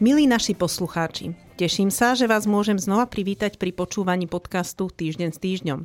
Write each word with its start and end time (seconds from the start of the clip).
Milí 0.00 0.24
naši 0.24 0.56
poslucháči, 0.56 1.36
teším 1.60 1.92
sa, 1.92 2.16
že 2.16 2.24
vás 2.24 2.48
môžem 2.48 2.80
znova 2.80 3.04
privítať 3.04 3.60
pri 3.60 3.68
počúvaní 3.68 4.24
podcastu 4.24 4.88
Týždeň 4.88 5.28
s 5.28 5.36
týždňom. 5.36 5.84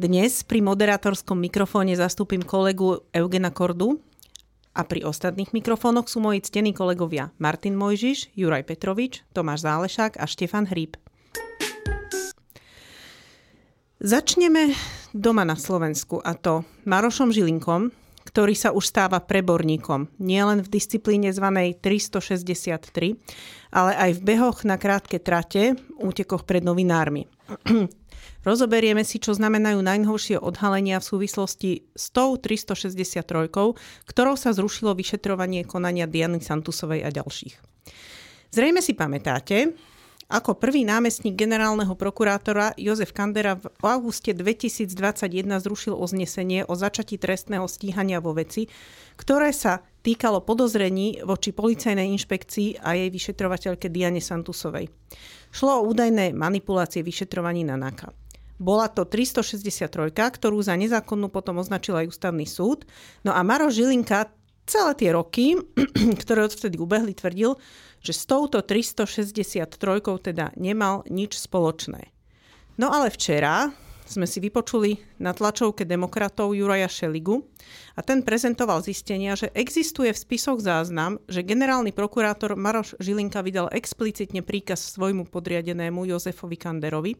Dnes 0.00 0.40
pri 0.48 0.64
moderátorskom 0.64 1.36
mikrofóne 1.36 1.92
zastúpim 1.92 2.40
kolegu 2.40 3.04
Eugena 3.12 3.52
Kordu 3.52 4.00
a 4.72 4.88
pri 4.88 5.04
ostatných 5.04 5.52
mikrofónoch 5.52 6.08
sú 6.08 6.24
moji 6.24 6.40
ctení 6.40 6.72
kolegovia 6.72 7.36
Martin 7.36 7.76
Mojžiš, 7.76 8.32
Juraj 8.32 8.64
Petrovič, 8.64 9.28
Tomáš 9.36 9.68
Zálešák 9.68 10.16
a 10.16 10.24
Štefan 10.24 10.64
Hríb. 10.64 10.96
Začneme 14.00 14.72
doma 15.12 15.44
na 15.44 15.60
Slovensku 15.60 16.16
a 16.16 16.32
to 16.32 16.64
Marošom 16.88 17.28
Žilinkom, 17.28 17.92
ktorý 18.34 18.58
sa 18.58 18.74
už 18.74 18.90
stáva 18.90 19.22
preborníkom, 19.22 20.10
nielen 20.18 20.66
v 20.66 20.66
disciplíne 20.66 21.30
zvanej 21.30 21.78
363, 21.78 23.14
ale 23.70 23.92
aj 23.94 24.10
v 24.18 24.20
behoch 24.26 24.66
na 24.66 24.74
krátke 24.74 25.22
trate, 25.22 25.78
útekoch 26.02 26.42
pred 26.42 26.66
novinármi. 26.66 27.30
Rozoberieme 28.50 29.06
si, 29.06 29.22
čo 29.22 29.38
znamenajú 29.38 29.78
najnovšie 29.78 30.42
odhalenia 30.42 30.98
v 30.98 31.06
súvislosti 31.14 31.70
s 31.94 32.10
tou 32.10 32.34
363, 32.34 33.22
ktorou 34.02 34.34
sa 34.34 34.50
zrušilo 34.50 34.98
vyšetrovanie 34.98 35.62
konania 35.62 36.10
Diany 36.10 36.42
Santusovej 36.42 37.06
a 37.06 37.14
ďalších. 37.14 37.54
Zrejme 38.50 38.82
si 38.82 38.98
pamätáte, 38.98 39.78
ako 40.34 40.58
prvý 40.58 40.82
námestník 40.82 41.38
generálneho 41.38 41.94
prokurátora 41.94 42.74
Jozef 42.74 43.14
Kandera 43.14 43.54
v 43.54 43.84
auguste 43.86 44.34
2021 44.34 44.90
zrušil 45.62 45.94
oznesenie 45.94 46.66
o 46.66 46.74
začatí 46.74 47.22
trestného 47.22 47.62
stíhania 47.70 48.18
vo 48.18 48.34
veci, 48.34 48.66
ktoré 49.14 49.54
sa 49.54 49.86
týkalo 50.02 50.42
podozrení 50.42 51.22
voči 51.22 51.54
policajnej 51.54 52.10
inšpekcii 52.18 52.82
a 52.82 52.98
jej 52.98 53.14
vyšetrovateľke 53.14 53.86
Diane 53.86 54.18
Santusovej. 54.18 54.90
Šlo 55.54 55.78
o 55.78 55.86
údajné 55.86 56.34
manipulácie 56.34 57.06
vyšetrovaní 57.06 57.62
na 57.62 57.78
NAKA. 57.78 58.10
Bola 58.58 58.90
to 58.90 59.06
363, 59.06 60.10
ktorú 60.10 60.58
za 60.58 60.74
nezákonnú 60.74 61.30
potom 61.30 61.62
označil 61.62 61.94
aj 61.94 62.10
ústavný 62.10 62.46
súd. 62.46 62.82
No 63.22 63.30
a 63.30 63.42
Maro 63.46 63.70
Žilinka 63.70 64.34
celé 64.66 64.92
tie 64.96 65.10
roky, 65.12 65.56
ktoré 66.22 66.44
odvtedy 66.44 66.76
ubehli, 66.80 67.16
tvrdil, 67.16 67.56
že 68.04 68.12
s 68.12 68.28
touto 68.28 68.60
363 68.60 69.80
teda 70.20 70.52
nemal 70.60 71.04
nič 71.08 71.40
spoločné. 71.40 72.12
No 72.76 72.90
ale 72.90 73.08
včera 73.08 73.70
sme 74.04 74.28
si 74.28 74.36
vypočuli 74.36 75.00
na 75.16 75.32
tlačovke 75.32 75.88
demokratov 75.88 76.52
Juraja 76.52 76.92
Šeligu 76.92 77.40
a 77.96 78.04
ten 78.04 78.20
prezentoval 78.20 78.84
zistenia, 78.84 79.32
že 79.32 79.48
existuje 79.56 80.12
v 80.12 80.20
spisoch 80.20 80.60
záznam, 80.60 81.16
že 81.24 81.40
generálny 81.40 81.96
prokurátor 81.96 82.52
Maroš 82.52 83.00
Žilinka 83.00 83.40
vydal 83.40 83.72
explicitne 83.72 84.44
príkaz 84.44 84.92
svojmu 84.92 85.24
podriadenému 85.32 86.04
Jozefovi 86.04 86.60
Kanderovi 86.60 87.16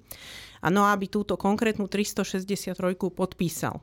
a 0.61 0.69
no 0.69 0.84
aby 0.84 1.08
túto 1.08 1.41
konkrétnu 1.41 1.89
363 1.89 2.77
podpísal. 3.08 3.81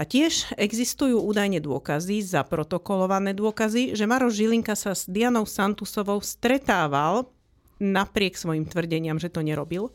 A 0.00 0.08
tiež 0.08 0.56
existujú 0.56 1.20
údajne 1.20 1.60
dôkazy, 1.60 2.24
zaprotokolované 2.24 3.36
dôkazy, 3.36 3.92
že 3.92 4.08
Maroš 4.08 4.40
Žilinka 4.40 4.72
sa 4.72 4.96
s 4.96 5.04
Dianou 5.04 5.44
Santusovou 5.44 6.24
stretával 6.24 7.28
napriek 7.76 8.32
svojim 8.32 8.64
tvrdeniam, 8.64 9.20
že 9.20 9.28
to 9.28 9.44
nerobil. 9.44 9.92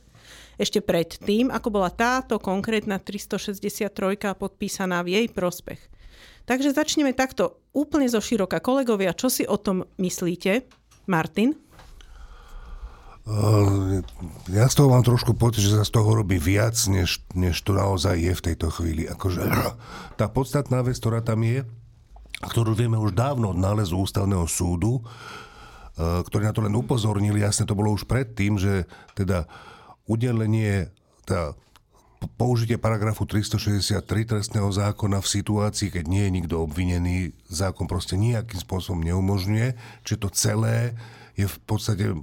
Ešte 0.61 0.85
pred 0.85 1.09
tým, 1.09 1.49
ako 1.49 1.73
bola 1.73 1.89
táto 1.89 2.37
konkrétna 2.37 3.01
363 3.01 3.89
podpísaná 4.37 5.01
v 5.01 5.17
jej 5.17 5.27
prospech. 5.33 5.81
Takže 6.45 6.77
začneme 6.77 7.17
takto 7.17 7.65
úplne 7.73 8.05
zo 8.05 8.21
široka. 8.21 8.61
Kolegovia, 8.61 9.17
čo 9.17 9.33
si 9.33 9.41
o 9.49 9.57
tom 9.57 9.89
myslíte? 9.97 10.69
Martin? 11.09 11.57
Ja 14.53 14.69
z 14.69 14.75
toho 14.77 14.93
mám 14.93 15.01
trošku 15.01 15.33
pocit, 15.33 15.65
že 15.65 15.81
sa 15.81 15.85
z 15.85 15.97
toho 15.97 16.21
robí 16.21 16.37
viac, 16.37 16.77
než, 16.85 17.25
než 17.33 17.57
to 17.65 17.73
naozaj 17.73 18.13
je 18.21 18.33
v 18.37 18.45
tejto 18.53 18.69
chvíli. 18.69 19.09
Akože, 19.09 19.41
tá 20.19 20.29
podstatná 20.29 20.85
vec, 20.85 21.01
ktorá 21.01 21.25
tam 21.25 21.41
je, 21.41 21.65
ktorú 22.45 22.77
vieme 22.77 23.01
už 23.01 23.17
dávno 23.17 23.49
od 23.49 23.57
nálezu 23.57 23.97
ústavného 23.97 24.45
súdu, 24.45 25.01
ktorí 25.97 26.43
na 26.45 26.53
to 26.53 26.61
len 26.61 26.75
upozornili, 26.75 27.41
jasne 27.41 27.65
to 27.65 27.73
bolo 27.73 27.95
už 27.95 28.03
predtým, 28.05 28.59
že 28.59 28.83
teda 29.15 29.47
udelenie, 30.05 30.91
teda 31.23 31.55
použitie 32.35 32.75
paragrafu 32.75 33.23
363 33.25 34.03
trestného 34.05 34.69
zákona 34.69 35.23
v 35.23 35.31
situácii, 35.39 35.89
keď 35.89 36.05
nie 36.05 36.23
je 36.27 36.35
nikto 36.35 36.55
obvinený, 36.61 37.33
zákon 37.47 37.87
proste 37.87 38.19
nejakým 38.19 38.59
spôsobom 38.59 39.01
neumožňuje, 39.01 39.67
že 40.03 40.15
to 40.19 40.27
celé 40.29 40.93
je 41.35 41.47
v 41.47 41.57
podstate 41.67 42.15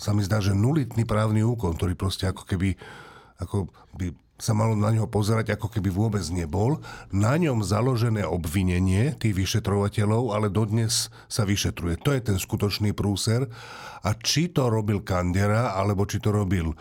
sa 0.00 0.16
mi 0.16 0.24
zdá, 0.24 0.40
že 0.40 0.56
nulitný 0.56 1.04
právny 1.04 1.44
úkon, 1.44 1.76
ktorý 1.76 1.92
proste 1.92 2.24
ako 2.24 2.48
keby 2.48 2.80
ako 3.40 3.68
by 3.96 4.12
sa 4.40 4.56
malo 4.56 4.72
na 4.72 4.88
ňo 4.88 5.04
pozerať, 5.04 5.52
ako 5.52 5.68
keby 5.68 5.92
vôbec 5.92 6.24
nebol. 6.32 6.80
Na 7.12 7.36
ňom 7.36 7.60
založené 7.60 8.24
obvinenie 8.24 9.12
tých 9.20 9.36
vyšetrovateľov, 9.36 10.32
ale 10.32 10.48
dodnes 10.48 11.12
sa 11.28 11.44
vyšetruje. 11.44 12.00
To 12.00 12.16
je 12.16 12.24
ten 12.24 12.40
skutočný 12.40 12.96
prúser. 12.96 13.52
A 14.00 14.16
či 14.16 14.48
to 14.48 14.72
robil 14.72 15.04
Kandera, 15.04 15.76
alebo 15.76 16.08
či 16.08 16.24
to 16.24 16.32
robil 16.32 16.72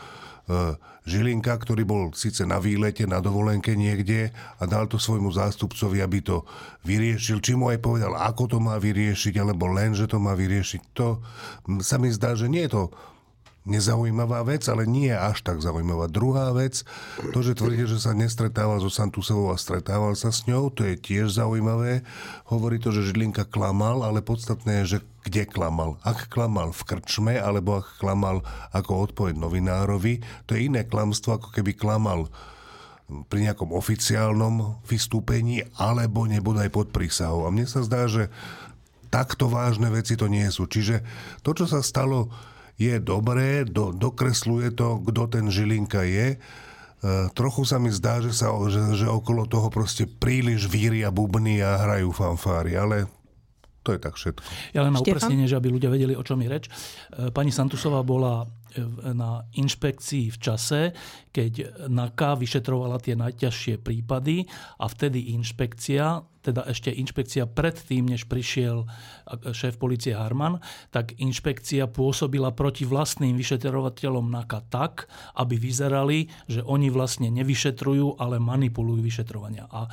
Žilinka, 1.05 1.53
ktorý 1.57 1.85
bol 1.85 2.13
síce 2.17 2.45
na 2.45 2.57
výlete, 2.57 3.05
na 3.05 3.21
dovolenke 3.21 3.73
niekde 3.77 4.33
a 4.57 4.63
dal 4.65 4.89
to 4.89 4.97
svojmu 4.97 5.29
zástupcovi, 5.33 6.01
aby 6.01 6.25
to 6.25 6.45
vyriešil. 6.85 7.41
Či 7.41 7.53
mu 7.53 7.69
aj 7.69 7.81
povedal, 7.81 8.13
ako 8.17 8.45
to 8.45 8.57
má 8.57 8.77
vyriešiť, 8.81 9.37
alebo 9.41 9.69
len, 9.69 9.93
že 9.93 10.09
to 10.09 10.17
má 10.17 10.33
vyriešiť. 10.33 10.81
To 10.97 11.21
sa 11.81 12.01
mi 12.01 12.09
zdá, 12.09 12.33
že 12.33 12.49
nie 12.49 12.65
je 12.65 12.73
to 12.77 12.83
nezaujímavá 13.67 14.43
vec, 14.47 14.63
ale 14.71 14.87
nie 14.87 15.11
je 15.11 15.17
až 15.19 15.43
tak 15.43 15.59
zaujímavá. 15.59 16.07
Druhá 16.07 16.55
vec, 16.55 16.87
to, 17.35 17.39
že 17.43 17.59
tvrdí, 17.59 17.85
že 17.85 17.99
sa 17.99 18.15
nestretával 18.15 18.79
so 18.79 18.87
Santusovou 18.87 19.51
a 19.51 19.59
stretával 19.59 20.15
sa 20.15 20.31
s 20.31 20.47
ňou, 20.47 20.71
to 20.71 20.87
je 20.87 20.95
tiež 20.95 21.35
zaujímavé. 21.35 22.01
Hovorí 22.47 22.79
to, 22.79 22.95
že 22.95 23.11
Žilinka 23.11 23.45
klamal, 23.45 24.01
ale 24.01 24.23
podstatné 24.23 24.83
je, 24.83 24.97
že 24.97 24.99
kde 25.27 25.43
klamal. 25.45 25.99
Ak 26.01 26.31
klamal 26.31 26.71
v 26.71 26.81
krčme, 26.87 27.35
alebo 27.35 27.83
ak 27.83 27.99
klamal 27.99 28.41
ako 28.71 29.11
odpoveď 29.11 29.35
novinárovi, 29.35 30.23
to 30.47 30.55
je 30.55 30.71
iné 30.71 30.87
klamstvo, 30.87 31.37
ako 31.37 31.51
keby 31.51 31.75
klamal 31.75 32.31
pri 33.09 33.49
nejakom 33.49 33.73
oficiálnom 33.73 34.85
vystúpení, 34.85 35.65
alebo 35.75 36.29
nebodaj 36.29 36.69
pod 36.69 36.87
prísahou. 36.93 37.49
A 37.49 37.53
mne 37.53 37.65
sa 37.65 37.81
zdá, 37.81 38.05
že 38.05 38.29
takto 39.09 39.49
vážne 39.49 39.89
veci 39.89 40.13
to 40.13 40.29
nie 40.29 40.45
sú. 40.53 40.69
Čiže 40.69 41.01
to, 41.41 41.57
čo 41.57 41.65
sa 41.65 41.81
stalo 41.81 42.29
je 42.79 42.95
dobré, 43.03 43.67
do, 43.67 43.91
dokresluje 43.91 44.71
to, 44.71 45.03
kto 45.03 45.27
ten 45.27 45.51
Žilinka 45.51 46.07
je. 46.07 46.27
E, 46.33 46.37
trochu 47.35 47.67
sa 47.67 47.75
mi 47.75 47.91
zdá, 47.91 48.23
že, 48.23 48.31
sa, 48.31 48.55
že, 48.71 48.95
že 48.95 49.05
okolo 49.11 49.43
toho 49.51 49.67
proste 49.67 50.07
príliš 50.07 50.71
víria 50.71 51.11
bubny 51.11 51.59
a 51.59 51.75
hrajú 51.75 52.15
fanfári, 52.15 52.79
ale 52.79 53.11
to 53.89 53.97
je 53.97 54.01
tak 54.05 54.13
všetko. 54.13 54.45
Ja 54.77 54.85
len 54.85 54.93
na 54.93 55.01
upresnenie, 55.01 55.49
že 55.49 55.57
aby 55.57 55.73
ľudia 55.73 55.89
vedeli, 55.89 56.13
o 56.13 56.21
čom 56.21 56.37
je 56.45 56.49
reč. 56.49 56.65
E, 56.69 57.33
pani 57.33 57.49
Santusová 57.49 58.05
bola 58.05 58.45
na 59.01 59.41
inšpekcii 59.57 60.29
v 60.29 60.37
čase, 60.37 60.81
keď 61.33 61.85
NAKA 61.89 62.37
vyšetrovala 62.37 63.01
tie 63.01 63.17
najťažšie 63.17 63.81
prípady 63.81 64.45
a 64.77 64.85
vtedy 64.85 65.33
inšpekcia, 65.33 66.21
teda 66.39 66.63
ešte 66.69 66.93
inšpekcia 66.93 67.49
predtým, 67.49 68.05
než 68.07 68.29
prišiel 68.29 68.85
šéf 69.51 69.81
policie 69.81 70.13
Harman, 70.13 70.61
tak 70.93 71.17
inšpekcia 71.17 71.89
pôsobila 71.89 72.53
proti 72.53 72.85
vlastným 72.85 73.35
vyšetrovateľom 73.35 74.29
NAKA 74.29 74.61
tak, 74.69 74.93
aby 75.35 75.57
vyzerali, 75.57 76.29
že 76.45 76.61
oni 76.61 76.93
vlastne 76.93 77.33
nevyšetrujú, 77.33 78.21
ale 78.21 78.37
manipulujú 78.37 79.01
vyšetrovania. 79.01 79.65
A 79.69 79.89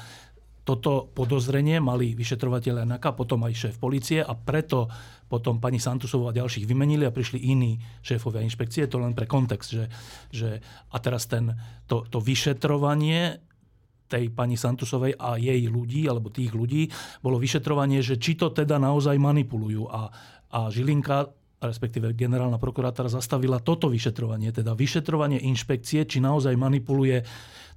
toto 0.66 1.06
podozrenie 1.14 1.78
mali 1.78 2.18
vyšetrovateľe 2.18 2.82
NAKA, 2.82 3.14
potom 3.14 3.46
aj 3.46 3.54
šéf 3.54 3.74
policie 3.78 4.18
a 4.18 4.34
preto 4.34 4.90
potom 5.30 5.62
pani 5.62 5.78
Santusová 5.78 6.34
a 6.34 6.38
ďalších 6.42 6.66
vymenili 6.66 7.06
a 7.06 7.14
prišli 7.14 7.38
iní 7.38 7.78
šéfovia 8.02 8.42
inšpekcie. 8.42 8.90
To 8.90 8.98
len 8.98 9.14
pre 9.14 9.30
kontext, 9.30 9.70
že, 9.70 9.86
že 10.34 10.58
a 10.90 10.96
teraz 10.98 11.30
ten, 11.30 11.54
to, 11.86 12.02
to 12.10 12.18
vyšetrovanie 12.18 13.38
tej 14.06 14.30
pani 14.34 14.54
Santusovej 14.58 15.18
a 15.18 15.38
jej 15.38 15.66
ľudí, 15.66 16.06
alebo 16.06 16.30
tých 16.30 16.54
ľudí, 16.54 16.90
bolo 17.22 17.38
vyšetrovanie, 17.42 18.02
že 18.02 18.18
či 18.18 18.38
to 18.38 18.50
teda 18.54 18.78
naozaj 18.78 19.18
manipulujú. 19.18 19.86
A, 19.90 20.10
a 20.50 20.70
Žilinka 20.70 21.30
respektíve 21.56 22.12
generálna 22.12 22.60
prokurátora 22.60 23.08
zastavila 23.08 23.64
toto 23.64 23.88
vyšetrovanie, 23.88 24.52
teda 24.52 24.76
vyšetrovanie 24.76 25.40
inšpekcie, 25.40 26.04
či 26.04 26.20
naozaj 26.20 26.52
manipuluje 26.52 27.24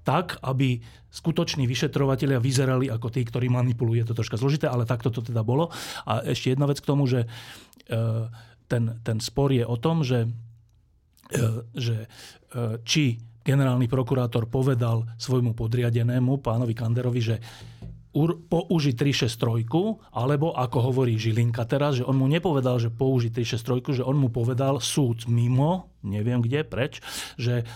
tak, 0.03 0.39
aby 0.41 0.79
skutoční 1.09 1.65
vyšetrovateľia 1.65 2.37
vyzerali 2.37 2.87
ako 2.87 3.09
tí, 3.09 3.25
ktorí 3.25 3.49
manipulujú. 3.49 4.05
Je 4.05 4.07
to 4.07 4.17
troška 4.17 4.37
zložité, 4.37 4.69
ale 4.69 4.85
takto 4.85 5.09
to 5.09 5.25
teda 5.25 5.41
bolo. 5.41 5.73
A 6.05 6.21
ešte 6.23 6.53
jedna 6.53 6.69
vec 6.69 6.77
k 6.79 6.89
tomu, 6.89 7.09
že 7.09 7.25
e, 7.25 7.27
ten, 8.69 8.83
ten 9.01 9.17
spor 9.17 9.49
je 9.49 9.65
o 9.65 9.75
tom, 9.77 10.05
že, 10.05 10.29
e, 11.33 11.41
že 11.73 12.05
e, 12.05 12.07
či 12.85 13.17
generálny 13.41 13.89
prokurátor 13.89 14.45
povedal 14.45 15.09
svojmu 15.17 15.57
podriadenému, 15.57 16.37
pánovi 16.45 16.77
Kanderovi, 16.77 17.21
že 17.21 17.35
použiť 18.49 18.95
363, 18.97 19.69
alebo 20.17 20.57
ako 20.57 20.77
hovorí 20.81 21.13
Žilinka 21.13 21.61
teraz, 21.69 22.01
že 22.01 22.05
on 22.05 22.17
mu 22.17 22.25
nepovedal, 22.25 22.81
že 22.81 22.89
použiť 22.89 23.31
363, 23.37 24.01
že 24.01 24.03
on 24.03 24.17
mu 24.17 24.33
povedal 24.33 24.81
súd 24.81 25.29
mimo, 25.29 25.93
neviem 26.01 26.41
kde, 26.41 26.65
preč, 26.65 27.05
že 27.37 27.69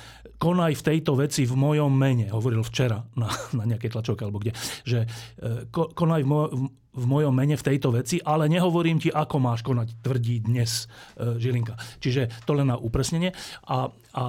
konaj 0.43 0.75
v 0.75 0.83
tejto 0.83 1.15
veci 1.15 1.47
v 1.47 1.55
mojom 1.55 1.87
mene, 1.87 2.27
hovoril 2.27 2.67
včera 2.67 2.99
na, 3.15 3.31
na 3.55 3.63
nejakej 3.63 3.95
tlačovke 3.95 4.27
alebo 4.27 4.43
kde, 4.43 4.51
že 4.83 5.07
e, 5.39 5.71
konaj 5.71 6.19
v, 6.19 6.27
moj, 6.27 6.47
v 6.93 7.05
mojom 7.07 7.31
mene 7.31 7.55
v 7.55 7.63
tejto 7.63 7.95
veci, 7.95 8.19
ale 8.19 8.51
nehovorím 8.51 8.99
ti, 8.99 9.07
ako 9.07 9.39
máš 9.39 9.63
konať, 9.63 10.03
tvrdí 10.03 10.43
dnes 10.43 10.91
e, 11.15 11.39
Žilinka. 11.39 11.79
Čiže 12.03 12.43
to 12.43 12.59
len 12.59 12.67
na 12.67 12.75
upresnenie. 12.75 13.31
A, 13.71 13.87
a 14.13 14.23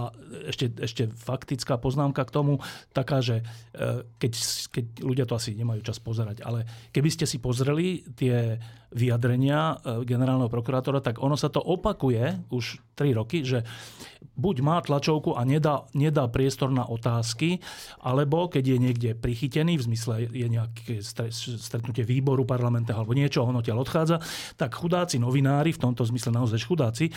ešte, 0.47 0.71
ešte 0.79 1.11
faktická 1.11 1.83
poznámka 1.83 2.23
k 2.23 2.31
tomu, 2.31 2.63
taká, 2.95 3.19
že 3.19 3.43
e, 3.75 4.07
keď, 4.17 4.33
keď 4.71 4.85
ľudia 5.03 5.27
to 5.27 5.35
asi 5.35 5.59
nemajú 5.59 5.83
čas 5.83 5.99
pozerať, 5.99 6.47
ale 6.47 6.65
keby 6.95 7.11
ste 7.11 7.27
si 7.27 7.43
pozreli 7.43 8.07
tie 8.15 8.57
vyjadrenia 8.95 9.83
generálneho 10.07 10.47
prokurátora, 10.47 11.03
tak 11.03 11.19
ono 11.19 11.35
sa 11.35 11.51
to 11.51 11.59
opakuje 11.59 12.47
už 12.55 12.94
3 12.95 13.19
roky, 13.19 13.43
že 13.43 13.67
buď 14.35 14.57
má 14.67 14.81
tlačovku 14.83 15.37
a 15.39 15.47
nedá, 15.47 15.87
nedá 15.95 16.27
priestor 16.27 16.73
na 16.75 16.83
otázky, 16.83 17.63
alebo 18.03 18.51
keď 18.51 18.65
je 18.65 18.79
niekde 18.81 19.11
prichytený, 19.15 19.79
v 19.79 19.87
zmysle 19.93 20.15
je 20.27 20.47
nejaké 20.51 21.05
stretnutie 21.05 22.03
výboru 22.03 22.43
parlamentného 22.43 22.99
alebo 22.99 23.15
niečo, 23.15 23.47
on 23.47 23.61
odtiaľ 23.61 23.87
odchádza, 23.87 24.19
tak 24.59 24.75
chudáci 24.75 25.23
novinári, 25.23 25.71
v 25.71 25.83
tomto 25.83 26.03
zmysle 26.09 26.35
naozaj 26.35 26.67
chudáci, 26.67 27.11
e, 27.11 27.13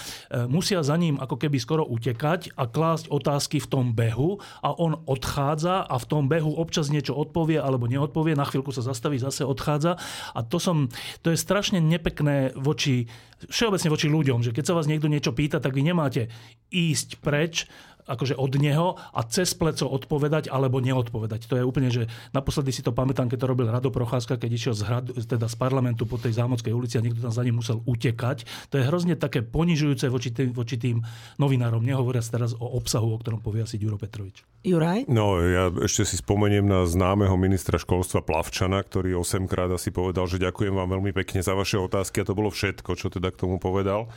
musia 0.45 0.85
za 0.85 0.93
ním 0.99 1.17
ako 1.17 1.41
keby 1.41 1.57
skoro 1.57 1.83
utekať 1.87 2.53
a 2.53 2.69
klásť 2.69 3.09
otázky 3.09 3.57
v 3.57 3.67
tom 3.67 3.85
behu 3.97 4.37
a 4.61 4.69
on 4.77 5.01
odchádza 5.09 5.89
a 5.89 5.95
v 5.97 6.05
tom 6.05 6.29
behu 6.29 6.53
občas 6.53 6.93
niečo 6.93 7.17
odpovie 7.17 7.57
alebo 7.57 7.89
neodpovie, 7.89 8.37
na 8.37 8.45
chvíľku 8.45 8.69
sa 8.69 8.85
zastaví, 8.85 9.17
zase 9.17 9.41
odchádza 9.41 9.97
a 10.37 10.39
to, 10.45 10.61
som, 10.61 10.91
to 11.25 11.33
je 11.33 11.37
strašne 11.39 11.81
nepekné 11.81 12.53
voči, 12.53 13.09
všeobecne 13.45 13.89
voči 13.93 14.07
ľuďom, 14.09 14.41
že 14.41 14.51
keď 14.53 14.63
sa 14.65 14.73
vás 14.73 14.89
niekto 14.89 15.09
niečo 15.09 15.33
pýta, 15.33 15.61
tak 15.67 15.75
vy 15.75 15.83
nemáte 15.83 16.31
ísť 16.71 17.19
preč 17.19 17.67
akože 18.07 18.39
od 18.39 18.55
neho 18.55 18.95
a 18.95 19.21
cez 19.27 19.51
pleco 19.51 19.83
odpovedať 19.83 20.47
alebo 20.47 20.79
neodpovedať. 20.79 21.51
To 21.51 21.59
je 21.59 21.67
úplne, 21.67 21.91
že 21.91 22.07
naposledy 22.31 22.71
si 22.71 22.79
to 22.79 22.95
pamätám, 22.95 23.27
keď 23.27 23.43
to 23.43 23.51
robil 23.51 23.67
Rado 23.67 23.91
Procházka, 23.91 24.39
keď 24.39 24.51
išiel 24.55 24.73
z, 24.79 24.83
hradu, 24.87 25.11
teda 25.19 25.51
z 25.51 25.55
parlamentu 25.59 26.07
po 26.07 26.15
tej 26.15 26.39
Zámodskej 26.39 26.71
ulici 26.71 26.95
a 26.95 27.03
niekto 27.03 27.19
tam 27.19 27.35
za 27.35 27.43
ním 27.43 27.59
musel 27.59 27.83
utekať. 27.83 28.47
To 28.71 28.79
je 28.79 28.87
hrozne 28.87 29.19
také 29.19 29.43
ponižujúce 29.43 30.07
voči 30.07 30.31
tým, 30.31 30.55
voči 30.55 30.79
tým 30.79 31.03
novinárom. 31.35 31.83
Nehovoriac 31.83 32.23
teraz 32.23 32.55
o 32.55 32.79
obsahu, 32.79 33.11
o 33.11 33.19
ktorom 33.19 33.43
povie 33.43 33.67
asi 33.67 33.75
Juro 33.75 33.99
Petrovič. 33.99 34.47
Juraj? 34.63 35.11
No, 35.11 35.43
ja 35.43 35.69
ešte 35.83 36.07
si 36.07 36.15
spomeniem 36.15 36.63
na 36.63 36.87
známeho 36.87 37.35
ministra 37.35 37.75
školstva 37.75 38.23
Plavčana, 38.23 38.79
ktorý 38.81 39.19
8 39.19 39.51
krát 39.51 39.69
asi 39.69 39.91
povedal, 39.91 40.31
že 40.31 40.39
ďakujem 40.39 40.71
vám 40.71 40.95
veľmi 40.95 41.11
pekne 41.11 41.43
za 41.43 41.51
vaše 41.53 41.75
otázky 41.75 42.23
a 42.23 42.27
to 42.27 42.33
bolo 42.35 42.51
všetko, 42.51 42.95
čo 42.95 43.11
teda 43.11 43.35
k 43.35 43.39
tomu 43.43 43.59
povedal. 43.59 44.07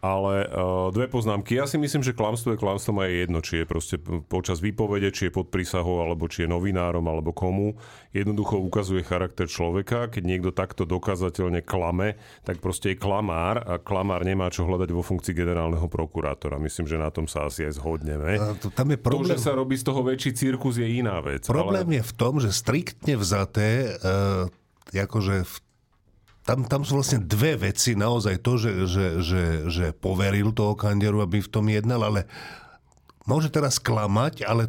Ale 0.00 0.48
uh, 0.48 0.88
dve 0.96 1.12
poznámky. 1.12 1.60
Ja 1.60 1.68
si 1.68 1.76
myslím, 1.76 2.00
že 2.00 2.16
klamstvo 2.16 2.56
je 2.56 2.58
klamstvo 2.58 2.96
aj 3.04 3.12
jedno, 3.12 3.44
či 3.44 3.60
je 3.60 3.64
proste 3.68 3.96
počas 4.32 4.64
výpovede, 4.64 5.12
či 5.12 5.28
je 5.28 5.36
pod 5.36 5.52
prísahou, 5.52 6.00
alebo 6.00 6.24
či 6.24 6.44
je 6.44 6.48
novinárom, 6.48 7.04
alebo 7.04 7.36
komu. 7.36 7.76
Jednoducho 8.16 8.56
ukazuje 8.64 9.04
charakter 9.04 9.44
človeka. 9.44 10.08
Keď 10.08 10.22
niekto 10.24 10.56
takto 10.56 10.88
dokázateľne 10.88 11.60
klame, 11.60 12.16
tak 12.48 12.64
proste 12.64 12.96
je 12.96 12.96
klamár 12.96 13.60
a 13.60 13.76
klamár 13.76 14.24
nemá 14.24 14.48
čo 14.48 14.64
hľadať 14.64 14.88
vo 14.88 15.04
funkcii 15.04 15.36
generálneho 15.36 15.84
prokurátora. 15.84 16.56
Myslím, 16.56 16.88
že 16.88 16.96
na 16.96 17.12
tom 17.12 17.28
sa 17.28 17.52
asi 17.52 17.68
aj 17.68 17.76
zhodneme. 17.76 18.40
A 18.40 18.56
to, 18.56 18.72
tam 18.72 18.88
je 18.88 18.98
problém... 18.98 19.28
To, 19.28 19.36
že 19.36 19.44
sa 19.44 19.52
robí 19.52 19.76
z 19.76 19.84
toho 19.84 20.00
väčší 20.00 20.32
cirkus, 20.32 20.80
je 20.80 20.88
iná 20.88 21.20
vec. 21.20 21.44
Problém 21.44 21.84
ale... 21.84 22.00
je 22.00 22.02
v 22.08 22.12
tom, 22.16 22.40
že 22.40 22.56
striktne 22.56 23.20
vzaté, 23.20 24.00
uh, 24.00 24.48
akože 24.96 25.44
v 25.44 25.54
tam, 26.50 26.66
tam 26.66 26.82
sú 26.82 26.98
vlastne 26.98 27.22
dve 27.22 27.54
veci. 27.54 27.94
Naozaj 27.94 28.42
to, 28.42 28.58
že, 28.58 28.72
že, 28.90 29.06
že, 29.22 29.42
že 29.70 29.86
poveril 29.94 30.50
toho 30.50 30.74
kanderu, 30.74 31.22
aby 31.22 31.38
v 31.38 31.46
tom 31.46 31.70
jednal, 31.70 32.02
ale 32.02 32.26
môže 33.22 33.54
teraz 33.54 33.78
klamať, 33.78 34.42
ale 34.42 34.66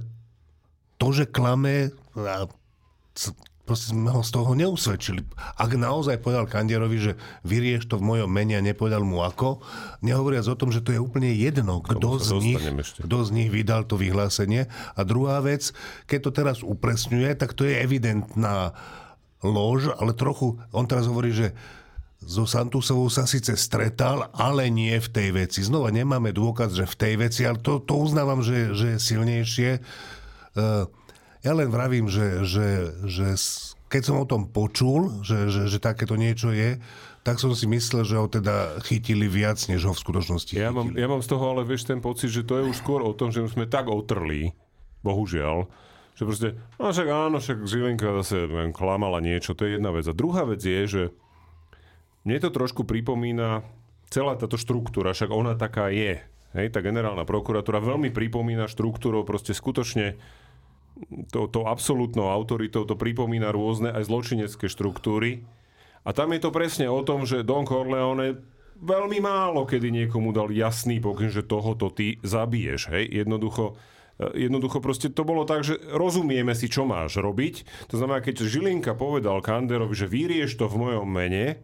to, 1.01 1.09
že 1.09 1.25
klame, 1.25 1.89
proste 3.65 3.97
sme 3.97 4.13
ho 4.13 4.21
z 4.21 4.29
toho 4.29 4.53
neusvedčili. 4.53 5.25
Ak 5.57 5.73
naozaj 5.73 6.21
povedal 6.21 6.45
Kandierovi, 6.45 6.97
že 7.01 7.13
vyrieš 7.41 7.89
to 7.89 7.97
v 7.97 8.13
mojom 8.13 8.29
mene 8.29 8.59
a 8.59 8.61
nepovedal 8.61 9.01
mu 9.01 9.25
ako, 9.25 9.65
nehovoriac 10.05 10.45
o 10.45 10.59
tom, 10.59 10.69
že 10.69 10.85
to 10.85 10.93
je 10.93 11.01
úplne 11.01 11.33
jedno, 11.33 11.81
kto 11.81 12.21
z, 12.21 12.29
nich, 12.37 12.61
kto 13.01 13.17
z 13.25 13.29
nich 13.33 13.49
vydal 13.49 13.89
to 13.89 13.97
vyhlásenie. 13.97 14.69
A 14.93 15.01
druhá 15.01 15.41
vec, 15.41 15.73
keď 16.05 16.19
to 16.29 16.31
teraz 16.35 16.57
upresňuje, 16.61 17.33
tak 17.33 17.57
to 17.57 17.65
je 17.65 17.81
evidentná 17.81 18.77
lož, 19.41 19.93
ale 19.97 20.13
trochu, 20.13 20.57
on 20.71 20.85
teraz 20.85 21.09
hovorí, 21.09 21.33
že 21.33 21.53
so 22.21 22.45
Santusovou 22.45 23.09
sa 23.09 23.25
síce 23.25 23.57
stretal, 23.57 24.29
ale 24.37 24.69
nie 24.69 24.93
v 25.01 25.09
tej 25.09 25.29
veci. 25.33 25.65
Znova 25.65 25.89
nemáme 25.89 26.29
dôkaz, 26.29 26.77
že 26.77 26.85
v 26.85 26.95
tej 26.95 27.13
veci, 27.17 27.41
ale 27.49 27.57
to, 27.57 27.81
to 27.81 27.97
uznávam, 27.97 28.45
že, 28.45 28.77
že 28.77 28.95
je 28.95 28.97
silnejšie. 29.01 29.69
Uh, 30.53 30.85
ja 31.41 31.57
len 31.57 31.73
vravím, 31.73 32.05
že, 32.05 32.45
že, 32.45 32.93
že 33.09 33.33
keď 33.89 34.01
som 34.05 34.21
o 34.21 34.29
tom 34.29 34.45
počul, 34.45 35.25
že, 35.25 35.49
že, 35.49 35.65
že 35.65 35.81
takéto 35.81 36.13
niečo 36.13 36.53
je, 36.53 36.77
tak 37.21 37.37
som 37.41 37.53
si 37.53 37.65
myslel, 37.69 38.05
že 38.05 38.17
ho 38.17 38.25
teda 38.29 38.81
chytili 38.85 39.29
viac, 39.29 39.57
než 39.69 39.85
ho 39.85 39.93
v 39.93 40.01
skutočnosti 40.01 40.57
ja 40.57 40.73
mám, 40.73 40.93
ja 40.97 41.05
mám 41.05 41.21
z 41.21 41.29
toho 41.29 41.53
ale 41.53 41.61
vieš 41.65 41.85
ten 41.85 42.01
pocit, 42.01 42.33
že 42.33 42.45
to 42.45 42.57
je 42.57 42.65
už 42.65 42.81
skôr 42.81 43.05
o 43.05 43.13
tom, 43.13 43.29
že 43.29 43.45
už 43.45 43.57
sme 43.57 43.69
tak 43.69 43.89
otrli, 43.89 44.53
bohužiaľ, 45.05 45.69
že 46.21 46.29
proste, 46.29 46.49
no 46.77 46.93
však 46.93 47.09
áno, 47.09 47.41
však 47.41 47.65
Žilinka 47.65 48.13
zase 48.21 48.45
neviem, 48.45 48.69
klamala 48.69 49.17
niečo, 49.17 49.57
to 49.57 49.65
je 49.65 49.81
jedna 49.81 49.89
vec. 49.89 50.05
A 50.05 50.13
druhá 50.13 50.45
vec 50.45 50.61
je, 50.61 50.81
že 50.85 51.03
mne 52.21 52.37
to 52.37 52.53
trošku 52.53 52.85
pripomína 52.85 53.65
celá 54.13 54.37
táto 54.37 54.61
štruktúra, 54.61 55.17
však 55.17 55.33
ona 55.33 55.57
taká 55.57 55.89
je. 55.89 56.21
Hej, 56.53 56.77
tá 56.77 56.85
generálna 56.85 57.25
prokuratúra 57.25 57.81
veľmi 57.81 58.13
pripomína 58.13 58.69
štruktúrou 58.69 59.25
proste 59.25 59.57
skutočne 59.57 60.21
to, 61.33 61.49
to 61.49 61.65
absolútnou 61.65 62.29
autoritou 62.29 62.85
to 62.85 62.93
pripomína 62.93 63.49
rôzne 63.49 63.89
aj 63.89 64.05
zločinecké 64.05 64.69
štruktúry. 64.69 65.41
A 66.05 66.13
tam 66.13 66.33
je 66.37 66.43
to 66.45 66.53
presne 66.53 66.85
o 66.85 67.01
tom, 67.01 67.25
že 67.25 67.41
Don 67.41 67.65
Corleone 67.65 68.37
veľmi 68.77 69.17
málo 69.21 69.65
kedy 69.65 69.89
niekomu 69.89 70.33
dal 70.33 70.49
jasný 70.53 71.01
pokyn, 71.01 71.33
že 71.33 71.45
tohoto 71.45 71.89
ty 71.93 72.21
zabiješ. 72.21 72.93
Hej? 72.93 73.25
Jednoducho 73.25 73.77
Jednoducho 74.37 74.77
proste 74.77 75.09
to 75.09 75.25
bolo 75.25 75.49
tak, 75.49 75.65
že 75.65 75.81
rozumieme 75.89 76.53
si, 76.53 76.69
čo 76.69 76.85
máš 76.85 77.17
robiť. 77.17 77.89
To 77.89 77.97
znamená, 77.97 78.21
keď 78.21 78.45
Žilinka 78.45 78.93
povedal 78.93 79.41
Kanderovi, 79.41 79.97
že 79.97 80.05
vyrieš 80.05 80.61
to 80.61 80.69
v 80.69 80.77
mojom 80.77 81.09
mene, 81.09 81.57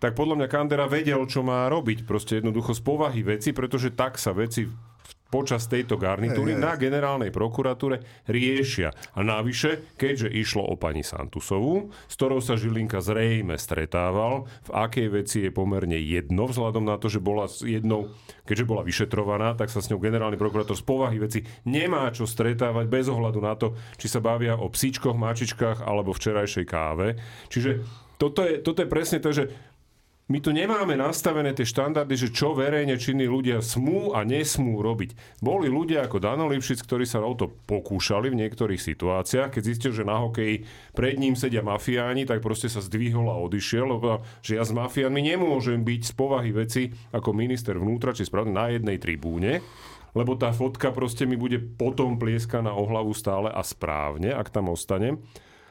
tak 0.00 0.16
podľa 0.16 0.40
mňa 0.40 0.48
Kandera 0.48 0.88
vedel, 0.88 1.20
čo 1.28 1.44
má 1.44 1.68
robiť. 1.68 2.08
Proste 2.08 2.40
jednoducho 2.40 2.72
z 2.72 2.80
povahy 2.80 3.20
veci, 3.20 3.52
pretože 3.52 3.92
tak 3.92 4.16
sa 4.16 4.32
veci 4.32 4.64
počas 5.30 5.70
tejto 5.70 5.96
garnitúry 5.96 6.58
na 6.58 6.74
generálnej 6.74 7.30
prokuratúre 7.30 8.02
riešia. 8.26 8.90
A 9.14 9.22
navyše, 9.22 9.94
keďže 9.94 10.28
išlo 10.34 10.66
o 10.66 10.74
pani 10.74 11.06
Santusovú, 11.06 11.94
s 12.10 12.14
ktorou 12.18 12.42
sa 12.42 12.58
Žilinka 12.58 12.98
zrejme 12.98 13.54
stretával, 13.56 14.50
v 14.66 14.70
akej 14.74 15.08
veci 15.08 15.38
je 15.46 15.54
pomerne 15.54 15.96
jedno, 15.96 16.50
vzhľadom 16.50 16.82
na 16.82 16.98
to, 16.98 17.06
že 17.06 17.22
bola 17.22 17.46
jednou, 17.62 18.10
keďže 18.44 18.68
bola 18.68 18.82
vyšetrovaná, 18.82 19.54
tak 19.54 19.70
sa 19.70 19.78
s 19.78 19.88
ňou 19.88 20.02
generálny 20.02 20.34
prokurátor 20.34 20.74
z 20.74 20.84
povahy 20.84 21.22
veci 21.22 21.46
nemá 21.62 22.10
čo 22.10 22.26
stretávať 22.26 22.90
bez 22.90 23.06
ohľadu 23.06 23.38
na 23.38 23.54
to, 23.54 23.78
či 23.94 24.10
sa 24.10 24.18
bavia 24.18 24.58
o 24.58 24.66
psíčkoch, 24.66 25.14
mačičkách 25.14 25.86
alebo 25.86 26.10
včerajšej 26.10 26.66
káve. 26.66 27.14
Čiže 27.46 27.86
toto 28.20 28.44
je, 28.44 28.60
toto 28.60 28.84
je 28.84 28.88
presne 28.92 29.16
to, 29.16 29.32
že 29.32 29.48
my 30.30 30.38
tu 30.38 30.54
nemáme 30.54 30.94
nastavené 30.94 31.50
tie 31.50 31.66
štandardy, 31.66 32.14
že 32.14 32.28
čo 32.30 32.54
verejne 32.54 32.94
činní 32.94 33.26
ľudia 33.26 33.58
smú 33.58 34.14
a 34.14 34.22
nesmú 34.22 34.78
robiť. 34.78 35.42
Boli 35.42 35.66
ľudia 35.66 36.06
ako 36.06 36.22
Dano 36.22 36.46
Lipšic, 36.46 36.86
ktorí 36.86 37.02
sa 37.02 37.18
o 37.18 37.34
to 37.34 37.50
pokúšali 37.50 38.30
v 38.30 38.38
niektorých 38.46 38.78
situáciách, 38.78 39.50
keď 39.50 39.62
zistil, 39.66 39.90
že 39.90 40.06
na 40.06 40.22
hokeji 40.22 40.70
pred 40.94 41.18
ním 41.18 41.34
sedia 41.34 41.66
mafiáni, 41.66 42.30
tak 42.30 42.46
proste 42.46 42.70
sa 42.70 42.78
zdvihol 42.78 43.26
a 43.26 43.42
odišiel, 43.42 43.90
lebo 43.90 44.22
že 44.38 44.54
ja 44.54 44.62
s 44.62 44.70
mafiánmi 44.70 45.34
nemôžem 45.34 45.82
byť 45.82 46.00
z 46.06 46.12
povahy 46.14 46.54
veci 46.54 46.94
ako 47.10 47.34
minister 47.34 47.74
vnútra 47.74 48.14
či 48.14 48.22
správne 48.22 48.54
na 48.54 48.70
jednej 48.70 49.02
tribúne 49.02 49.58
lebo 50.10 50.34
tá 50.34 50.50
fotka 50.50 50.90
proste 50.90 51.22
mi 51.22 51.38
bude 51.38 51.62
potom 51.62 52.18
plieskaná 52.18 52.74
o 52.74 52.82
hlavu 52.82 53.14
stále 53.14 53.46
a 53.46 53.62
správne, 53.62 54.34
ak 54.34 54.50
tam 54.50 54.74
ostanem. 54.74 55.22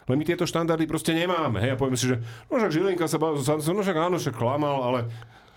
Len 0.10 0.18
my 0.18 0.26
tieto 0.26 0.50
štandardy 0.50 0.90
proste 0.90 1.14
nemáme. 1.14 1.62
Hej, 1.62 1.72
a 1.74 1.80
poviem 1.80 1.94
si, 1.94 2.10
že 2.10 2.18
no 2.50 2.58
však 2.58 2.74
Žilinka 2.74 3.06
sa 3.06 3.22
bavil, 3.22 3.40
no 3.46 3.82
však 3.86 3.98
áno, 3.98 4.18
však 4.18 4.36
klamal, 4.36 4.82
ale 4.82 5.00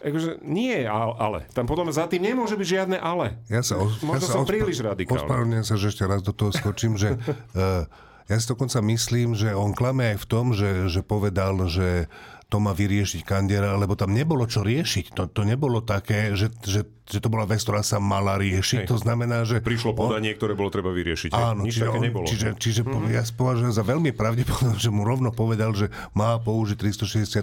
Akože 0.02 0.42
nie, 0.42 0.82
ale. 0.90 1.47
Tam 1.54 1.62
potom 1.62 1.87
za 1.94 2.11
tým 2.11 2.26
nemôže 2.26 2.59
byť 2.59 2.68
žiadne 2.68 2.99
ale. 2.99 3.38
Ja 3.47 3.62
sa, 3.62 3.78
os- 3.78 4.02
Možno 4.02 4.26
ja 4.26 4.35
som 4.35 4.42
príliš 4.42 4.82
radikálny. 4.82 5.14
Ospravedlňujem 5.14 5.66
sa, 5.66 5.78
že 5.78 5.94
ešte 5.94 6.04
raz 6.11 6.26
do 6.26 6.35
toho 6.35 6.50
skočím, 6.50 6.99
že 6.99 7.14
uh, 7.54 7.87
ja 8.30 8.37
si 8.42 8.47
dokonca 8.50 8.82
myslím, 8.82 9.38
že 9.38 9.54
on 9.54 9.71
klame 9.71 10.11
aj 10.14 10.18
v 10.18 10.26
tom, 10.26 10.50
že, 10.50 10.90
že 10.90 11.06
povedal, 11.06 11.54
že 11.71 12.11
to 12.52 12.61
má 12.61 12.76
vyriešiť 12.76 13.25
Kandiera, 13.25 13.80
lebo 13.80 13.97
tam 13.97 14.12
nebolo 14.12 14.44
čo 14.44 14.61
riešiť. 14.61 15.16
To, 15.16 15.25
to 15.25 15.49
nebolo 15.49 15.80
také, 15.80 16.37
že, 16.37 16.52
že, 16.61 16.85
že 17.09 17.16
to 17.16 17.32
bola 17.32 17.49
vec, 17.49 17.64
ktorá 17.64 17.80
sa 17.80 17.97
mala 17.97 18.37
riešiť. 18.37 18.85
Hej. 18.85 18.92
To 18.92 19.00
znamená, 19.00 19.49
že... 19.49 19.64
Prišlo 19.64 19.97
podanie, 19.97 20.37
on... 20.37 20.37
ktoré 20.37 20.52
bolo 20.52 20.68
treba 20.68 20.92
vyriešiť. 20.92 21.32
Áno, 21.32 21.64
Nič 21.64 21.80
čiže, 21.80 21.88
také 21.88 21.97
on, 21.97 22.04
nebolo. 22.04 22.26
čiže, 22.28 22.49
čiže 22.61 22.85
mm-hmm. 22.85 23.09
ja 23.09 23.25
považujem 23.25 23.73
za 23.73 23.80
veľmi 23.80 24.12
pravdepodobné, 24.12 24.76
že 24.76 24.92
mu 24.92 25.09
rovno 25.09 25.32
povedal, 25.32 25.73
že 25.73 25.88
má 26.12 26.37
použiť 26.37 26.76
363. 26.76 27.40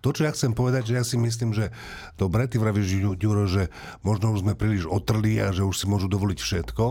To, 0.00 0.08
čo 0.08 0.22
ja 0.24 0.32
chcem 0.32 0.56
povedať, 0.56 0.88
že 0.88 0.94
ja 0.96 1.04
si 1.04 1.20
myslím, 1.20 1.52
že 1.52 1.68
dobre, 2.16 2.48
ty 2.48 2.56
vravíš, 2.56 3.12
Ďuro, 3.20 3.44
že 3.44 3.68
možno 4.00 4.32
už 4.32 4.40
sme 4.40 4.56
príliš 4.56 4.88
otrli 4.88 5.36
a 5.36 5.52
že 5.52 5.68
už 5.68 5.76
si 5.76 5.84
môžu 5.84 6.08
dovoliť 6.08 6.38
všetko. 6.40 6.84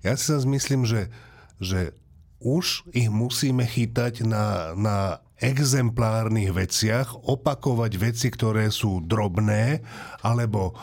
Ja 0.00 0.16
si 0.16 0.32
sa 0.32 0.40
myslím, 0.40 0.88
že, 0.88 1.12
že 1.60 1.92
už 2.40 2.88
ich 2.96 3.12
musíme 3.12 3.68
chytať 3.68 4.24
na, 4.24 4.72
na 4.72 5.20
exemplárnych 5.40 6.52
veciach, 6.52 7.24
opakovať 7.24 7.92
veci, 7.96 8.28
ktoré 8.28 8.68
sú 8.68 9.00
drobné, 9.00 9.80
alebo 10.20 10.76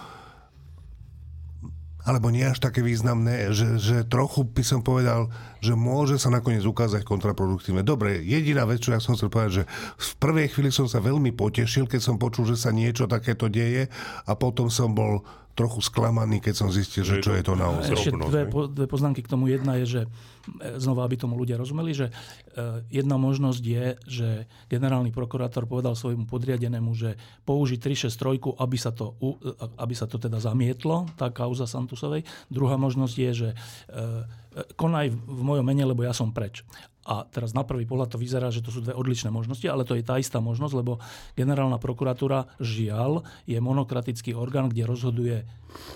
alebo 2.08 2.32
nie 2.32 2.48
až 2.48 2.64
také 2.64 2.80
významné, 2.80 3.52
že, 3.52 3.76
že 3.76 4.08
trochu 4.08 4.48
by 4.48 4.64
som 4.64 4.80
povedal, 4.80 5.28
že 5.64 5.74
môže 5.74 6.22
sa 6.22 6.30
nakoniec 6.34 6.64
ukázať 6.64 7.04
kontraproduktívne. 7.04 7.82
Dobre, 7.82 8.22
jediná 8.22 8.66
vec, 8.68 8.84
čo 8.84 8.94
ja 8.94 9.02
som 9.02 9.18
chcel 9.18 9.32
povedať, 9.32 9.64
že 9.64 9.70
v 9.98 10.12
prvej 10.22 10.48
chvíli 10.54 10.70
som 10.70 10.86
sa 10.86 11.02
veľmi 11.04 11.34
potešil, 11.34 11.90
keď 11.90 12.02
som 12.02 12.16
počul, 12.22 12.50
že 12.50 12.58
sa 12.60 12.74
niečo 12.74 13.10
takéto 13.10 13.50
deje 13.50 13.90
a 14.26 14.32
potom 14.38 14.70
som 14.70 14.94
bol 14.94 15.26
trochu 15.58 15.82
sklamaný, 15.82 16.38
keď 16.38 16.54
som 16.54 16.70
zistil, 16.70 17.02
že 17.02 17.18
čo 17.18 17.34
je 17.34 17.42
to 17.42 17.58
naozaj. 17.58 17.98
Ešte 17.98 18.14
dve, 18.14 18.46
dve 18.46 18.86
poznámky 18.86 19.26
k 19.26 19.32
tomu. 19.34 19.50
Jedna 19.50 19.82
je, 19.82 19.86
že 19.90 20.02
e, 20.06 20.78
znova, 20.78 21.10
aby 21.10 21.18
tomu 21.18 21.34
ľudia 21.34 21.58
rozumeli, 21.58 21.98
že 21.98 22.14
e, 22.14 22.86
jedna 22.94 23.18
možnosť 23.18 23.64
je, 23.66 23.86
že 24.06 24.30
generálny 24.70 25.10
prokurátor 25.10 25.66
povedal 25.66 25.98
svojmu 25.98 26.30
podriadenému, 26.30 26.94
že 26.94 27.18
použiť 27.50 27.82
363, 27.82 28.54
aby 28.54 28.78
sa 28.78 28.94
to, 28.94 29.18
e, 29.18 29.34
aby 29.82 29.94
sa 29.98 30.06
to 30.06 30.22
teda 30.22 30.38
zamietlo, 30.38 31.10
tá 31.18 31.34
kauza 31.34 31.66
Santusovej. 31.66 32.22
Druhá 32.54 32.78
možnosť 32.78 33.16
je, 33.18 33.32
že 33.34 33.50
konaj 34.76 35.14
v 35.14 35.42
mojom 35.42 35.66
mene, 35.66 35.84
lebo 35.86 36.02
ja 36.06 36.14
som 36.16 36.34
preč. 36.34 36.66
A 37.08 37.24
teraz 37.24 37.56
na 37.56 37.64
prvý 37.64 37.88
pohľad 37.88 38.12
to 38.12 38.20
vyzerá, 38.20 38.52
že 38.52 38.60
to 38.60 38.68
sú 38.68 38.84
dve 38.84 38.92
odlišné 38.92 39.32
možnosti, 39.32 39.64
ale 39.64 39.88
to 39.88 39.96
je 39.96 40.04
tá 40.04 40.20
istá 40.20 40.44
možnosť, 40.44 40.74
lebo 40.76 41.00
generálna 41.40 41.80
prokuratúra 41.80 42.52
žiaľ 42.60 43.24
je 43.48 43.56
monokratický 43.64 44.36
orgán, 44.36 44.68
kde 44.68 44.84
rozhoduje 44.84 45.48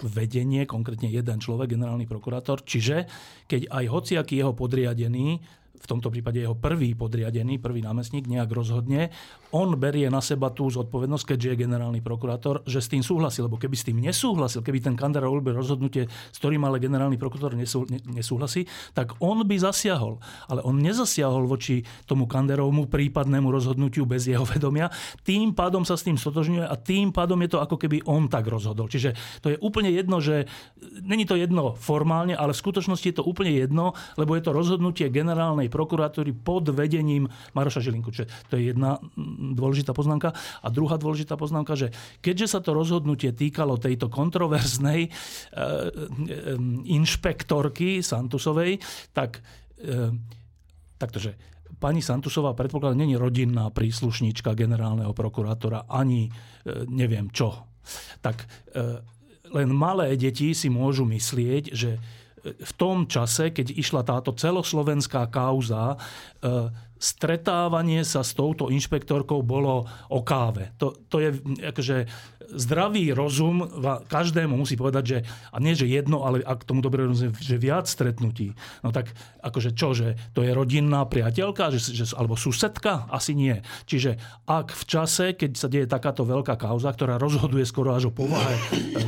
vedenie, 0.07 0.63
konkrétne 0.63 1.11
jeden 1.11 1.43
človek, 1.43 1.75
generálny 1.75 2.07
prokurátor. 2.07 2.63
Čiže 2.63 3.11
keď 3.51 3.67
aj 3.67 3.85
hociaký 3.91 4.39
jeho 4.39 4.55
podriadený 4.55 5.43
v 5.81 5.89
tomto 5.89 6.13
prípade 6.13 6.37
jeho 6.37 6.53
prvý 6.53 6.93
podriadený, 6.93 7.57
prvý 7.57 7.81
námestník 7.81 8.29
nejak 8.29 8.53
rozhodne, 8.53 9.09
on 9.51 9.75
berie 9.75 10.07
na 10.07 10.23
seba 10.23 10.51
tú 10.51 10.67
zodpovednosť, 10.71 11.35
keďže 11.35 11.47
je 11.53 11.61
generálny 11.67 11.99
prokurátor, 11.99 12.63
že 12.63 12.79
s 12.79 12.91
tým 12.91 13.03
súhlasí. 13.03 13.43
Lebo 13.43 13.59
keby 13.59 13.75
s 13.75 13.87
tým 13.87 13.99
nesúhlasil, 13.99 14.63
keby 14.63 14.79
ten 14.83 14.95
kandidát 14.95 15.27
urobil 15.27 15.55
rozhodnutie, 15.55 16.07
s 16.07 16.37
ktorým 16.39 16.63
ale 16.63 16.79
generálny 16.79 17.19
prokurátor 17.19 17.53
nesú, 17.59 17.83
nesúhlasí, 18.07 18.65
tak 18.95 19.19
on 19.19 19.43
by 19.43 19.55
zasiahol. 19.59 20.23
Ale 20.47 20.63
on 20.63 20.79
nezasiahol 20.79 21.45
voči 21.45 21.83
tomu 22.07 22.25
Kanderovmu 22.25 22.87
prípadnému 22.87 23.51
rozhodnutiu 23.51 24.07
bez 24.07 24.27
jeho 24.27 24.47
vedomia. 24.47 24.87
Tým 25.27 25.51
pádom 25.51 25.83
sa 25.83 25.99
s 25.99 26.07
tým 26.07 26.15
stotožňuje 26.15 26.65
a 26.65 26.75
tým 26.79 27.11
pádom 27.11 27.37
je 27.43 27.49
to 27.55 27.59
ako 27.59 27.75
keby 27.75 27.99
on 28.07 28.31
tak 28.31 28.47
rozhodol. 28.47 28.87
Čiže 28.87 29.13
to 29.43 29.51
je 29.51 29.57
úplne 29.59 29.91
jedno, 29.91 30.23
že 30.23 30.47
není 31.03 31.27
to 31.27 31.35
jedno 31.35 31.75
formálne, 31.75 32.33
ale 32.33 32.55
v 32.55 32.61
skutočnosti 32.63 33.07
je 33.11 33.15
to 33.19 33.27
úplne 33.27 33.51
jedno, 33.51 33.93
lebo 34.15 34.33
je 34.39 34.43
to 34.47 34.55
rozhodnutie 34.55 35.11
generálnej 35.11 35.67
prokuratúry 35.67 36.31
pod 36.31 36.71
vedením 36.71 37.27
Maroša 37.51 37.83
Žilinku. 37.83 38.15
Čiže 38.15 38.31
to 38.47 38.55
je 38.55 38.71
jedna 38.71 39.01
dôležitá 39.41 39.91
poznámka. 39.97 40.31
A 40.61 40.67
druhá 40.69 41.01
dôležitá 41.01 41.33
poznámka, 41.33 41.73
že 41.73 41.89
keďže 42.21 42.57
sa 42.57 42.59
to 42.61 42.77
rozhodnutie 42.77 43.33
týkalo 43.33 43.81
tejto 43.81 44.07
kontroverznej 44.07 45.07
e, 45.07 45.09
e, 45.09 45.15
inšpektorky 46.93 48.05
Santusovej, 48.05 48.77
tak 49.11 49.41
e, 49.81 50.13
taktože 51.01 51.33
pani 51.81 52.05
Santusová 52.05 52.53
predpokladá, 52.53 52.93
není 52.93 53.17
rodinná 53.17 53.73
príslušníčka 53.73 54.53
generálneho 54.53 55.17
prokurátora, 55.17 55.89
ani 55.89 56.29
e, 56.29 56.31
neviem 56.85 57.33
čo. 57.33 57.65
Tak 58.21 58.45
e, 58.45 58.45
len 59.49 59.69
malé 59.73 60.13
deti 60.13 60.53
si 60.53 60.69
môžu 60.69 61.09
myslieť, 61.09 61.63
že 61.73 61.97
v 62.41 62.73
tom 62.73 63.05
čase, 63.05 63.53
keď 63.53 63.77
išla 63.77 64.01
táto 64.01 64.33
celoslovenská 64.33 65.29
kauza, 65.29 65.93
stretávanie 67.01 68.05
sa 68.05 68.21
s 68.21 68.37
touto 68.37 68.69
inšpektorkou 68.69 69.41
bolo 69.41 69.89
o 70.13 70.19
káve. 70.21 70.77
To, 70.77 70.93
to 71.09 71.17
je 71.17 71.29
akože 71.73 72.05
zdravý 72.55 73.15
rozum 73.15 73.63
každému 74.07 74.59
musí 74.59 74.75
povedať, 74.75 75.03
že 75.03 75.17
a 75.51 75.57
nie, 75.63 75.75
že 75.75 75.87
jedno, 75.87 76.27
ale 76.27 76.43
ak 76.43 76.67
tomu 76.67 76.83
dobre 76.83 77.07
rozumiem, 77.07 77.35
že 77.39 77.55
viac 77.55 77.87
stretnutí. 77.87 78.53
No 78.83 78.91
tak 78.91 79.11
akože 79.39 79.71
čo, 79.75 79.95
že 79.95 80.19
to 80.35 80.43
je 80.43 80.51
rodinná 80.51 81.07
priateľka, 81.07 81.71
že, 81.75 81.95
že, 81.95 82.05
alebo 82.15 82.35
susedka? 82.35 83.07
Asi 83.07 83.33
nie. 83.33 83.63
Čiže 83.87 84.19
ak 84.47 84.75
v 84.75 84.83
čase, 84.83 85.25
keď 85.35 85.51
sa 85.55 85.67
deje 85.71 85.87
takáto 85.87 86.27
veľká 86.27 86.59
kauza, 86.59 86.91
ktorá 86.91 87.15
rozhoduje 87.15 87.63
skoro 87.63 87.95
až 87.95 88.11
o 88.11 88.15
povahe 88.15 88.55
e, 88.55 88.61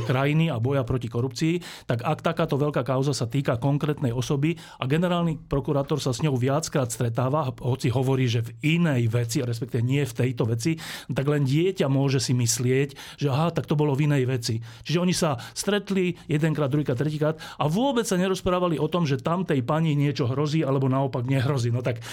krajiny 0.08 0.48
a 0.48 0.56
boja 0.60 0.82
proti 0.82 1.12
korupcii, 1.12 1.86
tak 1.88 2.00
ak 2.00 2.24
takáto 2.24 2.56
veľká 2.56 2.82
kauza 2.82 3.12
sa 3.12 3.28
týka 3.28 3.60
konkrétnej 3.60 4.12
osoby 4.12 4.56
a 4.80 4.88
generálny 4.88 5.36
prokurátor 5.36 6.00
sa 6.00 6.16
s 6.16 6.24
ňou 6.24 6.36
viackrát 6.40 6.88
stretáva, 6.88 7.52
hoci 7.60 7.83
hovorí, 7.90 8.28
že 8.28 8.44
v 8.44 8.78
inej 8.78 9.08
veci, 9.10 9.40
respektíve 9.40 9.80
nie 9.80 10.04
v 10.04 10.16
tejto 10.16 10.44
veci, 10.48 10.76
tak 11.10 11.26
len 11.26 11.48
dieťa 11.48 11.88
môže 11.88 12.20
si 12.20 12.36
myslieť, 12.36 13.20
že 13.20 13.26
aha, 13.32 13.50
tak 13.50 13.64
to 13.64 13.74
bolo 13.74 13.96
v 13.96 14.06
inej 14.06 14.24
veci. 14.28 14.60
Čiže 14.60 14.98
oni 15.00 15.14
sa 15.16 15.40
stretli 15.56 16.14
jedenkrát, 16.28 16.68
druhýkrát, 16.68 16.98
tretíkrát 16.98 17.36
a 17.58 17.64
vôbec 17.66 18.04
sa 18.04 18.20
nerozprávali 18.20 18.76
o 18.76 18.86
tom, 18.86 19.08
že 19.08 19.20
tamtej 19.20 19.64
pani 19.64 19.96
niečo 19.96 20.28
hrozí 20.28 20.60
alebo 20.60 20.86
naopak 20.86 21.24
nehrozí. 21.24 21.72
No 21.72 21.80
tak 21.80 22.04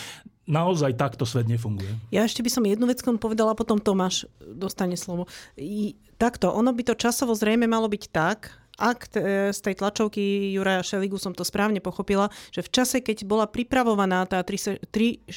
naozaj 0.50 0.98
takto 0.98 1.24
svet 1.24 1.48
nefunguje. 1.48 1.92
Ja 2.12 2.26
ešte 2.26 2.42
by 2.44 2.50
som 2.50 2.68
jednu 2.68 2.90
vec 2.90 3.00
povedala, 3.02 3.56
potom 3.56 3.78
Tomáš 3.80 4.26
dostane 4.42 4.98
slovo. 5.00 5.30
I, 5.56 5.96
takto, 6.18 6.52
ono 6.52 6.76
by 6.76 6.92
to 6.92 6.94
časovo 6.98 7.32
zrejme 7.38 7.70
malo 7.70 7.88
byť 7.88 8.04
tak, 8.12 8.61
ak 8.82 9.14
z 9.54 9.60
tej 9.62 9.76
tlačovky 9.78 10.50
Juraja 10.58 10.82
Šeligu 10.82 11.22
som 11.22 11.38
to 11.38 11.46
správne 11.46 11.78
pochopila, 11.78 12.34
že 12.50 12.66
v 12.66 12.74
čase, 12.74 12.98
keď 13.06 13.30
bola 13.30 13.46
pripravovaná 13.46 14.26
tá 14.26 14.42
363, 14.42 15.30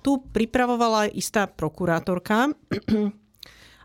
tu 0.00 0.10
pripravovala 0.32 1.12
istá 1.12 1.44
prokurátorka, 1.44 2.48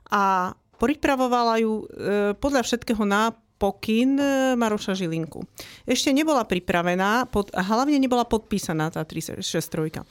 a 0.10 0.54
pripravovala 0.80 1.62
ju 1.62 1.86
e, 1.86 2.34
podľa 2.40 2.62
všetkého 2.66 3.04
na 3.06 3.36
pokyn 3.60 4.16
e, 4.18 4.26
Maroša 4.56 4.96
Žilinku. 4.96 5.44
Ešte 5.84 6.16
nebola 6.16 6.48
pripravená 6.48 7.28
pod, 7.28 7.52
a 7.52 7.62
hlavne 7.62 8.00
nebola 8.00 8.24
podpísaná 8.26 8.90
tá 8.90 9.04
363. 9.04 10.02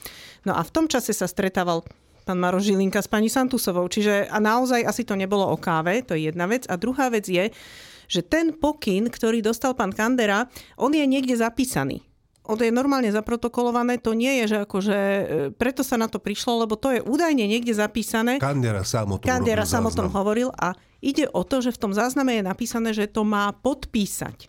No 0.44 0.52
a 0.54 0.60
v 0.62 0.70
tom 0.70 0.86
čase 0.86 1.16
sa 1.16 1.24
stretával 1.24 1.82
pán 2.28 2.36
Maroš 2.36 2.68
Žilinka 2.68 3.00
s 3.00 3.08
pani 3.08 3.32
Santusovou. 3.32 3.88
Čiže 3.88 4.28
a 4.28 4.36
naozaj 4.36 4.84
asi 4.84 5.08
to 5.08 5.16
nebolo 5.16 5.48
o 5.48 5.56
káve, 5.56 6.04
to 6.04 6.12
je 6.12 6.28
jedna 6.28 6.44
vec. 6.44 6.68
A 6.68 6.76
druhá 6.76 7.08
vec 7.08 7.24
je, 7.24 7.48
že 8.04 8.20
ten 8.20 8.52
pokyn, 8.52 9.08
ktorý 9.08 9.40
dostal 9.40 9.72
pán 9.72 9.96
Kandera, 9.96 10.44
on 10.76 10.92
je 10.92 11.08
niekde 11.08 11.32
zapísaný 11.40 12.04
to 12.56 12.64
je 12.64 12.72
normálne 12.72 13.12
zaprotokolované, 13.12 14.00
to 14.00 14.16
nie 14.16 14.40
je, 14.40 14.56
že 14.56 14.58
akože, 14.64 14.96
e, 14.96 15.22
preto 15.52 15.84
sa 15.84 16.00
na 16.00 16.08
to 16.08 16.16
prišlo, 16.16 16.64
lebo 16.64 16.80
to 16.80 16.96
je 16.96 17.04
údajne 17.04 17.44
niekde 17.44 17.76
zapísané. 17.76 18.40
Kandera 18.40 18.80
sám 18.88 19.12
o 19.12 19.16
tom, 19.20 19.28
Kandera 19.28 19.68
sám 19.68 19.84
o 19.84 19.92
tom 19.92 20.08
hovoril 20.08 20.48
a 20.56 20.72
ide 21.04 21.28
o 21.28 21.44
to, 21.44 21.60
že 21.60 21.76
v 21.76 21.80
tom 21.84 21.92
zázname 21.92 22.40
je 22.40 22.48
napísané, 22.48 22.96
že 22.96 23.04
to 23.04 23.20
má 23.28 23.52
podpísať. 23.52 24.48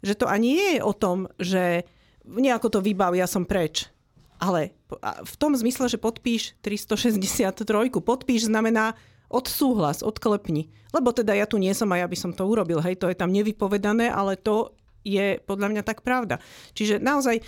Že 0.00 0.24
to 0.24 0.26
ani 0.30 0.56
nie 0.56 0.70
je 0.80 0.80
o 0.80 0.94
tom, 0.96 1.28
že 1.36 1.84
nejako 2.24 2.68
to 2.72 2.80
vybav, 2.80 3.12
ja 3.12 3.28
som 3.28 3.44
preč. 3.44 3.92
Ale 4.38 4.74
v 5.00 5.34
tom 5.38 5.54
zmysle, 5.54 5.86
že 5.88 5.98
podpíš 5.98 6.58
363, 6.60 7.90
podpíš 7.90 8.50
znamená 8.50 8.98
odsúhlas, 9.32 10.04
odklepni. 10.04 10.70
Lebo 10.94 11.10
teda 11.10 11.34
ja 11.34 11.46
tu 11.48 11.58
nie 11.58 11.74
som 11.74 11.90
a 11.90 11.98
ja 11.98 12.06
by 12.06 12.14
som 12.14 12.30
to 12.30 12.46
urobil. 12.46 12.78
Hej, 12.78 13.02
to 13.02 13.10
je 13.10 13.18
tam 13.18 13.34
nevypovedané, 13.34 14.10
ale 14.10 14.38
to 14.38 14.74
je 15.02 15.42
podľa 15.42 15.68
mňa 15.74 15.82
tak 15.82 16.06
pravda. 16.06 16.38
Čiže 16.72 17.02
naozaj 17.02 17.42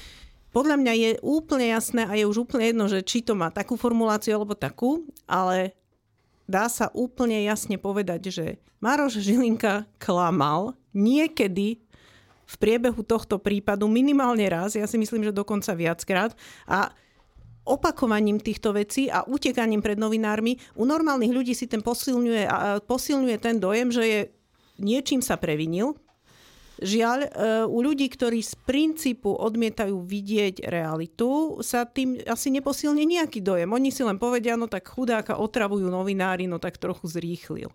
podľa 0.51 0.77
mňa 0.81 0.93
je 0.97 1.11
úplne 1.21 1.69
jasné 1.69 2.09
a 2.09 2.17
je 2.17 2.25
už 2.25 2.49
úplne 2.49 2.73
jedno, 2.73 2.85
že 2.89 3.05
či 3.05 3.21
to 3.21 3.37
má 3.37 3.53
takú 3.53 3.77
formuláciu 3.77 4.41
alebo 4.41 4.57
takú, 4.57 5.05
ale 5.29 5.77
dá 6.49 6.67
sa 6.73 6.89
úplne 6.97 7.45
jasne 7.45 7.77
povedať, 7.77 8.33
že 8.33 8.47
Maroš 8.81 9.21
Žilinka 9.21 9.85
klamal 10.01 10.73
niekedy 10.97 11.85
v 12.47 12.55
priebehu 12.63 13.03
tohto 13.03 13.43
prípadu 13.43 13.91
minimálne 13.91 14.47
raz, 14.47 14.79
ja 14.79 14.87
si 14.87 14.97
myslím, 14.97 15.27
že 15.27 15.35
dokonca 15.35 15.75
viackrát 15.75 16.33
a 16.71 16.95
opakovaním 17.67 18.39
týchto 18.39 18.71
vecí 18.71 19.11
a 19.11 19.27
utekaním 19.27 19.83
pred 19.83 19.99
novinármi 19.99 20.55
u 20.79 20.87
normálnych 20.87 21.35
ľudí 21.35 21.53
si 21.59 21.67
ten 21.67 21.83
posilňuje, 21.83 22.47
posilňuje 22.87 23.37
ten 23.43 23.59
dojem, 23.59 23.91
že 23.91 24.03
je 24.07 24.21
niečím 24.79 25.19
sa 25.19 25.35
previnil, 25.35 25.99
Žiaľ, 26.77 27.19
e, 27.25 27.29
u 27.73 27.79
ľudí, 27.81 28.05
ktorí 28.13 28.45
z 28.45 28.53
princípu 28.69 29.33
odmietajú 29.33 29.97
vidieť 29.97 30.69
realitu, 30.69 31.57
sa 31.65 31.89
tým 31.89 32.21
asi 32.29 32.53
neposilní 32.53 33.09
nejaký 33.09 33.41
dojem. 33.41 33.73
Oni 33.73 33.89
si 33.89 34.05
len 34.05 34.21
povedia, 34.21 34.61
no 34.61 34.69
tak 34.69 34.93
chudáka 34.93 35.41
otravujú 35.41 35.89
novinári, 35.89 36.45
no 36.45 36.61
tak 36.61 36.77
trochu 36.77 37.09
zrýchlil. 37.09 37.73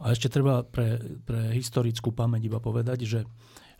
A 0.00 0.16
ešte 0.16 0.32
treba 0.32 0.64
pre, 0.64 0.96
pre 1.24 1.52
historickú 1.52 2.12
pamäť 2.12 2.48
iba 2.48 2.58
povedať, 2.58 3.04
že 3.04 3.20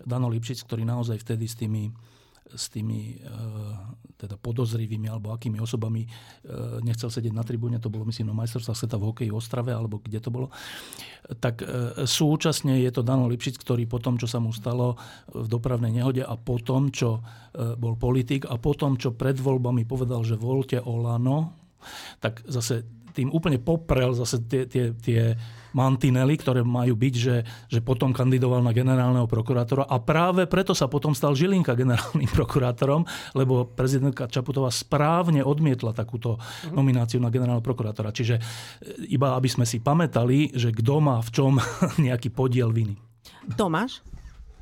Dano 0.00 0.28
Lipšic, 0.32 0.64
ktorý 0.64 0.84
naozaj 0.84 1.20
vtedy 1.20 1.44
s 1.48 1.56
tými 1.56 1.92
s 2.50 2.66
tými 2.70 3.14
e, 3.14 3.26
teda 4.18 4.34
podozrivými 4.34 5.06
alebo 5.06 5.30
akými 5.30 5.62
osobami 5.62 6.06
e, 6.06 6.08
nechcel 6.82 7.06
sedieť 7.06 7.30
na 7.30 7.46
tribúne, 7.46 7.78
to 7.78 7.92
bolo 7.92 8.06
myslím 8.08 8.34
na 8.34 8.36
majstrovstvách 8.42 8.78
sveta 8.78 8.96
v 8.98 9.06
hokeji 9.06 9.30
v 9.30 9.38
Ostrave, 9.38 9.70
alebo 9.70 10.02
kde 10.02 10.18
to 10.18 10.30
bolo, 10.34 10.50
tak 11.38 11.62
e, 11.62 12.02
súčasne 12.06 12.82
je 12.82 12.90
to 12.90 13.06
Dano 13.06 13.30
Lipšic, 13.30 13.60
ktorý 13.60 13.86
po 13.86 14.02
tom, 14.02 14.18
čo 14.18 14.26
sa 14.26 14.42
mu 14.42 14.50
stalo 14.50 14.98
v 15.30 15.46
dopravnej 15.46 15.94
nehode 15.94 16.26
a 16.26 16.34
po 16.34 16.58
tom, 16.58 16.90
čo 16.90 17.22
bol 17.50 17.98
politik 17.98 18.46
a 18.46 18.62
po 18.62 18.78
tom, 18.78 18.94
čo 18.94 19.10
pred 19.10 19.34
voľbami 19.34 19.82
povedal, 19.82 20.22
že 20.22 20.38
voľte 20.38 20.78
Olano, 20.78 21.60
tak 22.22 22.44
zase 22.46 22.86
tým 23.12 23.28
úplne 23.34 23.58
poprel 23.60 24.14
zase 24.14 24.42
tie, 24.46 24.66
tie, 24.66 24.94
tie 24.96 25.34
mantinely, 25.74 26.34
ktoré 26.38 26.66
majú 26.66 26.98
byť, 26.98 27.14
že, 27.14 27.36
že 27.70 27.80
potom 27.82 28.10
kandidoval 28.10 28.62
na 28.62 28.74
generálneho 28.74 29.26
prokurátora 29.30 29.86
a 29.86 29.96
práve 30.02 30.46
preto 30.50 30.74
sa 30.74 30.90
potom 30.90 31.14
stal 31.14 31.34
Žilinka 31.34 31.78
generálnym 31.78 32.30
prokurátorom, 32.38 33.06
lebo 33.34 33.70
prezidentka 33.70 34.30
Čaputová 34.30 34.70
správne 34.74 35.42
odmietla 35.46 35.94
takúto 35.94 36.38
mhm. 36.66 36.74
nomináciu 36.74 37.18
na 37.22 37.30
generálneho 37.30 37.64
prokurátora. 37.64 38.14
Čiže 38.14 38.36
e, 38.38 38.42
iba 39.14 39.34
aby 39.34 39.48
sme 39.50 39.64
si 39.66 39.78
pamätali, 39.78 40.50
že 40.54 40.74
kto 40.74 40.94
má 40.98 41.22
v 41.22 41.30
čom 41.30 41.52
nejaký 42.06 42.34
podiel 42.34 42.74
viny. 42.74 42.98
Tomáš? 43.54 44.02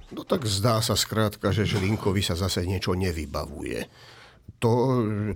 No 0.09 0.25
tak 0.25 0.49
zdá 0.49 0.81
sa 0.81 0.97
skrátka, 0.97 1.52
že 1.52 1.69
Žilinkovi 1.69 2.25
sa 2.25 2.33
zase 2.33 2.64
niečo 2.64 2.97
nevybavuje 2.97 3.85
to, 4.58 4.72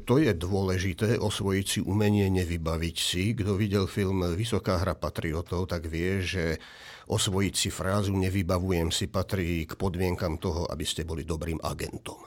to 0.02 0.18
je 0.18 0.34
dôležité, 0.34 1.18
osvojiť 1.18 1.66
si 1.66 1.80
umenie 1.82 2.26
nevybaviť 2.30 2.96
si. 2.98 3.32
Kto 3.38 3.54
videl 3.54 3.86
film 3.86 4.26
Vysoká 4.34 4.82
hra 4.82 4.98
patriotov, 4.98 5.70
tak 5.70 5.86
vie, 5.86 6.18
že 6.22 6.58
osvojiť 7.06 7.54
si 7.54 7.68
frázu 7.70 8.14
nevybavujem 8.18 8.90
si 8.90 9.06
patrí 9.06 9.66
k 9.66 9.78
podmienkam 9.78 10.42
toho, 10.42 10.66
aby 10.66 10.82
ste 10.82 11.06
boli 11.06 11.22
dobrým 11.22 11.62
agentom. 11.62 12.18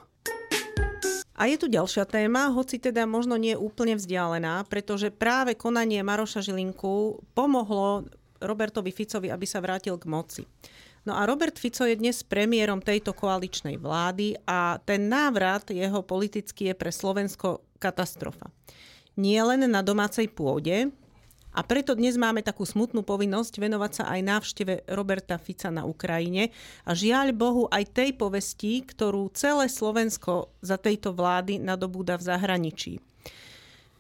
A 1.35 1.51
je 1.51 1.59
tu 1.59 1.67
ďalšia 1.67 2.07
téma, 2.07 2.47
hoci 2.55 2.79
teda 2.79 3.03
možno 3.03 3.35
nie 3.35 3.59
úplne 3.59 3.99
vzdialená, 3.99 4.63
pretože 4.71 5.11
práve 5.11 5.59
konanie 5.59 5.99
Maroša 5.99 6.39
Žilinku 6.39 7.19
pomohlo 7.35 8.07
Robertovi 8.39 8.95
Ficovi, 8.95 9.27
aby 9.27 9.43
sa 9.43 9.59
vrátil 9.59 9.99
k 9.99 10.07
moci. 10.07 10.43
No 11.05 11.13
a 11.13 11.29
Robert 11.29 11.61
Fico 11.61 11.85
je 11.85 11.93
dnes 11.93 12.25
premiérom 12.25 12.81
tejto 12.81 13.13
koaličnej 13.13 13.77
vlády 13.77 14.41
a 14.49 14.81
ten 14.81 15.05
návrat 15.05 15.69
jeho 15.69 16.01
politicky 16.01 16.73
je 16.73 16.73
pre 16.73 16.89
Slovensko 16.89 17.61
katastrofa. 17.77 18.49
Nie 19.13 19.45
len 19.45 19.69
na 19.69 19.85
domácej 19.85 20.25
pôde, 20.33 20.89
a 21.55 21.63
preto 21.63 21.95
dnes 21.95 22.19
máme 22.19 22.43
takú 22.43 22.67
smutnú 22.67 22.99
povinnosť 22.99 23.63
venovať 23.63 23.91
sa 23.95 24.03
aj 24.11 24.27
návšteve 24.27 24.73
Roberta 24.91 25.39
Fica 25.39 25.71
na 25.71 25.87
Ukrajine 25.87 26.51
a 26.83 26.91
žiaľ 26.91 27.31
Bohu 27.31 27.71
aj 27.71 27.95
tej 27.95 28.11
povesti, 28.11 28.83
ktorú 28.83 29.31
celé 29.31 29.71
Slovensko 29.71 30.51
za 30.59 30.75
tejto 30.75 31.15
vlády 31.15 31.63
nadobúda 31.63 32.19
v 32.19 32.27
zahraničí. 32.27 32.93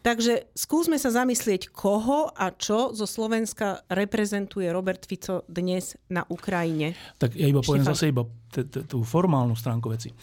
Takže 0.05 0.53
skúsme 0.53 1.01
sa 1.01 1.09
zamyslieť, 1.09 1.73
koho 1.73 2.29
a 2.29 2.53
čo 2.53 2.93
zo 2.93 3.09
Slovenska 3.09 3.81
reprezentuje 3.89 4.69
Robert 4.69 5.01
Fico 5.09 5.41
dnes 5.49 5.97
na 6.13 6.21
Ukrajine. 6.29 6.93
Tak 7.17 7.33
ja 7.33 7.49
iba 7.49 7.65
poviem 7.65 7.89
zase 7.89 8.13
iba 8.13 8.21
tú 8.85 9.01
formálnu 9.01 9.57
stránku 9.57 9.89
veci. 9.89 10.13
E, 10.13 10.15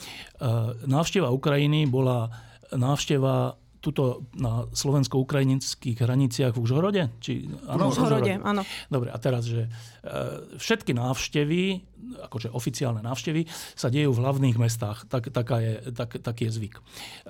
návšteva 0.87 1.35
Ukrajiny 1.35 1.91
bola 1.91 2.31
návšteva 2.71 3.59
tuto 3.83 4.31
na 4.39 4.71
slovensko-ukrajinských 4.71 5.99
hraniciach 5.99 6.55
v 6.55 6.63
Užhorode? 6.63 7.03
Či, 7.19 7.51
áno, 7.67 7.91
v 7.91 7.99
Užhorode, 7.99 8.39
áno. 8.39 8.63
Dobre, 8.87 9.11
a 9.11 9.19
teraz, 9.19 9.43
že 9.51 9.67
e, 9.67 9.71
všetky 10.55 10.95
návštevy, 10.95 11.83
akože 12.31 12.55
oficiálne 12.55 13.03
návštevy, 13.03 13.51
sa 13.75 13.91
dejú 13.91 14.15
v 14.15 14.23
hlavných 14.23 14.57
mestách. 14.57 15.11
Tak, 15.11 15.35
taká 15.35 15.59
je, 15.59 15.75
tak, 15.91 16.23
taký 16.23 16.47
je 16.47 16.63
zvyk. 16.63 16.75
E, 16.79 16.83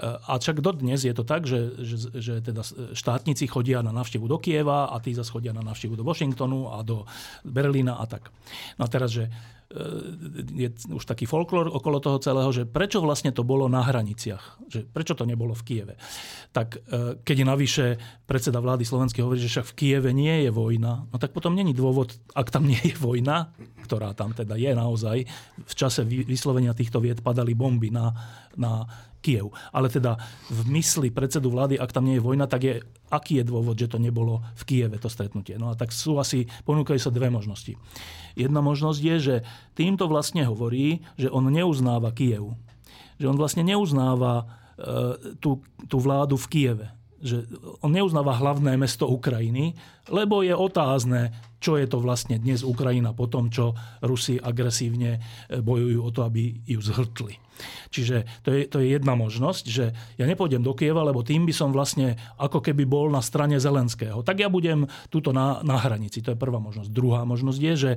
a 0.05 0.37
však 0.37 0.61
dodnes 0.61 1.01
je 1.01 1.15
to 1.17 1.25
tak, 1.25 1.49
že, 1.49 1.73
že, 1.81 1.97
že 2.21 2.35
teda 2.45 2.61
štátnici 2.93 3.49
chodia 3.49 3.81
na 3.81 3.97
návštevu 3.97 4.29
do 4.29 4.37
Kieva 4.37 4.93
a 4.93 5.01
tí 5.01 5.17
zase 5.17 5.33
chodia 5.33 5.57
na 5.57 5.65
návštevu 5.65 5.97
do 5.97 6.05
Washingtonu 6.05 6.69
a 6.69 6.85
do 6.85 7.09
Berlína 7.49 7.97
a 7.97 8.05
tak. 8.05 8.29
No 8.77 8.85
a 8.85 8.93
teraz, 8.93 9.09
že 9.17 9.33
je 10.53 10.69
už 10.93 11.05
taký 11.09 11.25
folklór 11.25 11.73
okolo 11.73 11.99
toho 11.99 12.21
celého, 12.21 12.51
že 12.53 12.69
prečo 12.69 13.01
vlastne 13.01 13.33
to 13.33 13.41
bolo 13.43 13.67
na 13.67 13.81
hraniciach, 13.81 14.69
že 14.69 14.85
prečo 14.85 15.17
to 15.17 15.25
nebolo 15.25 15.57
v 15.57 15.63
Kieve. 15.65 15.95
Tak 16.53 16.69
e, 16.77 16.79
keď 17.25 17.37
je 17.41 17.47
navyše 17.47 17.87
predseda 18.29 18.61
vlády 18.61 18.85
slovenskej 18.85 19.25
hovorí, 19.25 19.41
že 19.41 19.49
však 19.49 19.73
v 19.73 19.77
Kieve 19.77 20.11
nie 20.13 20.45
je 20.45 20.51
vojna, 20.53 21.09
no 21.09 21.17
tak 21.17 21.33
potom 21.33 21.57
není 21.57 21.73
dôvod, 21.73 22.13
ak 22.37 22.53
tam 22.53 22.69
nie 22.69 22.81
je 22.81 22.97
vojna, 23.01 23.53
ktorá 23.89 24.13
tam 24.13 24.37
teda 24.37 24.61
je 24.61 24.73
naozaj, 24.77 25.17
v 25.65 25.75
čase 25.75 26.05
vyslovenia 26.05 26.77
týchto 26.77 27.01
vied 27.01 27.25
padali 27.25 27.57
bomby 27.57 27.89
na, 27.89 28.13
na 28.57 28.85
Kiev. 29.23 29.55
Ale 29.71 29.87
teda 29.87 30.19
v 30.51 30.61
mysli 30.75 31.15
predsedu 31.15 31.55
vlády, 31.55 31.79
ak 31.79 31.95
tam 31.95 32.05
nie 32.05 32.19
je 32.19 32.27
vojna, 32.27 32.51
tak 32.51 32.67
je, 32.67 32.75
aký 33.09 33.41
je 33.41 33.49
dôvod, 33.49 33.79
že 33.79 33.87
to 33.87 34.03
nebolo 34.03 34.43
v 34.59 34.63
Kieve, 34.67 34.99
to 34.99 35.07
stretnutie. 35.07 35.55
No 35.57 35.71
a 35.71 35.79
tak 35.79 35.95
sú 35.95 36.19
asi, 36.19 36.51
ponúkajú 36.67 36.99
sa 36.99 37.15
dve 37.15 37.31
možnosti. 37.31 37.79
Jedna 38.35 38.65
možnosť 38.65 39.01
je, 39.01 39.17
že 39.21 39.37
týmto 39.79 40.11
vlastne 40.11 40.49
hovorí, 40.49 41.07
že 41.15 41.31
on 41.31 41.47
neuznáva 41.47 42.11
Kiev. 42.11 42.59
Že 43.23 43.31
on 43.31 43.37
vlastne 43.39 43.63
neuznáva 43.63 44.43
e, 44.43 44.45
tú, 45.39 45.63
tú 45.87 45.97
vládu 46.03 46.35
v 46.35 46.51
Kieve. 46.51 46.87
Že 47.23 47.47
on 47.87 47.95
neuznáva 47.95 48.35
hlavné 48.35 48.75
mesto 48.75 49.07
Ukrajiny, 49.07 49.79
lebo 50.11 50.43
je 50.43 50.57
otázne, 50.57 51.31
čo 51.63 51.79
je 51.79 51.87
to 51.87 52.03
vlastne 52.03 52.43
dnes 52.43 52.67
Ukrajina 52.67 53.15
po 53.15 53.31
tom, 53.31 53.47
čo 53.47 53.79
Rusi 54.03 54.41
agresívne 54.41 55.21
e, 55.47 55.61
bojujú 55.63 56.01
o 56.03 56.11
to, 56.11 56.27
aby 56.27 56.59
ju 56.67 56.81
zhrtli. 56.83 57.39
Čiže 57.91 58.29
to 58.43 58.49
je, 58.55 58.61
to 58.69 58.81
je 58.83 58.97
jedna 58.97 59.15
možnosť, 59.19 59.65
že 59.69 59.85
ja 60.19 60.25
nepôjdem 60.25 60.63
do 60.63 60.73
Kieva, 60.73 61.05
lebo 61.05 61.25
tým 61.25 61.45
by 61.49 61.55
som 61.55 61.71
vlastne 61.71 62.19
ako 62.39 62.61
keby 62.61 62.85
bol 62.87 63.09
na 63.09 63.21
strane 63.25 63.57
Zelenského. 63.59 64.21
Tak 64.25 64.41
ja 64.43 64.49
budem 64.49 64.89
tuto 65.09 65.31
na, 65.31 65.61
na 65.63 65.79
hranici. 65.79 66.25
To 66.25 66.35
je 66.35 66.39
prvá 66.39 66.59
možnosť. 66.59 66.91
Druhá 66.91 67.23
možnosť 67.27 67.61
je, 67.61 67.75
že 67.75 67.91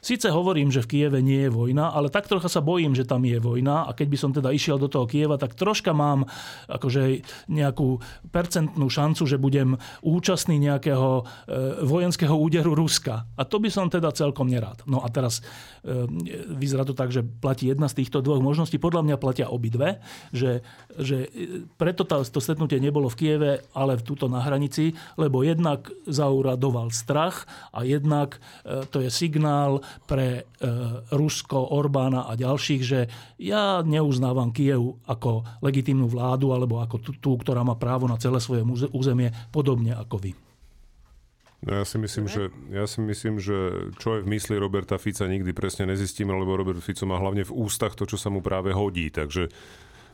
síce 0.00 0.28
hovorím, 0.30 0.72
že 0.72 0.84
v 0.84 0.90
Kieve 0.90 1.20
nie 1.20 1.48
je 1.48 1.54
vojna, 1.54 1.90
ale 1.90 2.12
tak 2.12 2.30
trocha 2.30 2.50
sa 2.50 2.64
bojím, 2.64 2.92
že 2.94 3.08
tam 3.08 3.24
je 3.24 3.38
vojna 3.40 3.88
a 3.88 3.90
keď 3.96 4.06
by 4.08 4.18
som 4.18 4.30
teda 4.34 4.52
išiel 4.52 4.76
do 4.76 4.90
toho 4.90 5.08
Kieva, 5.08 5.40
tak 5.40 5.56
troška 5.58 5.96
mám 5.96 6.28
akože 6.68 7.24
nejakú 7.48 7.98
percentnú 8.30 8.86
šancu, 8.86 9.22
že 9.24 9.40
budem 9.40 9.80
účastný 10.04 10.60
nejakého 10.60 11.22
e, 11.22 11.22
vojenského 11.84 12.34
úderu 12.36 12.76
Ruska. 12.76 13.24
A 13.34 13.42
to 13.48 13.58
by 13.58 13.72
som 13.72 13.88
teda 13.88 14.12
celkom 14.12 14.46
nerád. 14.48 14.84
No 14.84 15.00
a 15.02 15.08
teraz 15.08 15.40
e, 15.82 16.06
vyzerá 16.52 16.84
to 16.84 16.92
tak, 16.92 17.10
že 17.10 17.24
platí 17.24 17.70
jedna 17.70 17.88
z 17.88 18.04
týchto 18.04 18.20
dvoch 18.20 18.44
možností. 18.44 18.76
Podľa 18.76 19.07
mňa 19.08 19.16
platia 19.16 19.48
obidve, 19.48 20.04
že, 20.30 20.60
že 21.00 21.32
preto 21.80 22.04
to, 22.04 22.20
to 22.28 22.40
stretnutie 22.44 22.76
nebolo 22.76 23.08
v 23.08 23.18
Kieve, 23.18 23.52
ale 23.72 23.96
v 23.96 24.04
túto 24.04 24.28
na 24.28 24.44
hranici, 24.44 24.92
lebo 25.16 25.40
jednak 25.40 25.88
zauradoval 26.04 26.92
strach 26.92 27.48
a 27.72 27.88
jednak 27.88 28.36
e, 28.62 28.84
to 28.92 29.00
je 29.00 29.08
signál 29.08 29.80
pre 30.04 30.44
e, 30.60 30.68
Rusko, 31.08 31.72
Orbána 31.72 32.28
a 32.28 32.36
ďalších, 32.36 32.82
že 32.84 33.00
ja 33.40 33.80
neuznávam 33.80 34.52
Kiev 34.52 35.00
ako 35.08 35.62
legitímnu 35.64 36.06
vládu 36.10 36.52
alebo 36.52 36.84
ako 36.84 36.96
tú, 37.00 37.10
tú, 37.16 37.30
ktorá 37.40 37.64
má 37.64 37.74
právo 37.74 38.04
na 38.04 38.20
celé 38.20 38.38
svoje 38.42 38.60
územie, 38.92 39.32
podobne 39.48 39.96
ako 39.96 40.20
vy. 40.20 40.47
No 41.58 41.82
ja 41.82 41.82
si 41.82 41.98
myslím, 41.98 42.30
že, 42.30 42.54
ja 42.70 42.86
si 42.86 43.02
myslím, 43.02 43.42
že 43.42 43.90
čo 43.98 44.18
je 44.18 44.22
v 44.22 44.30
mysli 44.30 44.54
Roberta 44.54 44.94
Fica 44.94 45.26
nikdy 45.26 45.50
presne 45.50 45.90
nezistíme, 45.90 46.30
lebo 46.30 46.54
Robert 46.54 46.78
Fico 46.78 47.02
má 47.02 47.18
hlavne 47.18 47.42
v 47.42 47.50
ústach 47.50 47.98
to, 47.98 48.06
čo 48.06 48.14
sa 48.14 48.30
mu 48.30 48.38
práve 48.38 48.70
hodí. 48.70 49.10
Takže 49.10 49.50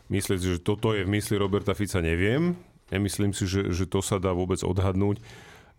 myslieť 0.09 0.41
že 0.41 0.57
toto 0.65 0.97
je 0.97 1.05
v 1.05 1.13
mysli 1.13 1.37
Roberta 1.37 1.77
Fica, 1.77 2.01
neviem. 2.01 2.57
Nemyslím 2.89 3.37
si, 3.37 3.45
že, 3.45 3.69
že 3.77 3.85
to 3.85 4.01
sa 4.01 4.17
dá 4.17 4.33
vôbec 4.33 4.61
odhadnúť. 4.65 5.21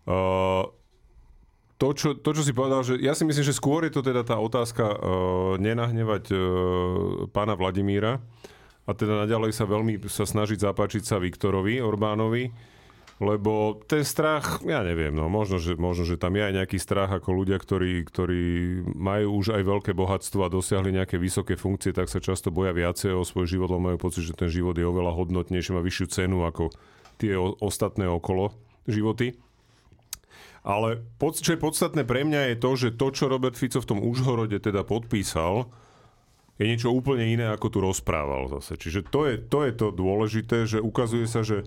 Uh, 0.06 0.70
to 1.82 1.92
čo, 1.98 2.14
to, 2.14 2.30
čo 2.30 2.46
si 2.46 2.54
povedal, 2.54 2.86
že 2.86 3.02
ja 3.02 3.18
si 3.18 3.26
myslím, 3.26 3.42
že 3.42 3.54
skôr 3.54 3.82
je 3.90 3.92
to 3.92 4.06
teda 4.06 4.22
tá 4.22 4.38
otázka 4.38 4.86
uh, 4.86 4.98
nenahnevať 5.58 6.24
uh, 6.30 6.38
pána 7.34 7.58
Vladimíra 7.58 8.22
a 8.86 8.90
teda 8.94 9.26
naďalej 9.26 9.50
sa 9.50 9.66
veľmi 9.66 9.98
sa 10.06 10.22
snažiť 10.22 10.62
zapáčiť 10.62 11.02
sa 11.02 11.18
Viktorovi 11.18 11.82
Orbánovi 11.82 12.54
lebo 13.16 13.80
ten 13.88 14.04
strach, 14.04 14.60
ja 14.60 14.84
neviem, 14.84 15.08
no 15.08 15.32
možno, 15.32 15.56
že, 15.56 15.72
možno, 15.72 16.04
že 16.04 16.20
tam 16.20 16.36
je 16.36 16.52
aj 16.52 16.52
nejaký 16.52 16.76
strach 16.76 17.08
ako 17.08 17.32
ľudia, 17.32 17.56
ktorí, 17.56 18.04
ktorí 18.04 18.44
majú 18.92 19.40
už 19.40 19.56
aj 19.56 19.62
veľké 19.64 19.92
bohatstvo 19.96 20.44
a 20.44 20.52
dosiahli 20.52 20.92
nejaké 20.92 21.16
vysoké 21.16 21.56
funkcie, 21.56 21.96
tak 21.96 22.12
sa 22.12 22.20
často 22.20 22.52
boja 22.52 22.76
viacej 22.76 23.16
o 23.16 23.24
svoj 23.24 23.48
život, 23.48 23.72
lebo 23.72 23.88
majú 23.88 23.98
pocit, 24.04 24.28
že 24.28 24.36
ten 24.36 24.52
život 24.52 24.76
je 24.76 24.84
oveľa 24.84 25.16
hodnotnejší, 25.16 25.72
má 25.72 25.80
vyššiu 25.80 26.06
cenu 26.12 26.44
ako 26.44 26.68
tie 27.16 27.32
ostatné 27.40 28.04
okolo 28.04 28.52
životy. 28.84 29.40
Ale 30.66 31.00
čo 31.22 31.54
je 31.54 31.62
podstatné 31.62 32.02
pre 32.04 32.26
mňa 32.26 32.52
je 32.52 32.56
to, 32.58 32.70
že 32.76 32.88
to, 33.00 33.06
čo 33.14 33.30
Robert 33.32 33.56
Fico 33.56 33.80
v 33.80 33.88
tom 33.96 34.02
Užhorode 34.02 34.60
teda 34.60 34.84
podpísal, 34.84 35.70
je 36.58 36.64
niečo 36.68 36.92
úplne 36.92 37.24
iné, 37.24 37.48
ako 37.48 37.66
tu 37.68 37.78
rozprával 37.80 38.48
zase. 38.60 38.76
Čiže 38.76 39.08
to 39.08 39.20
je, 39.28 39.34
to 39.40 39.64
je 39.64 39.72
to 39.72 39.86
dôležité, 39.94 40.68
že 40.68 40.82
ukazuje 40.82 41.24
sa, 41.30 41.46
že 41.46 41.64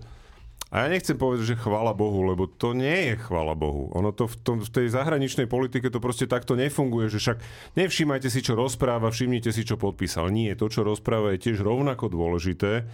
a 0.70 0.74
ja 0.82 0.86
nechcem 0.86 1.18
povedať, 1.18 1.50
že 1.50 1.58
chvála 1.58 1.90
Bohu, 1.98 2.22
lebo 2.22 2.46
to 2.46 2.78
nie 2.78 3.10
je 3.10 3.14
chvála 3.18 3.58
Bohu. 3.58 3.90
Ono 3.98 4.14
to 4.14 4.30
v, 4.30 4.36
tom, 4.38 4.56
v 4.62 4.70
tej 4.70 4.94
zahraničnej 4.94 5.50
politike 5.50 5.90
to 5.90 5.98
proste 5.98 6.30
takto 6.30 6.54
nefunguje, 6.54 7.10
že 7.10 7.18
však 7.18 7.38
nevšímajte 7.74 8.30
si, 8.30 8.38
čo 8.38 8.54
rozpráva, 8.54 9.10
všimnite 9.10 9.50
si, 9.50 9.66
čo 9.66 9.74
podpísal. 9.74 10.30
Nie, 10.30 10.54
to, 10.54 10.70
čo 10.70 10.86
rozpráva, 10.86 11.34
je 11.34 11.50
tiež 11.50 11.66
rovnako 11.66 12.06
dôležité 12.14 12.86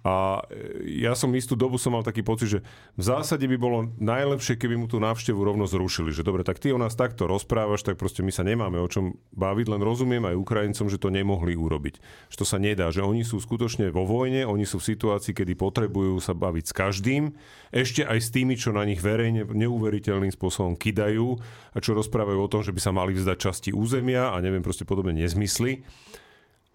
a 0.00 0.40
e, 0.48 1.04
ja 1.04 1.12
som 1.12 1.28
istú 1.36 1.52
dobu 1.52 1.76
som 1.76 1.92
mal 1.92 2.00
taký 2.00 2.24
pocit, 2.24 2.48
že 2.48 2.60
v 2.96 3.02
zásade 3.04 3.44
by 3.44 3.56
bolo 3.60 3.92
najlepšie, 4.00 4.56
keby 4.56 4.80
mu 4.80 4.88
tú 4.88 4.96
návštevu 4.96 5.36
rovno 5.36 5.68
zrušili. 5.68 6.08
Že 6.08 6.24
dobre, 6.24 6.42
tak 6.42 6.56
ty 6.56 6.72
o 6.72 6.80
nás 6.80 6.96
takto 6.96 7.28
rozprávaš, 7.28 7.84
tak 7.84 8.00
proste 8.00 8.24
my 8.24 8.32
sa 8.32 8.40
nemáme 8.40 8.80
o 8.80 8.88
čom 8.88 9.20
baviť, 9.36 9.66
len 9.68 9.84
rozumiem 9.84 10.24
aj 10.24 10.40
Ukrajincom, 10.40 10.88
že 10.88 10.96
to 10.96 11.12
nemohli 11.12 11.52
urobiť. 11.52 12.00
Že 12.32 12.36
to 12.40 12.46
sa 12.48 12.56
nedá, 12.56 12.88
že 12.88 13.04
oni 13.04 13.28
sú 13.28 13.44
skutočne 13.44 13.92
vo 13.92 14.08
vojne, 14.08 14.48
oni 14.48 14.64
sú 14.64 14.80
v 14.80 14.88
situácii, 14.88 15.36
kedy 15.36 15.52
potrebujú 15.60 16.16
sa 16.24 16.32
baviť 16.32 16.64
s 16.64 16.72
každým, 16.72 17.22
ešte 17.68 18.00
aj 18.00 18.18
s 18.24 18.32
tými, 18.32 18.56
čo 18.56 18.72
na 18.72 18.88
nich 18.88 19.04
verejne 19.04 19.44
neuveriteľným 19.44 20.32
spôsobom 20.32 20.80
kidajú 20.80 21.36
a 21.76 21.78
čo 21.78 21.92
rozprávajú 21.92 22.40
o 22.40 22.48
tom, 22.48 22.64
že 22.64 22.72
by 22.72 22.80
sa 22.80 22.96
mali 22.96 23.12
vzdať 23.12 23.36
časti 23.36 23.70
územia 23.76 24.32
a 24.32 24.40
neviem, 24.40 24.64
proste 24.64 24.88
podobne 24.88 25.12
nezmysly. 25.12 25.84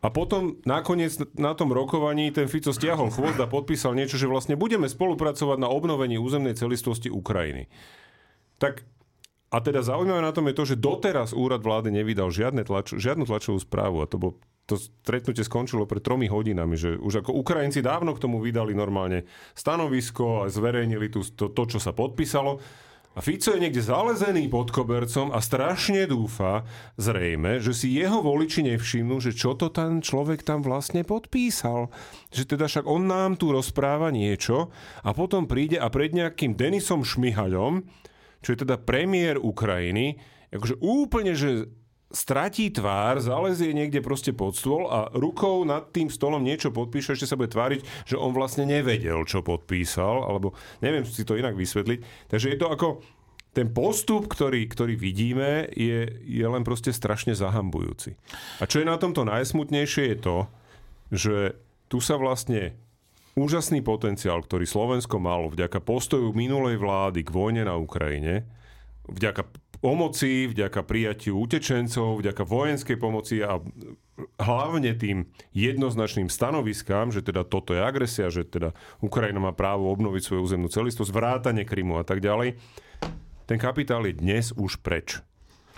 A 0.06 0.14
potom 0.14 0.62
nakoniec 0.70 1.18
na 1.34 1.58
tom 1.58 1.74
rokovaní 1.74 2.30
ten 2.30 2.46
Fico 2.46 2.70
stiahol 2.70 3.10
chvost 3.10 3.42
a 3.42 3.50
podpísal 3.50 3.98
niečo, 3.98 4.22
že 4.22 4.30
vlastne 4.30 4.54
budeme 4.54 4.86
spolupracovať 4.86 5.58
na 5.58 5.66
obnovení 5.66 6.22
územnej 6.22 6.54
celistvosti 6.54 7.10
Ukrajiny. 7.10 7.66
Tak 8.62 8.86
a 9.50 9.58
teda 9.64 9.82
zaujímavé 9.82 10.22
na 10.22 10.30
tom 10.30 10.46
je 10.46 10.58
to, 10.58 10.64
že 10.68 10.78
doteraz 10.78 11.34
úrad 11.34 11.66
vlády 11.66 11.90
nevydal 11.90 12.30
žiadne 12.30 12.62
tlač, 12.68 12.94
žiadnu 12.94 13.26
tlačovú 13.26 13.58
správu 13.58 14.04
a 14.04 14.10
to, 14.10 14.22
bol, 14.22 14.32
to 14.70 14.78
stretnutie 14.78 15.42
skončilo 15.42 15.90
pred 15.90 16.06
tromi 16.06 16.30
hodinami, 16.30 16.78
že 16.78 17.00
už 17.02 17.26
ako 17.26 17.34
Ukrajinci 17.42 17.82
dávno 17.82 18.14
k 18.14 18.22
tomu 18.22 18.44
vydali 18.44 18.78
normálne 18.78 19.26
stanovisko 19.58 20.46
a 20.46 20.52
zverejnili 20.54 21.08
tu 21.10 21.24
to, 21.24 21.50
to 21.50 21.64
čo 21.66 21.80
sa 21.82 21.96
podpísalo. 21.96 22.62
A 23.16 23.24
Fico 23.24 23.56
je 23.56 23.64
niekde 23.64 23.80
zalezený 23.80 24.52
pod 24.52 24.76
kobercom 24.76 25.32
a 25.32 25.40
strašne 25.40 26.04
dúfa, 26.04 26.68
zrejme, 27.00 27.64
že 27.64 27.72
si 27.72 27.96
jeho 27.96 28.20
voliči 28.20 28.68
nevšimnú, 28.68 29.24
že 29.24 29.32
čo 29.32 29.56
to 29.56 29.72
ten 29.72 30.04
človek 30.04 30.44
tam 30.44 30.60
vlastne 30.60 31.08
podpísal. 31.08 31.88
Že 32.36 32.44
teda 32.44 32.68
však 32.68 32.84
on 32.84 33.08
nám 33.08 33.40
tu 33.40 33.56
rozpráva 33.56 34.12
niečo 34.12 34.68
a 35.00 35.16
potom 35.16 35.48
príde 35.48 35.80
a 35.80 35.88
pred 35.88 36.12
nejakým 36.12 36.60
Denisom 36.60 37.08
Šmihaľom, 37.08 37.88
čo 38.44 38.52
je 38.52 38.68
teda 38.68 38.84
premiér 38.84 39.40
Ukrajiny, 39.40 40.20
akože 40.52 40.76
úplne, 40.84 41.40
že 41.40 41.72
stratí 42.16 42.72
tvár, 42.72 43.20
zalezie 43.20 43.76
niekde 43.76 44.00
proste 44.00 44.32
pod 44.32 44.56
stôl 44.56 44.88
a 44.88 45.12
rukou 45.12 45.68
nad 45.68 45.92
tým 45.92 46.08
stolom 46.08 46.40
niečo 46.40 46.72
podpíše, 46.72 47.20
ešte 47.20 47.28
sa 47.28 47.36
bude 47.36 47.52
tváriť, 47.52 48.08
že 48.08 48.16
on 48.16 48.32
vlastne 48.32 48.64
nevedel, 48.64 49.28
čo 49.28 49.44
podpísal, 49.44 50.24
alebo 50.24 50.56
neviem 50.80 51.04
si 51.04 51.28
to 51.28 51.36
inak 51.36 51.60
vysvetliť. 51.60 52.32
Takže 52.32 52.56
je 52.56 52.58
to 52.58 52.72
ako 52.72 53.04
ten 53.52 53.72
postup, 53.72 54.28
ktorý, 54.28 54.68
ktorý 54.68 55.00
vidíme, 55.00 55.68
je, 55.72 56.08
je 56.24 56.46
len 56.48 56.64
proste 56.68 56.92
strašne 56.92 57.32
zahambujúci. 57.36 58.16
A 58.60 58.68
čo 58.68 58.84
je 58.84 58.88
na 58.88 59.00
tomto 59.00 59.24
najsmutnejšie 59.24 60.16
je 60.16 60.18
to, 60.20 60.38
že 61.12 61.36
tu 61.88 62.04
sa 62.04 62.20
vlastne 62.20 62.76
úžasný 63.40 63.84
potenciál, 63.84 64.44
ktorý 64.44 64.68
Slovensko 64.68 65.20
malo 65.20 65.52
vďaka 65.52 65.84
postoju 65.84 66.32
minulej 66.36 66.80
vlády 66.80 67.24
k 67.24 67.32
vojne 67.32 67.64
na 67.68 67.80
Ukrajine, 67.80 68.44
vďaka 69.08 69.48
pomoci, 69.86 70.50
vďaka 70.50 70.82
prijatiu 70.82 71.38
utečencov, 71.38 72.18
vďaka 72.18 72.42
vojenskej 72.42 72.98
pomoci 72.98 73.46
a 73.46 73.62
hlavne 74.42 74.98
tým 74.98 75.30
jednoznačným 75.54 76.26
stanoviskám, 76.26 77.14
že 77.14 77.22
teda 77.22 77.46
toto 77.46 77.78
je 77.78 77.86
agresia, 77.86 78.34
že 78.34 78.50
teda 78.50 78.74
Ukrajina 79.06 79.38
má 79.38 79.54
právo 79.54 79.94
obnoviť 79.94 80.26
svoju 80.26 80.42
územnú 80.42 80.74
celistvosť, 80.74 81.14
vrátanie 81.14 81.70
Krymu 81.70 82.02
a 82.02 82.06
tak 82.08 82.26
ďalej, 82.26 82.58
ten 83.46 83.62
kapitál 83.62 84.10
je 84.10 84.18
dnes 84.18 84.50
už 84.58 84.82
preč. 84.82 85.22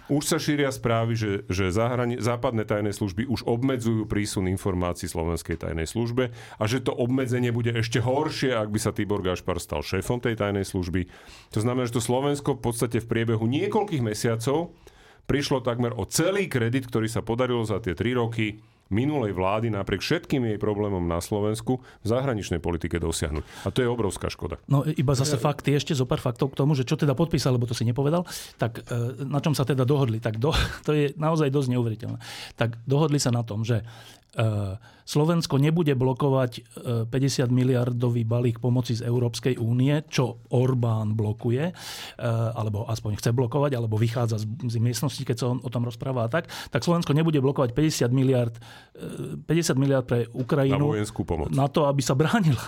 Už 0.07 0.23
sa 0.23 0.39
šíria 0.39 0.71
správy, 0.71 1.19
že, 1.19 1.31
že 1.51 1.67
zahrani- 1.67 2.23
západné 2.23 2.63
tajné 2.63 2.95
služby 2.95 3.27
už 3.27 3.43
obmedzujú 3.43 4.07
prísun 4.07 4.47
informácií 4.47 5.11
slovenskej 5.11 5.59
tajnej 5.59 5.83
službe 5.83 6.31
a 6.31 6.63
že 6.63 6.79
to 6.79 6.95
obmedzenie 6.95 7.51
bude 7.51 7.75
ešte 7.75 7.99
horšie, 7.99 8.55
ak 8.55 8.71
by 8.71 8.79
sa 8.79 8.95
Tibor 8.95 9.19
Gašpar 9.19 9.59
stal 9.59 9.83
šéfom 9.83 10.23
tej 10.23 10.39
tajnej 10.39 10.63
služby. 10.63 11.11
To 11.51 11.59
znamená, 11.59 11.91
že 11.91 11.99
to 11.99 12.07
Slovensko 12.07 12.55
v 12.55 12.63
podstate 12.71 13.03
v 13.03 13.09
priebehu 13.11 13.43
niekoľkých 13.51 13.99
mesiacov 13.99 14.71
prišlo 15.27 15.59
takmer 15.59 15.91
o 15.91 16.07
celý 16.07 16.47
kredit, 16.47 16.87
ktorý 16.87 17.11
sa 17.11 17.19
podarilo 17.19 17.67
za 17.67 17.83
tie 17.83 17.91
tri 17.91 18.15
roky 18.15 18.63
minulej 18.89 19.35
vlády 19.35 19.71
napriek 19.71 19.99
všetkým 20.03 20.47
jej 20.53 20.57
problémom 20.59 21.03
na 21.03 21.19
Slovensku 21.19 21.79
v 22.03 22.07
zahraničnej 22.07 22.63
politike 22.63 22.97
dosiahnuť. 22.97 23.43
A 23.65 23.69
to 23.71 23.83
je 23.83 23.89
obrovská 23.89 24.31
škoda. 24.31 24.59
No 24.71 24.83
iba 24.87 25.13
zase 25.13 25.35
fakty, 25.35 25.75
ešte 25.75 25.95
zo 25.95 26.07
pár 26.07 26.23
faktov 26.23 26.55
k 26.55 26.59
tomu, 26.59 26.73
že 26.73 26.87
čo 26.87 26.95
teda 26.95 27.13
podpísal, 27.15 27.55
lebo 27.55 27.67
to 27.67 27.75
si 27.75 27.83
nepovedal, 27.83 28.23
tak 28.55 28.83
e, 28.87 29.23
na 29.27 29.43
čom 29.43 29.51
sa 29.51 29.67
teda 29.67 29.83
dohodli. 29.83 30.23
Tak 30.23 30.39
do, 30.39 30.51
to 30.87 30.91
je 30.95 31.05
naozaj 31.15 31.51
dosť 31.51 31.69
neuveriteľné. 31.75 32.19
Tak 32.55 32.79
dohodli 32.87 33.19
sa 33.19 33.31
na 33.33 33.43
tom, 33.43 33.67
že 33.67 33.83
Slovensko 35.07 35.57
nebude 35.57 35.97
blokovať 35.97 36.51
50 37.09 37.09
e, 37.09 37.43
miliardový 37.49 38.21
balík 38.27 38.61
pomoci 38.61 38.93
z 38.93 39.07
Európskej 39.07 39.57
únie, 39.57 40.03
čo 40.11 40.45
Orbán 40.53 41.17
blokuje, 41.17 41.73
alebo 42.53 42.85
aspoň 42.85 43.17
chce 43.17 43.31
blokovať, 43.33 43.71
alebo 43.79 43.97
vychádza 43.97 44.37
z 44.43 44.77
miestnosti, 44.77 45.23
keď 45.23 45.35
sa 45.39 45.45
on 45.49 45.63
o 45.63 45.69
tom 45.71 45.87
rozpráva 45.87 46.27
a 46.27 46.29
tak, 46.29 46.51
tak 46.69 46.83
Slovensko 46.83 47.15
nebude 47.15 47.39
blokovať 47.39 47.71
50 47.73 48.11
miliard 48.13 48.53
50 49.47 49.47
miliard 49.79 50.05
pre 50.05 50.27
Ukrajinu 50.33 50.93
na, 50.93 51.05
pomoc. 51.07 51.47
na 51.55 51.67
to, 51.71 51.87
aby 51.87 52.01
sa 52.03 52.13
bránila. 52.13 52.61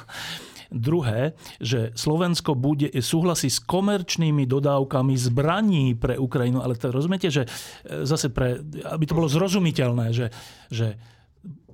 Druhé, 0.69 1.33
že 1.57 1.89
Slovensko 1.97 2.53
bude, 2.53 2.93
súhlasí 3.01 3.49
s 3.49 3.57
komerčnými 3.57 4.45
dodávkami 4.45 5.17
zbraní 5.17 5.97
pre 5.97 6.13
Ukrajinu, 6.13 6.61
ale 6.61 6.77
to 6.77 6.93
rozumiete, 6.93 7.33
že 7.33 7.49
zase 8.05 8.29
pre, 8.29 8.61
aby 8.85 9.03
to 9.09 9.17
bolo 9.17 9.25
zrozumiteľné, 9.25 10.13
že, 10.13 10.29
že 10.69 10.93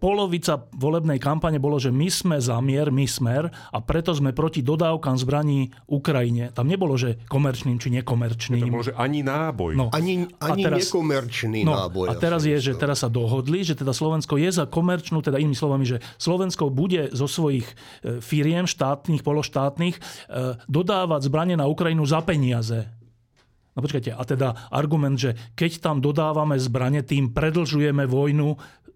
polovica 0.06 0.70
volebnej 0.76 1.18
kampane 1.18 1.58
bolo, 1.58 1.82
že 1.82 1.90
my 1.90 2.08
sme 2.12 2.38
za 2.38 2.60
mier, 2.62 2.94
my 2.94 3.10
smer 3.10 3.50
a 3.50 3.82
preto 3.82 4.14
sme 4.14 4.36
proti 4.38 4.62
dodávkam 4.62 5.18
zbraní 5.18 5.74
Ukrajine. 5.90 6.54
Tam 6.54 6.70
nebolo, 6.70 6.94
že 7.00 7.18
komerčným 7.26 7.82
či 7.82 7.90
nekomerčným. 8.02 8.70
To 8.70 8.76
bolo, 8.76 8.86
že 8.86 8.94
ani 8.94 9.26
náboj. 9.26 9.72
No. 9.74 9.90
Ani, 9.90 10.30
ani 10.38 10.62
a 10.62 10.66
teraz, 10.70 10.80
nekomerčný 10.86 11.66
no, 11.66 11.74
náboj. 11.74 12.12
A 12.12 12.14
teraz 12.20 12.46
je, 12.46 12.54
že 12.62 12.78
teraz 12.78 13.02
sa 13.02 13.10
dohodli, 13.10 13.66
že 13.66 13.74
teda 13.74 13.96
Slovensko 13.96 14.38
je 14.38 14.54
za 14.54 14.70
komerčnú, 14.70 15.26
teda 15.26 15.42
inými 15.42 15.58
slovami, 15.58 15.90
že 15.90 15.98
Slovensko 16.22 16.70
bude 16.70 17.10
zo 17.16 17.26
svojich 17.26 17.66
e, 17.66 18.22
firiem 18.22 18.70
štátnych, 18.70 19.26
pološtátnych 19.26 19.96
e, 19.98 20.02
dodávať 20.70 21.22
zbranie 21.26 21.56
na 21.58 21.66
Ukrajinu 21.66 22.06
za 22.06 22.22
peniaze. 22.22 22.86
No 23.76 23.84
počkajte, 23.84 24.16
a 24.16 24.24
teda 24.24 24.72
argument, 24.72 25.20
že 25.20 25.36
keď 25.52 25.84
tam 25.84 26.00
dodávame 26.00 26.56
zbranie, 26.56 27.04
tým 27.04 27.36
predlžujeme 27.36 28.08
vojnu 28.08 28.56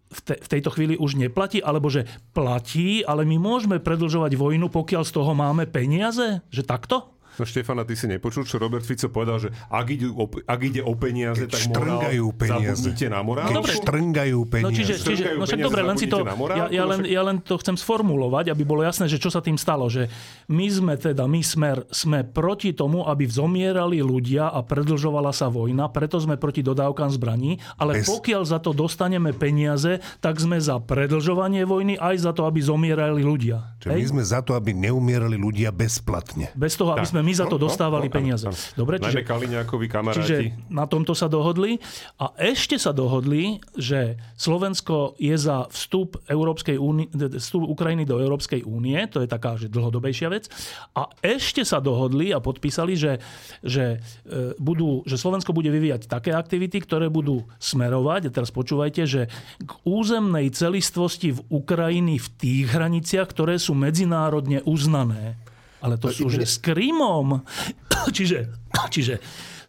v, 0.10 0.20
te, 0.26 0.36
v 0.42 0.48
tejto 0.50 0.74
chvíli 0.74 0.98
už 0.98 1.16
neplatí, 1.16 1.62
alebo 1.62 1.88
že 1.94 2.10
platí, 2.34 3.06
ale 3.06 3.24
my 3.30 3.38
môžeme 3.38 3.78
predlžovať 3.78 4.34
vojnu, 4.34 4.68
pokiaľ 4.74 5.04
z 5.06 5.12
toho 5.14 5.32
máme 5.38 5.70
peniaze? 5.70 6.42
Že 6.50 6.64
takto? 6.66 7.19
No 7.40 7.48
Štefana, 7.48 7.88
ty 7.88 7.96
si 7.96 8.04
nepočul, 8.12 8.44
čo 8.44 8.60
Robert 8.60 8.84
Fico 8.84 9.08
povedal, 9.08 9.40
že 9.40 9.50
ak 9.72 9.88
ide 9.88 10.12
o, 10.12 10.28
ak 10.28 10.60
ide 10.60 10.84
o 10.84 10.92
peniaze, 11.00 11.48
Keď 11.48 11.52
tak 11.56 11.64
morál, 11.72 12.04
peniaze. 12.36 12.92
na 13.08 13.20
morál. 13.24 13.48
Keď 13.48 13.56
dobre. 13.56 13.74
štrngajú 13.80 14.40
peniaze. 14.52 14.68
No 14.68 14.76
čiže, 14.76 14.94
čiže 15.00 15.24
no 15.40 15.48
však 15.48 15.62
dobre, 15.64 15.82
len 15.88 15.96
si 15.96 16.12
to, 16.12 16.20
ja, 16.52 16.68
ja, 16.68 16.84
len, 16.84 17.08
ja 17.08 17.22
len 17.24 17.40
to 17.40 17.56
chcem 17.56 17.80
sformulovať, 17.80 18.52
aby 18.52 18.64
bolo 18.68 18.84
jasné, 18.84 19.08
že 19.08 19.16
čo 19.16 19.32
sa 19.32 19.40
tým 19.40 19.56
stalo. 19.56 19.88
Že 19.88 20.12
my 20.52 20.66
sme 20.68 20.94
teda, 21.00 21.24
my 21.32 21.40
smer, 21.40 21.88
sme 21.88 22.28
proti 22.28 22.76
tomu, 22.76 23.08
aby 23.08 23.24
vzomierali 23.24 24.04
ľudia 24.04 24.52
a 24.52 24.60
predlžovala 24.60 25.32
sa 25.32 25.48
vojna, 25.48 25.88
preto 25.88 26.20
sme 26.20 26.36
proti 26.36 26.60
dodávkam 26.60 27.08
zbraní, 27.16 27.64
ale 27.80 28.04
Bez... 28.04 28.12
pokiaľ 28.12 28.44
za 28.44 28.60
to 28.60 28.76
dostaneme 28.76 29.32
peniaze, 29.32 30.04
tak 30.20 30.44
sme 30.44 30.60
za 30.60 30.82
predlžovanie 30.84 31.64
vojny 31.64 31.96
aj 31.96 32.16
za 32.20 32.32
to, 32.36 32.44
aby 32.44 32.60
zomierali 32.60 33.24
ľudia. 33.24 33.80
Čiže 33.80 33.96
my 33.96 34.06
sme 34.20 34.24
za 34.28 34.44
to, 34.44 34.60
aby 34.60 34.76
neumierali 34.76 35.40
ľudia 35.40 35.72
bezplatne. 35.72 36.52
Bez 36.58 36.76
toho, 36.76 36.98
aby 36.98 37.08
tak. 37.08 37.14
sme 37.16 37.22
my 37.30 37.34
za 37.38 37.46
to 37.46 37.62
no, 37.62 37.62
no, 37.62 37.66
dostávali 37.70 38.10
no, 38.10 38.12
no, 38.12 38.18
peniaze. 38.18 38.46
No, 38.50 38.58
Dobre, 38.74 38.98
čiže, 38.98 39.22
Kaliňákovi 39.22 39.86
kamaráti. 39.86 40.26
Čiže 40.26 40.38
na 40.74 40.90
tomto 40.90 41.14
sa 41.14 41.30
dohodli. 41.30 41.78
A 42.18 42.34
ešte 42.42 42.82
sa 42.82 42.90
dohodli, 42.90 43.62
že 43.78 44.18
Slovensko 44.34 45.14
je 45.22 45.38
za 45.38 45.70
vstup, 45.70 46.18
Európskej 46.26 46.82
únie, 46.82 47.06
vstup 47.14 47.70
Ukrajiny 47.70 48.10
do 48.10 48.18
Európskej 48.18 48.66
únie. 48.66 48.98
To 49.14 49.22
je 49.22 49.30
taká 49.30 49.54
že 49.62 49.70
dlhodobejšia 49.70 50.28
vec. 50.34 50.50
A 50.98 51.06
ešte 51.22 51.62
sa 51.62 51.78
dohodli 51.78 52.34
a 52.34 52.42
podpísali, 52.42 52.98
že, 52.98 53.22
že, 53.62 54.02
e, 54.26 54.58
budú, 54.58 55.06
že 55.06 55.22
Slovensko 55.22 55.54
bude 55.54 55.70
vyvíjať 55.70 56.10
také 56.10 56.34
aktivity, 56.34 56.82
ktoré 56.82 57.14
budú 57.14 57.46
smerovať, 57.62 58.32
a 58.32 58.34
teraz 58.34 58.50
počúvajte, 58.50 59.06
že 59.06 59.22
k 59.62 59.72
územnej 59.86 60.50
celistvosti 60.50 61.36
v 61.36 61.44
Ukrajiny 61.54 62.18
v 62.18 62.28
tých 62.40 62.64
hraniciach, 62.74 63.30
ktoré 63.30 63.62
sú 63.62 63.78
medzinárodne 63.78 64.66
uznané 64.66 65.38
ale 65.80 65.96
to 65.98 66.12
sú, 66.12 66.28
že 66.28 66.44
s 66.44 66.60
Krymom. 66.60 67.44
čiže, 68.16 68.52
čiže 68.92 69.20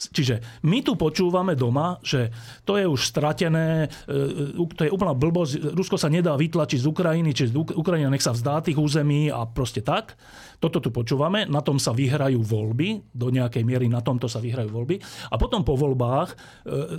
čiže 0.08 0.64
my 0.64 0.80
tu 0.80 0.96
počúvame 0.96 1.52
doma, 1.52 2.00
že 2.00 2.32
to 2.64 2.80
je 2.80 2.88
už 2.88 3.04
stratené, 3.04 3.92
e, 4.08 4.56
to 4.72 4.88
je 4.88 4.94
úplná 4.94 5.12
blbosť, 5.12 5.76
Rusko 5.76 6.00
sa 6.00 6.08
nedá 6.08 6.32
vytlačiť 6.40 6.80
z 6.80 6.88
Ukrajiny, 6.88 7.30
čiže 7.36 7.52
Ukrajina 7.76 8.08
nech 8.08 8.24
sa 8.24 8.32
vzdá 8.32 8.64
tých 8.64 8.80
území 8.80 9.28
a 9.28 9.44
proste 9.44 9.84
tak. 9.84 10.16
Toto 10.60 10.76
tu 10.76 10.92
počúvame, 10.92 11.48
na 11.48 11.64
tom 11.64 11.80
sa 11.80 11.96
vyhrajú 11.96 12.44
voľby, 12.44 13.16
do 13.16 13.32
nejakej 13.32 13.64
miery 13.64 13.88
na 13.88 14.04
tomto 14.04 14.28
sa 14.28 14.44
vyhrajú 14.44 14.68
voľby. 14.68 15.00
A 15.32 15.40
potom 15.40 15.64
po 15.64 15.72
voľbách 15.72 16.28
e, 16.32 16.36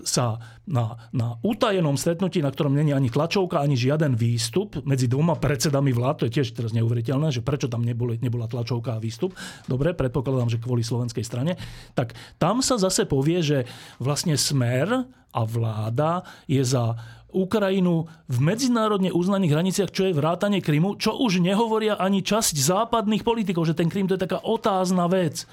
sa 0.02 0.42
na, 0.66 0.98
na 1.14 1.38
utajenom 1.46 1.94
stretnutí, 1.94 2.42
na 2.42 2.50
ktorom 2.50 2.74
není 2.74 2.90
ani 2.90 3.14
tlačovka, 3.14 3.62
ani 3.62 3.78
žiaden 3.78 4.18
výstup 4.18 4.82
medzi 4.82 5.06
dvoma 5.06 5.38
predsedami 5.38 5.94
vlád, 5.94 6.26
to 6.26 6.26
je 6.30 6.42
tiež 6.42 6.58
teraz 6.58 6.74
neuveriteľné, 6.74 7.30
že 7.30 7.46
prečo 7.46 7.70
tam 7.70 7.86
neboli, 7.86 8.18
nebola 8.18 8.50
tlačovka 8.50 8.98
a 8.98 9.00
výstup. 9.02 9.38
Dobre, 9.70 9.94
predpokladám, 9.94 10.50
že 10.50 10.58
kvôli 10.58 10.82
slovenskej 10.82 11.22
strane. 11.22 11.54
Tak 11.94 12.18
tam 12.42 12.66
sa 12.66 12.82
zase 12.82 12.91
povie, 13.08 13.40
že 13.40 13.58
vlastne 14.04 14.36
smer 14.36 15.08
a 15.32 15.42
vláda 15.48 16.28
je 16.46 16.60
za 16.60 17.00
Ukrajinu 17.32 18.12
v 18.28 18.38
medzinárodne 18.44 19.16
uznaných 19.16 19.56
hraniciach, 19.56 19.92
čo 19.96 20.12
je 20.12 20.18
vrátanie 20.18 20.60
Krymu, 20.60 21.00
čo 21.00 21.16
už 21.16 21.40
nehovoria 21.40 21.96
ani 21.96 22.20
časť 22.20 22.60
západných 22.60 23.24
politikov, 23.24 23.64
že 23.64 23.78
ten 23.78 23.88
Krym 23.88 24.12
to 24.12 24.20
je 24.20 24.26
taká 24.28 24.44
otázna 24.44 25.08
vec. 25.08 25.48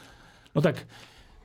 No 0.53 0.59
tak, 0.59 0.83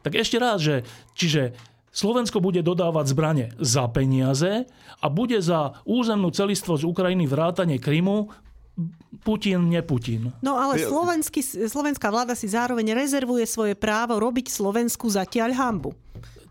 tak 0.01 0.17
ešte 0.17 0.41
raz, 0.41 0.57
že 0.57 0.81
čiže 1.13 1.53
Slovensko 1.93 2.41
bude 2.41 2.65
dodávať 2.65 3.05
zbranie 3.13 3.47
za 3.61 3.85
peniaze 3.93 4.65
a 4.97 5.05
bude 5.13 5.37
za 5.45 5.77
územnú 5.85 6.33
celistvosť 6.33 6.81
Ukrajiny 6.81 7.29
vrátanie 7.29 7.77
Krymu 7.77 8.33
Putin, 9.21 9.69
ne 9.69 9.81
Putin. 9.85 10.33
No 10.41 10.57
ale 10.57 10.81
slovenský, 10.81 11.45
slovenská 11.69 12.09
vláda 12.09 12.33
si 12.33 12.49
zároveň 12.49 12.97
rezervuje 12.97 13.45
svoje 13.45 13.77
právo 13.77 14.17
robiť 14.17 14.49
Slovensku 14.49 15.05
zatiaľ 15.13 15.53
hambu. 15.53 15.93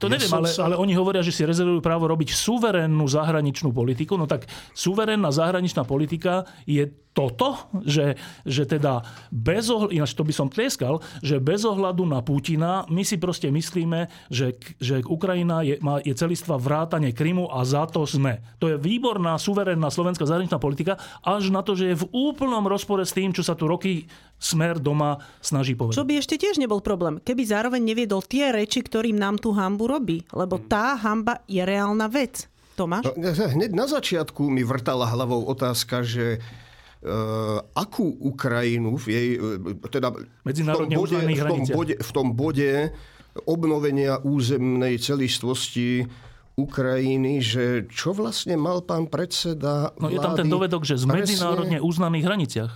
To 0.03 0.11
ja 0.11 0.19
neviem, 0.19 0.35
ale, 0.35 0.51
sa... 0.51 0.67
ale 0.67 0.75
oni 0.75 0.99
hovoria, 0.99 1.23
že 1.23 1.31
si 1.31 1.47
rezervujú 1.47 1.79
právo 1.79 2.11
robiť 2.11 2.35
suverénnu 2.35 3.07
zahraničnú 3.07 3.71
politiku. 3.71 4.19
No 4.19 4.27
tak 4.27 4.51
suverénna 4.75 5.31
zahraničná 5.31 5.87
politika 5.87 6.43
je 6.67 6.91
toto, 7.13 7.69
že, 7.85 8.17
že 8.43 8.65
teda 8.65 9.05
bez 9.29 9.69
ohľadu, 9.69 9.93
ináč 9.93 10.17
to 10.17 10.25
by 10.25 10.33
som 10.33 10.49
tlieskal, 10.49 11.05
že 11.21 11.45
bez 11.45 11.63
ohľadu 11.69 12.09
na 12.09 12.25
Putina 12.25 12.89
my 12.89 13.05
si 13.05 13.21
proste 13.21 13.53
myslíme, 13.53 14.09
že, 14.33 14.57
že 14.81 15.05
Ukrajina 15.05 15.61
je, 15.61 15.77
má, 15.85 16.01
je 16.01 16.17
celistva 16.17 16.57
vrátane 16.57 17.13
Krymu 17.13 17.53
a 17.53 17.63
za 17.69 17.85
to 17.85 18.09
sme. 18.09 18.41
To 18.65 18.73
je 18.73 18.81
výborná, 18.81 19.37
suverénna 19.37 19.93
slovenská 19.93 20.25
zahraničná 20.25 20.57
politika, 20.57 20.97
až 21.21 21.53
na 21.53 21.61
to, 21.61 21.77
že 21.77 21.93
je 21.93 22.01
v 22.01 22.09
úplnom 22.17 22.65
rozpore 22.65 23.05
s 23.05 23.13
tým, 23.13 23.37
čo 23.37 23.45
sa 23.45 23.53
tu 23.53 23.69
roky 23.69 24.09
smer 24.43 24.83
doma 24.83 25.23
snaží 25.39 25.79
povedať. 25.79 26.03
Čo 26.03 26.09
by 26.11 26.15
ešte 26.19 26.35
tiež 26.35 26.59
nebol 26.59 26.83
problém, 26.83 27.23
keby 27.23 27.47
zároveň 27.47 27.79
neviedol 27.79 28.27
tie 28.27 28.51
reči, 28.51 28.83
ktorým 28.83 29.15
nám 29.15 29.39
tú 29.39 29.55
hambu 29.55 29.87
robí. 29.87 30.27
Lebo 30.35 30.59
tá 30.59 30.99
hamba 30.99 31.47
je 31.47 31.63
reálna 31.63 32.11
vec. 32.11 32.51
Tomáš? 32.75 33.07
No, 33.15 33.31
hneď 33.31 33.71
na 33.71 33.87
začiatku 33.87 34.51
mi 34.51 34.67
vrtala 34.67 35.07
hlavou 35.07 35.47
otázka, 35.47 36.03
že 36.03 36.43
Uh, 37.03 37.59
akú 37.75 38.15
Ukrajinu 38.31 38.95
v 38.95 39.07
jej, 39.11 39.29
uh, 39.35 39.75
teda 39.91 40.15
v 40.15 40.55
tom, 40.55 40.87
bode, 40.87 41.19
v, 41.19 41.43
tom 41.43 41.63
bode, 41.67 41.95
v 41.99 42.11
tom 42.15 42.27
bode 42.31 42.71
obnovenia 43.43 44.23
územnej 44.23 45.03
celistvosti 45.03 46.07
Ukrajiny, 46.53 47.41
že 47.41 47.65
čo 47.89 48.13
vlastne 48.13 48.61
mal 48.61 48.85
pán 48.85 49.09
predseda 49.09 49.97
No 49.97 50.13
je 50.13 50.21
tam 50.21 50.37
ten 50.37 50.53
dovedok, 50.53 50.85
že 50.85 51.01
z 51.01 51.09
medzinárodne 51.09 51.81
uznaných 51.81 52.25
hraniciach. 52.29 52.73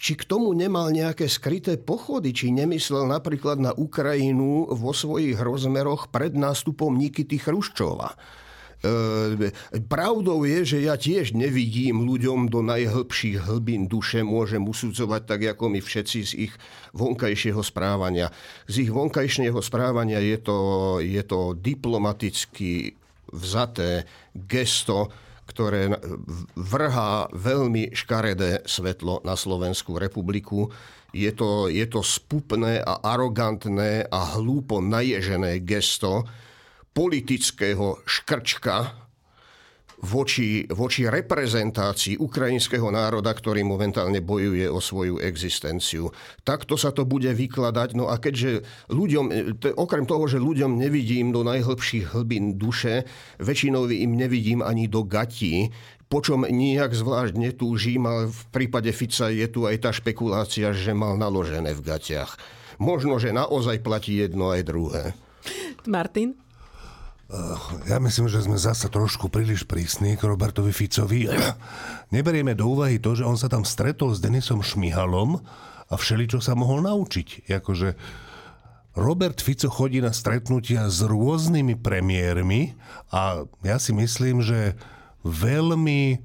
Či 0.00 0.18
k 0.18 0.26
tomu 0.26 0.50
nemal 0.50 0.90
nejaké 0.90 1.30
skryté 1.30 1.78
pochody, 1.78 2.34
či 2.34 2.50
nemyslel 2.50 3.06
napríklad 3.06 3.62
na 3.62 3.70
Ukrajinu 3.70 4.66
vo 4.74 4.90
svojich 4.90 5.38
rozmeroch 5.38 6.10
pred 6.10 6.34
nástupom 6.34 6.90
Nikity 6.98 7.38
Chruščova 7.38 8.18
E, 8.80 9.52
pravdou 9.92 10.48
je, 10.48 10.64
že 10.64 10.78
ja 10.80 10.96
tiež 10.96 11.36
nevidím 11.36 12.00
ľuďom 12.00 12.48
do 12.48 12.64
najhlbších 12.64 13.44
hlbín 13.44 13.92
duše, 13.92 14.24
môžem 14.24 14.64
usudzovať 14.64 15.22
tak, 15.28 15.40
ako 15.52 15.68
my 15.68 15.80
všetci 15.84 16.18
z 16.24 16.32
ich 16.48 16.54
vonkajšieho 16.96 17.60
správania. 17.60 18.32
Z 18.72 18.88
ich 18.88 18.90
vonkajšieho 18.90 19.60
správania 19.60 20.24
je 20.24 20.38
to, 20.40 20.58
je 21.04 21.20
to 21.20 21.52
diplomaticky 21.60 22.96
vzaté 23.32 24.06
gesto, 24.34 25.10
ktoré 25.50 25.90
vrhá 26.54 27.26
veľmi 27.34 27.90
škaredé 27.90 28.62
svetlo 28.70 29.18
na 29.26 29.34
Slovenskú 29.34 29.98
republiku. 29.98 30.70
Je 31.10 31.30
to, 31.34 31.66
je 31.66 31.82
to 31.90 32.06
spupné 32.06 32.78
a 32.78 33.02
arogantné 33.02 34.06
a 34.06 34.38
hlúpo 34.38 34.78
naježené 34.78 35.58
gesto, 35.66 36.22
politického 36.94 38.02
škrčka 38.06 39.09
voči, 40.00 40.64
voči 40.72 41.06
reprezentácii 41.08 42.16
ukrajinského 42.16 42.88
národa, 42.88 43.32
ktorý 43.32 43.64
momentálne 43.64 44.24
bojuje 44.24 44.66
o 44.66 44.80
svoju 44.80 45.20
existenciu. 45.20 46.08
Takto 46.42 46.80
sa 46.80 46.90
to 46.90 47.04
bude 47.04 47.28
vykladať. 47.28 47.92
No 47.96 48.08
a 48.08 48.16
keďže 48.16 48.64
ľuďom, 48.88 49.56
okrem 49.76 50.04
toho, 50.08 50.24
že 50.24 50.40
ľuďom 50.40 50.80
nevidím 50.80 51.32
do 51.32 51.44
najhlbších 51.44 52.16
hlbín 52.16 52.56
duše, 52.56 53.04
väčšinou 53.38 53.86
im 53.92 54.16
nevidím 54.16 54.60
ani 54.64 54.88
do 54.88 55.04
gatí, 55.04 55.72
počom 56.10 56.42
nijak 56.42 56.90
zvlášť 56.90 57.38
netúžim, 57.38 58.02
ale 58.02 58.28
v 58.28 58.42
prípade 58.50 58.90
Fica 58.90 59.30
je 59.30 59.46
tu 59.46 59.64
aj 59.70 59.76
tá 59.78 59.90
špekulácia, 59.94 60.74
že 60.74 60.90
mal 60.90 61.14
naložené 61.14 61.70
v 61.70 61.86
gatiach. 61.86 62.34
Možno, 62.82 63.20
že 63.22 63.30
naozaj 63.30 63.84
platí 63.84 64.18
jedno 64.18 64.50
aj 64.50 64.62
druhé. 64.66 65.04
Martin? 65.86 66.34
Ja 67.86 68.02
myslím, 68.02 68.26
že 68.26 68.42
sme 68.42 68.58
zasa 68.58 68.90
trošku 68.90 69.30
príliš 69.30 69.62
prísni 69.62 70.18
k 70.18 70.26
Robertovi 70.26 70.74
Ficovi. 70.74 71.30
Neberieme 72.14 72.58
do 72.58 72.74
úvahy 72.74 72.98
to, 72.98 73.14
že 73.14 73.22
on 73.22 73.38
sa 73.38 73.46
tam 73.46 73.62
stretol 73.62 74.10
s 74.10 74.18
Denisom 74.18 74.66
Šmihalom 74.66 75.38
a 75.86 75.94
všeli, 75.94 76.26
čo 76.26 76.42
sa 76.42 76.58
mohol 76.58 76.82
naučiť. 76.82 77.46
Jakože 77.46 77.94
Robert 78.98 79.38
Fico 79.38 79.70
chodí 79.70 80.02
na 80.02 80.10
stretnutia 80.10 80.90
s 80.90 81.06
rôznymi 81.06 81.78
premiérmi 81.78 82.74
a 83.14 83.46
ja 83.62 83.78
si 83.78 83.94
myslím, 83.94 84.42
že 84.42 84.74
veľmi 85.22 86.00
e, 86.10 86.18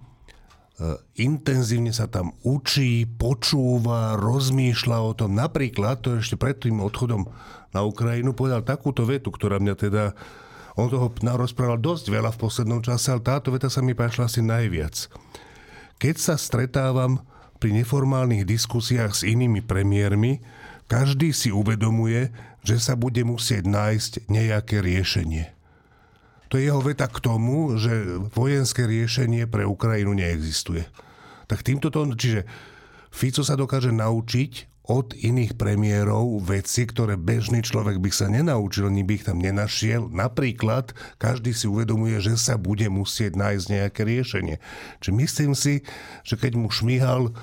intenzívne 1.22 1.94
sa 1.94 2.10
tam 2.10 2.34
učí, 2.42 3.06
počúva, 3.06 4.18
rozmýšľa 4.18 4.98
o 5.06 5.12
tom. 5.14 5.38
Napríklad, 5.38 6.02
to 6.02 6.18
ešte 6.18 6.34
pred 6.34 6.58
tým 6.58 6.82
odchodom 6.82 7.30
na 7.78 7.86
Ukrajinu, 7.86 8.34
povedal 8.34 8.66
takúto 8.66 9.06
vetu, 9.06 9.30
ktorá 9.30 9.62
mňa 9.62 9.76
teda 9.78 10.04
on 10.76 10.92
toho 10.92 11.08
rozprával 11.40 11.80
dosť 11.80 12.12
veľa 12.12 12.36
v 12.36 12.42
poslednom 12.42 12.84
čase, 12.84 13.16
ale 13.16 13.24
táto 13.24 13.52
veta 13.52 13.72
sa 13.72 13.80
mi 13.80 13.96
páčila 13.96 14.28
asi 14.28 14.44
najviac. 14.44 15.08
Keď 15.96 16.16
sa 16.20 16.36
stretávam 16.36 17.24
pri 17.64 17.72
neformálnych 17.72 18.44
diskusiách 18.44 19.16
s 19.16 19.22
inými 19.24 19.64
premiérmi, 19.64 20.44
každý 20.92 21.32
si 21.32 21.50
uvedomuje, 21.50 22.30
že 22.62 22.78
sa 22.78 23.00
bude 23.00 23.24
musieť 23.24 23.64
nájsť 23.66 24.12
nejaké 24.28 24.84
riešenie. 24.84 25.56
To 26.52 26.62
je 26.62 26.70
jeho 26.70 26.84
veta 26.84 27.10
k 27.10 27.24
tomu, 27.24 27.74
že 27.80 28.22
vojenské 28.36 28.86
riešenie 28.86 29.50
pre 29.50 29.66
Ukrajinu 29.66 30.14
neexistuje. 30.14 30.86
Tak 31.50 31.66
týmto 31.66 31.90
to, 31.90 32.06
čiže 32.14 32.46
Fico 33.10 33.42
sa 33.42 33.56
dokáže 33.56 33.96
naučiť 33.96 34.75
od 34.86 35.18
iných 35.18 35.58
premiérov 35.58 36.42
veci, 36.46 36.86
ktoré 36.86 37.18
bežný 37.18 37.66
človek 37.66 37.98
by 37.98 38.10
sa 38.14 38.30
nenaučil, 38.30 38.86
ani 38.86 39.02
by 39.02 39.14
ich 39.18 39.26
tam 39.26 39.42
nenašiel. 39.42 40.14
Napríklad, 40.14 40.94
každý 41.18 41.58
si 41.58 41.66
uvedomuje, 41.66 42.22
že 42.22 42.38
sa 42.38 42.56
bude 42.56 42.86
musieť 42.90 43.34
nájsť 43.34 43.66
nejaké 43.66 44.02
riešenie. 44.06 44.56
Čiže 45.02 45.14
myslím 45.14 45.52
si, 45.58 45.82
že 46.22 46.38
keď 46.38 46.54
mu 46.58 46.70
šmíhal 46.70 47.34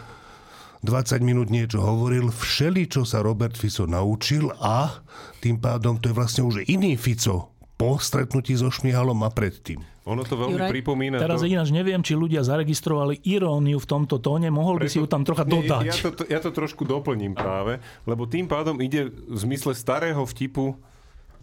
20 0.83 1.23
minút 1.23 1.51
niečo 1.51 1.79
hovoril, 1.79 2.35
všeli, 2.35 2.91
čo 2.91 3.07
sa 3.07 3.23
Robert 3.23 3.55
Fico 3.55 3.87
naučil 3.87 4.51
a 4.59 5.03
tým 5.39 5.63
pádom 5.63 5.99
to 5.99 6.11
je 6.11 6.19
vlastne 6.19 6.43
už 6.43 6.67
iný 6.67 6.99
Fico 6.99 7.55
po 7.79 7.99
stretnutí 7.99 8.55
so 8.59 8.71
Šmihalom 8.71 9.23
a 9.27 9.31
predtým. 9.31 9.92
Ono 10.03 10.27
to 10.27 10.35
veľmi 10.35 10.59
Juraj? 10.59 10.71
pripomína... 10.75 11.17
Teraz 11.23 11.43
to... 11.43 11.47
ináč 11.47 11.71
neviem, 11.71 12.03
či 12.03 12.19
ľudia 12.19 12.43
zaregistrovali 12.43 13.23
iróniu 13.23 13.79
v 13.79 13.87
tomto 13.87 14.19
tóne. 14.19 14.51
Mohol 14.51 14.83
Preto... 14.83 14.85
by 14.85 14.89
si 14.91 14.99
ju 14.99 15.07
tam 15.07 15.23
trocha 15.23 15.47
dodať. 15.47 15.85
Ja 15.87 15.95
to, 15.95 16.11
ja 16.27 16.39
to 16.43 16.51
trošku 16.51 16.83
doplním 16.83 17.39
práve, 17.39 17.79
lebo 18.03 18.27
tým 18.27 18.51
pádom 18.51 18.83
ide 18.83 19.15
v 19.15 19.37
zmysle 19.39 19.79
starého 19.79 20.27
vtipu 20.27 20.75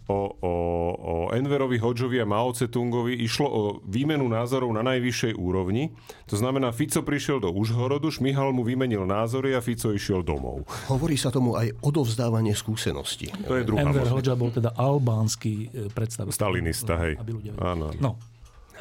o, 0.09 0.19
o, 0.41 0.53
o 0.99 1.13
Enverovi, 1.31 1.77
Hodžovi 1.77 2.17
a 2.19 2.25
Mao 2.25 2.49
Tse-tungovi 2.49 3.13
išlo 3.21 3.47
o 3.47 3.61
výmenu 3.85 4.25
názorov 4.25 4.73
na 4.73 4.81
najvyššej 4.81 5.37
úrovni. 5.37 5.93
To 6.27 6.35
znamená, 6.35 6.73
Fico 6.73 7.05
prišiel 7.05 7.39
do 7.39 7.53
Užhorodu, 7.53 8.09
Šmihal 8.09 8.49
mu 8.49 8.65
vymenil 8.65 9.05
názory 9.05 9.53
a 9.53 9.61
Fico 9.61 9.93
išiel 9.93 10.25
domov. 10.25 10.65
Hovorí 10.89 11.15
sa 11.15 11.29
tomu 11.29 11.53
aj 11.55 11.77
odovzdávanie 11.85 12.57
skúseností. 12.57 13.29
To 13.45 13.53
je 13.53 13.63
druhá 13.63 13.85
Enver 13.85 14.09
Hodža 14.09 14.33
bol 14.33 14.49
teda 14.49 14.73
albánsky 14.73 15.69
e, 15.69 15.87
predstaviteľ. 15.93 16.33
Stalinista, 16.33 16.97
hej. 16.97 17.21
Áno. 17.61 17.93
No. 18.01 18.17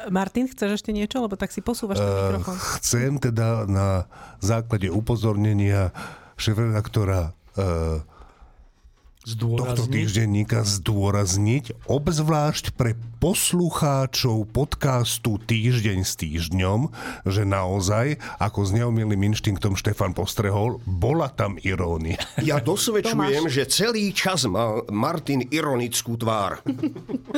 Martin, 0.07 0.47
chceš 0.47 0.79
ešte 0.79 0.95
niečo? 0.95 1.19
Lebo 1.19 1.35
tak 1.35 1.51
si 1.51 1.59
posúvaš 1.59 1.99
ten 1.99 2.07
uh, 2.07 2.19
mikrofón. 2.31 2.55
Chcem 2.79 3.19
teda 3.19 3.67
na 3.67 4.07
základe 4.39 4.87
upozornenia 4.87 5.91
šéf-redaktora 6.39 7.35
uh, 7.59 7.99
tohto 9.37 9.85
týždenníka 9.85 10.65
zdôrazniť, 10.65 11.85
obzvlášť 11.85 12.73
pre 12.73 12.97
poslucháčov 13.19 14.47
podcastu 14.49 15.37
Týždeň 15.43 16.07
s 16.07 16.15
týždňom, 16.15 16.87
že 17.27 17.43
naozaj, 17.43 18.17
ako 18.39 18.59
s 18.63 18.71
neumilým 18.71 19.35
inštinktom 19.35 19.75
Štefan 19.75 20.15
postrehol, 20.15 20.79
bola 20.87 21.27
tam 21.29 21.59
irónia. 21.61 22.17
Ja 22.49 22.63
dosvedčujem, 22.63 23.45
Tomáš. 23.45 23.51
že 23.51 23.63
celý 23.67 24.09
čas 24.15 24.47
mal 24.47 24.87
Martin 24.89 25.43
ironickú 25.51 26.15
tvár. 26.15 26.63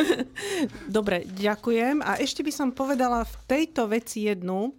Dobre, 1.01 1.25
ďakujem. 1.25 2.05
A 2.05 2.21
ešte 2.21 2.45
by 2.45 2.51
som 2.53 2.69
povedala 2.71 3.25
v 3.25 3.35
tejto 3.49 3.89
veci 3.89 4.29
jednu. 4.29 4.77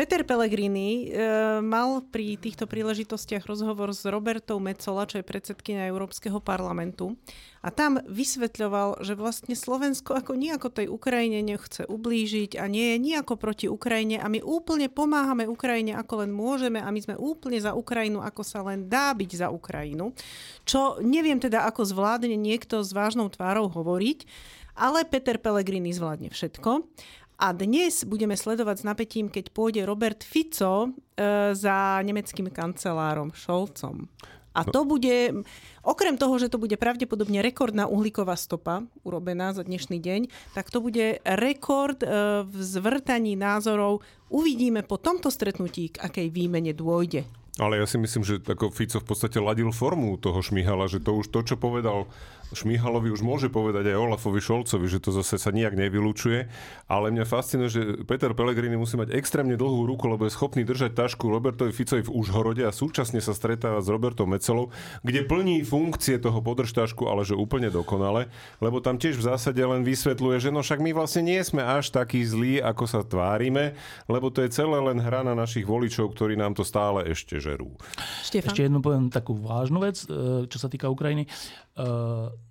Peter 0.00 0.24
Pellegrini 0.24 1.12
e, 1.12 1.60
mal 1.60 2.00
pri 2.00 2.40
týchto 2.40 2.64
príležitostiach 2.64 3.44
rozhovor 3.44 3.92
s 3.92 4.08
Robertou 4.08 4.56
Mecola, 4.56 5.04
čo 5.04 5.20
je 5.20 5.28
predsedkynia 5.28 5.92
Európskeho 5.92 6.40
parlamentu. 6.40 7.20
A 7.60 7.68
tam 7.68 8.00
vysvetľoval, 8.08 9.04
že 9.04 9.12
vlastne 9.12 9.52
Slovensko 9.52 10.16
ako 10.16 10.40
nejako 10.40 10.72
tej 10.72 10.88
Ukrajine 10.88 11.44
nechce 11.44 11.84
ublížiť 11.84 12.56
a 12.56 12.64
nie 12.64 12.96
je 12.96 13.12
nejako 13.12 13.36
proti 13.36 13.68
Ukrajine 13.68 14.16
a 14.16 14.32
my 14.32 14.40
úplne 14.40 14.88
pomáhame 14.88 15.44
Ukrajine 15.44 15.92
ako 15.92 16.24
len 16.24 16.32
môžeme 16.32 16.80
a 16.80 16.88
my 16.88 17.00
sme 17.04 17.20
úplne 17.20 17.60
za 17.60 17.76
Ukrajinu, 17.76 18.24
ako 18.24 18.40
sa 18.40 18.64
len 18.64 18.88
dá 18.88 19.12
byť 19.12 19.30
za 19.36 19.52
Ukrajinu. 19.52 20.16
Čo 20.64 21.04
neviem 21.04 21.36
teda, 21.36 21.68
ako 21.68 21.84
zvládne 21.84 22.40
niekto 22.40 22.80
s 22.80 22.96
vážnou 22.96 23.28
tvárou 23.28 23.68
hovoriť, 23.68 24.24
ale 24.80 25.04
Peter 25.04 25.36
Pellegrini 25.36 25.92
zvládne 25.92 26.32
všetko. 26.32 26.88
A 27.40 27.56
dnes 27.56 28.04
budeme 28.04 28.36
sledovať 28.36 28.84
s 28.84 28.84
napätím, 28.84 29.32
keď 29.32 29.48
pôjde 29.56 29.88
Robert 29.88 30.20
Fico 30.20 30.84
e, 30.84 30.88
za 31.56 31.96
nemeckým 32.04 32.52
kancelárom 32.52 33.32
Scholzom. 33.32 34.12
A 34.52 34.60
to 34.68 34.84
bude, 34.84 35.40
okrem 35.80 36.20
toho, 36.20 36.36
že 36.36 36.52
to 36.52 36.60
bude 36.60 36.76
pravdepodobne 36.76 37.40
rekordná 37.40 37.88
uhlíková 37.88 38.36
stopa 38.36 38.84
urobená 39.08 39.56
za 39.56 39.64
dnešný 39.64 40.02
deň, 40.02 40.20
tak 40.52 40.68
to 40.68 40.84
bude 40.84 41.24
rekord 41.24 42.04
e, 42.04 42.44
v 42.44 42.56
zvrtaní 42.60 43.40
názorov. 43.40 44.04
Uvidíme 44.28 44.84
po 44.84 45.00
tomto 45.00 45.32
stretnutí, 45.32 45.96
k 45.96 46.02
akej 46.04 46.28
výmene 46.28 46.76
dôjde. 46.76 47.24
Ale 47.56 47.80
ja 47.80 47.88
si 47.88 47.96
myslím, 47.96 48.20
že 48.20 48.36
ako 48.44 48.68
Fico 48.68 49.00
v 49.00 49.08
podstate 49.08 49.40
ladil 49.40 49.72
formu 49.72 50.20
toho 50.20 50.44
Šmihala, 50.44 50.92
že 50.92 51.00
to 51.00 51.16
už 51.16 51.32
to, 51.32 51.40
čo 51.40 51.56
povedal 51.56 52.04
Šmihalovi 52.50 53.14
už 53.14 53.22
môže 53.22 53.46
povedať 53.46 53.94
aj 53.94 53.96
Olafovi 53.96 54.42
Šolcovi, 54.42 54.90
že 54.90 54.98
to 54.98 55.14
zase 55.14 55.38
sa 55.38 55.50
nijak 55.54 55.78
nevylučuje, 55.78 56.50
ale 56.90 57.14
mňa 57.14 57.24
fascinuje, 57.26 57.70
že 57.70 57.82
Peter 58.04 58.34
Pellegrini 58.34 58.74
musí 58.74 58.98
mať 58.98 59.14
extrémne 59.14 59.54
dlhú 59.54 59.86
ruku, 59.86 60.10
lebo 60.10 60.26
je 60.26 60.34
schopný 60.34 60.66
držať 60.66 60.98
tašku 60.98 61.30
Robertovi 61.30 61.70
Ficovi 61.70 62.02
v 62.02 62.10
Užhorode 62.10 62.66
a 62.66 62.74
súčasne 62.74 63.22
sa 63.22 63.30
stretáva 63.30 63.78
s 63.78 63.86
Robertom 63.86 64.26
Mecelou, 64.26 64.74
kde 65.06 65.22
plní 65.22 65.62
funkcie 65.62 66.18
toho 66.18 66.42
podržtašku, 66.42 67.06
ale 67.06 67.22
že 67.22 67.38
úplne 67.38 67.70
dokonale, 67.70 68.26
lebo 68.58 68.82
tam 68.82 68.98
tiež 68.98 69.16
v 69.16 69.26
zásade 69.30 69.62
len 69.62 69.86
vysvetľuje, 69.86 70.36
že 70.42 70.50
no 70.50 70.66
však 70.66 70.82
my 70.82 70.90
vlastne 70.90 71.22
nie 71.22 71.40
sme 71.46 71.62
až 71.62 71.94
takí 71.94 72.20
zlí, 72.26 72.58
ako 72.58 72.84
sa 72.90 73.00
tvárime, 73.06 73.78
lebo 74.10 74.28
to 74.34 74.42
je 74.42 74.50
celé 74.50 74.78
len 74.82 74.98
hra 74.98 75.22
na 75.22 75.38
našich 75.38 75.64
voličov, 75.64 76.12
ktorí 76.12 76.34
nám 76.34 76.58
to 76.58 76.66
stále 76.66 77.06
ešte 77.06 77.38
žerú. 77.38 77.78
Štefan? 78.26 78.50
Ešte 78.50 78.66
jednu 78.66 78.82
poviem 78.82 79.06
takú 79.08 79.38
vážnu 79.38 79.78
vec, 79.80 80.02
e, 80.04 80.46
čo 80.50 80.58
sa 80.58 80.66
týka 80.66 80.90
Ukrajiny. 80.90 81.30
E, 81.80 81.86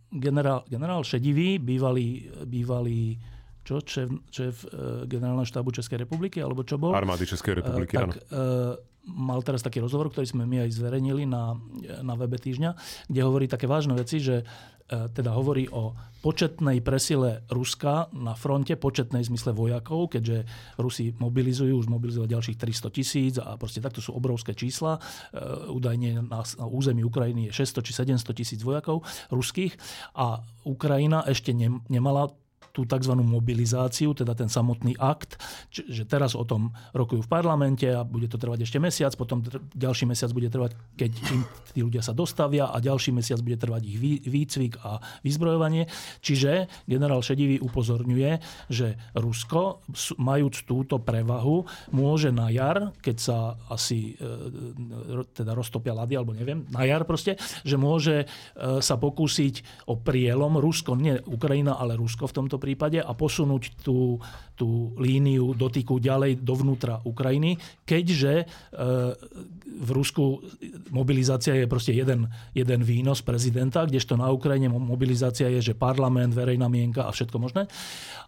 generál, 0.09 0.65
generál 0.65 1.05
Šedivý, 1.05 1.61
bývalý, 1.61 2.25
bývalý 2.49 3.21
čo, 3.61 3.77
šéf, 3.85 4.09
šéf 4.33 4.65
e, 4.65 5.05
generálneho 5.05 5.45
štábu 5.45 5.69
Českej 5.69 6.01
republiky, 6.01 6.41
alebo 6.41 6.65
čo 6.65 6.81
bol? 6.81 6.97
Armády 6.97 7.29
Českej 7.29 7.61
republiky, 7.61 7.93
tak, 7.93 8.17
áno. 8.33 8.81
mal 9.05 9.39
teraz 9.45 9.61
taký 9.61 9.85
rozhovor, 9.85 10.09
ktorý 10.09 10.25
sme 10.25 10.49
my 10.49 10.65
aj 10.65 10.73
zverejnili 10.73 11.29
na, 11.29 11.53
na 12.01 12.13
webe 12.17 12.41
týždňa, 12.41 12.73
kde 13.05 13.21
hovorí 13.21 13.45
také 13.45 13.69
vážne 13.69 13.93
veci, 13.93 14.17
že 14.17 14.41
teda 14.89 15.31
hovorí 15.37 15.69
o 15.69 15.93
početnej 16.19 16.83
presile 16.83 17.47
Ruska 17.47 18.11
na 18.11 18.35
fronte, 18.35 18.75
početnej 18.75 19.23
zmysle 19.23 19.55
vojakov, 19.55 20.11
keďže 20.11 20.43
Rusi 20.75 21.15
mobilizujú, 21.15 21.79
už 21.79 21.87
mobilizovali 21.87 22.35
ďalších 22.35 22.59
300 22.59 22.89
tisíc 22.91 23.33
a 23.39 23.55
proste 23.55 23.79
takto 23.79 24.03
sú 24.03 24.11
obrovské 24.17 24.51
čísla. 24.51 24.99
E, 24.99 25.01
údajne 25.71 26.27
na, 26.27 26.43
území 26.67 27.07
Ukrajiny 27.07 27.49
je 27.49 27.63
600 27.63 27.87
či 27.87 27.91
700 27.95 28.35
tisíc 28.35 28.59
vojakov 28.59 29.07
ruských 29.31 29.79
a 30.19 30.43
Ukrajina 30.67 31.23
ešte 31.23 31.55
ne, 31.55 31.79
nemala 31.87 32.27
tú 32.71 32.85
tzv. 32.85 33.13
mobilizáciu, 33.17 34.13
teda 34.13 34.33
ten 34.37 34.47
samotný 34.47 34.95
akt, 34.99 35.39
že 35.69 36.05
teraz 36.05 36.33
o 36.33 36.43
tom 36.45 36.73
rokujú 36.93 37.25
v 37.25 37.29
parlamente 37.29 37.87
a 37.89 38.05
bude 38.05 38.29
to 38.29 38.37
trvať 38.37 38.65
ešte 38.65 38.77
mesiac, 38.77 39.13
potom 39.17 39.41
ďalší 39.73 40.05
mesiac 40.05 40.29
bude 40.31 40.49
trvať, 40.51 40.77
keď 40.95 41.11
im 41.33 41.41
tí 41.73 41.81
ľudia 41.81 42.01
sa 42.05 42.13
dostavia 42.13 42.69
a 42.69 42.77
ďalší 42.81 43.13
mesiac 43.15 43.39
bude 43.41 43.57
trvať 43.57 43.81
ich 43.85 43.97
výcvik 44.27 44.81
a 44.81 45.01
vyzbrojovanie. 45.25 45.89
Čiže 46.21 46.69
generál 46.85 47.21
Šedivý 47.21 47.61
upozorňuje, 47.61 48.31
že 48.69 48.97
Rusko, 49.15 49.85
majúc 50.19 50.65
túto 50.65 51.01
prevahu, 51.01 51.65
môže 51.93 52.29
na 52.29 52.49
jar, 52.53 52.93
keď 53.01 53.17
sa 53.17 53.37
asi 53.69 54.15
e, 54.17 55.25
teda 55.33 55.55
roztopia 55.55 55.95
lady, 55.95 56.17
alebo 56.17 56.35
neviem, 56.35 56.65
na 56.69 56.85
jar 56.85 57.05
proste, 57.05 57.39
že 57.65 57.75
môže 57.79 58.23
e, 58.23 58.25
sa 58.79 58.95
pokúsiť 58.99 59.87
o 59.89 59.97
prielom 59.97 60.59
Rusko, 60.59 60.93
nie 60.99 61.17
Ukrajina, 61.25 61.77
ale 61.77 61.97
Rusko 61.97 62.29
v 62.29 62.35
tomto 62.35 62.58
prípade 62.59 62.99
a 62.99 63.11
posunúť 63.15 63.81
tú, 63.81 64.19
tú 64.53 64.93
líniu 64.99 65.55
dotyku 65.55 65.97
ďalej 65.97 66.43
dovnútra 66.43 67.01
Ukrajiny, 67.07 67.55
keďže 67.87 68.43
e, 68.43 68.45
v 69.79 69.89
Rusku 69.95 70.43
mobilizácia 70.91 71.55
je 71.55 71.65
proste 71.65 71.95
jeden, 71.95 72.27
jeden 72.51 72.81
výnos 72.83 73.23
prezidenta, 73.23 73.87
kdežto 73.87 74.19
na 74.19 74.27
Ukrajine 74.29 74.67
mobilizácia 74.67 75.47
je, 75.57 75.71
že 75.71 75.79
parlament, 75.79 76.35
verejná 76.35 76.67
mienka 76.67 77.07
a 77.07 77.15
všetko 77.15 77.37
možné. 77.39 77.65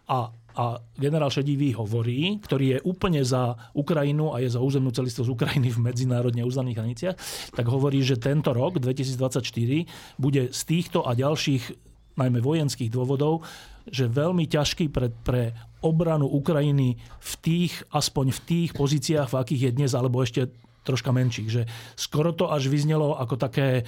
A 0.08 0.32
a 0.52 0.84
generál 1.00 1.32
Šedivý 1.32 1.72
hovorí, 1.72 2.36
ktorý 2.44 2.76
je 2.76 2.78
úplne 2.84 3.24
za 3.24 3.56
Ukrajinu 3.72 4.36
a 4.36 4.44
je 4.44 4.52
za 4.52 4.60
územnú 4.60 4.92
celistvosť 4.92 5.32
Ukrajiny 5.32 5.72
v 5.72 5.80
medzinárodne 5.80 6.44
uznaných 6.44 6.78
hraniciach, 6.78 7.16
tak 7.56 7.66
hovorí, 7.72 8.04
že 8.04 8.20
tento 8.20 8.52
rok, 8.52 8.76
2024, 8.76 9.40
bude 10.20 10.52
z 10.52 10.60
týchto 10.68 11.08
a 11.08 11.16
ďalších 11.16 11.92
najmä 12.20 12.44
vojenských 12.44 12.92
dôvodov, 12.92 13.40
že 13.88 14.10
veľmi 14.10 14.46
ťažký 14.46 14.90
pre, 14.92 15.10
pre 15.10 15.56
obranu 15.82 16.30
Ukrajiny 16.30 16.96
v 17.00 17.32
tých, 17.42 17.74
aspoň 17.90 18.30
v 18.30 18.40
tých 18.46 18.70
pozíciách, 18.76 19.28
v 19.34 19.38
akých 19.38 19.62
je 19.68 19.70
dnes, 19.74 19.92
alebo 19.92 20.22
ešte 20.22 20.50
troška 20.82 21.14
menších. 21.14 21.48
Že 21.50 21.62
skoro 21.94 22.34
to 22.34 22.50
až 22.50 22.70
vyznelo 22.70 23.18
ako 23.18 23.38
také, 23.38 23.86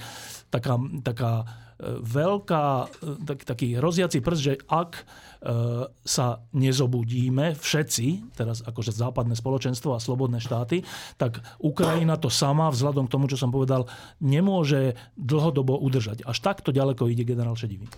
taká, 0.51 0.79
taká 1.03 1.31
e, 1.43 1.45
veľká, 2.03 2.65
e, 2.87 2.87
tak, 3.27 3.39
taký 3.43 3.75
hroziaci 3.79 4.23
prst, 4.23 4.41
že 4.41 4.53
ak 4.67 4.91
e, 4.95 5.03
sa 6.07 6.27
nezobudíme 6.55 7.55
všetci, 7.59 8.35
teraz 8.35 8.63
akože 8.63 8.95
západné 8.95 9.35
spoločenstvo 9.35 9.95
a 9.95 10.03
slobodné 10.03 10.39
štáty, 10.39 10.87
tak 11.19 11.43
Ukrajina 11.59 12.15
to 12.15 12.31
sama, 12.31 12.71
vzhľadom 12.71 13.07
k 13.07 13.13
tomu, 13.13 13.27
čo 13.27 13.39
som 13.39 13.51
povedal, 13.51 13.87
nemôže 14.23 14.95
dlhodobo 15.19 15.75
udržať. 15.79 16.23
Až 16.23 16.39
takto 16.39 16.71
ďaleko 16.71 17.11
ide 17.11 17.27
generál 17.27 17.59
Šedivý. 17.59 17.91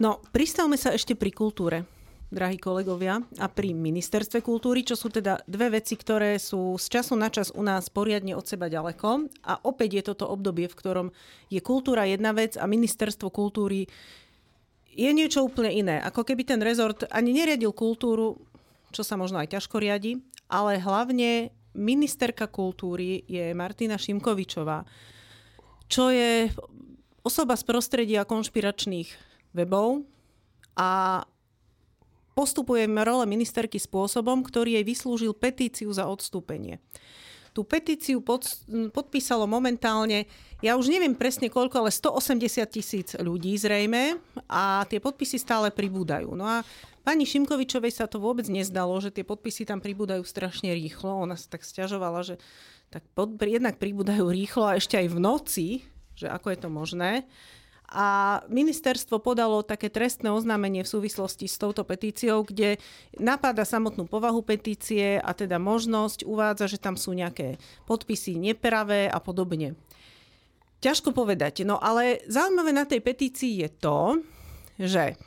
No, 0.00 0.16
pristavme 0.32 0.80
sa 0.80 0.96
ešte 0.96 1.12
pri 1.12 1.28
kultúre, 1.28 1.84
drahí 2.32 2.56
kolegovia, 2.56 3.20
a 3.36 3.46
pri 3.52 3.76
ministerstve 3.76 4.40
kultúry, 4.40 4.80
čo 4.80 4.96
sú 4.96 5.12
teda 5.12 5.44
dve 5.44 5.76
veci, 5.76 5.92
ktoré 5.92 6.40
sú 6.40 6.80
z 6.80 6.88
času 6.88 7.20
na 7.20 7.28
čas 7.28 7.52
u 7.52 7.60
nás 7.60 7.92
poriadne 7.92 8.32
od 8.32 8.48
seba 8.48 8.72
ďaleko. 8.72 9.28
A 9.44 9.60
opäť 9.60 10.00
je 10.00 10.02
toto 10.08 10.24
obdobie, 10.24 10.72
v 10.72 10.78
ktorom 10.80 11.08
je 11.52 11.60
kultúra 11.60 12.08
jedna 12.08 12.32
vec 12.32 12.56
a 12.56 12.64
ministerstvo 12.64 13.28
kultúry 13.28 13.92
je 14.88 15.10
niečo 15.12 15.44
úplne 15.44 15.68
iné. 15.68 16.00
Ako 16.00 16.24
keby 16.24 16.48
ten 16.48 16.64
rezort 16.64 17.04
ani 17.12 17.36
neriadil 17.36 17.76
kultúru, 17.76 18.40
čo 18.96 19.04
sa 19.04 19.20
možno 19.20 19.36
aj 19.36 19.52
ťažko 19.52 19.84
riadi, 19.84 20.16
ale 20.48 20.80
hlavne 20.80 21.52
ministerka 21.76 22.48
kultúry 22.48 23.20
je 23.28 23.52
Martina 23.52 24.00
Šimkovičová, 24.00 24.80
čo 25.92 26.08
je 26.08 26.48
osoba 27.20 27.52
z 27.60 27.68
prostredia 27.68 28.24
konšpiračných 28.24 29.29
webov 29.54 30.04
a 30.78 31.22
postupujem 32.34 32.90
role 33.04 33.26
ministerky 33.26 33.76
spôsobom, 33.76 34.40
ktorý 34.40 34.80
jej 34.80 34.84
vyslúžil 34.86 35.32
petíciu 35.36 35.90
za 35.92 36.08
odstúpenie. 36.08 36.80
Tú 37.50 37.66
petíciu 37.66 38.22
pod, 38.22 38.46
podpísalo 38.94 39.42
momentálne, 39.42 40.30
ja 40.62 40.78
už 40.78 40.86
neviem 40.86 41.18
presne 41.18 41.50
koľko, 41.50 41.82
ale 41.82 41.90
180 41.90 42.62
tisíc 42.70 43.08
ľudí 43.18 43.58
zrejme 43.58 44.22
a 44.46 44.86
tie 44.86 45.02
podpisy 45.02 45.42
stále 45.42 45.74
pribúdajú. 45.74 46.30
No 46.38 46.46
a 46.46 46.62
pani 47.02 47.26
Šimkovičovej 47.26 47.90
sa 47.90 48.06
to 48.06 48.22
vôbec 48.22 48.46
nezdalo, 48.46 48.94
že 49.02 49.10
tie 49.10 49.26
podpisy 49.26 49.66
tam 49.66 49.82
pribúdajú 49.82 50.22
strašne 50.22 50.70
rýchlo. 50.70 51.26
Ona 51.26 51.34
sa 51.34 51.50
tak 51.50 51.66
stiažovala, 51.66 52.22
že 52.22 52.34
tak 52.94 53.02
pod, 53.18 53.34
jednak 53.42 53.82
pribúdajú 53.82 54.30
rýchlo 54.30 54.70
a 54.70 54.78
ešte 54.78 54.94
aj 54.94 55.10
v 55.10 55.18
noci, 55.18 55.68
že 56.14 56.30
ako 56.30 56.54
je 56.54 56.58
to 56.58 56.68
možné 56.70 57.12
a 57.90 58.40
ministerstvo 58.46 59.18
podalo 59.18 59.66
také 59.66 59.90
trestné 59.90 60.30
oznámenie 60.30 60.86
v 60.86 60.92
súvislosti 60.94 61.50
s 61.50 61.58
touto 61.58 61.82
petíciou, 61.82 62.46
kde 62.46 62.78
napadá 63.18 63.66
samotnú 63.66 64.06
povahu 64.06 64.46
petície 64.46 65.18
a 65.18 65.34
teda 65.34 65.58
možnosť 65.58 66.22
uvádza, 66.22 66.70
že 66.70 66.78
tam 66.78 66.94
sú 66.94 67.10
nejaké 67.10 67.58
podpisy 67.90 68.38
nepravé 68.38 69.10
a 69.10 69.18
podobne. 69.18 69.74
Ťažko 70.80 71.12
povedať. 71.12 71.66
No 71.66 71.82
ale 71.82 72.22
zaujímavé 72.30 72.70
na 72.72 72.86
tej 72.86 73.02
petícii 73.02 73.66
je 73.66 73.68
to, 73.68 73.98
že 74.80 75.18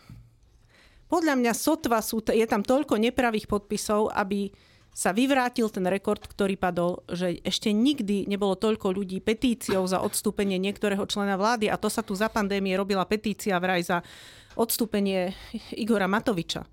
podľa 1.11 1.37
mňa 1.37 1.53
sotva 1.53 2.01
sú, 2.01 2.25
je 2.25 2.47
tam 2.49 2.65
toľko 2.65 2.97
nepravých 2.97 3.45
podpisov, 3.45 4.09
aby 4.09 4.49
sa 4.93 5.09
vyvrátil 5.09 5.67
ten 5.73 5.83
rekord, 5.89 6.21
ktorý 6.21 6.53
padol, 6.53 7.01
že 7.09 7.41
ešte 7.41 7.73
nikdy 7.73 8.29
nebolo 8.29 8.53
toľko 8.53 8.93
ľudí 8.93 9.19
petíciou 9.25 9.83
za 9.89 9.99
odstúpenie 9.99 10.61
niektorého 10.61 11.03
člena 11.09 11.33
vlády 11.33 11.67
a 11.67 11.81
to 11.81 11.89
sa 11.89 12.05
tu 12.05 12.13
za 12.13 12.29
pandémie 12.29 12.77
robila 12.77 13.03
petícia 13.09 13.57
vraj 13.57 13.81
za 13.81 14.05
odstúpenie 14.53 15.33
Igora 15.73 16.05
Matoviča 16.05 16.63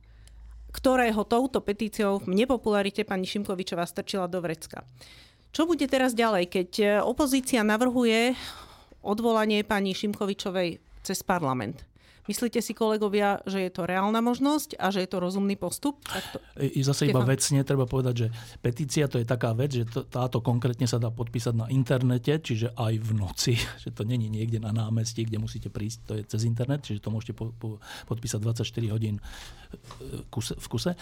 ktorého 0.70 1.26
touto 1.26 1.58
petíciou 1.58 2.22
v 2.22 2.46
nepopularite 2.46 3.02
pani 3.02 3.26
Šimkovičová 3.26 3.84
strčila 3.84 4.30
do 4.30 4.38
vrecka. 4.38 4.86
Čo 5.50 5.66
bude 5.66 5.90
teraz 5.90 6.14
ďalej, 6.14 6.46
keď 6.46 7.02
opozícia 7.02 7.66
navrhuje 7.66 8.38
odvolanie 9.02 9.66
pani 9.66 9.98
Šimkovičovej 9.98 10.78
cez 11.02 11.18
parlament? 11.26 11.89
Myslíte 12.30 12.62
si, 12.62 12.78
kolegovia, 12.78 13.42
že 13.42 13.58
je 13.66 13.70
to 13.74 13.90
reálna 13.90 14.22
možnosť 14.22 14.78
a 14.78 14.94
že 14.94 15.02
je 15.02 15.10
to 15.10 15.18
rozumný 15.18 15.58
postup? 15.58 15.98
to... 16.30 16.38
I 16.62 16.78
zase 16.86 17.10
iba 17.10 17.26
vecne 17.26 17.66
treba 17.66 17.90
povedať, 17.90 18.14
že 18.14 18.26
petícia 18.62 19.10
to 19.10 19.18
je 19.18 19.26
taká 19.26 19.50
vec, 19.50 19.74
že 19.74 19.82
to, 19.90 20.06
táto 20.06 20.38
konkrétne 20.38 20.86
sa 20.86 21.02
dá 21.02 21.10
podpísať 21.10 21.54
na 21.58 21.66
internete, 21.74 22.38
čiže 22.38 22.70
aj 22.78 22.94
v 23.02 23.10
noci, 23.18 23.54
že 23.82 23.90
to 23.90 24.06
není 24.06 24.30
niekde 24.30 24.62
na 24.62 24.70
námestí, 24.70 25.26
kde 25.26 25.42
musíte 25.42 25.74
prísť, 25.74 25.98
to 26.06 26.12
je 26.14 26.22
cez 26.30 26.46
internet, 26.46 26.86
čiže 26.86 27.02
to 27.02 27.10
môžete 27.10 27.34
po, 27.34 27.50
po, 27.50 27.82
podpísať 28.06 28.38
24 28.38 28.94
hodín 28.94 29.18
kuse, 30.30 30.54
v 30.54 30.66
kuse. 30.70 30.92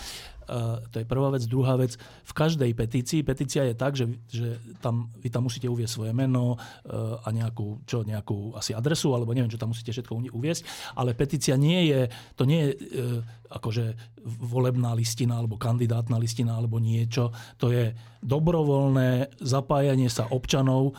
Uh, 0.49 0.81
to 0.89 1.05
je 1.05 1.07
prvá 1.09 1.29
vec. 1.29 1.45
Druhá 1.45 1.77
vec, 1.77 2.01
v 2.01 2.33
každej 2.33 2.73
petícii, 2.73 3.21
petícia 3.21 3.69
je 3.69 3.77
tak, 3.77 4.01
že, 4.01 4.09
že 4.33 4.57
tam, 4.81 5.13
vy 5.21 5.29
tam 5.29 5.45
musíte 5.45 5.69
uvieť 5.69 5.93
svoje 5.93 6.13
meno 6.17 6.57
uh, 6.57 7.21
a 7.21 7.29
nejakú, 7.29 7.85
čo, 7.85 8.01
nejakú 8.01 8.57
asi 8.57 8.73
adresu, 8.73 9.13
alebo 9.13 9.37
neviem, 9.37 9.53
čo 9.53 9.61
tam 9.61 9.77
musíte 9.77 9.93
všetko 9.93 10.33
uviesť, 10.33 10.97
ale 10.97 11.13
petícia 11.19 11.59
nie 11.59 11.91
je, 11.91 12.09
to 12.39 12.47
nie 12.47 12.59
je 12.63 12.71
e, 12.71 12.77
akože 13.49 13.97
volebná 14.25 14.93
listina 14.93 15.41
alebo 15.41 15.57
kandidátna 15.57 16.21
listina 16.21 16.57
alebo 16.57 16.77
niečo. 16.79 17.33
To 17.59 17.73
je 17.73 17.97
dobrovoľné 18.19 19.39
zapájanie 19.39 20.11
sa 20.11 20.27
občanov 20.35 20.99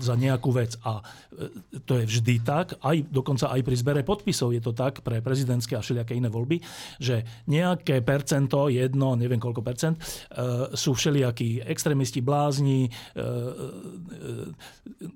za 0.00 0.16
nejakú 0.16 0.48
vec. 0.48 0.80
A 0.82 1.00
e, 1.00 1.82
to 1.84 2.00
je 2.00 2.04
vždy 2.08 2.40
tak, 2.40 2.80
aj 2.80 3.04
dokonca 3.12 3.52
aj 3.52 3.60
pri 3.60 3.76
zbere 3.76 4.00
podpisov 4.00 4.56
je 4.56 4.64
to 4.64 4.72
tak 4.72 5.04
pre 5.04 5.20
prezidentské 5.20 5.76
a 5.76 5.84
všelijaké 5.84 6.16
iné 6.16 6.32
voľby, 6.32 6.64
že 6.96 7.44
nejaké 7.52 8.00
percento, 8.00 8.72
jedno, 8.72 9.12
neviem 9.12 9.40
koľko 9.40 9.60
percent, 9.60 10.00
e, 10.00 10.72
sú 10.72 10.96
všelijakí 10.96 11.68
extrémisti, 11.68 12.24
blázni, 12.24 12.88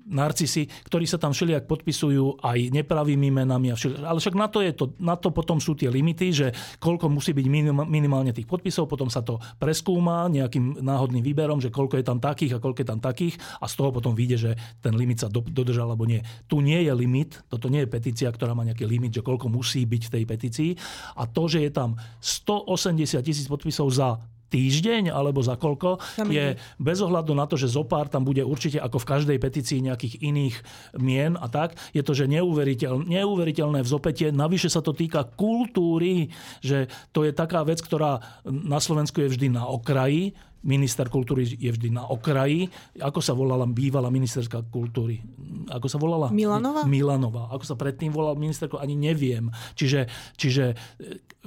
narcisi, 0.09 0.69
ktorí 0.85 1.05
sa 1.09 1.17
tam 1.17 1.33
všelijak 1.33 1.65
podpisujú 1.65 2.45
aj 2.45 2.69
nepravými 2.73 3.29
menami. 3.33 3.73
A 3.73 3.75
všelijak, 3.75 4.01
ale 4.05 4.19
však 4.21 4.35
na 4.37 4.47
to, 4.47 4.59
je 4.61 4.73
to, 4.75 4.85
na 5.01 5.15
to 5.17 5.29
potom 5.33 5.57
sú 5.57 5.73
tie 5.73 5.89
limity, 5.89 6.29
že 6.29 6.47
koľko 6.77 7.09
musí 7.09 7.33
byť 7.33 7.45
minimálne 7.89 8.29
tých 8.29 8.45
podpisov, 8.45 8.85
potom 8.85 9.09
sa 9.09 9.25
to 9.25 9.41
preskúma 9.57 10.29
nejakým 10.29 10.85
náhodným 10.85 11.25
výberom, 11.25 11.57
že 11.57 11.73
koľko 11.73 11.97
je 11.97 12.05
tam 12.05 12.21
takých 12.21 12.59
a 12.59 12.61
koľko 12.61 12.85
je 12.85 12.87
tam 12.87 13.01
takých 13.01 13.35
a 13.57 13.65
z 13.65 13.73
toho 13.73 13.89
potom 13.89 14.13
vyjde, 14.13 14.37
že 14.37 14.51
ten 14.79 14.93
limit 14.93 15.25
sa 15.25 15.27
do, 15.27 15.41
dodržal 15.41 15.89
alebo 15.89 16.05
nie. 16.05 16.21
Tu 16.45 16.61
nie 16.61 16.85
je 16.85 16.93
limit, 16.93 17.41
toto 17.49 17.67
nie 17.67 17.83
je 17.83 17.89
petícia, 17.89 18.29
ktorá 18.29 18.53
má 18.53 18.61
nejaký 18.67 18.85
limit, 18.85 19.17
že 19.17 19.25
koľko 19.25 19.49
musí 19.49 19.89
byť 19.89 20.01
v 20.05 20.13
tej 20.13 20.23
petícii 20.29 20.71
a 21.17 21.25
to, 21.25 21.49
že 21.49 21.65
je 21.65 21.71
tam 21.73 21.97
180 22.21 23.25
tisíc 23.25 23.47
podpisov 23.49 23.89
za 23.89 24.21
týždeň 24.49 25.13
alebo 25.13 25.39
za 25.45 25.55
koľko, 25.55 26.01
je 26.27 26.57
bez 26.81 26.97
ohľadu 26.99 27.31
na 27.37 27.45
to, 27.45 27.55
že 27.55 27.71
zopár 27.71 28.09
tam 28.09 28.25
bude 28.25 28.41
určite 28.41 28.81
ako 28.81 28.97
v 29.01 29.09
každej 29.09 29.37
petícii 29.37 29.85
nejakých 29.85 30.19
iných 30.19 30.55
mien 30.97 31.37
a 31.37 31.47
tak, 31.47 31.77
je 31.93 32.01
to, 32.01 32.17
že 32.17 32.25
neuveriteľ, 32.27 33.05
neuveriteľné 33.05 33.85
vzopetie. 33.85 34.33
Navyše 34.33 34.73
sa 34.73 34.81
to 34.81 34.91
týka 34.91 35.23
kultúry, 35.37 36.33
že 36.59 36.89
to 37.13 37.23
je 37.23 37.31
taká 37.31 37.61
vec, 37.63 37.79
ktorá 37.79 38.21
na 38.45 38.81
Slovensku 38.81 39.21
je 39.21 39.31
vždy 39.31 39.47
na 39.53 39.69
okraji 39.69 40.33
minister 40.63 41.07
kultúry 41.07 41.47
je 41.47 41.71
vždy 41.71 41.95
na 41.95 42.03
okraji. 42.07 42.67
Ako 42.99 43.23
sa 43.23 43.31
volala 43.31 43.63
bývalá 43.63 44.11
ministerská 44.11 44.67
kultúry? 44.67 45.23
Ako 45.71 45.87
sa 45.87 45.95
volala? 45.95 46.27
Milanova? 46.31 46.83
Milanova. 46.83 47.43
Ako 47.55 47.63
sa 47.63 47.75
predtým 47.79 48.11
volal 48.11 48.35
ministerko, 48.35 48.79
ani 48.79 48.99
neviem. 48.99 49.47
Čiže, 49.79 50.11
čiže 50.35 50.75
e, 50.75 50.75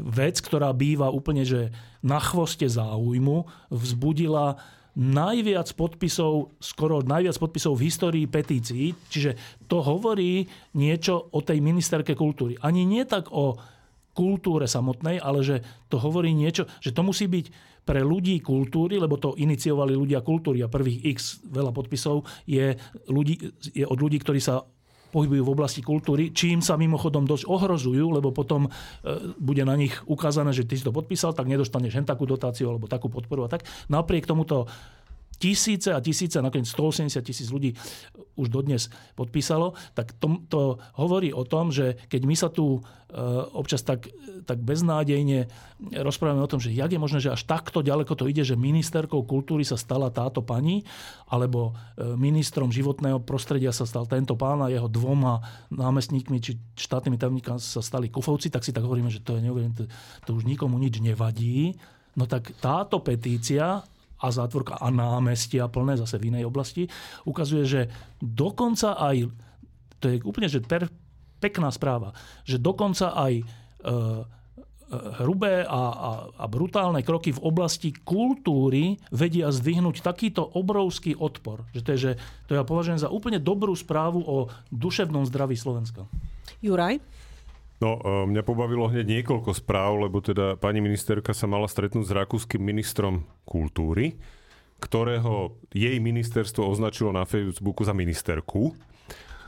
vec, 0.00 0.40
ktorá 0.40 0.72
býva 0.72 1.12
úplne 1.12 1.44
že 1.44 1.68
na 2.00 2.16
chvoste 2.18 2.64
záujmu, 2.64 3.44
vzbudila 3.68 4.56
najviac 4.92 5.72
podpisov, 5.72 6.52
skoro 6.60 7.00
najviac 7.00 7.36
podpisov 7.40 7.80
v 7.80 7.88
histórii 7.88 8.26
petícií. 8.28 8.92
Čiže 9.08 9.64
to 9.68 9.80
hovorí 9.80 10.44
niečo 10.76 11.32
o 11.32 11.40
tej 11.40 11.64
ministerke 11.64 12.12
kultúry. 12.12 12.60
Ani 12.60 12.84
nie 12.84 13.04
tak 13.08 13.32
o 13.32 13.56
kultúre 14.12 14.68
samotnej, 14.68 15.16
ale 15.16 15.40
že 15.40 15.56
to 15.88 15.96
hovorí 15.96 16.36
niečo, 16.36 16.68
že 16.84 16.92
to 16.92 17.00
musí 17.00 17.24
byť 17.24 17.71
pre 17.82 18.00
ľudí 18.00 18.38
kultúry, 18.38 18.98
lebo 18.98 19.18
to 19.18 19.34
iniciovali 19.34 19.92
ľudia 19.98 20.22
kultúry 20.22 20.62
a 20.62 20.70
prvých 20.70 21.02
x 21.12 21.42
veľa 21.50 21.74
podpisov 21.74 22.22
je, 22.46 22.78
ľudí, 23.10 23.38
je 23.74 23.82
od 23.82 23.98
ľudí, 23.98 24.22
ktorí 24.22 24.38
sa 24.38 24.62
pohybujú 25.12 25.44
v 25.44 25.52
oblasti 25.52 25.84
kultúry, 25.84 26.32
čím 26.32 26.64
sa 26.64 26.80
mimochodom 26.80 27.28
dosť 27.28 27.44
ohrozujú, 27.44 28.16
lebo 28.16 28.32
potom 28.32 28.66
e, 28.66 28.70
bude 29.36 29.60
na 29.60 29.76
nich 29.76 29.92
ukázané, 30.08 30.56
že 30.56 30.64
ty 30.64 30.80
si 30.80 30.88
to 30.88 30.90
podpísal, 30.90 31.36
tak 31.36 31.52
nedostaneš 31.52 32.00
hen 32.00 32.08
takú 32.08 32.24
dotáciu 32.24 32.72
alebo 32.72 32.88
takú 32.88 33.12
podporu 33.12 33.44
a 33.44 33.52
tak. 33.52 33.68
Napriek 33.92 34.24
tomuto 34.24 34.64
tisíce 35.42 35.90
a 35.90 35.98
tisíce, 35.98 36.38
nakoniec 36.38 36.70
180 36.70 37.18
tisíc 37.26 37.50
ľudí 37.50 37.74
už 38.38 38.46
dodnes 38.46 38.86
podpísalo, 39.18 39.74
tak 39.98 40.14
to, 40.22 40.38
to 40.46 40.60
hovorí 40.94 41.34
o 41.34 41.42
tom, 41.42 41.74
že 41.74 41.98
keď 42.06 42.22
my 42.22 42.34
sa 42.38 42.46
tu 42.46 42.78
e, 42.78 42.80
občas 43.50 43.82
tak, 43.82 44.06
tak 44.46 44.62
beznádejne 44.62 45.50
rozprávame 45.98 46.46
o 46.46 46.46
tom, 46.46 46.62
že 46.62 46.70
jak 46.70 46.94
je 46.94 47.02
možné, 47.02 47.18
že 47.18 47.34
až 47.34 47.42
takto 47.42 47.82
ďaleko 47.82 48.14
to 48.14 48.30
ide, 48.30 48.46
že 48.46 48.54
ministerkou 48.54 49.26
kultúry 49.26 49.66
sa 49.66 49.74
stala 49.74 50.14
táto 50.14 50.46
pani, 50.46 50.86
alebo 51.26 51.74
e, 51.98 52.14
ministrom 52.14 52.70
životného 52.70 53.18
prostredia 53.26 53.74
sa 53.74 53.82
stal 53.82 54.06
tento 54.06 54.38
pán 54.38 54.62
a 54.62 54.70
jeho 54.70 54.86
dvoma 54.86 55.42
námestníkmi 55.74 56.38
či 56.38 56.54
štátnymi 56.78 57.18
tajomníkami 57.18 57.58
sa 57.58 57.82
stali 57.82 58.06
kufovci, 58.08 58.46
tak 58.46 58.62
si 58.62 58.70
tak 58.70 58.86
hovoríme, 58.86 59.10
že 59.10 59.20
to 59.26 59.34
je 59.34 59.42
neuveriteľné, 59.42 59.90
to, 60.22 60.30
už 60.38 60.46
nikomu 60.46 60.78
nič 60.78 61.02
nevadí. 61.02 61.74
No 62.14 62.28
tak 62.28 62.52
táto 62.60 63.00
petícia 63.00 63.82
a 64.22 64.30
zátvorka 64.30 64.78
a 64.78 64.88
námestia 64.94 65.66
plné 65.66 65.98
zase 65.98 66.22
v 66.22 66.30
inej 66.30 66.46
oblasti, 66.46 66.86
ukazuje, 67.26 67.66
že 67.66 67.80
dokonca 68.22 68.94
aj, 68.94 69.26
to 69.98 70.04
je 70.06 70.16
úplne 70.22 70.46
že 70.46 70.62
per, 70.62 70.86
pekná 71.42 71.74
správa, 71.74 72.14
že 72.46 72.62
dokonca 72.62 73.10
aj 73.18 73.32
e, 73.34 73.42
e, 73.42 73.92
hrubé 75.18 75.66
a, 75.66 75.82
a, 75.90 76.10
a 76.38 76.44
brutálne 76.46 77.02
kroky 77.02 77.34
v 77.34 77.42
oblasti 77.42 77.90
kultúry 77.90 79.02
vedia 79.10 79.50
zdvihnúť 79.50 80.06
takýto 80.06 80.46
obrovský 80.46 81.18
odpor. 81.18 81.66
Že 81.74 81.80
to, 81.82 81.88
je, 81.90 81.98
že, 81.98 82.12
to 82.46 82.54
ja 82.54 82.62
považujem 82.62 83.02
za 83.02 83.10
úplne 83.10 83.42
dobrú 83.42 83.74
správu 83.74 84.22
o 84.22 84.46
duševnom 84.70 85.26
zdraví 85.26 85.58
Slovenska. 85.58 86.06
Juraj? 86.62 87.02
No, 87.82 87.98
e, 87.98 88.30
mňa 88.30 88.46
pobavilo 88.46 88.86
hneď 88.86 89.20
niekoľko 89.20 89.58
správ, 89.58 90.06
lebo 90.06 90.22
teda 90.22 90.54
pani 90.54 90.78
ministerka 90.78 91.34
sa 91.34 91.50
mala 91.50 91.66
stretnúť 91.66 92.06
s 92.06 92.14
rakúskym 92.14 92.62
ministrom 92.62 93.26
kultúry, 93.42 94.14
ktorého 94.78 95.58
jej 95.74 95.98
ministerstvo 95.98 96.62
označilo 96.62 97.10
na 97.10 97.26
Facebooku 97.26 97.82
za 97.82 97.90
ministerku. 97.90 98.78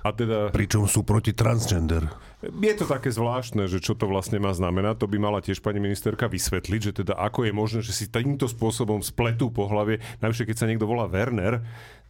A 0.04 0.12
teda... 0.12 0.52
Pričom 0.52 0.84
sú 0.84 1.00
proti 1.00 1.32
transgender. 1.32 2.04
Je 2.44 2.74
to 2.76 2.84
také 2.84 3.08
zvláštne, 3.08 3.64
že 3.64 3.80
čo 3.80 3.96
to 3.96 4.04
vlastne 4.04 4.36
má 4.36 4.52
znamenať. 4.52 5.00
To 5.00 5.08
by 5.08 5.16
mala 5.16 5.40
tiež 5.40 5.64
pani 5.64 5.80
ministerka 5.80 6.28
vysvetliť, 6.28 6.80
že 6.92 6.92
teda 7.00 7.16
ako 7.16 7.48
je 7.48 7.52
možné, 7.56 7.80
že 7.80 7.96
si 7.96 8.12
týmto 8.12 8.44
spôsobom 8.44 9.00
spletú 9.00 9.48
po 9.48 9.64
hlave, 9.64 10.04
najvyššie 10.20 10.44
keď 10.52 10.56
sa 10.60 10.68
niekto 10.68 10.84
volá 10.84 11.08
Werner, 11.08 11.64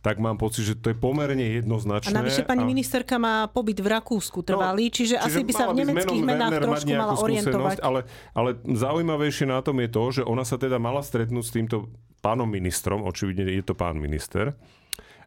tak 0.05 0.21
mám 0.21 0.37
pocit, 0.37 0.69
že 0.69 0.75
to 0.77 0.93
je 0.93 0.97
pomerne 1.01 1.41
jednoznačné. 1.41 2.13
A 2.13 2.21
navyše 2.21 2.45
pani 2.45 2.61
a... 2.61 2.69
ministerka 2.69 3.17
má 3.17 3.49
pobyt 3.49 3.81
v 3.81 3.89
Rakúsku 3.89 4.45
trvalý, 4.45 4.93
no, 4.93 4.95
čiže, 4.95 5.17
čiže 5.17 5.25
asi 5.25 5.41
by 5.41 5.53
sa 5.57 5.65
v 5.73 5.81
nemeckých 5.81 6.21
menách 6.21 6.53
Werner 6.53 6.69
trošku 6.69 6.93
mala 6.93 7.15
orientovať. 7.17 7.77
Ale, 7.81 8.01
ale 8.37 8.51
zaujímavejšie 8.69 9.49
na 9.49 9.65
tom 9.65 9.81
je 9.81 9.89
to, 9.89 10.05
že 10.21 10.23
ona 10.29 10.45
sa 10.45 10.61
teda 10.61 10.77
mala 10.77 11.01
stretnúť 11.01 11.45
s 11.49 11.55
týmto 11.57 11.89
pánom 12.21 12.45
ministrom, 12.45 13.01
očividne 13.01 13.49
je 13.49 13.65
to 13.65 13.73
pán 13.73 13.97
minister, 13.97 14.53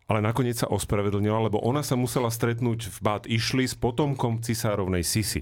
ale 0.06 0.20
nakoniec 0.22 0.62
sa 0.62 0.70
ospravedlnila, 0.70 1.50
lebo 1.50 1.58
ona 1.58 1.82
sa 1.82 1.98
musela 1.98 2.30
stretnúť 2.30 2.94
v 2.94 2.98
Bát 3.02 3.24
Išli 3.26 3.66
s 3.66 3.74
potomkom 3.74 4.46
cisárovnej 4.46 5.02
Sisi. 5.02 5.42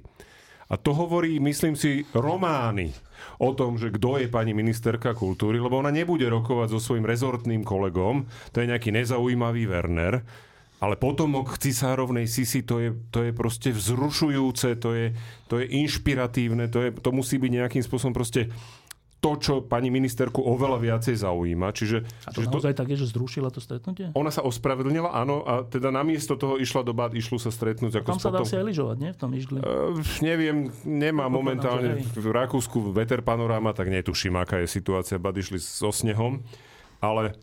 A 0.71 0.79
to 0.79 0.95
hovorí, 0.95 1.37
myslím 1.43 1.75
si, 1.75 2.07
romány 2.15 2.89
o 3.39 3.49
tom, 3.53 3.75
že 3.75 3.91
kto 3.91 4.21
je 4.21 4.27
pani 4.31 4.55
ministerka 4.55 5.15
kultúry, 5.15 5.59
lebo 5.59 5.79
ona 5.79 5.91
nebude 5.91 6.25
rokovať 6.27 6.75
so 6.75 6.79
svojím 6.79 7.07
rezortným 7.07 7.63
kolegom, 7.67 8.27
to 8.51 8.61
je 8.61 8.69
nejaký 8.69 8.91
nezaujímavý 8.93 9.67
Werner, 9.67 10.23
ale 10.83 10.99
potomok 10.99 11.55
cisárovnej 11.55 12.27
Sisi, 12.27 12.67
to 12.67 12.83
je, 12.83 12.89
to 13.09 13.23
je 13.23 13.31
proste 13.31 13.71
vzrušujúce, 13.71 14.75
to 14.77 14.89
je, 14.91 15.07
to 15.47 15.63
je 15.63 15.65
inšpiratívne, 15.81 16.67
to, 16.67 16.79
je, 16.83 16.89
to 16.99 17.09
musí 17.15 17.39
byť 17.39 17.51
nejakým 17.51 17.83
spôsobom 17.83 18.11
proste 18.11 18.51
to, 19.25 19.31
čo 19.41 19.53
pani 19.65 19.89
ministerku 19.89 20.37
oveľa 20.37 20.77
viacej 20.77 21.17
zaujíma. 21.25 21.73
Čiže, 21.73 22.05
A 22.05 22.29
to 22.29 22.45
čiže 22.45 22.53
naozaj 22.53 22.73
tak 22.77 22.93
je, 22.93 22.97
že 23.01 23.09
zrušila 23.09 23.49
to 23.49 23.57
stretnutie? 23.57 24.13
ona 24.13 24.29
sa 24.29 24.45
ospravedlnila, 24.45 25.09
áno, 25.09 25.41
a 25.41 25.65
teda 25.65 25.89
namiesto 25.89 26.37
toho 26.37 26.61
išla 26.61 26.85
do 26.85 26.93
Bad, 26.93 27.17
išlo 27.17 27.41
sa 27.41 27.49
stretnúť. 27.49 28.05
Ako 28.05 28.13
Tam 28.13 28.21
sa 28.21 28.29
dá 28.29 28.45
potom... 28.45 28.53
si 28.53 28.53
aj 28.53 28.65
lyžovať, 28.69 28.97
nie? 29.01 29.09
V 29.09 29.17
tom 29.17 29.31
išli. 29.33 29.57
Uh, 29.65 29.97
neviem, 30.21 30.69
nemá 30.85 31.25
Predpokladám, 31.25 31.33
momentálne 31.33 31.89
v 32.05 32.27
Rakúsku 32.29 32.93
veter 32.93 33.25
panoráma, 33.25 33.73
tak 33.73 33.89
netuším, 33.89 34.37
aká 34.37 34.61
je 34.61 34.69
situácia. 34.69 35.17
Bad 35.17 35.41
išli 35.41 35.57
so 35.57 35.89
snehom, 35.89 36.45
ale 37.01 37.33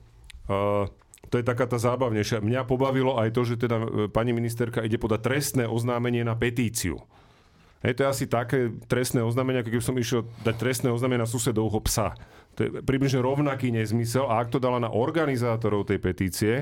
uh, 0.47 0.87
to 1.35 1.41
je 1.41 1.45
taká 1.49 1.67
tá 1.67 1.83
zábavnejšia. 1.83 2.45
Mňa 2.45 2.63
pobavilo 2.63 3.19
aj 3.19 3.35
to, 3.35 3.43
že 3.49 3.57
teda 3.57 3.77
e, 3.81 3.87
pani 4.13 4.37
ministerka 4.37 4.85
ide 4.85 5.01
podať 5.01 5.21
trestné 5.25 5.65
oznámenie 5.65 6.21
na 6.29 6.37
petíciu. 6.37 7.01
Hej, 7.83 7.99
to 7.99 8.01
je 8.07 8.09
asi 8.09 8.25
také 8.31 8.71
trestné 8.87 9.27
oznámenie, 9.27 9.67
ako 9.67 9.71
keby 9.75 9.85
som 9.85 9.99
išiel 9.99 10.23
dať 10.47 10.55
trestné 10.55 10.89
oznámenie 10.95 11.27
na 11.27 11.31
susedovho 11.31 11.83
psa. 11.83 12.15
To 12.55 12.59
je 12.63 12.71
približne 12.79 13.19
rovnaký 13.19 13.75
nezmysel 13.75 14.31
a 14.31 14.39
ak 14.39 14.55
to 14.55 14.63
dala 14.63 14.79
na 14.79 14.91
organizátorov 14.95 15.91
tej 15.91 15.99
petície, 15.99 16.55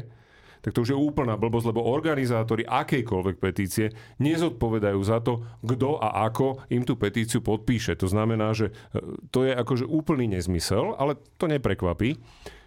tak 0.60 0.76
to 0.76 0.84
už 0.84 0.92
je 0.92 0.98
úplná 0.98 1.40
blbosť, 1.40 1.72
lebo 1.72 1.88
organizátori 1.88 2.68
akejkoľvek 2.68 3.36
petície 3.40 3.92
nezodpovedajú 4.20 5.00
za 5.00 5.24
to, 5.24 5.44
kto 5.64 5.96
a 5.96 6.28
ako 6.28 6.60
im 6.68 6.84
tú 6.84 7.00
petíciu 7.00 7.40
podpíše. 7.40 7.96
To 7.96 8.08
znamená, 8.08 8.52
že 8.52 8.76
e, 8.92 9.00
to 9.32 9.48
je 9.48 9.56
akože 9.56 9.88
úplný 9.88 10.28
nezmysel, 10.28 10.96
ale 11.00 11.16
to 11.40 11.48
neprekvapí. 11.48 12.20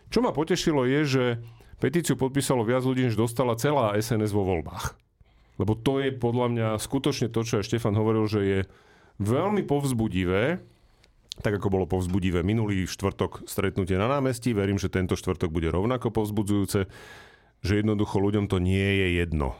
Čo 0.09 0.25
ma 0.25 0.33
potešilo 0.33 0.89
je, 0.89 1.01
že 1.05 1.23
petíciu 1.77 2.17
podpísalo 2.17 2.65
viac 2.65 2.81
ľudí, 2.81 3.05
než 3.05 3.17
dostala 3.17 3.53
celá 3.57 3.93
SNS 3.93 4.33
vo 4.33 4.41
voľbách. 4.45 5.02
Lebo 5.61 5.77
to 5.77 6.01
je 6.01 6.09
podľa 6.13 6.47
mňa 6.49 6.67
skutočne 6.81 7.29
to, 7.29 7.45
čo 7.45 7.61
aj 7.61 7.67
Štefan 7.69 7.93
hovoril, 7.93 8.25
že 8.25 8.41
je 8.41 8.59
veľmi 9.21 9.61
povzbudivé, 9.69 10.57
tak 11.41 11.57
ako 11.57 11.73
bolo 11.73 11.85
povzbudivé 11.89 12.45
minulý 12.45 12.85
štvrtok 12.85 13.45
stretnutie 13.49 13.97
na 13.97 14.05
námestí, 14.05 14.53
verím, 14.53 14.77
že 14.77 14.93
tento 14.93 15.17
štvrtok 15.17 15.49
bude 15.49 15.69
rovnako 15.73 16.13
povzbudzujúce, 16.13 16.85
že 17.63 17.73
jednoducho 17.79 18.21
ľuďom 18.21 18.45
to 18.49 18.61
nie 18.61 19.01
je 19.01 19.07
jedno. 19.17 19.57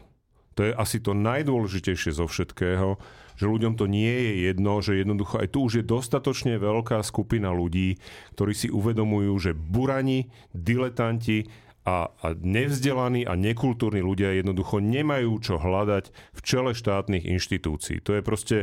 To 0.54 0.70
je 0.70 0.72
asi 0.74 1.02
to 1.02 1.18
najdôležitejšie 1.18 2.14
zo 2.14 2.30
všetkého, 2.30 3.02
že 3.34 3.50
ľuďom 3.50 3.74
to 3.74 3.89
nie 3.89 4.14
je 4.14 4.34
jedno, 4.54 4.78
že 4.86 5.02
jednoducho 5.02 5.41
aj 5.41 5.50
tu 5.50 5.66
už 5.66 5.82
je 5.82 5.86
dostatočne 5.86 6.62
veľká 6.62 7.02
skupina 7.02 7.50
ľudí, 7.50 7.98
ktorí 8.38 8.54
si 8.54 8.70
uvedomujú, 8.70 9.34
že 9.41 9.58
burani, 9.58 10.30
diletanti 10.54 11.50
a, 11.84 12.09
a 12.09 12.27
nevzdelaní 12.39 13.27
a 13.27 13.36
nekultúrni 13.36 13.99
ľudia 13.99 14.31
jednoducho 14.39 14.79
nemajú 14.79 15.36
čo 15.43 15.59
hľadať 15.59 16.09
v 16.11 16.39
čele 16.39 16.71
štátnych 16.71 17.27
inštitúcií. 17.27 17.99
To 18.07 18.15
je 18.15 18.21
proste 18.23 18.57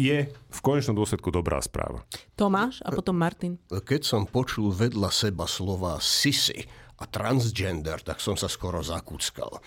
je 0.00 0.32
v 0.32 0.60
konečnom 0.64 0.96
dôsledku 0.96 1.28
dobrá 1.28 1.60
správa. 1.60 2.00
Tomáš 2.32 2.80
a 2.80 2.88
potom 2.88 3.12
Martin. 3.12 3.60
Keď 3.68 4.00
som 4.00 4.24
počul 4.24 4.72
vedľa 4.72 5.12
seba 5.12 5.44
slova 5.44 6.00
sisi 6.00 6.64
a 7.00 7.04
transgender, 7.04 8.00
tak 8.00 8.24
som 8.24 8.32
sa 8.32 8.48
skoro 8.48 8.80
zakúckal. 8.80 9.60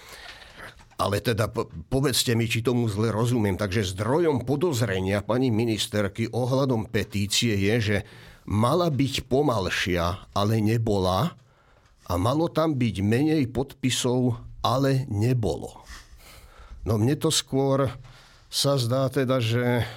Ale 0.97 1.21
teda 1.21 1.49
po- 1.49 1.69
povedzte 1.89 2.34
mi, 2.34 2.49
či 2.49 2.65
tomu 2.65 2.89
zle 2.89 3.09
rozumiem. 3.13 3.57
Takže 3.57 3.93
zdrojom 3.93 4.45
podozrenia 4.45 5.25
pani 5.25 5.49
ministerky 5.53 6.29
ohľadom 6.29 6.89
petície 6.89 7.53
je, 7.57 7.75
že 7.81 7.97
mala 8.45 8.89
byť 8.89 9.25
pomalšia, 9.25 10.34
ale 10.34 10.61
nebola 10.61 11.34
a 12.08 12.14
malo 12.20 12.51
tam 12.51 12.76
byť 12.76 12.95
menej 12.99 13.43
podpisov, 13.51 14.39
ale 14.64 15.08
nebolo. 15.08 15.84
No 16.84 16.99
mne 16.99 17.16
to 17.16 17.32
skôr 17.32 17.88
sa 18.51 18.76
zdá 18.78 19.08
teda, 19.10 19.39
že 19.39 19.88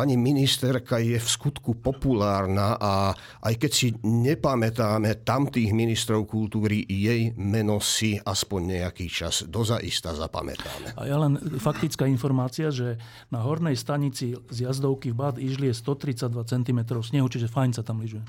pani 0.00 0.16
ministerka 0.16 0.96
je 0.96 1.20
v 1.20 1.28
skutku 1.28 1.76
populárna 1.76 2.72
a 2.80 3.12
aj 3.44 3.54
keď 3.60 3.68
si 3.68 3.92
nepamätáme 4.00 5.12
tamtých 5.28 5.76
ministrov 5.76 6.24
kultúry, 6.24 6.88
jej 6.88 7.36
meno 7.36 7.84
si 7.84 8.16
aspoň 8.16 8.80
nejaký 8.80 9.12
čas 9.12 9.44
dozaista 9.44 10.16
zapamätáme. 10.16 10.96
A 10.96 11.04
ja 11.04 11.20
len 11.20 11.36
faktická 11.60 12.08
informácia, 12.08 12.72
že 12.72 12.96
na 13.28 13.44
hornej 13.44 13.76
stanici 13.76 14.32
z 14.48 14.56
jazdovky 14.64 15.12
v 15.12 15.20
Bad 15.20 15.36
Ižli 15.36 15.68
je 15.68 15.76
132 15.76 16.48
cm 16.48 16.80
snehu, 17.04 17.28
čiže 17.28 17.52
fajn 17.52 17.76
sa 17.76 17.84
tam 17.84 18.00
lyžuje. 18.00 18.24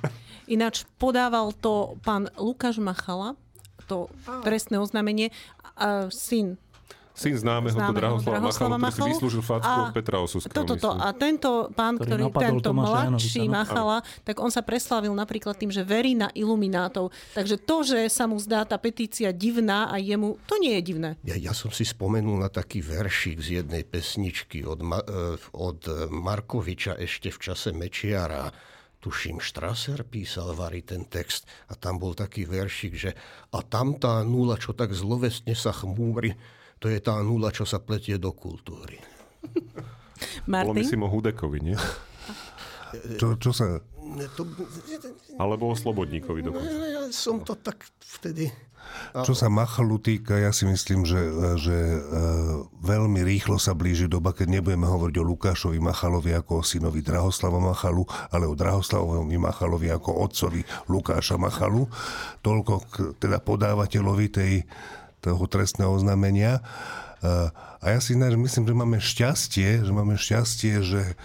Ináč 0.51 0.83
podával 0.99 1.55
to 1.55 1.95
pán 2.03 2.27
Lukáš 2.35 2.83
Machala, 2.83 3.39
to 3.87 4.11
trestné 4.43 4.75
oznámenie, 4.75 5.31
a 5.79 6.11
syn 6.11 6.59
Syn 7.11 7.35
známeho, 7.35 7.75
známeho 7.75 7.99
Drahoslava, 7.99 8.37
Drahoslava 8.39 8.77
Machalu, 8.79 8.91
ktorý 8.91 9.03
si 9.03 9.11
vyslúžil 9.15 9.43
facku 9.43 9.67
A 9.67 9.83
od 9.83 9.91
Petra 9.91 10.17
Osuského. 10.23 10.55
Toto, 10.55 10.73
to. 10.79 10.91
myslím. 10.95 11.03
A 11.03 11.07
tento 11.11 11.49
pán, 11.75 11.93
Ktorý 11.99 12.23
ktorý, 12.31 12.43
tento 12.47 12.69
Tomáša 12.71 12.87
mladší 12.87 13.43
Janovica, 13.43 13.51
no. 13.51 13.51
Machala, 13.51 13.97
tak 14.23 14.35
on 14.39 14.51
sa 14.51 14.61
preslávil 14.63 15.13
napríklad 15.13 15.55
tým, 15.59 15.71
že 15.71 15.83
verí 15.83 16.15
na 16.15 16.31
iluminátov. 16.31 17.11
Takže 17.35 17.55
to, 17.59 17.83
že 17.83 17.99
sa 18.07 18.25
mu 18.31 18.39
zdá 18.39 18.63
tá 18.63 18.79
petícia 18.79 19.35
divná 19.35 19.91
a 19.91 19.99
jemu, 19.99 20.39
to 20.47 20.55
nie 20.57 20.79
je 20.79 20.81
divné. 20.81 21.09
Ja, 21.27 21.35
ja 21.35 21.51
som 21.51 21.69
si 21.69 21.83
spomenul 21.83 22.39
na 22.39 22.47
taký 22.47 22.79
veršik 22.79 23.43
z 23.43 23.63
jednej 23.63 23.83
pesničky 23.83 24.63
od, 24.63 24.79
Ma, 24.79 25.03
eh, 25.03 25.35
od 25.51 25.79
Markoviča 26.07 26.95
ešte 26.95 27.27
v 27.27 27.37
čase 27.37 27.75
Mečiara. 27.75 28.51
Tuším, 29.01 29.41
Strasser 29.41 30.05
písal 30.05 30.53
Vary 30.53 30.85
ten 30.85 31.09
text 31.09 31.49
a 31.67 31.73
tam 31.73 31.97
bol 31.97 32.13
taký 32.13 32.45
veršik, 32.45 32.93
že 32.93 33.11
a 33.49 33.65
tam 33.65 33.97
tá 33.97 34.21
nula, 34.21 34.61
čo 34.61 34.77
tak 34.77 34.93
zlovestne 34.93 35.57
sa 35.57 35.73
chmúri, 35.73 36.37
to 36.81 36.89
je 36.89 36.97
tá 36.97 37.21
nula, 37.21 37.53
čo 37.53 37.61
sa 37.61 37.77
pletie 37.77 38.17
do 38.17 38.33
kultúry. 38.33 38.97
Bolo 40.49 40.73
Martin? 40.73 40.81
myslím 40.81 41.05
o 41.05 41.09
Hudekovi, 41.13 41.61
nie? 41.61 41.77
Čo, 43.21 43.37
čo 43.39 43.53
sa... 43.53 43.79
To, 44.35 44.43
Alebo 45.39 45.71
o 45.71 45.75
Slobodníkovi 45.77 46.43
dokonca. 46.43 46.67
ja 46.67 47.07
som 47.13 47.39
to 47.45 47.55
tak 47.55 47.87
vtedy... 48.01 48.51
Čo 49.11 49.37
sa 49.37 49.47
Machalu 49.47 50.03
týka, 50.03 50.35
ja 50.35 50.51
si 50.51 50.67
myslím, 50.67 51.07
že, 51.07 51.21
že 51.59 51.77
e, 51.77 51.99
veľmi 52.81 53.23
rýchlo 53.23 53.55
sa 53.55 53.71
blíži 53.71 54.09
doba, 54.11 54.35
keď 54.35 54.59
nebudeme 54.59 54.83
hovoriť 54.83 55.15
o 55.21 55.27
Lukášovi 55.31 55.79
Machalovi 55.79 56.35
ako 56.35 56.59
o 56.59 56.63
synovi 56.65 56.99
Drahoslava 56.99 57.61
Machalu, 57.61 58.03
ale 58.33 58.49
o 58.49 58.57
Drahoslavovi 58.57 59.37
Machalovi 59.37 59.87
ako 59.95 60.11
otcovi 60.27 60.65
Lukáša 60.91 61.39
Machalu. 61.39 61.87
Toľko 62.43 62.73
k 62.89 62.95
teda 63.15 63.39
podávateľovi 63.39 64.27
tej, 64.27 64.53
toho 65.21 65.45
trestného 65.45 65.93
oznámenia. 65.93 66.59
E, 67.21 67.53
A 67.81 67.85
ja 67.97 67.97
si 67.97 68.13
ináč 68.13 68.37
myslím, 68.37 68.65
že 68.69 68.77
máme 68.77 68.97
šťastie, 69.01 69.81
že 69.81 69.91
máme 69.93 70.13
šťastie, 70.13 70.73
že 70.85 71.01
e, 71.01 71.15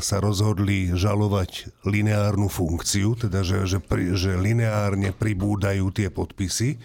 sa 0.00 0.16
rozhodli 0.16 0.96
žalovať 0.96 1.84
lineárnu 1.84 2.48
funkciu, 2.48 3.12
teda 3.20 3.44
že, 3.44 3.68
že, 3.68 3.78
že 4.16 4.32
lineárne 4.40 5.12
pribúdajú 5.12 5.92
tie 5.92 6.08
podpisy. 6.08 6.76
E, 6.76 6.78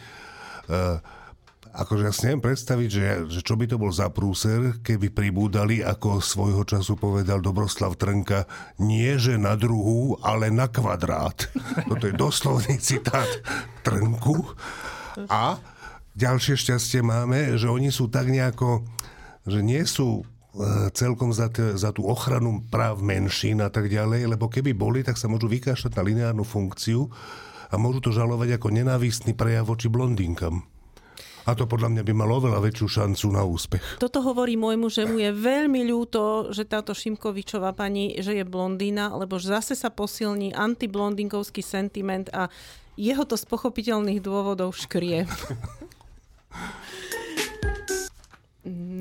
akože 1.72 2.04
ja 2.04 2.12
si 2.12 2.28
neviem 2.28 2.44
predstaviť, 2.44 2.90
že, 2.92 3.06
že 3.32 3.40
čo 3.40 3.56
by 3.56 3.72
to 3.72 3.80
bol 3.80 3.94
za 3.94 4.12
prúser, 4.12 4.84
keby 4.84 5.16
pribúdali, 5.16 5.80
ako 5.80 6.20
svojho 6.20 6.68
času 6.68 7.00
povedal 7.00 7.40
Dobroslav 7.40 7.96
Trnka, 7.96 8.50
nie 8.84 9.16
že 9.16 9.40
na 9.40 9.56
druhú, 9.56 10.20
ale 10.26 10.52
na 10.52 10.68
kvadrát. 10.68 11.48
Toto 11.88 12.04
je 12.04 12.18
doslovný 12.18 12.82
citát 12.84 13.30
Trnku. 13.86 14.44
A 15.32 15.56
ďalšie 16.18 16.58
šťastie 16.58 17.06
máme, 17.06 17.56
že 17.62 17.70
oni 17.70 17.94
sú 17.94 18.10
tak 18.10 18.34
nejako, 18.34 18.82
že 19.46 19.62
nie 19.62 19.86
sú 19.86 20.26
e, 20.26 20.90
celkom 20.98 21.30
za, 21.30 21.54
te, 21.54 21.78
za 21.78 21.94
tú 21.94 22.10
ochranu 22.10 22.66
práv 22.74 23.06
menšín 23.06 23.62
a 23.62 23.70
tak 23.70 23.88
ďalej, 23.88 24.34
lebo 24.34 24.50
keby 24.50 24.74
boli, 24.74 25.06
tak 25.06 25.22
sa 25.22 25.30
môžu 25.30 25.46
vykášľať 25.46 25.94
na 25.94 26.02
lineárnu 26.02 26.42
funkciu 26.42 27.06
a 27.70 27.78
môžu 27.78 28.10
to 28.10 28.10
žalovať 28.10 28.58
ako 28.58 28.74
nenávistný 28.74 29.38
prejav 29.38 29.70
voči 29.70 29.94
blondínkam. 29.94 30.66
A 31.48 31.56
to 31.56 31.64
podľa 31.64 31.96
mňa 31.96 32.04
by 32.04 32.12
malo 32.12 32.44
oveľa 32.44 32.60
väčšiu 32.60 32.88
šancu 32.92 33.28
na 33.32 33.48
úspech. 33.48 34.04
Toto 34.04 34.20
hovorí 34.20 34.60
môjmu, 34.60 34.92
že 34.92 35.08
mu 35.08 35.16
je 35.16 35.32
veľmi 35.32 35.80
ľúto, 35.88 36.52
že 36.52 36.68
táto 36.68 36.92
Šimkovičová 36.92 37.72
pani, 37.72 38.20
že 38.20 38.36
je 38.36 38.44
blondína, 38.44 39.16
lebo 39.16 39.40
zase 39.40 39.72
sa 39.72 39.88
posilní 39.88 40.52
antiblondinkovský 40.52 41.64
sentiment 41.64 42.28
a 42.36 42.52
jeho 43.00 43.24
to 43.24 43.40
z 43.40 43.48
pochopiteľných 43.48 44.20
dôvodov 44.20 44.76
škrie. 44.76 45.24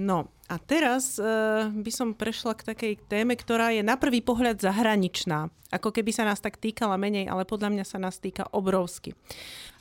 No 0.06 0.30
a 0.46 0.62
teraz 0.62 1.18
e, 1.18 1.26
by 1.66 1.90
som 1.90 2.14
prešla 2.14 2.54
k 2.54 2.66
takej 2.70 2.92
téme, 3.10 3.34
ktorá 3.34 3.74
je 3.74 3.82
na 3.82 3.98
prvý 3.98 4.22
pohľad 4.22 4.62
zahraničná. 4.62 5.50
Ako 5.74 5.90
keby 5.90 6.14
sa 6.14 6.22
nás 6.22 6.38
tak 6.38 6.62
týkala 6.62 6.94
menej, 6.94 7.26
ale 7.26 7.42
podľa 7.42 7.74
mňa 7.74 7.84
sa 7.84 7.98
nás 7.98 8.22
týka 8.22 8.46
obrovsky. 8.54 9.18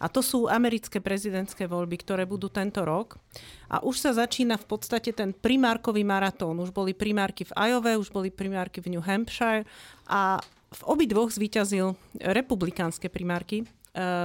A 0.02 0.10
to 0.10 0.26
sú 0.26 0.50
americké 0.50 0.98
prezidentské 0.98 1.70
voľby, 1.70 2.02
ktoré 2.02 2.26
budú 2.26 2.50
tento 2.50 2.82
rok. 2.82 3.22
A 3.70 3.86
už 3.86 4.02
sa 4.02 4.12
začína 4.18 4.58
v 4.58 4.66
podstate 4.66 5.14
ten 5.14 5.38
primárkový 5.38 6.02
maratón. 6.02 6.58
Už 6.58 6.74
boli 6.74 6.98
primárky 6.98 7.46
v 7.46 7.54
Iowa, 7.54 8.02
už 8.02 8.10
boli 8.10 8.34
primárky 8.34 8.82
v 8.82 8.98
New 8.98 9.06
Hampshire 9.06 9.70
a 10.10 10.42
v 10.74 10.82
obidvoch 10.90 11.30
zvíťazil 11.30 11.94
republikánske 12.26 13.14
primárky. 13.14 13.62
E, 13.62 13.66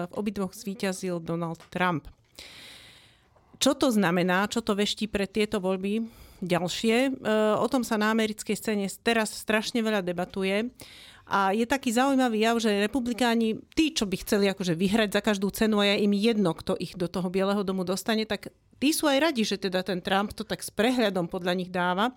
v 0.09 0.13
obidvoch 0.17 0.57
zvíťazil 0.57 1.21
Donald 1.21 1.61
Trump. 1.69 2.09
Čo 3.61 3.77
to 3.77 3.93
znamená, 3.93 4.49
čo 4.49 4.65
to 4.65 4.73
veští 4.73 5.05
pre 5.13 5.29
tieto 5.29 5.61
voľby 5.61 6.09
ďalšie? 6.41 6.97
E, 6.97 7.11
O 7.61 7.67
tom 7.69 7.85
sa 7.85 8.01
na 8.01 8.09
americkej 8.09 8.57
scéne 8.57 8.89
teraz 9.05 9.37
strašne 9.37 9.85
veľa 9.85 10.01
debatuje 10.01 10.73
A 11.29 11.53
je 11.53 11.69
taký 11.69 11.93
zaujímavý 11.93 12.43
jav, 12.43 12.57
že 12.59 12.83
republikáni, 12.83 13.61
tí, 13.77 13.93
čo 13.93 14.09
by 14.09 14.17
chceli 14.25 14.49
akože 14.51 14.75
vyhrať 14.75 15.15
za 15.15 15.21
každú 15.21 15.53
cenu 15.53 15.79
a 15.79 15.87
je 15.93 16.09
im 16.09 16.15
jedno, 16.17 16.57
kto 16.57 16.75
ich 16.81 16.97
do 16.97 17.07
toho 17.07 17.29
Bieleho 17.29 17.63
domu 17.63 17.85
dostane, 17.87 18.27
tak 18.27 18.51
tí 18.81 18.91
sú 18.97 19.07
aj 19.07 19.31
radi, 19.31 19.45
že 19.45 19.61
teda 19.61 19.85
ten 19.85 20.01
Trump 20.01 20.33
to 20.33 20.43
tak 20.43 20.65
s 20.65 20.73
prehľadom 20.73 21.29
podľa 21.29 21.53
nich 21.55 21.71
dáva 21.71 22.17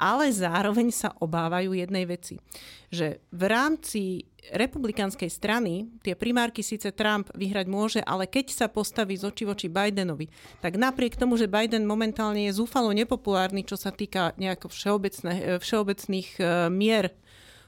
ale 0.00 0.32
zároveň 0.32 0.88
sa 0.88 1.12
obávajú 1.20 1.76
jednej 1.76 2.08
veci, 2.08 2.40
že 2.88 3.20
v 3.28 3.42
rámci 3.44 4.24
republikánskej 4.48 5.28
strany 5.28 5.92
tie 6.00 6.16
primárky 6.16 6.64
síce 6.64 6.88
Trump 6.96 7.28
vyhrať 7.36 7.66
môže, 7.68 8.00
ale 8.00 8.24
keď 8.24 8.56
sa 8.56 8.66
postaví 8.72 9.12
z 9.20 9.28
oči 9.28 9.44
voči 9.44 9.68
Bidenovi, 9.68 10.32
tak 10.64 10.80
napriek 10.80 11.20
tomu, 11.20 11.36
že 11.36 11.52
Biden 11.52 11.84
momentálne 11.84 12.48
je 12.48 12.56
zúfalo 12.56 12.96
nepopulárny, 12.96 13.62
čo 13.68 13.76
sa 13.76 13.92
týka 13.92 14.32
nejako 14.40 14.72
všeobecné, 14.72 15.60
všeobecných 15.60 16.28
e, 16.40 16.42
mier 16.72 17.12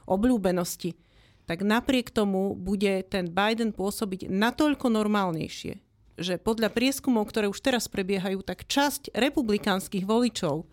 obľúbenosti, 0.09 0.97
tak 1.45 1.61
napriek 1.61 2.09
tomu 2.09 2.57
bude 2.57 3.05
ten 3.07 3.29
Biden 3.29 3.75
pôsobiť 3.75 4.27
natoľko 4.27 4.89
normálnejšie, 4.89 5.73
že 6.17 6.41
podľa 6.41 6.73
prieskumov, 6.73 7.29
ktoré 7.29 7.45
už 7.47 7.61
teraz 7.61 7.85
prebiehajú, 7.85 8.41
tak 8.41 8.65
časť 8.65 9.13
republikánskych 9.13 10.03
voličov 10.03 10.65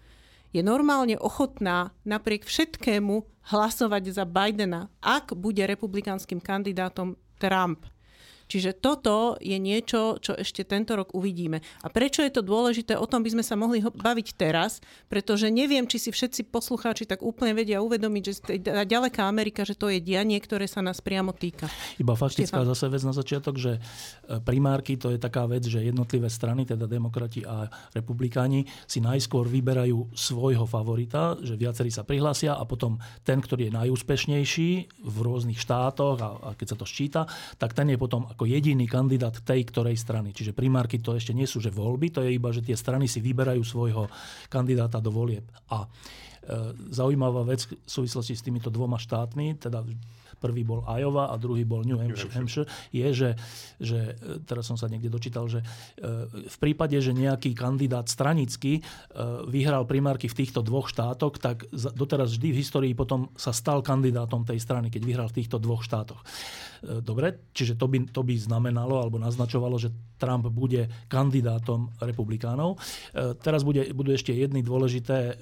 je 0.55 0.63
normálne 0.63 1.19
ochotná 1.19 1.91
napriek 2.07 2.47
všetkému 2.47 3.27
hlasovať 3.51 4.15
za 4.15 4.25
Bidena, 4.27 4.87
ak 5.03 5.35
bude 5.35 5.67
republikánskym 5.67 6.39
kandidátom 6.39 7.19
Trump. 7.43 7.90
Čiže 8.51 8.83
toto 8.83 9.39
je 9.39 9.55
niečo, 9.63 10.19
čo 10.19 10.35
ešte 10.35 10.67
tento 10.67 10.99
rok 10.99 11.15
uvidíme. 11.15 11.63
A 11.87 11.89
prečo 11.89 12.27
je 12.27 12.35
to 12.35 12.43
dôležité, 12.43 12.99
o 12.99 13.07
tom 13.07 13.23
by 13.23 13.39
sme 13.39 13.45
sa 13.47 13.55
mohli 13.55 13.79
baviť 13.79 14.29
teraz, 14.35 14.83
pretože 15.07 15.47
neviem, 15.55 15.87
či 15.87 16.03
si 16.03 16.11
všetci 16.11 16.51
poslucháči 16.51 17.07
tak 17.07 17.23
úplne 17.23 17.55
vedia 17.55 17.79
uvedomiť, 17.79 18.23
že 18.27 18.33
tá 18.59 18.83
ďaleká 18.83 19.31
Amerika, 19.31 19.63
že 19.63 19.79
to 19.79 19.87
je 19.87 20.03
dianie, 20.03 20.43
ktoré 20.43 20.67
sa 20.67 20.83
nás 20.83 20.99
priamo 20.99 21.31
týka. 21.31 21.71
Iba 22.03 22.19
faktická 22.19 22.67
Štefan. 22.67 22.73
zase 22.75 22.87
vec 22.91 23.03
na 23.07 23.15
začiatok, 23.15 23.55
že 23.55 23.79
e, 23.79 23.81
primárky 24.43 24.99
to 24.99 25.15
je 25.15 25.23
taká 25.23 25.47
vec, 25.47 25.63
že 25.63 25.87
jednotlivé 25.87 26.27
strany, 26.27 26.67
teda 26.67 26.91
demokrati 26.91 27.47
a 27.47 27.71
republikáni, 27.95 28.67
si 28.91 28.99
najskôr 28.99 29.47
vyberajú 29.47 30.11
svojho 30.11 30.67
favorita, 30.67 31.39
že 31.39 31.55
viacerí 31.55 31.95
sa 31.95 32.03
prihlásia 32.03 32.59
a 32.59 32.67
potom 32.67 32.99
ten, 33.23 33.39
ktorý 33.39 33.71
je 33.71 33.77
najúspešnejší 33.79 34.71
v 35.07 35.17
rôznych 35.23 35.61
štátoch 35.61 36.19
a, 36.19 36.29
a 36.41 36.49
keď 36.59 36.67
sa 36.75 36.77
to 36.81 36.87
ščíta, 36.89 37.23
tak 37.61 37.77
ten 37.77 37.93
je 37.93 37.99
potom 38.01 38.27
ako 38.41 38.49
jediný 38.49 38.89
kandidát 38.89 39.37
tej 39.37 39.69
ktorej 39.69 40.01
strany. 40.01 40.33
Čiže 40.33 40.57
primárky 40.57 40.97
to 40.97 41.13
ešte 41.13 41.37
nie 41.37 41.45
sú, 41.45 41.61
že 41.61 41.69
voľby, 41.69 42.09
to 42.09 42.25
je 42.25 42.41
iba, 42.41 42.49
že 42.49 42.65
tie 42.65 42.73
strany 42.73 43.05
si 43.05 43.21
vyberajú 43.21 43.61
svojho 43.61 44.09
kandidáta 44.49 44.97
do 44.97 45.13
volieb. 45.13 45.45
A 45.69 45.85
e, 45.85 45.89
zaujímavá 46.89 47.45
vec 47.45 47.69
v 47.69 47.77
súvislosti 47.85 48.33
s 48.33 48.41
týmito 48.41 48.73
dvoma 48.73 48.97
štátmi, 48.97 49.61
teda 49.61 49.85
prvý 50.41 50.65
bol 50.65 50.81
Iowa 50.89 51.29
a 51.29 51.37
druhý 51.37 51.69
bol 51.69 51.85
New 51.85 52.01
Hampshire, 52.01 52.33
Hampshire 52.33 52.69
je, 52.89 53.07
že, 53.13 53.31
že 53.77 54.17
e, 54.17 54.41
teraz 54.49 54.65
som 54.65 54.81
sa 54.81 54.89
niekde 54.89 55.13
dočítal, 55.13 55.45
že 55.47 55.61
e, 55.61 56.27
v 56.49 56.57
prípade, 56.57 56.97
že 56.97 57.13
nejaký 57.13 57.53
kandidát 57.53 58.09
stranický 58.09 58.81
e, 58.81 58.83
vyhral 59.47 59.85
primárky 59.85 60.33
v 60.33 60.39
týchto 60.41 60.65
dvoch 60.65 60.89
štátoch, 60.89 61.37
tak 61.37 61.69
doteraz 61.71 62.33
vždy 62.35 62.49
v 62.57 62.61
histórii 62.65 62.93
potom 62.97 63.29
sa 63.37 63.53
stal 63.53 63.85
kandidátom 63.85 64.49
tej 64.49 64.59
strany, 64.59 64.89
keď 64.89 65.03
vyhral 65.05 65.29
v 65.29 65.45
týchto 65.45 65.61
dvoch 65.61 65.85
štátoch. 65.85 66.25
Dobre, 66.81 67.53
čiže 67.53 67.77
to 67.77 67.93
by, 67.93 68.09
to 68.09 68.25
by 68.25 68.35
znamenalo 68.41 69.05
alebo 69.05 69.21
naznačovalo, 69.21 69.77
že 69.77 69.93
Trump 70.17 70.49
bude 70.49 70.89
kandidátom 71.13 71.93
republikánov. 72.01 72.81
Teraz 73.45 73.69
bude, 73.69 73.93
budú 73.93 74.17
ešte 74.17 74.33
jedny 74.33 74.65
dôležité 74.65 75.37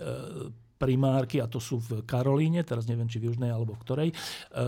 primárky, 0.78 1.42
a 1.42 1.50
to 1.50 1.58
sú 1.58 1.82
v 1.82 2.06
Karolíne, 2.06 2.62
teraz 2.62 2.86
neviem, 2.86 3.10
či 3.10 3.18
v 3.18 3.34
Južnej 3.34 3.50
alebo 3.50 3.74
v 3.74 3.82
ktorej, 3.82 4.08
e, 4.10 4.14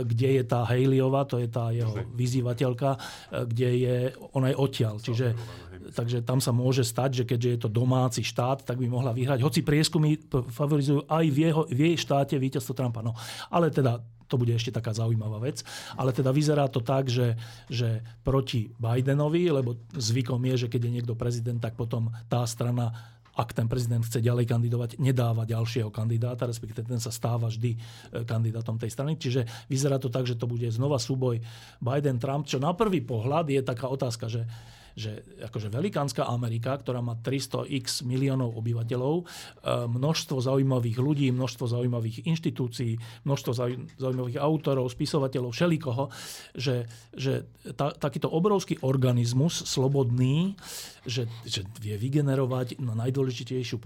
kde 0.02 0.28
je 0.36 0.44
tá 0.44 0.66
Haleyová, 0.66 1.24
to 1.24 1.38
je 1.38 1.48
tá 1.48 1.70
jeho 1.70 1.94
vyzývateľka, 2.12 2.90
e, 2.94 2.98
kde 3.46 3.68
je, 3.78 3.96
ona 4.34 4.50
je 4.50 4.56
odtiaľ. 4.58 4.98
Čiže, 4.98 5.26
takže 5.94 6.26
tam 6.26 6.42
sa 6.42 6.50
môže 6.50 6.82
stať, 6.82 7.22
že 7.22 7.24
keďže 7.24 7.48
je 7.48 7.58
to 7.62 7.70
domáci 7.70 8.26
štát, 8.26 8.66
tak 8.66 8.76
by 8.82 8.90
mohla 8.90 9.14
vyhrať. 9.14 9.38
Hoci 9.40 9.62
prieskumy 9.62 10.18
favorizujú 10.50 11.06
aj 11.06 11.24
v, 11.30 11.38
jeho, 11.48 11.62
v 11.70 11.80
jej 11.94 11.96
štáte 11.96 12.34
víťazstvo 12.34 12.74
Trumpa. 12.74 13.06
No, 13.06 13.14
ale 13.48 13.70
teda 13.70 14.02
to 14.30 14.38
bude 14.38 14.54
ešte 14.54 14.70
taká 14.70 14.94
zaujímavá 14.94 15.42
vec. 15.42 15.66
Ale 15.98 16.14
teda 16.14 16.30
vyzerá 16.30 16.70
to 16.70 16.78
tak, 16.78 17.10
že, 17.10 17.34
že 17.66 18.06
proti 18.22 18.70
Bidenovi, 18.78 19.50
lebo 19.50 19.74
zvykom 19.90 20.38
je, 20.54 20.66
že 20.66 20.70
keď 20.70 20.80
je 20.86 20.94
niekto 20.94 21.18
prezident, 21.18 21.58
tak 21.58 21.74
potom 21.74 22.14
tá 22.30 22.46
strana 22.46 22.94
ak 23.36 23.54
ten 23.54 23.70
prezident 23.70 24.02
chce 24.02 24.18
ďalej 24.18 24.46
kandidovať, 24.50 24.90
nedáva 24.98 25.46
ďalšieho 25.46 25.92
kandidáta, 25.94 26.50
respektíve 26.50 26.86
ten 26.86 27.02
sa 27.02 27.14
stáva 27.14 27.46
vždy 27.46 27.70
e, 27.74 27.78
kandidátom 28.26 28.76
tej 28.80 28.90
strany. 28.90 29.14
Čiže 29.14 29.46
vyzerá 29.70 30.02
to 30.02 30.10
tak, 30.10 30.26
že 30.26 30.34
to 30.34 30.50
bude 30.50 30.66
znova 30.70 30.98
súboj 30.98 31.38
Biden-Trump, 31.78 32.50
čo 32.50 32.58
na 32.58 32.74
prvý 32.74 33.04
pohľad 33.04 33.50
je 33.52 33.60
taká 33.62 33.86
otázka, 33.86 34.26
že 34.26 34.46
že 35.00 35.24
akože 35.40 35.72
velikánska 35.72 36.28
Amerika, 36.28 36.76
ktorá 36.76 37.00
má 37.00 37.16
300x 37.16 38.04
miliónov 38.04 38.52
obyvateľov, 38.60 39.14
e, 39.16 39.24
množstvo 39.88 40.36
zaujímavých 40.44 41.00
ľudí, 41.00 41.32
množstvo 41.32 41.64
zaujímavých 41.64 42.28
inštitúcií, 42.28 43.24
množstvo 43.24 43.50
zaujímavých 43.96 44.36
autorov, 44.36 44.92
spisovateľov, 44.92 45.56
všelikoho, 45.56 46.12
že, 46.52 46.84
že 47.16 47.48
ta, 47.72 47.96
takýto 47.96 48.28
obrovský 48.28 48.76
organizmus, 48.84 49.64
slobodný, 49.64 50.60
že, 51.08 51.24
že 51.48 51.64
vie 51.80 51.96
vygenerovať 51.96 52.76
na 52.84 52.92
najdôležitejšiu 52.92 53.80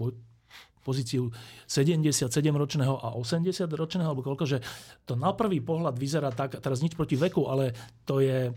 pozíciu 0.85 1.33
77-ročného 1.65 2.93
a 3.01 3.17
80-ročného, 3.17 4.05
alebo 4.05 4.21
koľko, 4.21 4.45
že 4.45 4.61
to 5.09 5.17
na 5.17 5.33
prvý 5.33 5.65
pohľad 5.65 5.97
vyzerá 5.97 6.29
tak, 6.29 6.61
teraz 6.61 6.85
nič 6.85 6.93
proti 6.93 7.17
veku, 7.17 7.49
ale 7.49 7.73
to 8.05 8.21
je, 8.21 8.53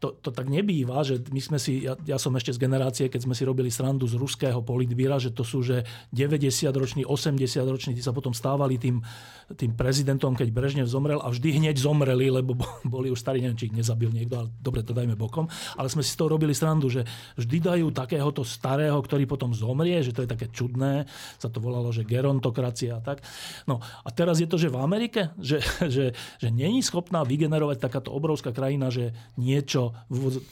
to, 0.00 0.16
to 0.16 0.32
tak 0.32 0.48
nebýva, 0.48 1.04
že 1.04 1.20
my 1.28 1.40
sme 1.44 1.58
si, 1.60 1.84
ja, 1.84 1.92
ja 2.08 2.16
som 2.16 2.32
ešte 2.32 2.56
z 2.56 2.62
generácie, 2.64 3.12
keď 3.12 3.28
sme 3.28 3.36
si 3.36 3.44
robili 3.44 3.68
srandu 3.68 4.08
z 4.08 4.16
ruského 4.16 4.64
politbíra, 4.64 5.20
že 5.20 5.28
to 5.28 5.44
sú 5.44 5.60
že 5.60 5.84
90-roční, 6.16 7.04
80-roční, 7.04 7.92
tí 7.92 8.00
sa 8.00 8.16
potom 8.16 8.32
stávali 8.32 8.80
tým, 8.80 9.04
tým 9.60 9.76
prezidentom, 9.76 10.32
keď 10.32 10.48
Brežnev 10.56 10.88
zomrel 10.88 11.20
a 11.20 11.28
vždy 11.28 11.60
hneď 11.60 11.76
zomreli, 11.76 12.32
lebo 12.32 12.56
boli 12.88 13.12
už 13.12 13.20
starí, 13.20 13.44
neviem, 13.44 13.60
či 13.60 13.68
ich 13.68 13.76
nezabil 13.76 14.08
niekto, 14.08 14.40
ale 14.40 14.48
dobre, 14.64 14.80
to 14.80 14.96
dajme 14.96 15.20
bokom. 15.20 15.52
Ale 15.76 15.92
sme 15.92 16.00
si 16.00 16.16
z 16.16 16.18
toho 16.18 16.32
robili 16.32 16.56
srandu, 16.56 16.88
že 16.88 17.04
vždy 17.36 17.60
dajú 17.60 17.86
takéhoto 17.92 18.40
starého, 18.40 18.96
ktorý 19.04 19.28
potom 19.28 19.52
zomrie, 19.52 20.00
že 20.00 20.16
to 20.16 20.24
je 20.24 20.32
také 20.32 20.48
čudné, 20.48 21.04
sa 21.36 21.52
to 21.52 21.60
volalo, 21.60 21.92
že 21.92 22.08
gerontokracia 22.08 22.96
a 22.96 23.04
tak. 23.04 23.20
No 23.68 23.84
a 23.84 24.08
teraz 24.08 24.40
je 24.40 24.48
to, 24.48 24.56
že 24.56 24.72
v 24.72 24.80
Amerike, 24.80 25.36
že, 25.36 25.60
že, 25.92 26.16
že 26.40 26.48
není 26.48 26.80
schopná 26.80 27.20
vygenerovať 27.20 27.76
takáto 27.76 28.16
obrovská 28.16 28.48
krajina, 28.56 28.88
že 28.88 29.12
niečo 29.36 29.89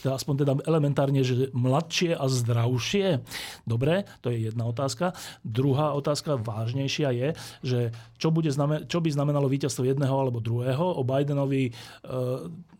aspoň 0.04 0.34
teda 0.44 0.52
elementárne, 0.64 1.22
že 1.24 1.50
mladšie 1.52 2.14
a 2.14 2.24
zdravšie? 2.26 3.22
Dobre, 3.64 4.04
to 4.22 4.30
je 4.30 4.50
jedna 4.50 4.68
otázka. 4.68 5.16
Druhá 5.42 5.92
otázka, 5.94 6.38
vážnejšia 6.38 7.08
je, 7.14 7.28
že 7.64 7.80
čo, 8.18 8.28
bude 8.30 8.50
znamen- 8.50 8.86
čo 8.86 9.02
by 9.02 9.10
znamenalo 9.10 9.50
víťazstvo 9.50 9.86
jedného 9.86 10.14
alebo 10.14 10.42
druhého. 10.42 10.96
O 10.98 11.02
Bidenovi 11.02 11.70
e, 11.70 11.72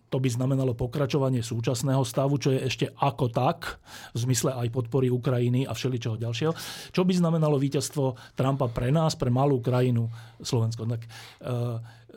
to 0.09 0.17
by 0.17 0.29
znamenalo 0.29 0.73
pokračovanie 0.73 1.45
súčasného 1.45 2.01
stavu, 2.05 2.41
čo 2.41 2.53
je 2.57 2.61
ešte 2.65 2.87
ako 2.97 3.29
tak, 3.29 3.81
v 4.17 4.19
zmysle 4.25 4.57
aj 4.57 4.73
podpory 4.73 5.13
Ukrajiny 5.13 5.69
a 5.69 5.77
všeličoho 5.77 6.17
ďalšieho. 6.17 6.53
Čo 6.93 7.03
by 7.05 7.13
znamenalo 7.13 7.61
víťazstvo 7.61 8.37
Trumpa 8.37 8.73
pre 8.73 8.89
nás, 8.89 9.15
pre 9.15 9.29
malú 9.29 9.61
krajinu 9.61 10.09
Slovensko. 10.41 10.89
Tak, 10.89 11.03
e, 11.05 11.09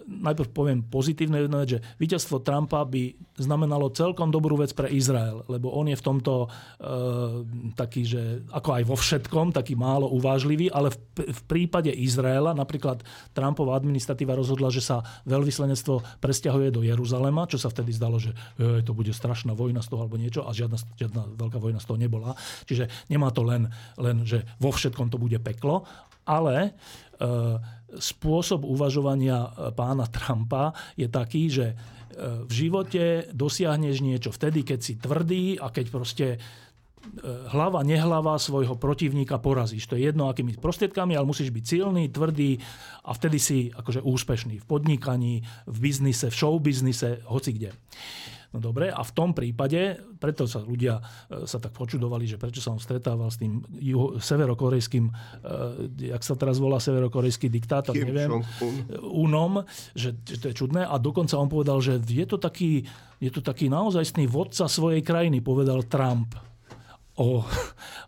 najprv 0.07 0.49
poviem 0.51 0.79
pozitívne 0.85 1.45
jedno, 1.45 1.63
že 1.63 1.79
víťazstvo 2.01 2.41
Trumpa 2.41 2.83
by 2.85 3.15
znamenalo 3.37 3.93
celkom 3.93 4.29
dobrú 4.29 4.59
vec 4.59 4.73
pre 4.75 4.89
Izrael, 4.91 5.45
lebo 5.47 5.71
on 5.73 5.89
je 5.89 5.97
v 5.97 6.05
tomto 6.05 6.33
e, 6.45 6.47
taký, 7.77 8.05
že 8.05 8.21
ako 8.51 8.69
aj 8.81 8.83
vo 8.85 8.97
všetkom, 8.97 9.55
taký 9.55 9.77
málo 9.77 10.09
uvážlivý, 10.11 10.69
ale 10.73 10.93
v, 10.93 10.97
v 11.31 11.41
prípade 11.47 11.89
Izraela 11.93 12.53
napríklad 12.53 13.01
Trumpová 13.31 13.77
administratíva 13.77 14.37
rozhodla, 14.37 14.73
že 14.73 14.83
sa 14.83 15.05
veľvyslanectvo 15.25 16.21
presťahuje 16.21 16.69
do 16.73 16.81
Jeruzalema, 16.85 17.49
čo 17.49 17.57
sa 17.61 17.69
vtedy 17.81 17.97
zdalo, 17.97 18.21
že 18.21 18.37
e, 18.61 18.85
to 18.85 18.93
bude 18.93 19.09
strašná 19.09 19.57
vojna 19.57 19.81
z 19.81 19.89
toho 19.89 20.05
alebo 20.05 20.21
niečo 20.21 20.45
a 20.45 20.53
žiadna, 20.53 20.77
žiadna 21.01 21.21
veľká 21.33 21.57
vojna 21.57 21.81
z 21.81 21.87
toho 21.89 21.97
nebola. 21.97 22.37
Čiže 22.69 23.09
nemá 23.09 23.33
to 23.33 23.41
len, 23.41 23.73
len 23.97 24.21
že 24.21 24.45
vo 24.61 24.69
všetkom 24.69 25.09
to 25.09 25.17
bude 25.17 25.41
peklo, 25.41 25.89
ale 26.25 26.55
e, 26.63 26.71
spôsob 27.97 28.63
uvažovania 28.63 29.49
e, 29.49 29.49
pána 29.73 30.07
Trumpa 30.07 30.71
je 30.95 31.07
taký, 31.09 31.43
že 31.49 31.65
e, 31.67 31.75
v 32.45 32.51
živote 32.51 33.33
dosiahneš 33.33 34.05
niečo 34.05 34.29
vtedy, 34.31 34.63
keď 34.63 34.79
si 34.79 34.93
tvrdý 35.01 35.57
a 35.57 35.73
keď 35.73 35.85
proste 35.89 36.27
hlava, 37.51 37.83
nehlava 37.83 38.37
svojho 38.39 38.77
protivníka 38.79 39.37
porazíš. 39.37 39.89
To 39.91 39.97
je 39.97 40.09
jedno, 40.09 40.31
akými 40.31 40.55
prostriedkami, 40.57 41.17
ale 41.17 41.27
musíš 41.27 41.51
byť 41.51 41.65
silný, 41.65 42.07
tvrdý 42.09 42.61
a 43.05 43.11
vtedy 43.11 43.37
si 43.37 43.57
akože 43.73 44.01
úspešný 44.01 44.63
v 44.63 44.65
podnikaní, 44.65 45.43
v 45.67 45.77
biznise, 45.77 46.31
v 46.31 46.35
showbiznise, 46.35 47.25
hoci 47.27 47.51
kde. 47.57 47.71
No 48.51 48.59
dobre, 48.59 48.91
a 48.91 48.99
v 48.99 49.15
tom 49.15 49.31
prípade, 49.31 49.95
preto 50.19 50.43
sa 50.43 50.59
ľudia 50.59 50.99
e, 51.31 51.47
sa 51.47 51.55
tak 51.55 51.71
počudovali, 51.71 52.27
že 52.27 52.35
prečo 52.35 52.59
sa 52.59 52.75
on 52.75 52.83
stretával 52.83 53.31
s 53.31 53.39
tým 53.39 53.63
juho, 53.79 54.19
severokorejským, 54.19 55.07
jak 55.95 56.19
sa 56.19 56.35
teraz 56.35 56.59
volá 56.59 56.83
severokorejský 56.83 57.47
diktátor, 57.47 57.95
Kim 57.95 58.11
neviem, 58.11 58.43
Unom, 59.07 59.63
že, 59.95 60.19
že 60.27 60.35
to 60.35 60.51
je 60.51 60.55
čudné. 60.67 60.83
A 60.83 60.99
dokonca 60.99 61.39
on 61.39 61.47
povedal, 61.47 61.79
že 61.79 62.03
je 62.03 62.27
to 62.27 62.35
taký, 62.35 62.83
je 63.23 63.31
to 63.31 63.39
taký 63.39 63.71
naozajstný 63.71 64.27
vodca 64.27 64.67
svojej 64.67 64.99
krajiny, 64.99 65.39
povedal 65.39 65.87
Trump 65.87 66.50
o, 67.21 67.45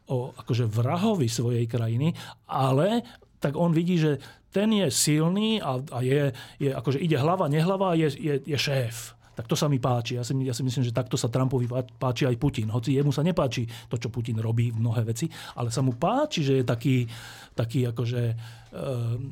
o 0.09 0.17
akože 0.33 0.65
vrahovi 0.65 1.29
svojej 1.29 1.69
krajiny, 1.69 2.17
ale 2.49 3.05
tak 3.37 3.53
on 3.53 3.69
vidí, 3.69 4.01
že 4.01 4.17
ten 4.53 4.69
je 4.73 4.87
silný 4.89 5.61
a, 5.61 5.81
a 5.93 5.99
je, 6.01 6.33
je, 6.61 6.69
akože 6.73 7.01
ide 7.01 7.17
hlava, 7.17 7.49
nehlava, 7.49 7.93
je, 7.93 8.09
je, 8.17 8.33
je 8.45 8.57
šéf. 8.57 9.17
Tak 9.33 9.49
to 9.49 9.57
sa 9.57 9.65
mi 9.65 9.81
páči. 9.81 10.13
Ja 10.13 10.21
si, 10.21 10.37
ja 10.45 10.53
si 10.53 10.61
myslím, 10.61 10.85
že 10.85 10.93
takto 10.93 11.17
sa 11.17 11.25
Trumpovi 11.25 11.65
páči 11.97 12.29
aj 12.29 12.37
Putin. 12.37 12.69
Hoci 12.69 12.93
jemu 12.93 13.09
sa 13.09 13.25
nepáči 13.25 13.65
to, 13.89 13.97
čo 13.97 14.13
Putin 14.13 14.37
robí 14.37 14.69
v 14.69 14.77
mnohé 14.77 15.01
veci, 15.01 15.25
ale 15.57 15.73
sa 15.73 15.81
mu 15.81 15.97
páči, 15.97 16.45
že 16.45 16.61
je 16.61 16.65
taký, 16.65 17.09
taký 17.57 17.89
akože, 17.89 18.23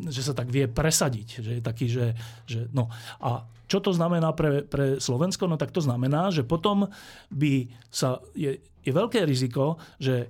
že 0.08 0.22
sa 0.22 0.34
tak 0.38 0.54
vie 0.54 0.70
presadiť. 0.70 1.28
Že 1.42 1.52
je 1.58 1.64
taký, 1.64 1.86
že, 1.90 2.14
že 2.46 2.70
no. 2.72 2.88
A 3.20 3.46
čo 3.66 3.82
to 3.82 3.96
znamená 3.96 4.36
pre, 4.36 4.62
pre 4.68 5.02
Slovensko? 5.02 5.50
No 5.50 5.58
tak 5.58 5.74
to 5.74 5.82
znamená, 5.82 6.30
že 6.30 6.46
potom 6.46 6.92
by 7.34 7.72
sa, 7.90 8.22
je, 8.38 8.62
je 8.86 8.92
veľké 8.92 9.26
riziko, 9.26 9.82
že 9.98 10.30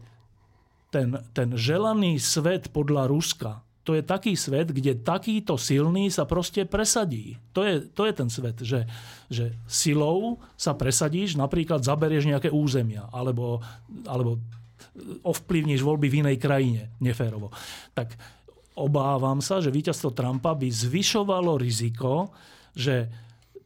ten, 0.91 1.15
ten 1.31 1.55
želaný 1.55 2.19
svet 2.19 2.69
podľa 2.69 3.07
Ruska, 3.07 3.63
to 3.81 3.97
je 3.97 4.05
taký 4.05 4.37
svet, 4.37 4.69
kde 4.69 5.01
takýto 5.01 5.57
silný 5.57 6.13
sa 6.13 6.29
proste 6.29 6.69
presadí. 6.69 7.41
To 7.57 7.65
je, 7.65 7.81
to 7.89 8.05
je 8.05 8.13
ten 8.13 8.29
svet, 8.29 8.61
že, 8.61 8.85
že 9.25 9.57
silou 9.65 10.37
sa 10.53 10.77
presadíš, 10.77 11.33
napríklad 11.33 11.81
zaberieš 11.81 12.29
nejaké 12.29 12.53
územia, 12.53 13.09
alebo, 13.09 13.57
alebo 14.05 14.37
ovplyvníš 15.25 15.81
voľby 15.81 16.07
v 16.13 16.19
inej 16.21 16.37
krajine 16.37 16.93
neférovo. 17.01 17.49
Tak 17.97 18.13
obávam 18.75 19.43
sa, 19.43 19.59
že 19.59 19.73
víťazstvo 19.73 20.15
Trumpa 20.15 20.55
by 20.55 20.67
zvyšovalo 20.67 21.59
riziko, 21.59 22.31
že 22.71 23.09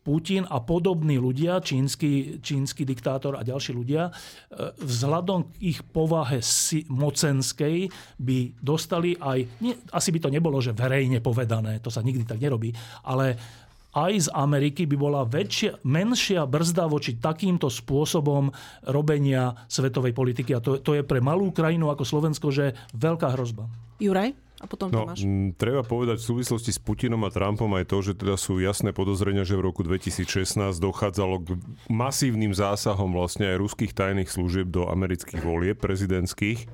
Putin 0.06 0.45
a 0.45 0.62
podobní 0.62 1.18
ľudia, 1.18 1.58
čínsky, 1.66 2.38
čínsky 2.38 2.86
diktátor 2.86 3.34
a 3.34 3.41
ďalší 3.41 3.74
ľudia, 3.74 4.06
e, 4.06 4.12
vzhľadom 4.78 5.49
k 5.49 5.74
ich 5.74 5.82
povahe 5.82 6.38
mocenskej 6.93 7.89
by 8.22 8.38
dostali 8.62 9.18
aj, 9.18 9.49
nie, 9.66 9.74
asi 9.89 10.14
by 10.14 10.20
to 10.22 10.30
nebolo, 10.30 10.62
že 10.62 10.78
verejne 10.78 11.26
povedané, 11.26 11.82
to 11.82 11.89
sa 11.89 12.06
nikdy 12.06 12.22
tak 12.22 12.38
nerobí, 12.38 12.70
ale 13.01 13.34
aj 13.97 14.28
z 14.28 14.32
Ameriky 14.36 14.86
by 14.86 14.95
bola 14.99 15.26
väčšia, 15.26 15.82
menšia 15.88 16.45
brzda 16.45 16.86
voči 16.86 17.18
takýmto 17.18 17.72
spôsobom 17.72 18.51
robenia 18.91 19.56
svetovej 19.72 20.12
politiky. 20.12 20.51
A 20.51 20.60
to, 20.60 20.84
to 20.84 20.99
je 20.99 21.01
pre 21.08 21.24
malú 21.24 21.49
krajinu 21.56 21.88
ako 21.88 22.03
Slovensko, 22.03 22.51
že 22.51 22.76
veľká 22.91 23.32
hrozba. 23.34 23.72
Juraj? 24.03 24.45
A 24.64 24.72
potom 24.72 24.88
no, 24.88 25.03
Tomáš. 25.03 25.28
Treba 25.60 25.84
povedať 25.84 26.24
v 26.24 26.28
súvislosti 26.32 26.72
s 26.72 26.80
Putinom 26.80 27.20
a 27.28 27.30
Trumpom 27.30 27.68
aj 27.76 27.91
to, 27.91 27.99
že 27.99 28.14
teda 28.16 28.39
sú 28.39 28.64
jasné 28.64 28.95
podozrenia, 28.95 29.43
že 29.43 29.60
v 29.60 29.68
roku 29.68 29.84
2016 29.84 30.80
dochádzalo 30.80 31.36
k 31.43 31.47
masívnym 31.91 32.56
zásahom 32.56 33.12
vlastne 33.12 33.51
aj 33.51 33.60
ruských 33.60 33.91
tajných 33.91 34.32
služieb 34.32 34.72
do 34.72 34.88
amerických 34.88 35.43
volieb 35.43 35.78
prezidentských. 35.84 36.72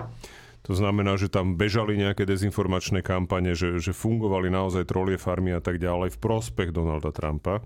To 0.69 0.77
znamená, 0.77 1.17
že 1.17 1.25
tam 1.25 1.57
bežali 1.57 1.97
nejaké 1.97 2.21
dezinformačné 2.29 3.01
kampane, 3.01 3.57
že, 3.57 3.81
že 3.81 3.97
fungovali 3.97 4.53
naozaj 4.53 4.85
trolie 4.85 5.17
farmy 5.17 5.57
a 5.57 5.61
tak 5.61 5.81
ďalej 5.81 6.13
v 6.13 6.21
prospech 6.21 6.69
Donalda 6.69 7.09
Trumpa. 7.09 7.65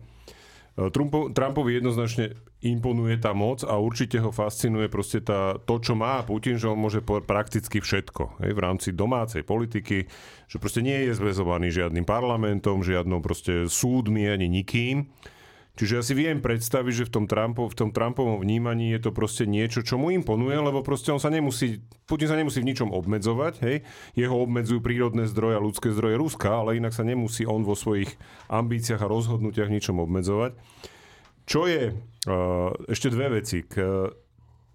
Trumpo, 0.76 1.32
Trumpovi 1.32 1.80
jednoznačne 1.80 2.36
imponuje 2.59 3.15
tá 3.15 3.32
moc 3.32 3.63
a 3.63 3.80
určite 3.80 4.19
ho 4.19 4.36
fascinuje 4.36 4.91
proste 4.91 5.23
tá, 5.23 5.55
to, 5.55 5.80
čo 5.80 5.95
má 5.95 6.19
Putin, 6.28 6.59
že 6.59 6.67
on 6.67 6.76
môže 6.76 6.99
prakticky 6.99 7.80
všetko 7.80 8.43
hej, 8.43 8.51
v 8.51 8.59
rámci 8.59 8.91
domácej 8.91 9.47
politiky, 9.47 10.03
že 10.51 10.57
proste 10.59 10.84
nie 10.84 11.07
je 11.07 11.15
zväzovaný 11.15 11.71
žiadnym 11.71 12.03
parlamentom, 12.03 12.84
žiadnou 12.84 13.23
proste 13.23 13.71
súdmi 13.71 14.28
ani 14.28 14.51
nikým 14.51 15.07
Čiže 15.76 15.93
ja 15.99 16.03
si 16.03 16.15
viem 16.15 16.39
predstaviť, 16.39 16.93
že 17.03 17.07
v 17.07 17.13
tom, 17.19 17.26
Trumpo, 17.28 17.67
v 17.67 17.76
tom 17.76 17.89
Trumpovom 17.91 18.39
vnímaní 18.39 18.95
je 18.95 19.03
to 19.03 19.11
proste 19.11 19.43
niečo, 19.43 19.84
čo 19.84 19.99
mu 19.99 20.07
imponuje, 20.07 20.55
lebo 20.55 20.80
proste 20.80 21.11
on 21.11 21.19
sa 21.19 21.28
nemusí, 21.28 21.84
Putin 22.07 22.32
sa 22.32 22.39
nemusí 22.39 22.63
v 22.63 22.71
ničom 22.71 22.95
obmedzovať, 22.95 23.53
hej. 23.59 23.84
Jeho 24.15 24.39
obmedzujú 24.39 24.80
prírodné 24.80 25.28
zdroje 25.28 25.59
a 25.59 25.65
ľudské 25.65 25.91
zdroje 25.91 26.15
Ruska, 26.15 26.47
ale 26.47 26.80
inak 26.80 26.95
sa 26.95 27.03
nemusí 27.03 27.43
on 27.43 27.67
vo 27.67 27.76
svojich 27.76 28.07
ambíciách 28.47 29.03
a 29.03 29.11
rozhodnutiach 29.11 29.67
ničom 29.67 29.99
obmedzovať. 29.99 30.55
Čo 31.43 31.67
je, 31.67 31.91
uh, 31.91 32.71
ešte 32.88 33.11
dve 33.11 33.43
veci, 33.43 33.67
k 33.67 34.09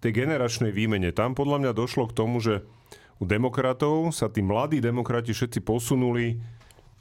tej 0.01 0.11
generačnej 0.25 0.73
výmene. 0.73 1.13
Tam 1.13 1.37
podľa 1.37 1.57
mňa 1.61 1.71
došlo 1.77 2.09
k 2.09 2.17
tomu, 2.17 2.41
že 2.41 2.65
u 3.21 3.25
demokratov 3.29 4.09
sa 4.13 4.29
tí 4.33 4.41
mladí 4.41 4.81
demokrati 4.81 5.29
všetci 5.29 5.61
posunuli 5.61 6.41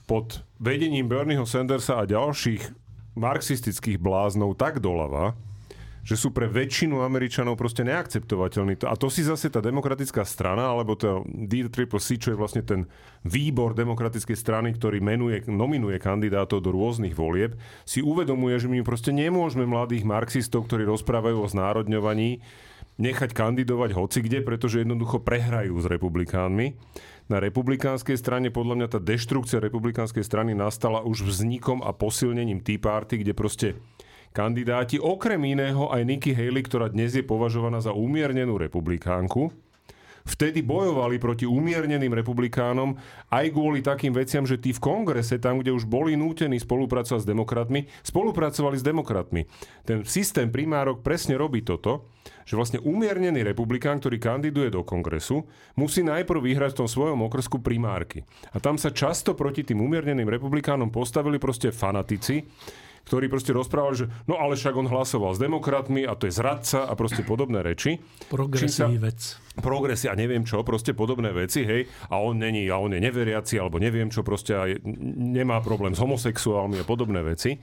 pod 0.05 0.45
vedením 0.61 1.09
Bernieho 1.09 1.49
Sandersa 1.49 2.03
a 2.03 2.05
ďalších 2.05 2.80
marxistických 3.15 3.99
bláznov 3.99 4.59
tak 4.59 4.79
doľava, 4.79 5.35
že 6.01 6.17
sú 6.17 6.33
pre 6.33 6.49
väčšinu 6.49 7.05
Američanov 7.05 7.61
proste 7.61 7.85
neakceptovateľní. 7.85 8.81
A 8.89 8.97
to 8.97 9.13
si 9.13 9.21
zase 9.21 9.53
tá 9.53 9.61
demokratická 9.61 10.25
strana, 10.25 10.73
alebo 10.73 10.97
to 10.97 11.29
DCCC, 11.29 12.17
čo 12.17 12.29
je 12.33 12.41
vlastne 12.41 12.65
ten 12.65 12.89
výbor 13.21 13.77
demokratickej 13.77 14.37
strany, 14.37 14.73
ktorý 14.73 15.05
menuje, 15.05 15.45
nominuje 15.45 16.01
kandidátov 16.01 16.65
do 16.65 16.73
rôznych 16.73 17.13
volieb, 17.13 17.61
si 17.85 18.01
uvedomuje, 18.01 18.57
že 18.57 18.73
my 18.73 18.81
proste 18.81 19.13
nemôžeme 19.13 19.69
mladých 19.69 20.09
marxistov, 20.09 20.65
ktorí 20.65 20.89
rozprávajú 20.89 21.45
o 21.45 21.51
znárodňovaní, 21.53 22.41
nechať 23.01 23.33
kandidovať 23.33 23.97
hocikde, 23.97 24.45
pretože 24.45 24.85
jednoducho 24.85 25.25
prehrajú 25.25 25.73
s 25.81 25.87
republikánmi 25.89 26.77
na 27.31 27.39
republikánskej 27.39 28.19
strane 28.19 28.51
podľa 28.51 28.75
mňa 28.75 28.89
tá 28.91 28.99
deštrukcia 28.99 29.63
republikánskej 29.63 30.27
strany 30.27 30.53
nastala 30.53 31.07
už 31.07 31.23
vznikom 31.23 31.79
a 31.81 31.95
posilnením 31.95 32.59
Tea 32.59 32.83
Party, 32.83 33.23
kde 33.23 33.33
proste 33.39 33.69
kandidáti, 34.35 34.99
okrem 34.99 35.39
iného 35.47 35.87
aj 35.95 36.03
Nikki 36.03 36.35
Haley, 36.35 36.67
ktorá 36.67 36.91
dnes 36.91 37.15
je 37.15 37.23
považovaná 37.23 37.79
za 37.79 37.95
umiernenú 37.95 38.59
republikánku, 38.59 39.55
vtedy 40.27 40.61
bojovali 40.61 41.23
proti 41.23 41.47
umierneným 41.47 42.13
republikánom 42.19 42.99
aj 43.31 43.47
kvôli 43.55 43.81
takým 43.81 44.11
veciam, 44.11 44.43
že 44.43 44.59
tí 44.59 44.75
v 44.75 44.83
kongrese, 44.83 45.39
tam, 45.39 45.63
kde 45.63 45.71
už 45.71 45.87
boli 45.87 46.19
nútení 46.19 46.59
spolupracovať 46.59 47.23
s 47.23 47.31
demokratmi, 47.31 47.81
spolupracovali 48.03 48.77
s 48.77 48.85
demokratmi. 48.85 49.47
Ten 49.87 50.03
systém 50.03 50.51
primárok 50.51 51.07
presne 51.07 51.39
robí 51.39 51.63
toto, 51.63 52.11
že 52.45 52.59
vlastne 52.59 52.79
umiernený 52.83 53.43
republikán, 53.45 53.99
ktorý 53.99 54.17
kandiduje 54.21 54.69
do 54.73 54.85
kongresu, 54.87 55.47
musí 55.77 56.05
najprv 56.05 56.41
vyhrať 56.41 56.77
v 56.77 56.81
tom 56.85 56.89
svojom 56.89 57.21
okrsku 57.27 57.61
primárky. 57.61 58.25
A 58.53 58.59
tam 58.59 58.77
sa 58.77 58.93
často 58.93 59.37
proti 59.37 59.65
tým 59.67 59.81
umierneným 59.81 60.29
republikánom 60.29 60.89
postavili 60.89 61.41
proste 61.41 61.71
fanatici, 61.71 62.45
ktorí 63.11 63.27
proste 63.27 63.51
rozprávali, 63.57 63.97
že 63.97 64.07
no 64.29 64.37
ale 64.37 64.55
však 64.55 64.77
on 64.77 64.87
hlasoval 64.87 65.35
s 65.35 65.43
demokratmi 65.43 66.05
a 66.05 66.15
to 66.15 66.29
je 66.29 66.37
zradca 66.37 66.87
a 66.87 66.93
proste 66.95 67.25
podobné 67.25 67.65
reči. 67.65 67.99
vec. 69.01 69.19
Progresy 69.59 70.07
a 70.07 70.15
neviem 70.15 70.47
čo, 70.47 70.63
proste 70.63 70.95
podobné 70.95 71.33
veci, 71.35 71.65
hej. 71.65 71.91
A 72.13 72.21
on 72.21 72.39
není, 72.39 72.69
a 72.71 72.79
on 72.79 72.95
je 72.95 73.01
neveriaci, 73.03 73.59
alebo 73.59 73.83
neviem 73.83 74.13
čo, 74.13 74.23
proste 74.23 74.79
nemá 75.17 75.59
problém 75.65 75.97
s 75.97 76.01
homosexuálmi 76.01 76.81
a 76.81 76.85
podobné 76.87 77.25
veci. 77.25 77.59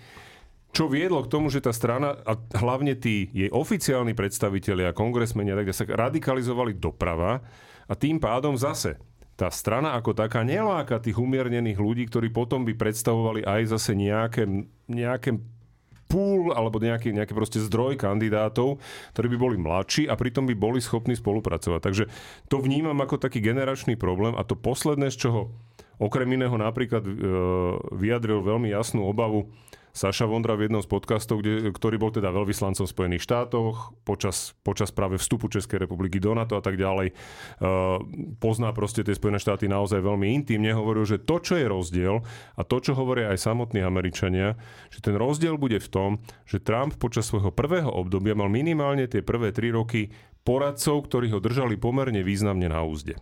Čo 0.76 0.92
viedlo 0.92 1.24
k 1.26 1.32
tomu, 1.32 1.48
že 1.50 1.64
tá 1.64 1.74
strana, 1.74 2.20
a 2.28 2.38
hlavne 2.60 2.94
tí 2.94 3.32
jej 3.34 3.50
oficiálni 3.50 4.14
predstavitelia, 4.14 4.92
a 4.92 4.96
tak 4.96 5.74
sa 5.74 5.86
radikalizovali 5.88 6.78
doprava 6.78 7.42
a 7.88 7.94
tým 7.96 8.20
pádom 8.20 8.54
zase 8.54 9.00
tá 9.38 9.54
strana 9.54 9.94
ako 9.94 10.18
taká 10.18 10.42
neláka 10.42 10.98
tých 10.98 11.22
umiernených 11.22 11.78
ľudí, 11.78 12.10
ktorí 12.10 12.34
potom 12.34 12.66
by 12.66 12.74
predstavovali 12.74 13.46
aj 13.46 13.78
zase 13.78 13.94
nejaké, 13.94 14.50
nejaké 14.90 15.38
púl 16.10 16.56
alebo 16.56 16.82
nejaký, 16.82 17.14
nejaký 17.14 17.38
proste 17.38 17.60
zdroj 17.62 18.00
kandidátov, 18.00 18.82
ktorí 19.14 19.28
by 19.36 19.38
boli 19.38 19.58
mladší 19.62 20.10
a 20.10 20.18
pritom 20.18 20.48
by 20.50 20.56
boli 20.58 20.80
schopní 20.82 21.14
spolupracovať. 21.14 21.80
Takže 21.84 22.04
to 22.50 22.58
vnímam 22.64 22.98
ako 22.98 23.22
taký 23.22 23.44
generačný 23.44 23.94
problém 24.00 24.34
a 24.34 24.42
to 24.42 24.58
posledné, 24.58 25.14
z 25.14 25.30
čoho 25.30 25.54
okrem 26.02 26.30
iného 26.34 26.54
napríklad 26.58 27.04
e, 27.06 27.12
vyjadril 27.94 28.42
veľmi 28.42 28.74
jasnú 28.74 29.06
obavu 29.06 29.54
Saša 29.98 30.30
Vondra 30.30 30.54
v 30.54 30.70
jednom 30.70 30.86
z 30.86 30.94
podcastov, 30.94 31.42
kde, 31.42 31.74
ktorý 31.74 31.98
bol 31.98 32.14
teda 32.14 32.30
veľvyslancom 32.30 32.86
v 32.86 32.94
Spojených 32.94 33.26
štátoch 33.26 33.98
počas, 34.06 34.54
počas 34.62 34.94
práve 34.94 35.18
vstupu 35.18 35.50
Českej 35.50 35.90
republiky 35.90 36.22
do 36.22 36.38
NATO 36.38 36.54
a 36.54 36.62
tak 36.62 36.78
ďalej. 36.78 37.18
Uh, 37.58 38.06
pozná 38.38 38.70
proste 38.78 39.02
tie 39.02 39.18
Spojené 39.18 39.42
štáty 39.42 39.66
naozaj 39.66 40.06
veľmi 40.06 40.38
intimne. 40.38 40.70
Hovoril, 40.70 41.02
že 41.10 41.18
to, 41.18 41.42
čo 41.42 41.58
je 41.58 41.66
rozdiel 41.66 42.22
a 42.54 42.62
to, 42.62 42.78
čo 42.78 42.94
hovoria 42.94 43.34
aj 43.34 43.42
samotní 43.42 43.82
Američania, 43.82 44.54
že 44.94 45.02
ten 45.02 45.18
rozdiel 45.18 45.58
bude 45.58 45.82
v 45.82 45.90
tom, 45.90 46.10
že 46.46 46.62
Trump 46.62 46.94
počas 47.02 47.26
svojho 47.26 47.50
prvého 47.50 47.90
obdobia 47.90 48.38
mal 48.38 48.54
minimálne 48.54 49.10
tie 49.10 49.26
prvé 49.26 49.50
tri 49.50 49.74
roky 49.74 50.14
poradcov, 50.46 51.10
ktorí 51.10 51.34
ho 51.34 51.42
držali 51.42 51.74
pomerne 51.74 52.22
významne 52.22 52.70
na 52.70 52.86
úzde. 52.86 53.18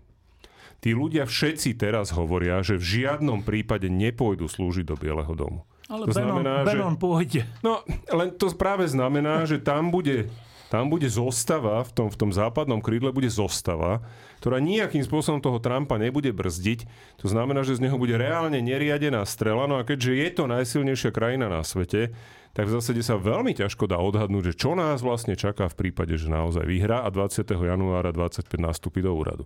Tí 0.83 0.91
ľudia 0.91 1.23
všetci 1.23 1.79
teraz 1.79 2.11
hovoria, 2.11 2.59
že 2.59 2.75
v 2.75 3.07
žiadnom 3.07 3.47
prípade 3.47 3.87
nepôjdu 3.87 4.51
slúžiť 4.51 4.83
do 4.83 4.99
Bieleho 4.99 5.31
domu 5.31 5.63
Ale 5.85 6.09
to 6.09 6.17
Benon, 6.17 6.41
znamená, 6.41 6.53
Benon 6.65 6.95
že... 6.97 7.01
pôjde. 7.01 7.41
No, 7.61 7.85
len 8.09 8.33
to 8.33 8.49
práve 8.57 8.89
znamená, 8.89 9.45
že 9.45 9.61
tam 9.61 9.93
bude, 9.93 10.33
tam 10.73 10.89
bude 10.89 11.05
zostava, 11.05 11.85
v 11.85 11.91
tom, 11.93 12.07
v 12.09 12.17
tom 12.17 12.31
západnom 12.33 12.81
krídle 12.81 13.13
bude 13.13 13.29
zostava, 13.29 14.01
ktorá 14.41 14.57
nejakým 14.57 15.05
spôsobom 15.05 15.41
toho 15.41 15.61
Trumpa 15.61 16.01
nebude 16.01 16.33
brzdiť. 16.33 16.89
To 17.21 17.29
znamená, 17.29 17.61
že 17.61 17.77
z 17.77 17.85
neho 17.85 18.01
bude 18.01 18.17
reálne 18.17 18.57
neriadená 18.61 19.21
strela. 19.29 19.69
No 19.69 19.77
a 19.77 19.85
keďže 19.85 20.11
je 20.17 20.29
to 20.33 20.43
najsilnejšia 20.49 21.13
krajina 21.13 21.49
na 21.49 21.61
svete, 21.61 22.13
tak 22.55 22.71
v 22.71 22.73
zásade 22.79 23.03
sa 23.03 23.19
veľmi 23.19 23.51
ťažko 23.51 23.85
dá 23.85 23.99
odhadnúť, 23.99 24.55
že 24.55 24.57
čo 24.57 24.79
nás 24.79 25.03
vlastne 25.03 25.35
čaká 25.35 25.67
v 25.69 25.75
prípade, 25.75 26.15
že 26.15 26.31
naozaj 26.31 26.63
vyhrá 26.63 27.03
a 27.03 27.11
20. 27.11 27.45
januára 27.51 28.15
25 28.15 28.47
nastúpi 28.57 29.03
do 29.03 29.11
úradu. 29.11 29.45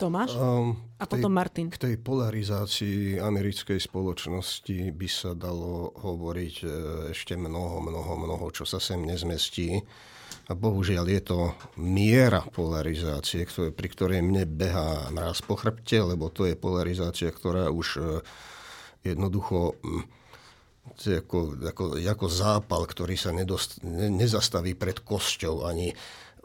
Tomáš? 0.00 0.32
Um, 0.32 0.80
a 0.96 1.04
potom 1.04 1.28
tej, 1.28 1.36
Martin. 1.36 1.66
K 1.68 1.76
tej 1.76 1.94
polarizácii 2.00 3.20
americkej 3.20 3.76
spoločnosti 3.76 4.96
by 4.96 5.08
sa 5.12 5.36
dalo 5.36 5.92
hovoriť 5.92 6.54
e, 6.64 6.66
ešte 7.12 7.36
mnoho, 7.36 7.84
mnoho, 7.84 8.12
mnoho, 8.16 8.46
čo 8.48 8.64
sa 8.64 8.80
sem 8.80 9.04
nezmestí. 9.04 9.76
A 10.48 10.56
bohužiaľ 10.56 11.06
je 11.06 11.22
to 11.22 11.38
miera 11.76 12.40
polarizácie, 12.40 13.44
pri 13.46 13.88
ktorej 13.92 14.24
mne 14.24 14.48
behá 14.48 15.12
mraz 15.12 15.44
po 15.44 15.60
chrbte, 15.60 16.00
lebo 16.00 16.32
to 16.32 16.48
je 16.48 16.56
polarizácia, 16.56 17.28
ktorá 17.28 17.68
už 17.68 17.88
e, 18.00 18.02
jednoducho 19.04 19.76
ako, 21.00 21.60
ako, 21.70 21.84
ako 22.02 22.26
zápal, 22.28 22.82
ktorý 22.84 23.14
sa 23.14 23.30
nedost, 23.30 23.80
ne, 23.84 24.10
nezastaví 24.10 24.74
pred 24.74 25.00
kosťou 25.00 25.64
ani 25.64 25.94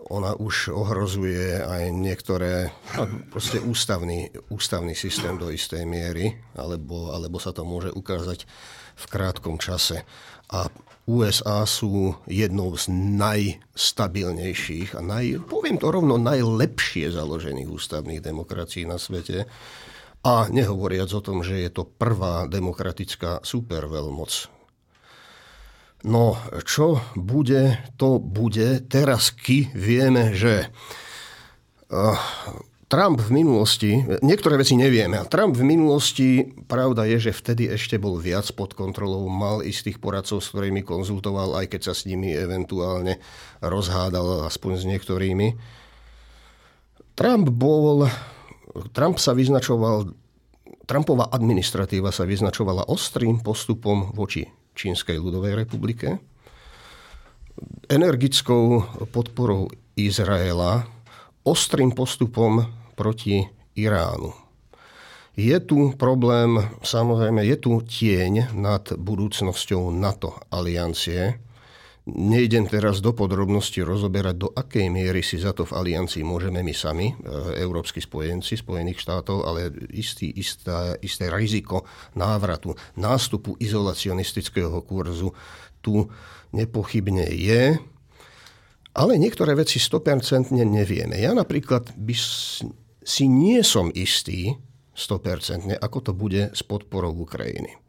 ona 0.05 0.37
už 0.37 0.69
ohrozuje 0.69 1.65
aj 1.65 1.89
niektoré, 1.89 2.69
no, 2.93 3.09
proste 3.33 3.57
ústavný, 3.57 4.29
ústavný 4.53 4.93
systém 4.93 5.33
do 5.41 5.49
istej 5.49 5.81
miery, 5.89 6.37
alebo, 6.53 7.09
alebo 7.09 7.41
sa 7.41 7.49
to 7.49 7.65
môže 7.65 7.89
ukázať 7.89 8.45
v 8.95 9.05
krátkom 9.09 9.57
čase. 9.57 10.05
A 10.53 10.69
USA 11.09 11.65
sú 11.65 12.13
jednou 12.29 12.77
z 12.77 12.93
najstabilnejších 12.93 14.93
a 14.97 15.01
naj, 15.01 15.41
poviem 15.49 15.81
to 15.81 15.89
rovno, 15.89 16.21
najlepšie 16.21 17.09
založených 17.09 17.69
ústavných 17.69 18.21
demokracií 18.21 18.85
na 18.85 19.01
svete. 19.01 19.49
A 20.25 20.49
nehovoriac 20.49 21.13
o 21.13 21.21
tom, 21.21 21.45
že 21.45 21.61
je 21.65 21.69
to 21.69 21.85
prvá 21.85 22.49
demokratická 22.49 23.45
superveľmoc 23.45 24.54
No, 26.05 26.37
čo 26.61 27.01
bude, 27.17 27.81
to 27.97 28.21
bude. 28.21 28.85
Teraz 28.85 29.33
ky 29.33 29.73
vieme, 29.73 30.37
že 30.37 30.69
Trump 32.85 33.17
v 33.17 33.41
minulosti, 33.41 34.05
niektoré 34.21 34.61
veci 34.61 34.77
nevieme, 34.77 35.25
Trump 35.25 35.57
v 35.57 35.65
minulosti, 35.65 36.45
pravda 36.69 37.09
je, 37.09 37.29
že 37.29 37.33
vtedy 37.33 37.73
ešte 37.73 37.97
bol 37.97 38.21
viac 38.21 38.45
pod 38.53 38.77
kontrolou, 38.77 39.25
mal 39.25 39.65
istých 39.65 39.97
poradcov, 39.97 40.45
s 40.45 40.53
ktorými 40.53 40.85
konzultoval, 40.85 41.57
aj 41.57 41.73
keď 41.73 41.81
sa 41.89 41.93
s 41.97 42.05
nimi 42.05 42.29
eventuálne 42.37 43.17
rozhádal, 43.65 44.45
aspoň 44.45 44.71
s 44.77 44.83
niektorými. 44.85 45.57
Trump 47.17 47.49
bol, 47.49 48.05
Trump 48.93 49.17
sa 49.17 49.33
vyznačoval, 49.33 50.13
Trumpová 50.85 51.33
administratíva 51.33 52.13
sa 52.13 52.29
vyznačovala 52.29 52.85
ostrým 52.93 53.41
postupom 53.41 54.13
voči 54.13 54.64
Čínskej 54.75 55.17
ľudovej 55.17 55.55
republike, 55.55 56.19
energickou 57.87 58.83
podporou 59.09 59.71
Izraela, 59.95 60.83
ostrým 61.47 61.95
postupom 61.95 62.67
proti 62.99 63.47
Iránu. 63.79 64.35
Je 65.35 65.55
tu 65.59 65.91
problém, 65.99 66.63
samozrejme, 66.79 67.43
je 67.43 67.57
tu 67.59 67.75
tieň 67.83 68.55
nad 68.55 68.87
budúcnosťou 68.95 69.91
NATO 69.91 70.35
aliancie, 70.47 71.39
Nejdem 72.05 72.69
teraz 72.69 73.01
do 73.01 73.17
podrobnosti 73.17 73.81
rozoberať, 73.81 74.35
do 74.37 74.49
akej 74.53 74.93
miery 74.93 75.25
si 75.25 75.41
za 75.41 75.57
to 75.57 75.65
v 75.65 75.73
aliancii 75.73 76.21
môžeme 76.21 76.61
my 76.61 76.69
sami, 76.69 77.09
e, 77.09 77.13
európsky 77.57 77.97
spojenci 77.97 78.61
Spojených 78.61 79.01
štátov, 79.01 79.41
ale 79.41 79.73
istý, 79.89 80.29
isté, 80.29 81.01
isté 81.01 81.33
riziko 81.33 81.81
návratu, 82.13 82.77
nástupu 83.01 83.57
izolacionistického 83.57 84.85
kurzu 84.85 85.33
tu 85.81 86.05
nepochybne 86.53 87.25
je. 87.25 87.73
Ale 88.93 89.17
niektoré 89.17 89.57
veci 89.57 89.81
100% 89.81 90.53
nevieme. 90.61 91.17
Ja 91.17 91.33
napríklad 91.33 91.89
by 91.97 92.15
si 93.01 93.25
nie 93.25 93.65
som 93.65 93.89
istý 93.97 94.53
100%, 94.93 95.81
ako 95.81 95.97
to 96.05 96.11
bude 96.13 96.53
s 96.53 96.61
podporou 96.61 97.17
Ukrajiny. 97.17 97.84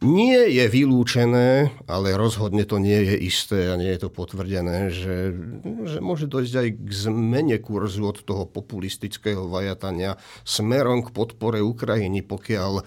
Nie 0.00 0.48
je 0.48 0.64
vylúčené, 0.64 1.76
ale 1.84 2.16
rozhodne 2.16 2.64
to 2.64 2.80
nie 2.80 3.04
je 3.04 3.16
isté 3.20 3.68
a 3.68 3.76
nie 3.76 3.92
je 3.92 4.08
to 4.08 4.08
potvrdené, 4.08 4.88
že, 4.88 5.36
že 5.84 6.00
môže 6.00 6.24
dojsť 6.24 6.54
aj 6.56 6.68
k 6.72 6.90
zmene 7.04 7.60
kurzu 7.60 8.08
od 8.08 8.24
toho 8.24 8.48
populistického 8.48 9.44
vajatania 9.52 10.16
smerom 10.40 11.04
k 11.04 11.12
podpore 11.12 11.60
Ukrajiny, 11.60 12.24
pokiaľ, 12.24 12.80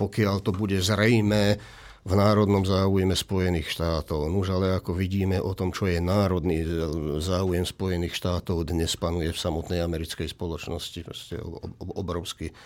pokiaľ 0.00 0.36
to 0.40 0.56
bude 0.56 0.80
zrejmé 0.80 1.60
v 2.04 2.12
národnom 2.16 2.64
záujme 2.64 3.12
Spojených 3.12 3.68
štátov. 3.68 4.32
Nuž 4.32 4.56
ale 4.56 4.72
ako 4.80 4.96
vidíme 4.96 5.44
o 5.44 5.52
tom, 5.52 5.68
čo 5.68 5.84
je 5.84 6.00
národný 6.00 6.64
záujem 7.20 7.68
Spojených 7.68 8.16
štátov, 8.16 8.64
dnes 8.64 8.96
panuje 8.96 9.28
v 9.28 9.36
samotnej 9.36 9.84
americkej 9.84 10.32
spoločnosti 10.32 11.00
proste 11.04 11.36
obrovský 11.92 12.56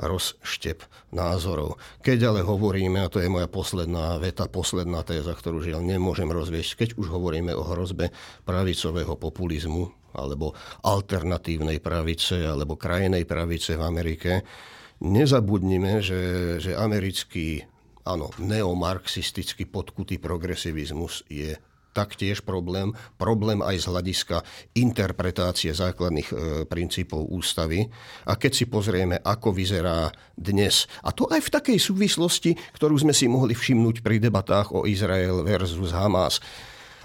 rozštep 0.00 0.80
názorov. 1.12 1.76
Keď 2.00 2.32
ale 2.32 2.40
hovoríme, 2.40 3.04
a 3.04 3.12
to 3.12 3.20
je 3.20 3.28
moja 3.28 3.46
posledná 3.46 4.16
veta, 4.16 4.48
posledná 4.48 5.04
téza, 5.04 5.36
ktorú 5.36 5.60
žiaľ 5.60 5.84
nemôžem 5.84 6.26
rozviesť, 6.26 6.84
keď 6.84 6.88
už 6.96 7.12
hovoríme 7.12 7.52
o 7.52 7.62
hrozbe 7.62 8.08
pravicového 8.48 9.14
populizmu 9.20 9.92
alebo 10.16 10.56
alternatívnej 10.82 11.78
pravice 11.78 12.42
alebo 12.42 12.74
krajnej 12.74 13.22
pravice 13.28 13.78
v 13.78 13.82
Amerike, 13.86 14.32
nezabudnime, 15.04 16.02
že, 16.02 16.56
že 16.58 16.74
americký 16.74 17.62
áno, 18.02 18.32
neomarxistický 18.40 19.68
podkutý 19.68 20.18
progresivizmus 20.18 21.22
je 21.30 21.54
taktiež 21.92 22.42
problém. 22.42 22.94
Problém 23.18 23.60
aj 23.60 23.76
z 23.82 23.86
hľadiska 23.90 24.36
interpretácie 24.78 25.74
základných 25.74 26.28
e, 26.30 26.34
princípov 26.66 27.28
ústavy. 27.30 27.86
A 28.26 28.38
keď 28.38 28.52
si 28.54 28.64
pozrieme, 28.70 29.18
ako 29.20 29.54
vyzerá 29.54 30.10
dnes, 30.34 30.86
a 31.02 31.10
to 31.10 31.26
aj 31.28 31.40
v 31.46 31.52
takej 31.52 31.78
súvislosti, 31.78 32.54
ktorú 32.78 32.96
sme 32.98 33.14
si 33.14 33.26
mohli 33.26 33.52
všimnúť 33.52 34.02
pri 34.02 34.22
debatách 34.22 34.72
o 34.74 34.86
Izrael 34.86 35.42
versus 35.42 35.90
Hamas, 35.90 36.38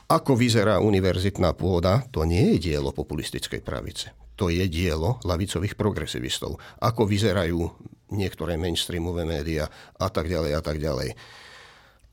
ako 0.06 0.38
vyzerá 0.38 0.78
univerzitná 0.78 1.58
pôda, 1.58 2.06
to 2.14 2.30
nie 2.30 2.56
je 2.56 2.72
dielo 2.72 2.94
populistickej 2.94 3.66
pravice. 3.66 4.14
To 4.38 4.54
je 4.54 4.62
dielo 4.70 5.18
lavicových 5.26 5.74
progresivistov. 5.74 6.62
Ako 6.78 7.10
vyzerajú 7.10 7.72
niektoré 8.14 8.54
mainstreamové 8.60 9.26
médiá 9.26 9.66
a 9.98 10.08
tak 10.14 10.30
ďalej 10.30 10.52
a 10.54 10.62
tak 10.62 10.78
ďalej 10.78 11.18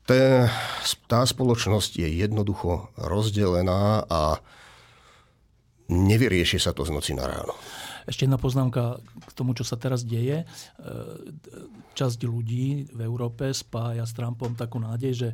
tá, 0.05 1.21
spoločnosť 1.23 2.03
je 2.03 2.09
jednoducho 2.19 2.91
rozdelená 2.99 4.03
a 4.07 4.43
nevyrieši 5.87 6.59
sa 6.59 6.75
to 6.75 6.83
z 6.83 6.91
noci 6.91 7.11
na 7.15 7.27
ráno. 7.27 7.55
Ešte 8.03 8.27
jedna 8.27 8.35
poznámka 8.35 8.99
k 8.99 9.31
tomu, 9.31 9.55
čo 9.55 9.63
sa 9.63 9.79
teraz 9.79 10.03
deje. 10.03 10.43
E, 10.43 10.45
časť 11.95 12.19
ľudí 12.27 12.91
v 12.91 12.99
Európe 12.99 13.47
spája 13.55 14.03
s 14.03 14.11
Trumpom 14.11 14.59
takú 14.59 14.83
nádej, 14.83 15.13
že 15.15 15.29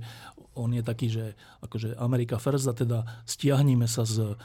on 0.54 0.70
je 0.78 0.84
taký, 0.86 1.08
že 1.10 1.34
akože 1.66 1.98
Amerika 1.98 2.38
first 2.38 2.70
a 2.70 2.78
teda 2.78 3.26
stiahnime 3.26 3.90
sa 3.90 4.06
z 4.06 4.38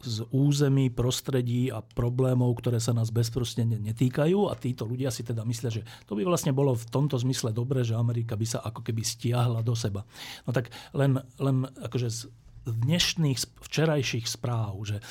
z 0.00 0.24
území, 0.32 0.88
prostredí 0.88 1.68
a 1.68 1.84
problémov, 1.84 2.56
ktoré 2.56 2.80
sa 2.80 2.96
nás 2.96 3.12
bezprostredne 3.12 3.76
netýkajú 3.76 4.48
a 4.48 4.56
títo 4.56 4.88
ľudia 4.88 5.12
si 5.12 5.20
teda 5.20 5.44
myslia, 5.44 5.68
že 5.68 5.82
to 6.08 6.16
by 6.16 6.24
vlastne 6.24 6.56
bolo 6.56 6.72
v 6.72 6.88
tomto 6.88 7.20
zmysle 7.20 7.52
dobré, 7.52 7.84
že 7.84 7.92
Amerika 7.96 8.32
by 8.32 8.46
sa 8.48 8.58
ako 8.64 8.80
keby 8.80 9.04
stiahla 9.04 9.60
do 9.60 9.76
seba. 9.76 10.08
No 10.48 10.56
tak 10.56 10.72
len, 10.96 11.20
len 11.36 11.68
akože 11.68 12.08
z 12.08 12.20
dnešných, 12.64 13.38
včerajších 13.64 14.26
správ, 14.28 14.76
že 14.84 15.00
e, 15.00 15.04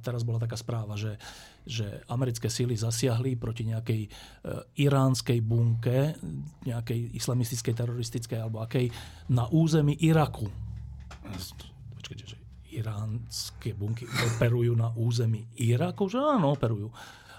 teraz 0.00 0.24
bola 0.24 0.40
taká 0.40 0.60
správa, 0.60 0.96
že, 0.96 1.16
že 1.64 2.04
americké 2.08 2.52
síly 2.52 2.76
zasiahli 2.76 3.36
proti 3.36 3.64
nejakej 3.64 4.02
e, 4.04 4.10
iránskej 4.84 5.40
bunke, 5.40 6.16
nejakej 6.68 7.16
islamistickej, 7.16 7.74
teroristickej 7.74 8.38
alebo 8.40 8.60
akej, 8.60 8.92
na 9.32 9.48
území 9.48 9.96
Iraku. 10.04 10.48
Počkajte, 11.96 12.24
že 12.28 12.36
iránske 12.76 13.72
bunky 13.72 14.04
operujú 14.06 14.76
na 14.76 14.92
území 14.92 15.48
Iraku? 15.56 16.06
Že 16.12 16.18
áno, 16.36 16.52
operujú. 16.52 16.92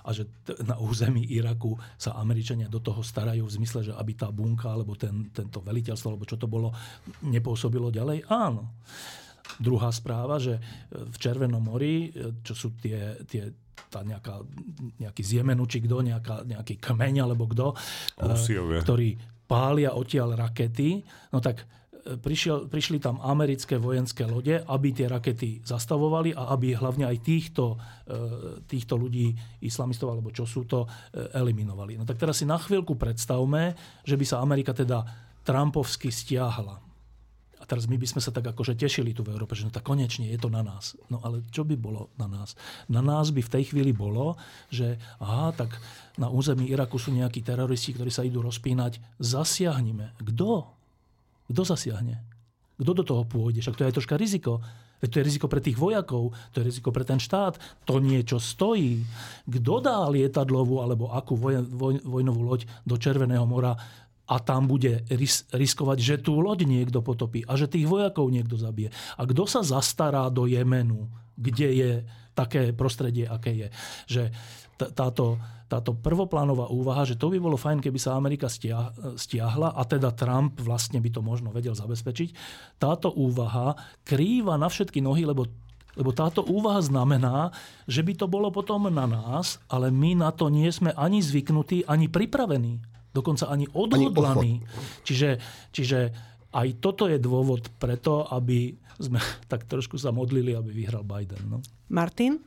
A 0.08 0.10
že 0.16 0.26
t- 0.44 0.56
na 0.64 0.80
území 0.80 1.22
Iraku 1.30 1.78
sa 2.00 2.16
Američania 2.18 2.72
do 2.72 2.80
toho 2.82 3.04
starajú 3.04 3.46
v 3.46 3.56
zmysle, 3.62 3.92
že 3.92 3.94
aby 3.94 4.18
tá 4.18 4.32
bunka 4.34 4.72
alebo 4.74 4.98
ten, 4.98 5.30
tento 5.30 5.60
veliteľstvo, 5.62 6.08
alebo 6.16 6.26
čo 6.26 6.40
to 6.40 6.48
bolo, 6.50 6.74
nepôsobilo 7.22 7.94
ďalej? 7.94 8.26
Áno. 8.32 8.74
Druhá 9.62 9.94
správa, 9.96 10.42
že 10.42 10.60
v 10.92 11.16
Červenom 11.16 11.64
mori, 11.64 12.12
čo 12.44 12.52
sú 12.52 12.76
tie, 12.76 13.16
tie 13.24 13.52
tá 13.88 14.04
nejaká, 14.04 14.44
nejaký 15.00 15.22
z 15.24 15.32
Jemenu, 15.40 15.64
či 15.70 15.80
kto, 15.80 16.04
nejaká, 16.04 16.44
nejaký 16.44 16.76
kmeň 16.82 17.16
alebo 17.24 17.48
kto, 17.48 17.72
Husiovia. 18.20 18.84
ktorý 18.84 19.16
pália 19.48 19.96
odtiaľ 19.96 20.36
rakety, 20.36 21.08
no 21.32 21.40
tak 21.40 21.64
e, 21.64 21.66
prišiel, 22.16 22.72
prišli 22.72 23.04
tam 23.04 23.20
americké 23.20 23.76
vojenské 23.76 24.24
lode, 24.24 24.64
aby 24.64 24.88
tie 24.96 25.12
rakety 25.12 25.60
zastavovali 25.68 26.32
a 26.32 26.56
aby 26.56 26.72
hlavne 26.72 27.04
aj 27.04 27.18
týchto, 27.20 27.76
e, 28.08 28.64
týchto 28.64 28.96
ľudí, 28.96 29.36
islamistov 29.60 30.16
alebo 30.16 30.32
čo 30.32 30.48
sú 30.48 30.64
to, 30.64 30.88
e, 30.88 30.88
eliminovali. 31.36 32.00
No 32.00 32.08
tak 32.08 32.16
teraz 32.16 32.40
si 32.40 32.48
na 32.48 32.56
chvíľku 32.56 32.96
predstavme, 32.96 33.76
že 34.08 34.16
by 34.16 34.26
sa 34.26 34.40
Amerika 34.40 34.72
teda 34.72 35.04
Trumpovsky 35.44 36.08
stiahla 36.08 36.88
teraz 37.68 37.86
my 37.92 38.00
by 38.00 38.08
sme 38.08 38.24
sa 38.24 38.32
tak 38.32 38.48
akože 38.48 38.80
tešili 38.80 39.12
tu 39.12 39.28
v 39.28 39.36
Európe, 39.36 39.52
že 39.52 39.68
no 39.68 39.76
tak 39.76 39.84
konečne 39.84 40.32
je 40.32 40.40
to 40.40 40.48
na 40.48 40.64
nás. 40.64 40.96
No 41.12 41.20
ale 41.20 41.44
čo 41.52 41.68
by 41.68 41.76
bolo 41.76 42.16
na 42.16 42.26
nás? 42.26 42.56
Na 42.88 43.04
nás 43.04 43.36
by 43.36 43.44
v 43.44 43.54
tej 43.60 43.76
chvíli 43.76 43.92
bolo, 43.92 44.40
že 44.72 44.96
aha, 45.20 45.52
tak 45.52 45.76
na 46.16 46.32
území 46.32 46.72
Iraku 46.72 46.96
sú 46.96 47.12
nejakí 47.12 47.44
teroristi, 47.44 47.92
ktorí 47.92 48.08
sa 48.08 48.24
idú 48.24 48.40
rozpínať. 48.40 49.04
Zasiahnime. 49.20 50.16
Kto? 50.24 50.77
Kto 51.48 51.62
zasiahne? 51.64 52.24
Kto 52.78 52.92
do 52.94 53.04
toho 53.04 53.24
pôjde? 53.26 53.64
Však 53.64 53.76
to 53.76 53.82
je 53.84 53.90
aj 53.90 53.96
troška 53.98 54.16
riziko. 54.20 54.62
Veď 54.98 55.10
to 55.14 55.20
je 55.22 55.28
riziko 55.30 55.48
pre 55.50 55.62
tých 55.62 55.78
vojakov, 55.78 56.34
to 56.50 56.62
je 56.62 56.74
riziko 56.74 56.90
pre 56.90 57.06
ten 57.06 57.22
štát, 57.22 57.86
to 57.86 58.02
niečo 58.02 58.42
stojí. 58.42 59.06
Kto 59.46 59.74
dá 59.78 60.02
lietadlovú 60.10 60.82
alebo 60.82 61.14
akú 61.14 61.38
voj, 61.38 61.62
voj, 61.70 62.02
vojnovú 62.02 62.42
loď 62.42 62.66
do 62.82 62.98
Červeného 62.98 63.46
mora 63.46 63.78
a 64.28 64.36
tam 64.42 64.66
bude 64.66 65.06
ris- 65.14 65.46
riskovať, 65.54 65.98
že 66.02 66.16
tú 66.20 66.42
loď 66.42 66.66
niekto 66.66 67.06
potopí 67.06 67.46
a 67.46 67.54
že 67.54 67.70
tých 67.70 67.86
vojakov 67.86 68.28
niekto 68.34 68.58
zabije. 68.58 68.90
A 69.16 69.24
kto 69.24 69.46
sa 69.46 69.62
zastará 69.62 70.28
do 70.34 70.50
Jemenu, 70.50 71.08
kde 71.38 71.70
je 71.72 71.92
také 72.34 72.74
prostredie, 72.74 73.30
aké 73.30 73.54
je. 73.54 73.68
Že 74.10 74.24
táto, 74.78 75.42
táto 75.66 75.92
prvoplánová 75.98 76.70
úvaha, 76.70 77.04
že 77.04 77.18
to 77.18 77.34
by 77.34 77.42
bolo 77.42 77.58
fajn, 77.58 77.82
keby 77.82 77.98
sa 77.98 78.16
Amerika 78.16 78.48
stiahla 79.18 79.74
a 79.74 79.82
teda 79.84 80.14
Trump 80.14 80.62
vlastne 80.62 81.02
by 81.02 81.10
to 81.10 81.22
možno 81.26 81.50
vedel 81.50 81.74
zabezpečiť. 81.74 82.30
Táto 82.78 83.12
úvaha 83.12 83.74
krýva 84.06 84.56
na 84.56 84.70
všetky 84.70 85.02
nohy, 85.02 85.26
lebo 85.26 85.50
lebo 85.98 86.14
táto 86.14 86.46
úvaha 86.46 86.78
znamená, 86.78 87.50
že 87.90 88.06
by 88.06 88.14
to 88.14 88.30
bolo 88.30 88.54
potom 88.54 88.86
na 88.86 89.10
nás, 89.10 89.58
ale 89.66 89.90
my 89.90 90.14
na 90.14 90.30
to 90.30 90.54
nie 90.54 90.70
sme 90.70 90.94
ani 90.94 91.26
zvyknutí, 91.26 91.90
ani 91.90 92.06
pripravení 92.06 92.78
dokonca 93.18 93.50
ani 93.50 93.66
odhodlaný. 93.74 94.62
Ani 94.62 95.02
čiže, 95.02 95.42
čiže 95.74 96.14
aj 96.54 96.68
toto 96.78 97.10
je 97.10 97.18
dôvod 97.18 97.74
preto, 97.82 98.30
aby 98.30 98.78
sme 99.02 99.18
tak 99.52 99.66
trošku 99.66 99.98
sa 99.98 100.14
modlili, 100.14 100.54
aby 100.54 100.70
vyhral 100.70 101.02
Biden. 101.02 101.42
No. 101.50 101.58
Martin? 101.90 102.38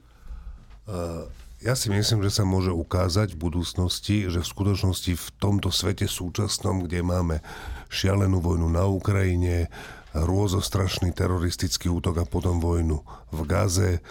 Uh, 0.86 1.26
ja 1.60 1.76
si 1.76 1.92
myslím, 1.92 2.24
že 2.24 2.40
sa 2.40 2.44
môže 2.48 2.72
ukázať 2.72 3.36
v 3.36 3.40
budúcnosti, 3.52 4.16
že 4.32 4.40
v 4.40 4.50
skutočnosti 4.50 5.12
v 5.12 5.26
tomto 5.36 5.68
svete 5.68 6.08
súčasnom, 6.08 6.88
kde 6.88 7.04
máme 7.04 7.44
šialenú 7.92 8.40
vojnu 8.40 8.72
na 8.72 8.88
Ukrajine, 8.88 9.68
rôzostrašný 10.16 11.14
teroristický 11.14 11.86
útok 11.92 12.24
a 12.24 12.26
potom 12.26 12.58
vojnu 12.58 13.04
v 13.30 13.40
Gaze, 13.46 14.02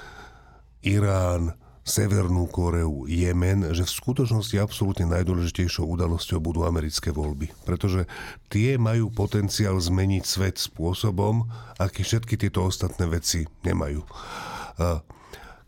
Irán, 0.86 1.58
Severnú 1.84 2.46
Koreu, 2.46 3.10
Jemen, 3.10 3.74
že 3.74 3.82
v 3.82 3.98
skutočnosti 3.98 4.62
absolútne 4.62 5.10
najdôležitejšou 5.10 5.90
udalosťou 5.90 6.38
budú 6.38 6.70
americké 6.70 7.10
voľby. 7.10 7.50
Pretože 7.66 8.06
tie 8.54 8.78
majú 8.78 9.10
potenciál 9.10 9.74
zmeniť 9.82 10.24
svet 10.24 10.62
spôsobom, 10.62 11.50
aký 11.82 12.06
všetky 12.06 12.38
tieto 12.38 12.62
ostatné 12.70 13.10
veci 13.10 13.50
nemajú. 13.66 14.06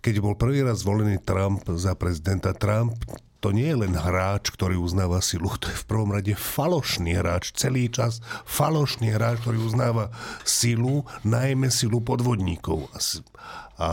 Keď 0.02 0.16
bol 0.18 0.34
prvý 0.34 0.66
raz 0.66 0.82
zvolený 0.82 1.22
Trump 1.22 1.62
za 1.78 1.94
prezidenta, 1.94 2.58
Trump 2.58 2.98
to 3.42 3.50
nie 3.50 3.74
je 3.74 3.78
len 3.86 3.98
hráč, 3.98 4.54
ktorý 4.54 4.78
uznáva 4.78 5.18
silu, 5.18 5.50
to 5.58 5.74
je 5.74 5.78
v 5.82 5.86
prvom 5.90 6.14
rade 6.14 6.34
falošný 6.38 7.18
hráč, 7.18 7.58
celý 7.58 7.90
čas 7.90 8.22
falošný 8.46 9.18
hráč, 9.18 9.42
ktorý 9.42 9.58
uznáva 9.66 10.14
silu, 10.46 11.10
najmä 11.26 11.74
silu 11.74 12.06
podvodníkov. 12.06 12.86
A, 12.94 12.98
a 13.82 13.90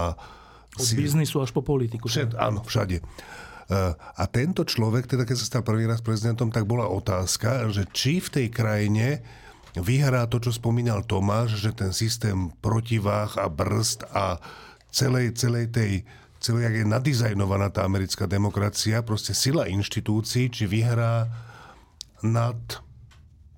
od 0.76 0.84
si... 0.84 1.00
biznisu 1.00 1.40
až 1.40 1.56
po 1.56 1.64
politiku. 1.64 2.12
Všet, 2.12 2.36
áno, 2.36 2.60
všade. 2.60 3.00
Eh, 3.00 3.92
a 3.96 4.24
tento 4.28 4.64
človek, 4.64 5.08
teda 5.08 5.28
keď 5.28 5.36
sa 5.40 5.48
stal 5.48 5.62
prvý 5.64 5.84
raz 5.88 6.00
prezidentom, 6.00 6.48
tak 6.48 6.64
bola 6.64 6.88
otázka, 6.88 7.68
že 7.68 7.84
či 7.92 8.20
v 8.20 8.28
tej 8.28 8.46
krajine 8.48 9.20
vyhrá 9.76 10.24
to, 10.24 10.40
čo 10.40 10.56
spomínal 10.56 11.04
Tomáš, 11.04 11.60
že 11.60 11.76
ten 11.76 11.92
systém 11.92 12.48
protiváh 12.64 13.36
a 13.36 13.48
brzd 13.52 14.08
a 14.12 14.40
celej, 14.90 15.36
celej 15.36 15.66
tej 15.72 15.92
celej, 16.38 16.70
jak 16.70 16.76
je 16.82 16.86
nadizajnovaná 16.86 17.68
tá 17.74 17.82
americká 17.82 18.30
demokracia, 18.30 19.02
proste 19.02 19.34
sila 19.34 19.66
inštitúcií, 19.66 20.50
či 20.54 20.70
vyhrá 20.70 21.26
nad 22.22 22.58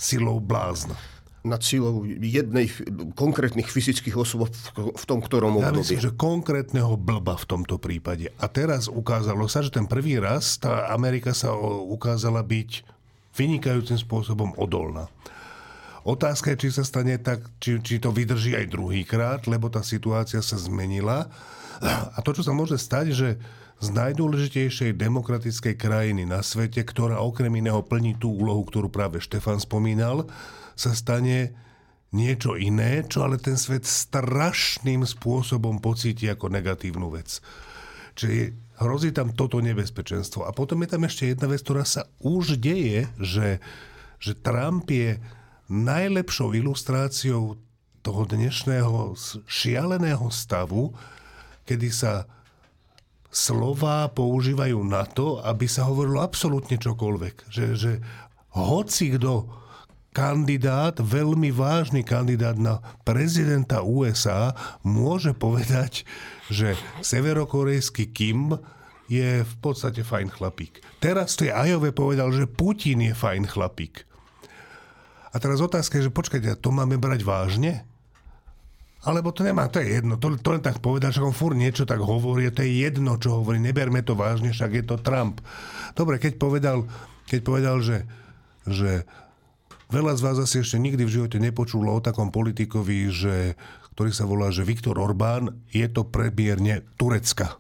silou 0.01 0.41
blázna 0.41 0.97
nad 1.41 1.64
silou 1.64 2.05
jednej 2.05 2.68
konkrétnych 3.16 3.64
fyzických 3.64 4.12
osôb 4.12 4.53
v 4.76 5.05
tom 5.09 5.24
ktorom 5.24 5.57
období. 5.57 5.72
Ja 5.72 5.81
myslím, 5.81 6.05
že 6.05 6.12
konkrétneho 6.12 7.01
blba 7.01 7.33
v 7.41 7.49
tomto 7.49 7.81
prípade. 7.81 8.28
A 8.37 8.45
teraz 8.45 8.93
ukázalo 8.93 9.49
sa, 9.49 9.64
že 9.64 9.72
ten 9.72 9.89
prvý 9.89 10.20
raz 10.20 10.61
tá 10.61 10.93
Amerika 10.93 11.33
sa 11.33 11.57
ukázala 11.81 12.45
byť 12.45 12.85
vynikajúcim 13.33 13.97
spôsobom 13.97 14.53
odolná. 14.61 15.09
Otázka 16.05 16.55
je, 16.55 16.66
či 16.66 16.68
sa 16.72 16.84
stane 16.84 17.20
tak, 17.20 17.44
či, 17.61 17.76
či 17.84 18.01
to 18.01 18.09
vydrží 18.09 18.57
aj 18.57 18.72
druhýkrát, 18.72 19.40
lebo 19.44 19.68
tá 19.68 19.84
situácia 19.84 20.40
sa 20.40 20.57
zmenila. 20.57 21.28
A 22.16 22.18
to, 22.24 22.32
čo 22.36 22.44
sa 22.44 22.57
môže 22.57 22.80
stať, 22.80 23.07
že 23.12 23.28
z 23.80 23.88
najdôležitejšej 23.96 24.92
demokratickej 25.01 25.74
krajiny 25.80 26.28
na 26.28 26.44
svete, 26.44 26.84
ktorá 26.84 27.24
okrem 27.24 27.53
iného 27.57 27.80
plní 27.80 28.20
tú 28.20 28.28
úlohu, 28.36 28.61
ktorú 28.68 28.92
práve 28.92 29.24
Štefan 29.24 29.57
spomínal, 29.57 30.28
sa 30.76 30.92
stane 30.92 31.57
niečo 32.12 32.61
iné, 32.61 33.07
čo 33.09 33.24
ale 33.24 33.40
ten 33.40 33.57
svet 33.57 33.88
strašným 33.88 35.09
spôsobom 35.09 35.80
pocíti 35.80 36.28
ako 36.28 36.53
negatívnu 36.53 37.09
vec. 37.09 37.40
Čiže 38.20 38.53
hrozí 38.84 39.16
tam 39.16 39.32
toto 39.32 39.64
nebezpečenstvo. 39.64 40.44
A 40.44 40.53
potom 40.53 40.84
je 40.84 40.88
tam 40.92 41.09
ešte 41.09 41.32
jedna 41.32 41.48
vec, 41.48 41.64
ktorá 41.64 41.88
sa 41.88 42.05
už 42.20 42.61
deje, 42.61 43.09
že, 43.16 43.64
že 44.20 44.36
Trump 44.36 44.84
je 44.92 45.16
najlepšou 45.71 46.59
ilustráciou 46.59 47.55
toho 48.03 48.23
dnešného 48.27 49.14
šialeného 49.47 50.27
stavu, 50.35 50.91
kedy 51.62 51.89
sa 51.95 52.27
slová 53.31 54.11
používajú 54.11 54.83
na 54.83 55.07
to, 55.07 55.39
aby 55.47 55.71
sa 55.71 55.87
hovorilo 55.87 56.18
absolútne 56.18 56.75
čokoľvek. 56.75 57.47
Že, 57.47 57.66
že 57.79 57.93
hoci 58.51 59.14
kto 59.14 59.47
kandidát, 60.11 60.99
veľmi 60.99 61.55
vážny 61.55 62.03
kandidát 62.03 62.59
na 62.59 62.83
prezidenta 63.07 63.87
USA 63.87 64.59
môže 64.83 65.31
povedať, 65.31 66.03
že 66.51 66.75
severokorejský 66.99 68.11
Kim 68.11 68.59
je 69.07 69.47
v 69.47 69.55
podstate 69.62 70.03
fajn 70.03 70.35
chlapík. 70.35 70.83
Teraz 70.99 71.39
to 71.39 71.47
je 71.47 71.55
Ajove 71.55 71.95
povedal, 71.95 72.35
že 72.35 72.51
Putin 72.51 73.07
je 73.07 73.14
fajn 73.14 73.47
chlapík. 73.47 74.10
A 75.31 75.37
teraz 75.39 75.62
otázka 75.62 75.99
je, 75.99 76.11
že 76.11 76.12
počkajte, 76.12 76.59
to 76.59 76.70
máme 76.74 76.99
brať 76.99 77.22
vážne? 77.22 77.87
Alebo 79.01 79.33
to 79.33 79.41
nemá, 79.41 79.64
to 79.72 79.81
je 79.81 79.97
jedno, 79.97 80.20
to, 80.20 80.37
to 80.37 80.49
len 80.53 80.61
tak 80.61 80.85
povedal, 80.85 81.09
že 81.09 81.24
on 81.24 81.33
fur 81.33 81.57
niečo 81.57 81.89
tak 81.89 82.05
hovorí, 82.05 82.53
to 82.53 82.61
je 82.61 82.85
jedno, 82.85 83.16
čo 83.16 83.41
hovorí, 83.41 83.57
neberme 83.57 84.05
to 84.05 84.12
vážne, 84.12 84.53
však 84.53 84.76
je 84.76 84.85
to 84.85 85.01
Trump. 85.01 85.41
Dobre, 85.97 86.20
keď 86.20 86.37
povedal, 86.37 86.85
keď 87.24 87.41
povedal 87.41 87.81
že, 87.81 88.05
že 88.68 89.09
Veľa 89.91 90.14
z 90.14 90.22
vás 90.22 90.39
asi 90.39 90.62
ešte 90.62 90.78
nikdy 90.78 91.03
v 91.03 91.14
živote 91.18 91.43
nepočulo 91.43 91.99
o 91.99 92.05
takom 92.05 92.31
politikovi, 92.31 93.11
že, 93.11 93.59
ktorý 93.99 94.14
sa 94.14 94.22
volá, 94.22 94.55
že 94.55 94.62
Viktor 94.62 94.95
Orbán 94.95 95.66
je 95.74 95.83
to 95.91 96.07
premiérne 96.07 96.87
Turecka 96.95 97.59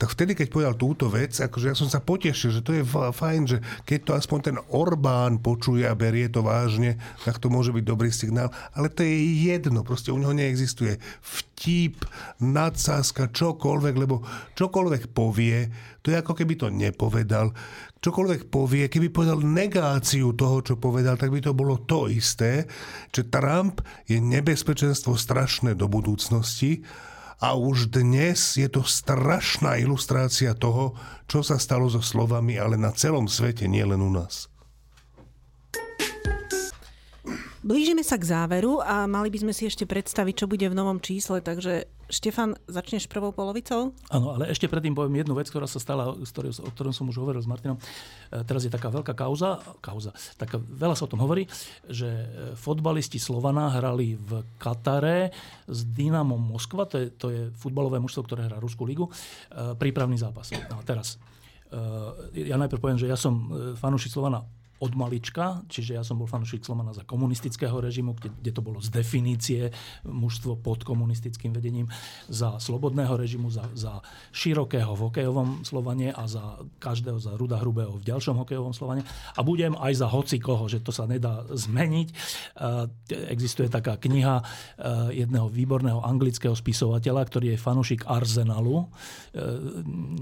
tak 0.00 0.16
vtedy, 0.16 0.32
keď 0.32 0.48
povedal 0.48 0.74
túto 0.80 1.12
vec, 1.12 1.36
akože 1.36 1.66
ja 1.68 1.76
som 1.76 1.92
sa 1.92 2.00
potešil, 2.00 2.56
že 2.56 2.64
to 2.64 2.72
je 2.72 2.80
fajn, 2.88 3.42
že 3.44 3.60
keď 3.84 3.98
to 4.08 4.12
aspoň 4.16 4.38
ten 4.40 4.56
Orbán 4.72 5.44
počuje 5.44 5.84
a 5.84 5.92
berie 5.92 6.24
to 6.32 6.40
vážne, 6.40 6.96
tak 7.28 7.36
to 7.36 7.52
môže 7.52 7.68
byť 7.68 7.84
dobrý 7.84 8.08
signál. 8.08 8.48
Ale 8.72 8.88
to 8.88 9.04
je 9.04 9.44
jedno, 9.44 9.84
proste 9.84 10.08
u 10.08 10.16
neho 10.16 10.32
neexistuje 10.32 10.96
vtip, 11.20 12.08
nadsázka, 12.40 13.28
čokoľvek, 13.28 13.94
lebo 14.00 14.24
čokoľvek 14.56 15.12
povie, 15.12 15.68
to 16.00 16.08
je 16.08 16.16
ako 16.16 16.32
keby 16.32 16.56
to 16.56 16.72
nepovedal. 16.72 17.52
Čokoľvek 18.00 18.48
povie, 18.48 18.88
keby 18.88 19.12
povedal 19.12 19.44
negáciu 19.44 20.32
toho, 20.32 20.64
čo 20.64 20.80
povedal, 20.80 21.20
tak 21.20 21.28
by 21.28 21.44
to 21.44 21.52
bolo 21.52 21.76
to 21.84 22.08
isté, 22.08 22.64
že 23.12 23.28
Trump 23.28 23.84
je 24.08 24.16
nebezpečenstvo 24.16 25.12
strašné 25.12 25.76
do 25.76 25.92
budúcnosti 25.92 26.80
a 27.40 27.56
už 27.56 27.88
dnes 27.88 28.60
je 28.60 28.68
to 28.68 28.84
strašná 28.84 29.80
ilustrácia 29.80 30.52
toho, 30.52 30.92
čo 31.24 31.40
sa 31.40 31.56
stalo 31.56 31.88
so 31.88 32.04
slovami, 32.04 32.60
ale 32.60 32.76
na 32.76 32.92
celom 32.92 33.24
svete, 33.24 33.64
nie 33.64 33.80
len 33.80 34.04
u 34.04 34.12
nás. 34.12 34.52
Blížime 37.60 38.00
sa 38.00 38.16
k 38.16 38.24
záveru 38.24 38.80
a 38.80 39.04
mali 39.04 39.28
by 39.28 39.44
sme 39.44 39.52
si 39.52 39.68
ešte 39.68 39.84
predstaviť, 39.84 40.44
čo 40.44 40.46
bude 40.48 40.64
v 40.64 40.76
novom 40.76 40.96
čísle, 41.00 41.44
takže 41.44 41.88
Štefan, 42.10 42.58
začneš 42.66 43.06
prvou 43.06 43.30
polovicou? 43.30 43.94
Áno, 44.10 44.34
ale 44.34 44.50
ešte 44.50 44.66
predtým 44.66 44.98
poviem 44.98 45.22
jednu 45.22 45.38
vec, 45.38 45.46
ktorá 45.46 45.70
sa 45.70 45.78
stala, 45.78 46.10
o 46.10 46.70
ktorom 46.74 46.90
som 46.90 47.06
už 47.06 47.22
hovoril 47.22 47.38
s 47.38 47.46
Martinom. 47.46 47.78
E, 47.78 48.42
teraz 48.42 48.66
je 48.66 48.72
taká 48.74 48.90
veľká 48.90 49.14
kauza, 49.14 49.62
kauza 49.78 50.10
taká, 50.34 50.58
veľa 50.58 50.98
sa 50.98 51.06
o 51.06 51.10
tom 51.10 51.22
hovorí, 51.22 51.46
že 51.86 52.10
e, 52.10 52.26
fotbalisti 52.58 53.22
Slovana 53.22 53.70
hrali 53.78 54.18
v 54.18 54.42
Katare 54.58 55.30
s 55.70 55.86
Dynamom 55.86 56.42
Moskva, 56.42 56.90
to 56.90 56.98
je, 56.98 57.06
to 57.14 57.26
je 57.30 57.42
futbalové 57.54 58.02
mužstvo, 58.02 58.26
ktoré 58.26 58.50
hrá 58.50 58.58
Ruskú 58.58 58.82
ligu, 58.82 59.06
e, 59.06 59.12
prípravný 59.78 60.18
zápas. 60.18 60.50
No 60.66 60.82
a 60.82 60.84
teraz, 60.84 61.16
ja 62.34 62.58
najprv 62.58 62.82
poviem, 62.82 62.98
že 62.98 63.06
ja 63.06 63.14
som 63.14 63.46
fanúšik 63.78 64.10
Slovana 64.10 64.42
od 64.80 64.92
malička, 64.96 65.60
čiže 65.68 65.94
ja 65.94 66.02
som 66.02 66.16
bol 66.16 66.24
fanúšik 66.24 66.64
Slomana 66.64 66.96
za 66.96 67.04
komunistického 67.04 67.76
režimu, 67.84 68.16
kde, 68.16 68.32
kde 68.32 68.50
to 68.56 68.64
bolo 68.64 68.80
z 68.80 68.88
definície 68.88 69.68
mužstvo 70.08 70.56
pod 70.56 70.88
komunistickým 70.88 71.52
vedením, 71.52 71.86
za 72.32 72.56
slobodného 72.56 73.12
režimu, 73.14 73.52
za, 73.52 73.68
za 73.76 74.00
širokého 74.32 74.96
v 74.96 75.00
hokejovom 75.12 75.48
Slovane 75.68 76.16
a 76.16 76.24
za 76.24 76.64
každého, 76.80 77.20
za 77.20 77.36
Ruda 77.36 77.60
Hrubého 77.60 78.00
v 78.00 78.08
ďalšom 78.08 78.40
hokejovom 78.40 78.72
Slovane. 78.72 79.04
A 79.36 79.44
budem 79.44 79.76
aj 79.76 80.00
za 80.00 80.08
hoci 80.08 80.40
koho, 80.40 80.64
že 80.64 80.80
to 80.80 80.96
sa 80.96 81.04
nedá 81.04 81.44
zmeniť. 81.44 82.08
Existuje 83.28 83.68
taká 83.68 84.00
kniha 84.00 84.40
jedného 85.12 85.52
výborného 85.52 86.00
anglického 86.00 86.56
spisovateľa, 86.56 87.28
ktorý 87.28 87.52
je 87.52 87.58
fanúšik 87.60 88.08
Arsenalu. 88.08 88.88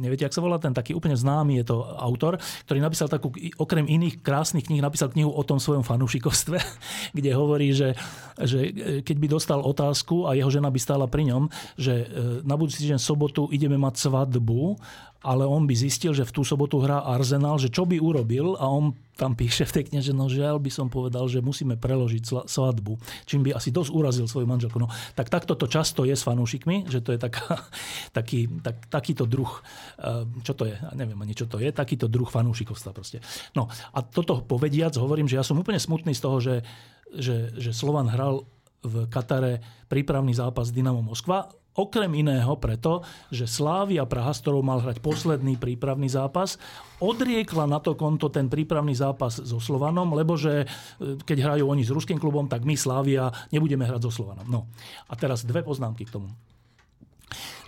Neviete, 0.02 0.26
ak 0.26 0.34
sa 0.34 0.42
volá 0.42 0.58
ten 0.58 0.74
taký 0.74 0.98
úplne 0.98 1.14
známy, 1.14 1.62
je 1.62 1.66
to 1.70 1.86
autor, 1.86 2.42
ktorý 2.66 2.82
napísal 2.82 3.06
takú, 3.06 3.30
okrem 3.60 3.86
iných 3.86 4.18
krás 4.18 4.47
krásnych 4.48 4.64
kníh 4.64 4.80
napísal 4.80 5.12
knihu 5.12 5.28
o 5.28 5.44
tom 5.44 5.60
svojom 5.60 5.84
fanúšikovstve, 5.84 6.56
kde 7.20 7.30
hovorí, 7.36 7.76
že, 7.76 7.92
že 8.40 8.72
keď 9.04 9.16
by 9.20 9.26
dostal 9.28 9.60
otázku 9.60 10.24
a 10.24 10.32
jeho 10.32 10.48
žena 10.48 10.72
by 10.72 10.80
stála 10.80 11.04
pri 11.04 11.28
ňom, 11.28 11.52
že 11.76 11.92
e, 11.92 12.06
na 12.48 12.56
budúci 12.56 12.80
týždeň 12.80 12.96
sobotu 12.96 13.52
ideme 13.52 13.76
mať 13.76 14.08
svadbu 14.08 14.80
ale 15.18 15.42
on 15.42 15.66
by 15.66 15.74
zistil, 15.74 16.14
že 16.14 16.22
v 16.22 16.30
tú 16.30 16.42
sobotu 16.46 16.78
hrá 16.78 17.02
Arsenal, 17.02 17.58
že 17.58 17.74
čo 17.74 17.82
by 17.82 17.98
urobil 17.98 18.54
a 18.54 18.70
on 18.70 18.94
tam 19.18 19.34
píše 19.34 19.66
v 19.66 19.74
tej 19.74 19.84
knihe, 19.90 20.02
že 20.02 20.14
no 20.14 20.30
žiaľ 20.30 20.62
by 20.62 20.70
som 20.70 20.86
povedal, 20.86 21.26
že 21.26 21.42
musíme 21.42 21.74
preložiť 21.74 22.46
svadbu, 22.46 22.94
čím 23.26 23.42
by 23.42 23.50
asi 23.58 23.74
dosť 23.74 23.90
urazil 23.90 24.30
svoju 24.30 24.46
manželku. 24.46 24.78
No, 24.78 24.86
tak 25.18 25.26
takto 25.26 25.58
to 25.58 25.66
často 25.66 26.06
je 26.06 26.14
s 26.14 26.22
fanúšikmi, 26.22 26.86
že 26.86 27.02
to 27.02 27.10
je 27.10 27.18
taká, 27.18 27.66
taký, 28.18 28.46
tak, 28.62 28.86
takýto 28.86 29.26
druh, 29.26 29.50
eh, 29.98 30.22
čo 30.46 30.54
to 30.54 30.70
je, 30.70 30.78
neviem 30.94 31.18
ani 31.18 31.34
čo 31.34 31.50
to 31.50 31.58
je, 31.58 31.74
takýto 31.74 32.06
druh 32.06 32.30
fanúšikovstva 32.30 32.94
proste. 32.94 33.18
No 33.58 33.66
a 33.90 33.98
toto 34.06 34.38
povediac 34.46 34.94
hovorím, 34.94 35.26
že 35.26 35.34
ja 35.34 35.42
som 35.42 35.58
úplne 35.58 35.82
smutný 35.82 36.14
z 36.14 36.22
toho, 36.22 36.38
že, 36.38 36.62
že, 37.10 37.50
že 37.58 37.74
Slovan 37.74 38.06
hral 38.06 38.46
v 38.86 39.10
Katare 39.10 39.58
prípravný 39.90 40.30
zápas 40.30 40.70
Dynamo 40.70 41.02
Moskva 41.02 41.50
Okrem 41.78 42.10
iného 42.18 42.58
preto, 42.58 43.06
že 43.30 43.46
Slávia 43.46 44.02
Praha, 44.02 44.34
s 44.34 44.42
ktorou 44.42 44.66
mal 44.66 44.82
hrať 44.82 44.98
posledný 44.98 45.54
prípravný 45.54 46.10
zápas, 46.10 46.58
odriekla 46.98 47.70
na 47.70 47.78
to 47.78 47.94
konto 47.94 48.26
ten 48.34 48.50
prípravný 48.50 48.98
zápas 48.98 49.38
so 49.38 49.62
Slovanom, 49.62 50.10
lebo 50.10 50.34
že 50.34 50.66
e, 50.66 51.14
keď 51.22 51.38
hrajú 51.46 51.70
oni 51.70 51.86
s 51.86 51.94
ruským 51.94 52.18
klubom, 52.18 52.50
tak 52.50 52.66
my 52.66 52.74
Slávia 52.74 53.30
nebudeme 53.54 53.86
hrať 53.86 54.10
so 54.10 54.10
Slovanom. 54.10 54.50
No. 54.50 54.66
A 55.06 55.14
teraz 55.14 55.46
dve 55.46 55.62
poznámky 55.62 56.02
k 56.02 56.18
tomu. 56.18 56.34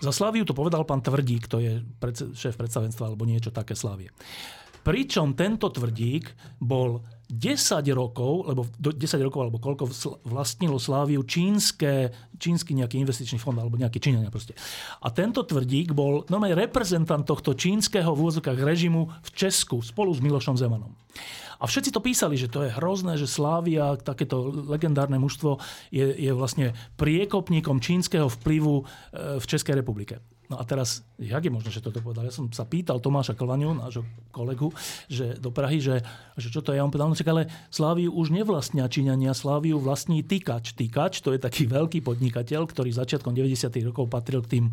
Za 0.03 0.11
Sláviu 0.11 0.43
to 0.43 0.59
povedal 0.59 0.83
pán 0.83 1.05
Tvrdík, 1.05 1.47
to 1.47 1.63
je 1.63 1.79
šéf 2.35 2.59
predstavenstva 2.59 3.15
alebo 3.15 3.29
niečo 3.29 3.55
také 3.55 3.79
Slávie. 3.79 4.11
Pričom 4.81 5.37
tento 5.37 5.69
tvrdík 5.69 6.57
bol 6.57 7.05
10 7.31 7.87
rokov, 7.95 8.51
lebo 8.51 8.66
10 8.78 8.99
rokov 9.22 9.41
alebo 9.47 9.62
koľko 9.62 9.87
vlastnilo 10.26 10.83
Sláviu 10.83 11.22
čínske, 11.22 12.11
čínsky 12.37 12.74
nejaký 12.74 12.99
investičný 12.99 13.39
fond 13.39 13.55
alebo 13.55 13.78
nejaký 13.78 14.03
Číňania 14.03 14.35
proste. 14.35 14.59
A 15.01 15.14
tento 15.14 15.47
tvrdík 15.47 15.95
bol 15.95 16.26
normálne 16.26 16.59
reprezentant 16.59 17.22
tohto 17.22 17.55
čínskeho 17.55 18.11
v 18.11 18.20
režimu 18.59 19.07
v 19.07 19.31
Česku 19.31 19.78
spolu 19.81 20.11
s 20.11 20.20
Milošom 20.20 20.59
Zemanom. 20.59 20.91
A 21.61 21.68
všetci 21.68 21.93
to 21.93 22.01
písali, 22.01 22.41
že 22.41 22.49
to 22.49 22.64
je 22.64 22.72
hrozné, 22.72 23.20
že 23.20 23.28
Slávia, 23.28 24.01
takéto 24.01 24.49
legendárne 24.49 25.20
mužstvo, 25.20 25.61
je, 25.93 26.09
je 26.16 26.33
vlastne 26.33 26.72
priekopníkom 26.97 27.85
čínskeho 27.85 28.33
vplyvu 28.33 28.81
e, 28.81 28.85
v 29.37 29.45
Českej 29.45 29.76
republike. 29.76 30.24
No 30.51 30.59
a 30.59 30.66
teraz, 30.66 31.07
jak 31.14 31.46
je 31.46 31.55
možné, 31.55 31.70
že 31.70 31.78
toto 31.78 32.03
povedal? 32.03 32.26
Ja 32.26 32.34
som 32.34 32.51
sa 32.51 32.66
pýtal 32.66 32.98
Tomáša 32.98 33.38
Klvaniu, 33.38 33.70
nášho 33.70 34.03
kolegu, 34.34 34.74
že 35.07 35.38
do 35.38 35.55
Prahy, 35.55 35.78
že, 35.78 36.03
že 36.34 36.51
čo 36.51 36.59
to 36.59 36.74
je. 36.74 36.82
On 36.82 36.90
povedal, 36.90 37.07
no 37.07 37.14
čak, 37.14 37.30
ale 37.30 37.46
Sláviu 37.70 38.11
už 38.11 38.34
nevlastnia 38.34 38.90
Číňania, 38.90 39.30
Sláviu 39.30 39.78
vlastní 39.78 40.26
Týkač. 40.26 40.74
Týkač, 40.74 41.22
to 41.22 41.30
je 41.30 41.38
taký 41.38 41.70
veľký 41.70 42.03
podnikateľ, 42.03 42.66
ktorý 42.66 42.90
začiatkom 42.90 43.30
90. 43.30 43.70
rokov 43.86 44.11
patril 44.11 44.42
k 44.42 44.59
tým 44.59 44.64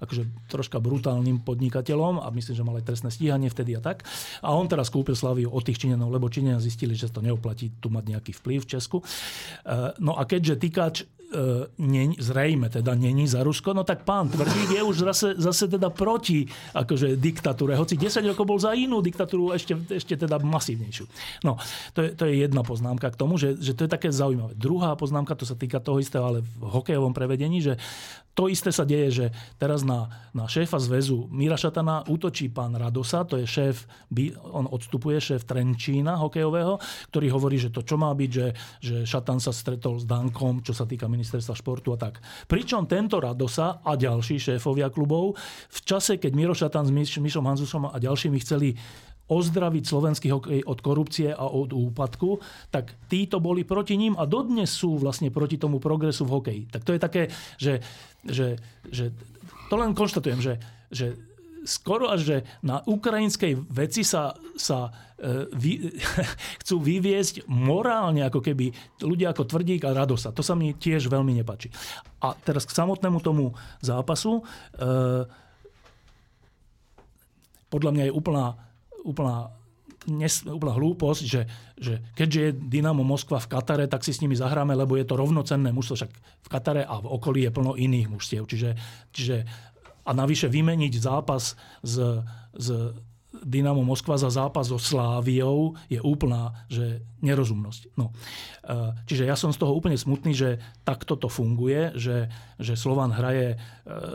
akože, 0.00 0.48
troška 0.48 0.80
brutálnym 0.80 1.44
podnikateľom 1.44 2.24
a 2.24 2.32
myslím, 2.32 2.54
že 2.56 2.64
mal 2.64 2.80
aj 2.80 2.88
trestné 2.88 3.12
stíhanie 3.12 3.52
vtedy 3.52 3.76
a 3.76 3.84
tak. 3.84 4.08
A 4.40 4.56
on 4.56 4.64
teraz 4.64 4.88
kúpil 4.88 5.12
Sláviu 5.12 5.52
od 5.52 5.60
tých 5.60 5.76
Číňanov, 5.84 6.08
lebo 6.08 6.32
Číňania 6.32 6.56
zistili, 6.56 6.96
že 6.96 7.12
to 7.12 7.20
neoplatí 7.20 7.68
tu 7.84 7.92
mať 7.92 8.16
nejaký 8.16 8.32
vplyv 8.32 8.64
v 8.64 8.70
Česku. 8.80 8.96
E, 9.04 9.04
no 10.00 10.16
a 10.16 10.24
keďže 10.24 10.56
Týkač 10.56 11.17
e, 11.28 11.68
nie, 11.78 12.16
zrejme 12.16 12.72
teda 12.72 12.96
není 12.96 13.28
za 13.28 13.44
Rusko, 13.44 13.76
no 13.76 13.84
tak 13.84 14.02
pán 14.02 14.28
Tvrdík 14.28 14.80
je 14.80 14.82
už 14.82 14.96
zase, 15.12 15.28
zase 15.36 15.68
teda 15.68 15.92
proti 15.92 16.48
akože 16.74 17.16
diktatúre, 17.16 17.76
hoci 17.76 18.00
10 18.00 18.24
rokov 18.32 18.44
bol 18.48 18.58
za 18.60 18.72
inú 18.72 19.04
diktatúru, 19.04 19.52
ešte, 19.52 19.76
ešte 19.92 20.16
teda 20.16 20.40
masívnejšiu. 20.40 21.04
No, 21.44 21.60
to 21.92 22.04
je, 22.04 22.10
to 22.16 22.24
je 22.26 22.44
jedna 22.44 22.64
poznámka 22.64 23.12
k 23.12 23.16
tomu, 23.20 23.36
že, 23.36 23.56
že 23.60 23.76
to 23.76 23.84
je 23.84 23.90
také 23.90 24.08
zaujímavé. 24.08 24.56
Druhá 24.56 24.96
poznámka, 24.96 25.38
to 25.38 25.48
sa 25.48 25.54
týka 25.54 25.78
toho 25.78 26.00
istého, 26.00 26.24
ale 26.24 26.40
v 26.42 26.64
hokejovom 26.64 27.12
prevedení, 27.12 27.60
že 27.60 27.76
to 28.38 28.46
isté 28.46 28.70
sa 28.70 28.86
deje, 28.86 29.08
že 29.10 29.26
teraz 29.58 29.82
na, 29.82 30.06
na 30.30 30.46
šéfa 30.46 30.78
zväzu 30.78 31.26
Míra 31.26 31.58
Šatana 31.58 32.06
útočí 32.06 32.46
pán 32.46 32.70
Radosa, 32.78 33.26
to 33.26 33.34
je 33.42 33.50
šéf, 33.50 33.90
on 34.54 34.70
odstupuje 34.70 35.18
šéf 35.18 35.42
Trenčína 35.42 36.14
hokejového, 36.22 36.78
ktorý 37.10 37.34
hovorí, 37.34 37.58
že 37.58 37.74
to 37.74 37.82
čo 37.82 37.98
má 37.98 38.14
byť, 38.14 38.30
že, 38.30 38.46
že 38.78 38.96
Šatan 39.02 39.42
sa 39.42 39.50
stretol 39.50 39.98
s 39.98 40.06
Dankom, 40.06 40.62
čo 40.62 40.70
sa 40.70 40.86
týka 40.86 41.10
ministerstva 41.18 41.58
športu 41.58 41.90
a 41.92 41.98
tak. 41.98 42.22
Pričom 42.46 42.86
tento 42.86 43.18
Radosa 43.18 43.82
a 43.82 43.98
ďalší 43.98 44.38
šéfovia 44.38 44.94
klubov 44.94 45.34
v 45.68 45.78
čase, 45.82 46.22
keď 46.22 46.32
Miro 46.38 46.54
s 46.54 47.18
Mišom 47.18 47.44
Hanzusom 47.44 47.90
a 47.90 47.98
ďalšími 47.98 48.38
chceli 48.38 48.78
ozdraviť 49.28 49.84
slovenský 49.84 50.32
hokej 50.32 50.60
od 50.64 50.78
korupcie 50.80 51.28
a 51.36 51.44
od 51.44 51.76
úpadku, 51.76 52.40
tak 52.72 52.96
títo 53.12 53.44
boli 53.44 53.68
proti 53.68 54.00
ním 54.00 54.16
a 54.16 54.24
dodnes 54.24 54.72
sú 54.72 54.96
vlastne 54.96 55.28
proti 55.28 55.60
tomu 55.60 55.76
progresu 55.76 56.24
v 56.24 56.34
hokeji. 56.40 56.62
Tak 56.72 56.82
to 56.88 56.96
je 56.96 57.00
také, 57.00 57.22
že, 57.60 57.84
že, 58.24 58.56
že 58.88 59.12
to 59.68 59.76
len 59.76 59.92
konštatujem, 59.92 60.40
že, 60.40 60.54
že 60.88 61.27
skoro 61.68 62.08
až, 62.08 62.20
že 62.24 62.36
na 62.64 62.80
ukrajinskej 62.80 63.68
veci 63.68 64.00
sa, 64.00 64.32
sa 64.56 64.88
e, 65.20 65.52
vy, 65.52 65.92
chcú 66.64 66.80
vyviesť 66.80 67.44
morálne, 67.52 68.24
ako 68.24 68.40
keby 68.40 68.72
ľudia 69.04 69.36
ako 69.36 69.44
Tvrdík 69.44 69.84
a 69.84 69.92
Radosa. 69.92 70.32
To 70.32 70.40
sa 70.40 70.56
mi 70.56 70.72
tiež 70.72 71.12
veľmi 71.12 71.36
nepačí. 71.36 71.68
A 72.24 72.32
teraz 72.32 72.64
k 72.64 72.72
samotnému 72.72 73.20
tomu 73.20 73.52
zápasu. 73.84 74.40
E, 74.40 74.42
podľa 77.68 77.90
mňa 77.92 78.04
je 78.08 78.16
úplná 78.16 78.56
úplná 79.08 79.48
nes, 80.08 80.44
úplná 80.44 80.72
hlúposť, 80.76 81.22
že, 81.24 81.42
že 81.76 82.00
keďže 82.16 82.40
je 82.40 82.50
Dynamo 82.56 83.04
Moskva 83.04 83.40
v 83.40 83.50
Katare, 83.50 83.84
tak 83.88 84.04
si 84.04 84.12
s 84.12 84.20
nimi 84.24 84.36
zahráme, 84.36 84.72
lebo 84.76 84.96
je 84.96 85.04
to 85.04 85.16
rovnocenné 85.16 85.72
mužstvo. 85.72 85.94
Však 86.04 86.12
v 86.44 86.48
Katare 86.48 86.82
a 86.84 87.00
v 87.00 87.06
okolí 87.08 87.44
je 87.44 87.54
plno 87.54 87.76
iných 87.76 88.08
mužstiev. 88.08 88.48
Čiže, 88.48 88.70
čiže 89.12 89.36
a 90.08 90.10
navyše 90.16 90.48
vymeniť 90.48 90.94
zápas 90.96 91.52
s, 91.84 91.96
s 92.56 92.68
Dynamo 93.28 93.84
Moskva 93.84 94.16
za 94.16 94.32
zápas 94.32 94.72
so 94.72 94.80
Sláviou 94.80 95.76
je 95.92 96.00
úplná 96.00 96.64
že 96.72 97.04
nerozumnosť. 97.20 97.92
No. 98.00 98.08
E, 98.08 98.96
čiže 99.04 99.28
ja 99.28 99.36
som 99.36 99.52
z 99.52 99.60
toho 99.60 99.76
úplne 99.76 100.00
smutný, 100.00 100.32
že 100.32 100.64
takto 100.88 101.14
to 101.20 101.28
funguje, 101.28 101.92
že, 101.92 102.32
že 102.56 102.72
Slovan 102.72 103.12
hraje 103.12 103.54
e, 103.54 103.56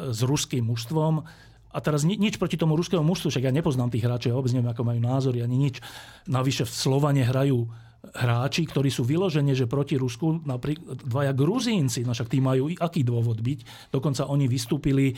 s 0.10 0.20
ruským 0.26 0.66
mužstvom, 0.66 1.22
a 1.74 1.82
teraz 1.82 2.06
ni, 2.06 2.22
nič 2.22 2.38
proti 2.38 2.54
tomu 2.54 2.78
ruskému 2.78 3.02
mužstvu, 3.02 3.34
však 3.34 3.50
ja 3.50 3.54
nepoznám 3.54 3.90
tých 3.90 4.06
hráčov, 4.06 4.30
ja 4.30 4.38
vôbec 4.38 4.54
neviem, 4.54 4.70
ako 4.70 4.86
majú 4.86 5.02
názory, 5.02 5.42
ani 5.42 5.58
nič. 5.58 5.82
Navyše 6.30 6.70
v 6.70 6.74
Slovane 6.74 7.26
hrajú 7.26 7.66
hráči, 8.12 8.68
ktorí 8.68 8.92
sú 8.92 9.08
vyložení, 9.08 9.56
že 9.56 9.64
proti 9.64 9.96
Rusku, 9.96 10.44
napríklad 10.44 11.08
dvaja 11.08 11.32
Gruzínci, 11.32 12.04
no 12.04 12.12
však 12.12 12.28
tí 12.28 12.44
majú 12.44 12.68
aký 12.76 13.02
dôvod 13.08 13.40
byť. 13.40 13.90
Dokonca 13.96 14.28
oni 14.28 14.52
vystúpili 14.52 15.12
e, 15.12 15.16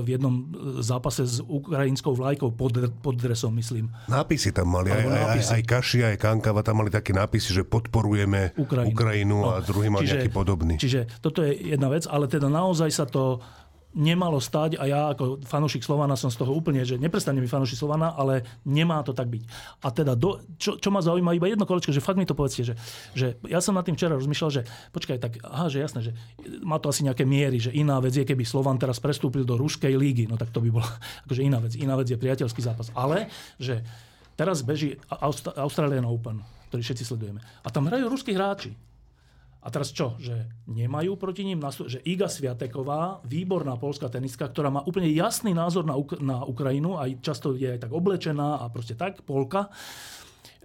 v 0.00 0.16
jednom 0.16 0.32
e, 0.32 0.44
zápase 0.80 1.28
s 1.28 1.44
ukrajinskou 1.44 2.16
vlajkou 2.16 2.56
pod, 2.56 2.72
pod 3.04 3.20
dresom, 3.20 3.52
myslím. 3.60 3.92
Nápisy 4.08 4.56
tam 4.56 4.72
mali, 4.72 4.88
aj, 4.88 5.04
nápisy. 5.04 5.50
aj, 5.52 5.56
aj 5.60 5.62
Kaši, 5.68 5.98
aj 6.08 6.16
Kankava 6.16 6.64
tam 6.64 6.80
mali 6.80 6.88
také 6.88 7.12
nápisy, 7.12 7.52
že 7.52 7.62
podporujeme 7.68 8.56
Ukrajinu, 8.56 8.88
Ukrajinu 8.96 9.36
no, 9.44 9.52
a 9.52 9.60
druhý 9.60 9.92
mal 9.92 10.00
čiže, 10.00 10.12
nejaký 10.16 10.30
podobný. 10.32 10.74
Čiže 10.80 11.20
toto 11.20 11.44
je 11.44 11.52
jedna 11.52 11.92
vec, 11.92 12.08
ale 12.08 12.32
teda 12.32 12.48
naozaj 12.48 12.88
sa 12.88 13.04
to 13.04 13.44
nemalo 13.92 14.40
stať 14.40 14.80
a 14.80 14.84
ja 14.88 15.00
ako 15.12 15.44
fanúšik 15.44 15.84
Slovana 15.84 16.16
som 16.16 16.32
z 16.32 16.40
toho 16.40 16.52
úplne, 16.56 16.80
že 16.82 16.96
neprestane 16.96 17.40
mi 17.40 17.48
fanúšik 17.48 17.76
Slovana, 17.76 18.16
ale 18.16 18.44
nemá 18.64 19.04
to 19.04 19.12
tak 19.12 19.28
byť. 19.28 19.42
A 19.84 19.92
teda, 19.92 20.16
do, 20.16 20.40
čo, 20.56 20.80
čo 20.80 20.88
ma 20.88 21.04
zaujíma, 21.04 21.36
iba 21.36 21.48
jedno 21.48 21.68
kolečko, 21.68 21.92
že 21.92 22.00
fakt 22.00 22.16
mi 22.16 22.24
to 22.24 22.32
povedzte, 22.32 22.72
že, 22.72 22.74
že 23.12 23.26
ja 23.48 23.60
som 23.60 23.76
nad 23.76 23.84
tým 23.84 23.96
včera 23.96 24.16
rozmýšľal, 24.16 24.50
že 24.50 24.62
počkaj, 24.96 25.16
tak 25.20 25.32
aha, 25.44 25.68
že 25.68 25.84
jasné, 25.84 26.00
že 26.00 26.12
má 26.64 26.80
to 26.80 26.88
asi 26.88 27.04
nejaké 27.04 27.28
miery, 27.28 27.60
že 27.60 27.70
iná 27.72 28.00
vec 28.00 28.16
je, 28.16 28.24
keby 28.24 28.48
Slovan 28.48 28.80
teraz 28.80 28.96
prestúpil 28.96 29.44
do 29.44 29.60
Ruskej 29.60 29.92
lígy, 29.92 30.24
no 30.24 30.40
tak 30.40 30.48
to 30.50 30.64
by 30.64 30.72
bola 30.72 30.88
akože 31.28 31.42
iná 31.44 31.60
vec. 31.60 31.76
Iná 31.76 31.94
vec 32.00 32.08
je 32.08 32.16
priateľský 32.16 32.60
zápas. 32.64 32.88
Ale, 32.96 33.28
že 33.60 33.84
teraz 34.40 34.64
beží 34.64 34.96
Aust- 35.12 35.52
Australian 35.52 36.08
Open, 36.08 36.40
ktorý 36.72 36.80
všetci 36.80 37.04
sledujeme. 37.04 37.44
A 37.60 37.68
tam 37.68 37.84
hrajú 37.92 38.08
ruskí 38.08 38.32
hráči. 38.32 38.72
A 39.62 39.70
teraz 39.70 39.94
čo? 39.94 40.18
Že 40.18 40.66
nemajú 40.66 41.14
proti 41.14 41.46
ním 41.46 41.62
že 41.86 42.02
Iga 42.02 42.26
Sviateková, 42.26 43.22
výborná 43.22 43.78
polská 43.78 44.10
tenistka, 44.10 44.50
ktorá 44.50 44.74
má 44.74 44.82
úplne 44.82 45.06
jasný 45.14 45.54
názor 45.54 45.86
na, 45.86 45.94
Uk- 45.94 46.18
na 46.18 46.42
Ukrajinu, 46.42 46.98
aj 46.98 47.22
často 47.22 47.54
je 47.54 47.70
aj 47.70 47.86
tak 47.86 47.94
oblečená 47.94 48.58
a 48.58 48.66
proste 48.74 48.98
tak, 48.98 49.22
Polka, 49.22 49.70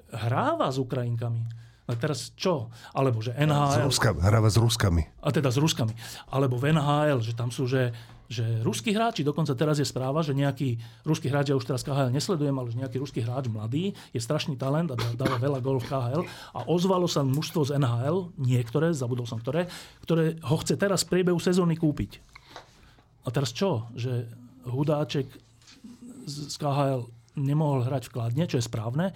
hráva 0.09 0.73
s 0.73 0.81
Ukrajinkami. 0.81 1.45
A 1.87 1.95
teraz 1.95 2.35
čo? 2.35 2.67
Alebo 2.91 3.23
že 3.23 3.31
S 3.31 3.39
NHL... 3.47 3.87
Ruska, 3.87 4.11
hráva 4.17 4.49
s 4.51 4.57
Ruskami. 4.59 5.07
A 5.23 5.31
teda 5.31 5.53
s 5.53 5.61
Ruskami. 5.61 5.95
Alebo 6.33 6.59
v 6.59 6.75
NHL, 6.75 7.23
že 7.23 7.31
tam 7.31 7.47
sú, 7.47 7.63
že 7.63 7.95
že 8.27 8.43
ruskí 8.59 8.91
hráči, 8.91 9.23
dokonca 9.23 9.55
teraz 9.55 9.79
je 9.79 9.87
správa, 9.87 10.19
že 10.19 10.35
nejaký 10.35 10.75
ruský 11.07 11.31
hráč, 11.31 11.51
ja 11.51 11.55
už 11.55 11.63
teraz 11.63 11.83
KHL 11.87 12.11
nesledujem, 12.11 12.55
ale 12.55 12.67
že 12.71 12.79
nejaký 12.83 12.97
ruský 12.99 13.23
hráč 13.23 13.47
mladý 13.47 13.95
je 14.11 14.19
strašný 14.19 14.59
talent 14.59 14.91
a 14.91 14.99
dáva 15.15 15.39
veľa 15.39 15.63
gól 15.63 15.79
v 15.79 15.87
KHL 15.87 16.23
a 16.51 16.59
ozvalo 16.67 17.07
sa 17.07 17.23
mužstvo 17.23 17.71
z 17.71 17.79
NHL, 17.79 18.35
niektoré, 18.35 18.91
zabudol 18.91 19.23
som 19.23 19.39
ktoré, 19.39 19.71
ktoré 20.03 20.35
ho 20.43 20.55
chce 20.59 20.75
teraz 20.75 21.07
v 21.07 21.19
priebehu 21.19 21.39
sezóny 21.39 21.79
kúpiť. 21.79 22.19
A 23.23 23.31
teraz 23.31 23.55
čo? 23.55 23.87
Že 23.95 24.27
Hudáček 24.67 25.27
z 26.27 26.55
KHL 26.59 27.07
nemohol 27.39 27.87
hrať 27.87 28.11
v 28.11 28.13
Kladne, 28.19 28.43
čo 28.43 28.59
je 28.59 28.67
správne, 28.67 29.15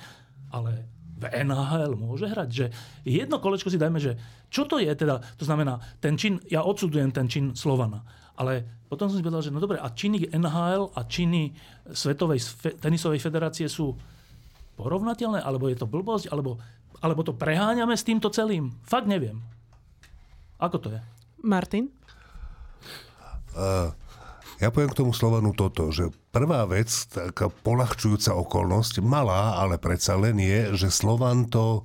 ale 0.55 0.87
v 1.21 1.29
NHL 1.29 1.93
môže 1.93 2.25
hrať. 2.25 2.49
Že 2.49 2.65
jedno 3.05 3.37
kolečko 3.37 3.69
si 3.69 3.77
dajme, 3.77 4.01
že 4.01 4.17
čo 4.49 4.65
to 4.65 4.81
je 4.81 4.89
teda, 4.89 5.21
to 5.37 5.45
znamená, 5.45 5.77
ten 6.01 6.17
čin, 6.17 6.41
ja 6.49 6.65
odsudujem 6.65 7.13
ten 7.13 7.29
čin 7.29 7.53
Slovana, 7.53 8.01
ale 8.35 8.81
potom 8.89 9.07
som 9.07 9.15
si 9.15 9.23
povedal, 9.23 9.45
že 9.45 9.53
no 9.53 9.61
dobre, 9.61 9.77
a 9.77 9.87
činy 9.93 10.33
NHL 10.33 10.97
a 10.97 11.01
činy 11.05 11.53
Svetovej 11.93 12.41
tenisovej 12.81 13.21
federácie 13.21 13.69
sú 13.69 13.93
porovnateľné, 14.75 15.45
alebo 15.45 15.69
je 15.69 15.77
to 15.77 15.85
blbosť, 15.85 16.33
alebo, 16.33 16.57
alebo 17.05 17.21
to 17.21 17.37
preháňame 17.37 17.93
s 17.93 18.03
týmto 18.03 18.33
celým. 18.33 18.73
Fakt 18.81 19.05
neviem. 19.05 19.39
Ako 20.57 20.81
to 20.81 20.89
je? 20.89 20.99
Martin? 21.45 21.93
Uh, 23.51 23.93
ja 24.61 24.69
poviem 24.69 24.93
k 24.93 24.99
tomu 25.01 25.11
Slovanu 25.11 25.57
toto, 25.57 25.89
že 25.89 26.13
prvá 26.29 26.69
vec, 26.69 26.87
taká 27.09 27.49
polahčujúca 27.49 28.37
okolnosť, 28.37 29.01
malá, 29.01 29.57
ale 29.57 29.81
predsa 29.81 30.13
len 30.13 30.37
je, 30.37 30.77
že 30.77 30.93
Slovan 30.93 31.49
to 31.49 31.81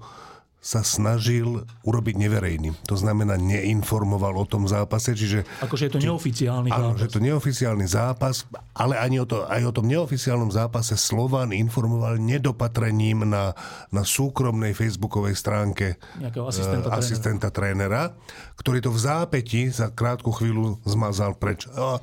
sa 0.66 0.82
snažil 0.82 1.62
urobiť 1.86 2.18
neverejným. 2.18 2.74
To 2.90 2.98
znamená, 2.98 3.38
neinformoval 3.38 4.34
o 4.34 4.46
tom 4.50 4.66
zápase. 4.66 5.14
Čiže, 5.14 5.46
akože 5.62 5.86
je 5.86 5.92
to 5.94 6.02
neoficiálny 6.02 6.74
áno, 6.74 6.90
zápas. 6.90 6.98
že 6.98 7.06
to 7.06 7.18
neoficiálny 7.22 7.86
zápas, 7.86 8.36
ale 8.74 8.98
ani 8.98 9.22
o 9.22 9.26
to, 9.30 9.46
aj 9.46 9.62
o 9.62 9.70
tom 9.70 9.86
neoficiálnom 9.86 10.50
zápase 10.50 10.98
Slovan 10.98 11.54
informoval 11.54 12.18
nedopatrením 12.18 13.30
na, 13.30 13.54
na 13.94 14.02
súkromnej 14.02 14.74
facebookovej 14.74 15.38
stránke 15.38 16.02
Nejakého 16.18 16.50
asistenta, 16.50 16.88
uh, 16.90 16.98
asistenta 16.98 17.48
trénera, 17.54 18.18
ktorý 18.58 18.82
to 18.82 18.90
v 18.90 18.98
zápäti 18.98 19.70
za 19.70 19.94
krátku 19.94 20.34
chvíľu 20.34 20.82
zmazal 20.82 21.38
preč. 21.38 21.70
Uh, 21.70 22.02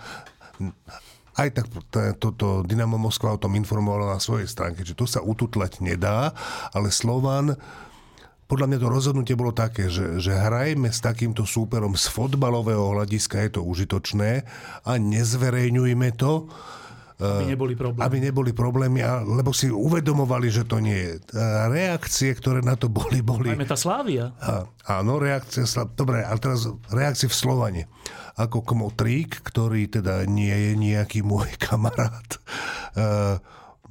aj 1.34 1.50
tak 1.50 1.66
toto 2.22 2.62
Dynamo 2.62 3.02
Moskva 3.02 3.34
o 3.34 3.42
tom 3.42 3.58
informovalo 3.58 4.14
na 4.14 4.22
svojej 4.22 4.46
stránke, 4.46 4.86
že 4.86 4.94
to 4.94 5.10
sa 5.10 5.26
ututlať 5.26 5.82
nedá, 5.82 6.32
ale 6.72 6.94
Slovan 6.94 7.58
podľa 8.44 8.70
mňa 8.70 8.80
to 8.86 8.94
rozhodnutie 8.94 9.34
bolo 9.34 9.50
také, 9.50 9.90
že, 9.90 10.22
že 10.22 10.36
hrajme 10.36 10.92
s 10.94 11.02
takýmto 11.02 11.42
súperom 11.42 11.98
z 11.98 12.06
fotbalového 12.06 12.94
hľadiska, 12.94 13.42
je 13.50 13.58
to 13.58 13.62
užitočné 13.66 14.46
a 14.86 14.92
nezverejňujme 15.02 16.14
to, 16.14 16.46
aby 17.22 17.46
neboli 17.54 17.74
problémy. 17.78 18.04
Aby 18.04 18.18
neboli 18.20 18.52
problémy, 18.52 19.00
lebo 19.26 19.54
si 19.54 19.70
uvedomovali, 19.70 20.48
že 20.50 20.64
to 20.66 20.82
nie 20.82 20.98
je. 20.98 21.14
Reakcie, 21.70 22.34
ktoré 22.34 22.66
na 22.66 22.74
to 22.74 22.90
boli, 22.90 23.22
boli... 23.22 23.54
Najmä 23.54 23.70
tá 23.70 23.78
Slávia. 23.78 24.34
A, 24.42 24.66
áno, 24.90 25.22
reakcie... 25.22 25.64
Dobre, 25.94 26.26
ale 26.26 26.40
teraz 26.42 26.66
reakcie 26.90 27.30
v 27.30 27.36
Slovane. 27.36 27.82
Ako 28.34 28.66
Kmotrík, 28.66 29.46
ktorý 29.46 29.86
teda 29.86 30.26
nie 30.26 30.52
je 30.52 30.72
nejaký 30.74 31.22
môj 31.22 31.54
kamarát, 31.66 32.42
uh, 32.98 33.38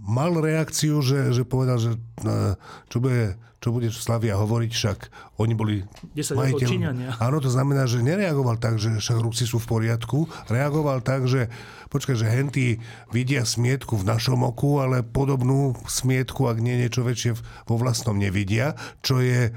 mal 0.03 0.35
reakciu, 0.35 0.99
že, 1.01 1.31
že 1.31 1.47
povedal, 1.47 1.79
že 1.79 1.95
uh, 2.27 2.59
čo 2.91 2.99
bude 2.99 3.39
čo 3.63 3.71
bude 3.71 3.95
Slavia 3.95 4.35
hovoriť, 4.35 4.71
však 4.75 4.99
oni 5.39 5.55
boli 5.55 5.87
10 6.19 6.35
majiteľ... 6.35 6.67
Číňania. 6.67 7.11
Áno, 7.23 7.39
to 7.39 7.47
znamená, 7.47 7.87
že 7.87 8.03
nereagoval 8.03 8.59
tak, 8.59 8.83
že 8.83 8.99
však 8.99 9.23
Rusi 9.23 9.47
sú 9.47 9.63
v 9.63 9.71
poriadku, 9.71 10.27
reagoval 10.51 10.99
tak, 10.99 11.31
že 11.31 11.47
počkaj, 11.95 12.19
že 12.19 12.27
henty 12.27 12.67
vidia 13.15 13.47
smietku 13.47 13.95
v 13.95 14.11
našom 14.11 14.43
oku, 14.43 14.83
ale 14.83 15.07
podobnú 15.07 15.79
smietku, 15.87 16.51
ak 16.51 16.59
nie 16.59 16.75
niečo 16.75 17.07
väčšie 17.07 17.39
vo 17.71 17.79
vlastnom 17.79 18.19
nevidia, 18.19 18.75
čo 18.99 19.23
je 19.23 19.55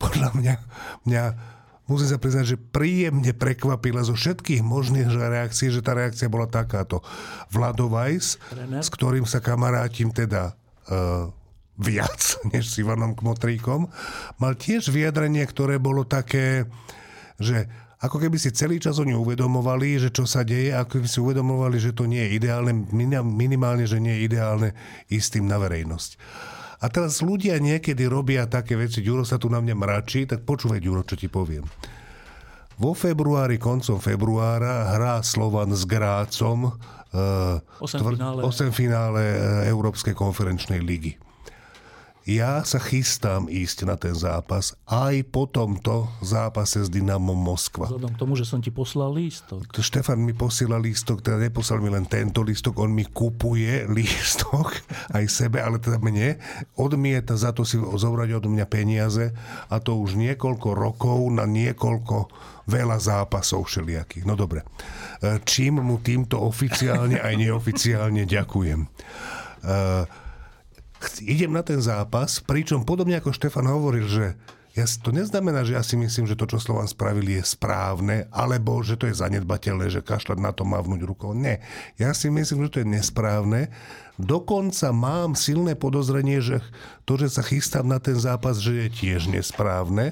podľa 0.00 0.32
mňa, 0.40 0.54
mňa 1.04 1.24
musím 1.84 2.08
sa 2.08 2.18
priznať, 2.20 2.56
že 2.56 2.56
príjemne 2.56 3.32
prekvapila 3.36 4.04
zo 4.04 4.16
všetkých 4.16 4.64
možných 4.64 5.08
reakcií, 5.12 5.68
že 5.68 5.84
tá 5.84 5.92
reakcia 5.92 6.32
bola 6.32 6.48
takáto. 6.48 7.04
Vlado 7.52 7.92
Weiss, 7.92 8.40
s 8.56 8.88
ktorým 8.88 9.28
sa 9.28 9.44
kamarátim 9.44 10.08
teda 10.08 10.56
uh, 10.88 11.28
viac 11.76 12.20
než 12.52 12.70
s 12.72 12.80
Ivanom 12.80 13.12
Kmotríkom, 13.12 13.90
mal 14.40 14.52
tiež 14.56 14.88
vyjadrenie, 14.88 15.44
ktoré 15.44 15.76
bolo 15.76 16.08
také, 16.08 16.64
že 17.36 17.68
ako 18.04 18.20
keby 18.20 18.36
si 18.36 18.52
celý 18.52 18.76
čas 18.76 19.00
oni 19.00 19.16
uvedomovali, 19.16 19.96
že 19.96 20.12
čo 20.12 20.28
sa 20.28 20.44
deje, 20.44 20.76
ako 20.76 21.00
keby 21.00 21.08
si 21.08 21.18
uvedomovali, 21.24 21.76
že 21.80 21.96
to 21.96 22.04
nie 22.04 22.20
je 22.20 22.36
ideálne, 22.36 22.84
minimálne, 23.24 23.88
že 23.88 23.96
nie 23.96 24.20
je 24.20 24.24
ideálne 24.28 24.70
ísť 25.08 25.40
tým 25.40 25.48
na 25.48 25.56
verejnosť. 25.56 26.20
A 26.84 26.92
teraz 26.92 27.24
ľudia 27.24 27.56
niekedy 27.56 28.04
robia 28.04 28.44
také 28.44 28.76
veci, 28.76 29.00
Ďuro 29.00 29.24
sa 29.24 29.40
tu 29.40 29.48
na 29.48 29.56
mňa 29.56 29.72
mračí, 29.72 30.28
tak 30.28 30.44
počúvaj, 30.44 30.84
Ďuro, 30.84 31.00
čo 31.08 31.16
ti 31.16 31.32
poviem. 31.32 31.64
Vo 32.76 32.92
februári, 32.92 33.56
koncom 33.56 33.96
februára 33.96 34.92
hrá 34.92 35.24
Slovan 35.24 35.72
s 35.72 35.88
Grácom 35.88 36.76
8 37.08 37.80
finále, 37.80 38.40
8 38.44 38.68
finále 38.74 39.22
Európskej 39.70 40.12
konferenčnej 40.12 40.84
ligy 40.84 41.16
ja 42.24 42.64
sa 42.64 42.80
chystám 42.80 43.52
ísť 43.52 43.84
na 43.84 44.00
ten 44.00 44.16
zápas 44.16 44.72
aj 44.88 45.28
po 45.28 45.44
tomto 45.44 46.08
zápase 46.24 46.80
s 46.80 46.88
Dynamom 46.88 47.36
Moskva. 47.36 47.92
Vzhľadom 47.92 48.12
k 48.16 48.20
tomu, 48.20 48.32
že 48.32 48.48
som 48.48 48.64
ti 48.64 48.72
poslal 48.72 49.12
lístok. 49.12 49.68
Štefan 49.76 50.24
mi 50.24 50.32
posiela 50.32 50.80
lístok, 50.80 51.20
teda 51.20 51.36
neposlal 51.36 51.84
mi 51.84 51.92
len 51.92 52.08
tento 52.08 52.40
lístok, 52.40 52.80
on 52.80 52.96
mi 52.96 53.04
kupuje 53.04 53.84
lístok 53.96 54.72
aj 55.12 55.24
sebe, 55.28 55.60
ale 55.60 55.76
teda 55.76 56.00
mne. 56.00 56.40
Odmieta 56.80 57.36
za 57.36 57.52
to 57.52 57.68
si 57.68 57.76
zobrať 57.76 58.40
od 58.40 58.48
mňa 58.48 58.66
peniaze 58.72 59.36
a 59.68 59.76
to 59.84 60.00
už 60.00 60.16
niekoľko 60.16 60.72
rokov 60.72 61.20
na 61.28 61.44
niekoľko 61.44 62.32
veľa 62.72 62.96
zápasov 63.04 63.68
všelijakých. 63.68 64.24
No 64.24 64.32
dobre. 64.32 64.64
E, 65.20 65.44
čím 65.44 65.84
mu 65.84 66.00
týmto 66.00 66.40
oficiálne 66.40 67.20
aj 67.20 67.34
neoficiálne 67.36 68.24
ďakujem. 68.24 68.80
Uh, 69.64 70.04
idem 71.24 71.52
na 71.52 71.64
ten 71.64 71.80
zápas, 71.80 72.38
pričom 72.42 72.86
podobne 72.86 73.18
ako 73.18 73.34
Štefan 73.34 73.66
hovoril, 73.68 74.06
že 74.06 74.26
ja, 74.74 74.90
to 74.90 75.14
neznamená, 75.14 75.62
že 75.62 75.78
ja 75.78 75.86
si 75.86 75.94
myslím, 75.94 76.26
že 76.26 76.34
to, 76.34 76.50
čo 76.50 76.58
Slovan 76.58 76.90
spravili, 76.90 77.38
je 77.38 77.46
správne, 77.46 78.26
alebo 78.34 78.82
že 78.82 78.98
to 78.98 79.06
je 79.06 79.14
zanedbateľné, 79.14 79.86
že 79.86 80.02
kašľať 80.02 80.38
na 80.42 80.50
to 80.50 80.66
mávnuť 80.66 81.00
rukou. 81.06 81.30
Nie. 81.30 81.62
Ja 81.94 82.10
si 82.10 82.26
myslím, 82.26 82.66
že 82.66 82.72
to 82.74 82.80
je 82.82 82.90
nesprávne. 82.90 83.70
Dokonca 84.18 84.90
mám 84.90 85.38
silné 85.38 85.78
podozrenie, 85.78 86.42
že 86.42 86.58
to, 87.06 87.14
že 87.14 87.38
sa 87.38 87.46
chystám 87.46 87.86
na 87.86 88.02
ten 88.02 88.18
zápas, 88.18 88.58
že 88.58 88.86
je 88.86 88.88
tiež 88.90 89.30
nesprávne. 89.30 90.10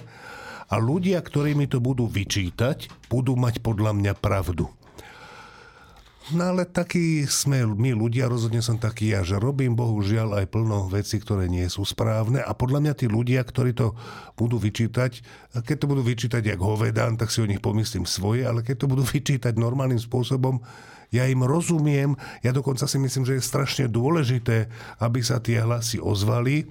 A 0.70 0.78
ľudia, 0.78 1.18
ktorí 1.18 1.58
mi 1.58 1.66
to 1.66 1.82
budú 1.82 2.06
vyčítať, 2.06 2.86
budú 3.10 3.34
mať 3.34 3.66
podľa 3.66 3.98
mňa 3.98 4.12
pravdu. 4.14 4.70
No 6.30 6.54
ale 6.54 6.62
takí 6.62 7.26
sme 7.26 7.66
my 7.66 7.98
ľudia, 7.98 8.30
rozhodne 8.30 8.62
som 8.62 8.78
taký 8.78 9.10
ja, 9.10 9.26
že 9.26 9.42
robím 9.42 9.74
bohužiaľ 9.74 10.38
aj 10.38 10.46
plno 10.54 10.86
veci, 10.86 11.18
ktoré 11.18 11.50
nie 11.50 11.66
sú 11.66 11.82
správne 11.82 12.38
a 12.38 12.54
podľa 12.54 12.78
mňa 12.78 12.94
tí 12.94 13.10
ľudia, 13.10 13.42
ktorí 13.42 13.74
to 13.74 13.98
budú 14.38 14.62
vyčítať, 14.62 15.18
keď 15.66 15.76
to 15.82 15.90
budú 15.90 16.06
vyčítať 16.06 16.42
jak 16.46 16.60
hovedán, 16.62 17.18
tak 17.18 17.34
si 17.34 17.42
o 17.42 17.50
nich 17.50 17.58
pomyslím 17.58 18.06
svoje, 18.06 18.46
ale 18.46 18.62
keď 18.62 18.86
to 18.86 18.86
budú 18.86 19.02
vyčítať 19.18 19.58
normálnym 19.58 19.98
spôsobom, 19.98 20.62
ja 21.12 21.26
im 21.28 21.42
rozumiem, 21.44 22.14
ja 22.40 22.54
dokonca 22.54 22.86
si 22.86 22.96
myslím, 23.02 23.26
že 23.26 23.36
je 23.36 23.42
strašne 23.44 23.84
dôležité, 23.90 24.70
aby 25.02 25.20
sa 25.20 25.42
tie 25.42 25.60
hlasy 25.60 26.00
ozvali, 26.00 26.70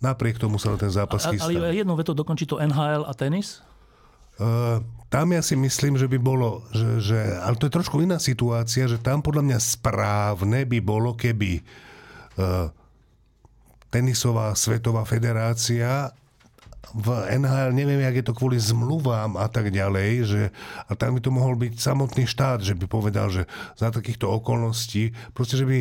napriek 0.00 0.38
tomu 0.38 0.56
sa 0.56 0.72
na 0.72 0.78
ten 0.80 0.88
zápas 0.88 1.28
chystá. 1.28 1.50
Ale 1.50 1.74
jednou 1.74 1.98
vetou 1.98 2.14
dokončí 2.14 2.46
to 2.46 2.62
NHL 2.62 3.04
a 3.04 3.12
tenis? 3.12 3.60
Uh, 4.40 4.80
tam 5.12 5.28
ja 5.36 5.44
si 5.44 5.52
myslím, 5.60 6.00
že 6.00 6.08
by 6.08 6.16
bolo, 6.16 6.64
že, 6.72 7.04
že, 7.04 7.20
ale 7.36 7.60
to 7.60 7.68
je 7.68 7.76
trošku 7.76 8.00
iná 8.00 8.16
situácia, 8.16 8.88
že 8.88 8.96
tam 8.96 9.20
podľa 9.20 9.44
mňa 9.44 9.58
správne 9.60 10.64
by 10.64 10.78
bolo, 10.80 11.12
keby 11.12 11.60
uh, 12.40 12.72
tenisová 13.92 14.56
svetová 14.56 15.04
federácia 15.04 16.16
v 16.92 17.08
NHL, 17.28 17.72
neviem, 17.76 18.00
jak 18.00 18.20
je 18.20 18.26
to 18.28 18.36
kvôli 18.36 18.56
zmluvám 18.60 19.36
a 19.36 19.48
tak 19.52 19.72
ďalej, 19.72 20.10
že, 20.24 20.42
a 20.88 20.92
tam 20.96 21.16
by 21.16 21.20
to 21.20 21.30
mohol 21.32 21.56
byť 21.56 21.76
samotný 21.76 22.24
štát, 22.28 22.60
že 22.64 22.76
by 22.76 22.88
povedal, 22.88 23.28
že 23.32 23.48
za 23.76 23.92
takýchto 23.92 24.28
okolností, 24.28 25.12
proste, 25.32 25.60
že 25.60 25.68
by 25.68 25.78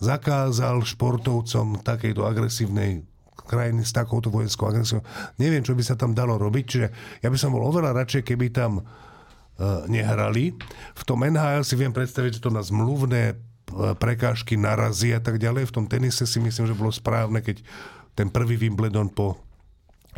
zakázal 0.00 0.80
športovcom 0.84 1.84
takejto 1.84 2.24
agresívnej 2.24 3.04
krajiny 3.46 3.82
s 3.84 3.92
takouto 3.94 4.28
vojenskou 4.28 4.68
agresiou. 4.68 5.04
Neviem, 5.36 5.64
čo 5.64 5.76
by 5.76 5.82
sa 5.84 5.94
tam 5.96 6.16
dalo 6.16 6.36
robiť, 6.36 6.64
čiže 6.64 6.86
ja 7.24 7.28
by 7.28 7.38
som 7.38 7.54
bol 7.54 7.64
oveľa 7.64 7.96
radšej, 7.96 8.22
keby 8.26 8.52
tam 8.52 8.80
uh, 8.80 8.84
nehrali. 9.86 10.56
V 10.96 11.02
tom 11.04 11.24
NHL 11.24 11.64
si 11.64 11.74
viem 11.76 11.92
predstaviť, 11.92 12.40
že 12.40 12.44
to 12.44 12.50
na 12.52 12.64
zmluvné 12.64 13.22
e, 13.30 13.34
prekážky 13.96 14.56
narazí 14.56 15.12
a 15.12 15.20
tak 15.20 15.36
ďalej. 15.36 15.68
V 15.68 15.74
tom 15.76 15.84
tenise 15.84 16.24
si 16.24 16.38
myslím, 16.40 16.64
že 16.64 16.78
bolo 16.78 16.90
správne, 16.90 17.44
keď 17.44 17.60
ten 18.16 18.32
prvý 18.32 18.56
Wimbledon 18.56 19.12
po 19.12 19.36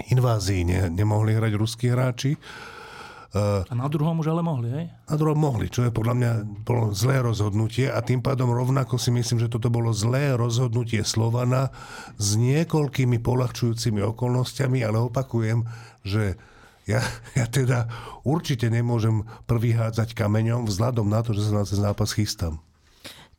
invázii 0.08 0.62
ne, 0.64 0.80
nemohli 0.88 1.36
hrať 1.36 1.52
ruskí 1.58 1.92
hráči. 1.92 2.38
Uh, 3.32 3.64
a 3.64 3.72
na 3.72 3.88
druhom 3.88 4.20
už 4.20 4.28
ale 4.28 4.44
mohli, 4.44 4.68
hej? 4.68 4.84
Na 5.08 5.16
druhom 5.16 5.40
mohli, 5.40 5.72
čo 5.72 5.88
je 5.88 5.90
podľa 5.92 6.14
mňa 6.20 6.30
bolo 6.68 6.92
zlé 6.92 7.24
rozhodnutie 7.24 7.88
a 7.88 8.04
tým 8.04 8.20
pádom 8.20 8.52
rovnako 8.52 9.00
si 9.00 9.08
myslím, 9.08 9.40
že 9.40 9.48
toto 9.48 9.72
bolo 9.72 9.88
zlé 9.96 10.36
rozhodnutie 10.36 11.00
Slovana 11.00 11.72
s 12.20 12.36
niekoľkými 12.36 13.24
polahčujúcimi 13.24 14.04
okolnostiami, 14.04 14.84
ale 14.84 15.00
opakujem, 15.00 15.64
že 16.04 16.36
ja, 16.84 17.00
ja 17.38 17.48
teda 17.48 17.88
určite 18.20 18.68
nemôžem 18.68 19.24
prvý 19.48 19.80
hádzať 19.80 20.12
kameňom 20.12 20.68
vzhľadom 20.68 21.08
na 21.08 21.24
to, 21.24 21.32
že 21.32 21.48
sa 21.48 21.52
na 21.56 21.64
ten 21.64 21.80
zápas 21.80 22.12
chystám. 22.12 22.60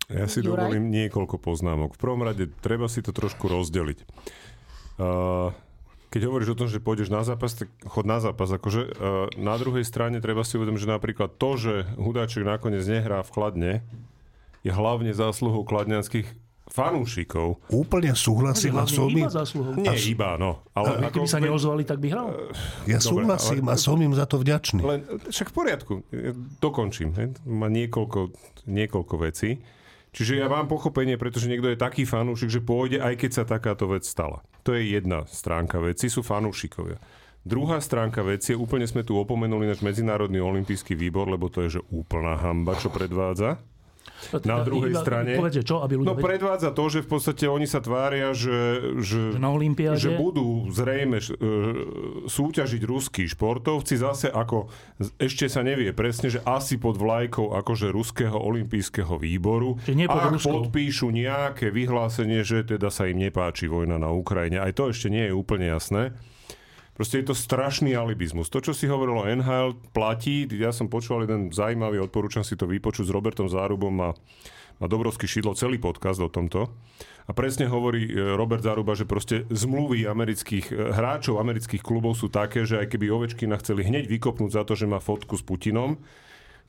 Ja 0.10 0.26
si 0.26 0.42
Juraj? 0.42 0.74
dovolím 0.74 0.90
niekoľko 0.90 1.38
poznámok. 1.38 1.96
V 1.96 2.02
prvom 2.02 2.26
rade 2.26 2.50
treba 2.66 2.90
si 2.90 3.06
to 3.06 3.14
trošku 3.14 3.46
rozdeliť. 3.46 4.00
Uh, 4.98 5.54
keď 6.14 6.30
hovoríš 6.30 6.54
o 6.54 6.60
tom, 6.62 6.70
že 6.70 6.78
pôjdeš 6.78 7.10
na 7.10 7.26
zápas, 7.26 7.58
tak 7.58 7.74
chod 7.90 8.06
na 8.06 8.22
zápas. 8.22 8.54
Akože, 8.54 8.86
uh, 8.86 9.34
na 9.34 9.58
druhej 9.58 9.82
strane 9.82 10.22
treba 10.22 10.46
si 10.46 10.62
uvedomiť, 10.62 10.86
že 10.86 10.94
napríklad 10.94 11.42
to, 11.42 11.58
že 11.58 11.74
Hudáček 11.98 12.46
nakoniec 12.46 12.86
nehrá 12.86 13.26
v 13.26 13.34
Kladne, 13.34 13.74
je 14.62 14.70
hlavne 14.70 15.10
zásluhou 15.10 15.66
kladňanských 15.66 16.30
fanúšikov. 16.70 17.60
Úplne 17.68 18.16
súhlasím 18.16 18.80
a 18.80 18.88
som 18.88 19.12
im... 19.12 19.28
Nie 19.76 20.00
iba, 20.00 20.40
no. 20.40 20.64
Ale 20.72 21.02
a, 21.02 21.12
ako... 21.12 21.20
keby 21.20 21.28
sa 21.28 21.40
neozvali, 21.44 21.84
tak 21.84 22.00
by 22.00 22.08
hral. 22.14 22.30
Ja 22.88 23.02
Dobre, 23.02 23.28
súhlasím 23.28 23.66
ale... 23.68 23.74
a 23.74 23.82
som 23.82 23.98
im 24.00 24.14
za 24.16 24.24
to 24.24 24.40
vďačný. 24.40 24.80
Len, 24.80 25.02
však 25.28 25.52
v 25.52 25.56
poriadku, 25.58 25.94
dokončím. 26.64 27.10
He? 27.20 27.26
Má 27.44 27.68
niekoľko, 27.68 28.32
niekoľko 28.70 29.16
vecí. 29.20 29.60
Čiže 30.14 30.40
ja 30.40 30.48
mám 30.48 30.70
pochopenie, 30.70 31.18
pretože 31.18 31.50
niekto 31.50 31.74
je 31.74 31.78
taký 31.78 32.06
fanúšik, 32.06 32.48
že 32.48 32.62
pôjde, 32.62 33.02
aj 33.02 33.18
keď 33.18 33.32
sa 33.34 33.44
takáto 33.44 33.90
vec 33.90 34.06
stala. 34.06 34.46
To 34.64 34.76
je 34.76 34.96
jedna 34.96 35.28
stránka 35.28 35.80
veci, 35.84 36.08
sú 36.08 36.24
fanúšikovia. 36.24 36.96
Druhá 37.44 37.84
stránka 37.84 38.24
veci 38.24 38.56
je, 38.56 38.60
úplne 38.60 38.88
sme 38.88 39.04
tu 39.04 39.20
opomenuli 39.20 39.68
náš 39.68 39.84
Medzinárodný 39.84 40.40
olimpijský 40.40 40.96
výbor, 40.96 41.28
lebo 41.28 41.52
to 41.52 41.68
je 41.68 41.80
že 41.80 41.82
úplná 41.92 42.40
hamba, 42.40 42.80
čo 42.80 42.88
predvádza. 42.88 43.60
Na 44.46 44.64
druhej 44.64 44.94
iba, 44.96 45.02
strane... 45.02 45.36
Povedzte, 45.36 45.64
čo, 45.66 45.84
aby 45.84 46.00
ľudia 46.00 46.10
no 46.10 46.14
predvádza 46.16 46.70
to, 46.72 46.86
že 46.90 47.00
v 47.04 47.10
podstate 47.10 47.46
oni 47.50 47.68
sa 47.68 47.84
tvária, 47.84 48.32
že, 48.32 48.94
že, 49.04 49.36
na 49.38 49.50
Olympiáde? 49.52 50.00
že 50.00 50.16
budú 50.16 50.70
zrejme 50.72 51.20
e, 51.20 51.26
súťažiť 52.28 52.82
ruskí 52.84 53.24
športovci. 53.30 54.00
Zase 54.00 54.28
ako 54.32 54.72
ešte 55.20 55.48
sa 55.52 55.62
nevie 55.62 55.92
presne, 55.92 56.32
že 56.32 56.40
asi 56.44 56.80
pod 56.80 56.98
vlajkou 56.98 57.54
akože 57.54 57.92
ruského 57.92 58.36
olympijského 58.36 59.20
výboru. 59.20 59.78
Ak 59.84 60.34
Ruskou. 60.34 60.66
podpíšu 60.66 61.10
nejaké 61.14 61.70
vyhlásenie, 61.70 62.42
že 62.46 62.66
teda 62.66 62.90
sa 62.90 63.10
im 63.10 63.20
nepáči 63.20 63.70
vojna 63.70 64.00
na 64.00 64.12
Ukrajine. 64.12 64.62
Aj 64.62 64.74
to 64.74 64.90
ešte 64.90 65.10
nie 65.10 65.30
je 65.30 65.34
úplne 65.34 65.70
jasné. 65.70 66.16
Proste 66.94 67.22
je 67.22 67.34
to 67.34 67.36
strašný 67.36 67.98
alibizmus. 67.98 68.54
To, 68.54 68.62
čo 68.62 68.72
si 68.78 68.86
hovorilo 68.86 69.26
NHL, 69.26 69.82
platí. 69.98 70.46
Ja 70.54 70.70
som 70.70 70.94
počúval 70.94 71.26
jeden 71.26 71.50
zaujímavý, 71.50 71.98
odporúčam 71.98 72.46
si 72.46 72.54
to 72.54 72.70
vypočuť 72.70 73.10
s 73.10 73.14
Robertom 73.14 73.50
Zárubom 73.50 73.98
a 73.98 74.10
má 74.78 74.86
Dobrovský 74.86 75.26
šidlo 75.26 75.58
celý 75.58 75.82
podcast 75.82 76.22
o 76.22 76.30
tomto. 76.30 76.70
A 77.24 77.32
presne 77.32 77.70
hovorí 77.70 78.10
e, 78.10 78.36
Robert 78.36 78.66
Zaruba, 78.66 78.98
že 78.98 79.08
proste 79.08 79.48
zmluvy 79.48 80.06
amerických 80.06 80.66
e, 80.70 80.74
hráčov 80.92 81.40
amerických 81.40 81.80
klubov 81.80 82.20
sú 82.20 82.28
také, 82.28 82.68
že 82.68 82.82
aj 82.82 82.92
keby 82.94 83.08
Ovečkina 83.10 83.56
chceli 83.64 83.88
hneď 83.88 84.12
vykopnúť 84.12 84.52
za 84.52 84.64
to, 84.68 84.76
že 84.76 84.90
má 84.90 85.00
fotku 85.00 85.40
s 85.40 85.44
Putinom, 85.46 86.02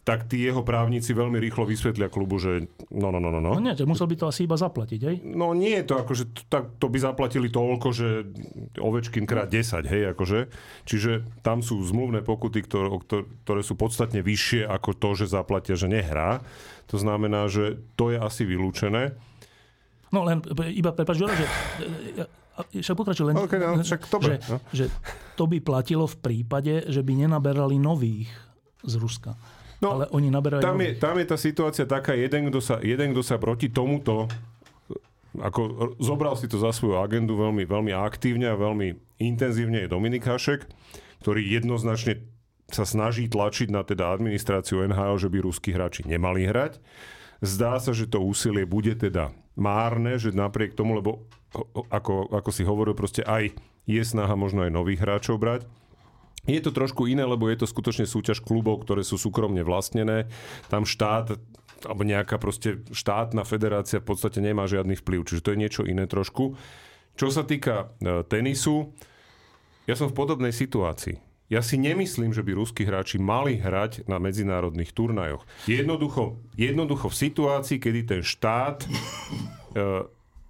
tak 0.04 0.28
tí 0.28 0.44
jeho 0.44 0.60
právnici 0.60 1.16
veľmi 1.16 1.40
rýchlo 1.40 1.64
vysvetlia 1.64 2.12
klubu, 2.12 2.36
že 2.36 2.68
no, 2.92 3.08
no, 3.08 3.16
no, 3.16 3.32
no. 3.32 3.40
No, 3.40 3.56
no 3.56 3.60
nie, 3.60 3.72
musel 3.88 4.04
by 4.04 4.16
to 4.20 4.28
asi 4.28 4.44
iba 4.44 4.60
zaplatiť, 4.60 5.00
hej? 5.00 5.16
No 5.24 5.56
nie 5.56 5.80
je 5.80 5.84
to 5.88 5.96
že 6.12 6.28
to, 6.28 6.40
tak, 6.52 6.76
to 6.76 6.92
by 6.92 7.00
zaplatili 7.00 7.48
toľko, 7.48 7.88
že 7.88 8.08
Ovečkin 8.76 9.24
krát 9.24 9.48
10, 9.48 9.80
hej, 9.88 10.12
akože. 10.12 10.52
Čiže 10.84 11.24
tam 11.40 11.64
sú 11.64 11.80
zmluvné 11.80 12.20
pokuty, 12.20 12.60
ktoré, 12.60 12.92
ktoré 13.48 13.60
sú 13.64 13.80
podstatne 13.80 14.20
vyššie 14.20 14.68
ako 14.68 14.92
to, 14.92 15.10
že 15.16 15.32
zaplatia, 15.32 15.72
že 15.72 15.88
nehrá. 15.88 16.44
To 16.92 17.00
znamená, 17.00 17.48
že 17.48 17.80
to 17.96 18.12
je 18.12 18.20
asi 18.20 18.44
vylúčené. 18.44 19.16
No 20.12 20.28
len 20.28 20.44
iba, 20.68 20.92
prepáč, 20.92 21.24
že 21.24 21.32
však 22.54 22.94
pokračuj 22.94 23.32
len, 23.32 23.36
okay, 23.40 23.58
no, 23.58 23.80
však 23.82 24.06
dobre, 24.12 24.38
že, 24.38 24.52
no. 24.52 24.58
že 24.70 24.84
to 25.34 25.50
by 25.50 25.58
platilo 25.58 26.06
v 26.06 26.16
prípade, 26.20 26.86
že 26.86 27.02
by 27.02 27.26
nenaberali 27.26 27.80
nových 27.80 28.30
z 28.84 28.94
Ruska. 29.00 29.34
No, 29.84 30.00
ale 30.00 30.04
oni 30.10 30.28
naberajú... 30.32 30.64
Tam 30.64 30.80
je, 30.80 30.90
tam 30.96 31.14
je 31.20 31.26
tá 31.28 31.36
situácia 31.36 31.84
taká, 31.84 32.16
jeden, 32.16 32.48
kto 32.48 32.60
sa, 32.64 32.80
jeden, 32.80 33.12
kto 33.12 33.22
sa 33.22 33.36
proti 33.36 33.68
tomuto 33.68 34.26
ako 35.34 35.94
zobral 35.98 36.38
si 36.38 36.46
to 36.46 36.62
za 36.62 36.70
svoju 36.70 37.02
agendu 37.02 37.34
veľmi, 37.34 37.66
veľmi 37.66 37.90
aktívne 37.90 38.46
a 38.46 38.54
veľmi 38.54 39.18
intenzívne 39.18 39.82
je 39.82 39.90
Dominik 39.90 40.22
Hašek, 40.22 40.62
ktorý 41.26 41.42
jednoznačne 41.42 42.22
sa 42.70 42.86
snaží 42.86 43.26
tlačiť 43.26 43.68
na 43.68 43.82
teda 43.82 44.14
administráciu 44.14 44.86
NHL, 44.86 45.18
že 45.18 45.28
by 45.28 45.38
ruskí 45.42 45.74
hráči 45.74 46.06
nemali 46.06 46.46
hrať. 46.46 46.78
Zdá 47.42 47.76
sa, 47.82 47.90
že 47.92 48.08
to 48.08 48.22
úsilie 48.22 48.64
bude 48.64 48.94
teda 48.96 49.34
márne, 49.58 50.16
že 50.16 50.32
napriek 50.32 50.78
tomu, 50.78 50.96
lebo 50.96 51.26
ako, 51.90 52.30
ako 52.30 52.50
si 52.50 52.62
hovoril, 52.66 52.96
proste 52.96 53.22
aj 53.26 53.54
je 53.84 54.02
snaha 54.02 54.32
možno 54.34 54.64
aj 54.64 54.72
nových 54.72 55.02
hráčov 55.02 55.36
brať. 55.38 55.68
Je 56.44 56.60
to 56.60 56.70
trošku 56.72 57.08
iné, 57.08 57.24
lebo 57.24 57.48
je 57.48 57.64
to 57.64 57.66
skutočne 57.68 58.04
súťaž 58.04 58.44
klubov, 58.44 58.84
ktoré 58.84 59.00
sú 59.00 59.16
súkromne 59.16 59.64
vlastnené. 59.64 60.28
Tam 60.68 60.84
štát 60.84 61.40
alebo 61.84 62.02
nejaká 62.02 62.40
proste 62.40 62.80
štátna 62.90 63.44
federácia 63.44 64.00
v 64.00 64.08
podstate 64.08 64.40
nemá 64.40 64.64
žiadny 64.64 64.96
vplyv. 64.96 65.28
Čiže 65.28 65.44
to 65.44 65.52
je 65.52 65.60
niečo 65.60 65.82
iné 65.84 66.08
trošku. 66.08 66.56
Čo 67.14 67.28
sa 67.30 67.44
týka 67.44 67.92
e, 68.00 68.24
tenisu, 68.24 68.90
ja 69.84 69.94
som 69.94 70.08
v 70.08 70.16
podobnej 70.16 70.50
situácii. 70.50 71.20
Ja 71.52 71.60
si 71.60 71.76
nemyslím, 71.76 72.32
že 72.32 72.40
by 72.40 72.56
ruskí 72.56 72.88
hráči 72.88 73.20
mali 73.20 73.60
hrať 73.60 74.08
na 74.08 74.16
medzinárodných 74.16 74.96
turnajoch. 74.96 75.44
Jednoducho, 75.68 76.40
jednoducho 76.56 77.12
v 77.12 77.20
situácii, 77.20 77.78
kedy 77.78 78.00
ten 78.08 78.22
štát 78.24 78.82
e, 78.82 78.88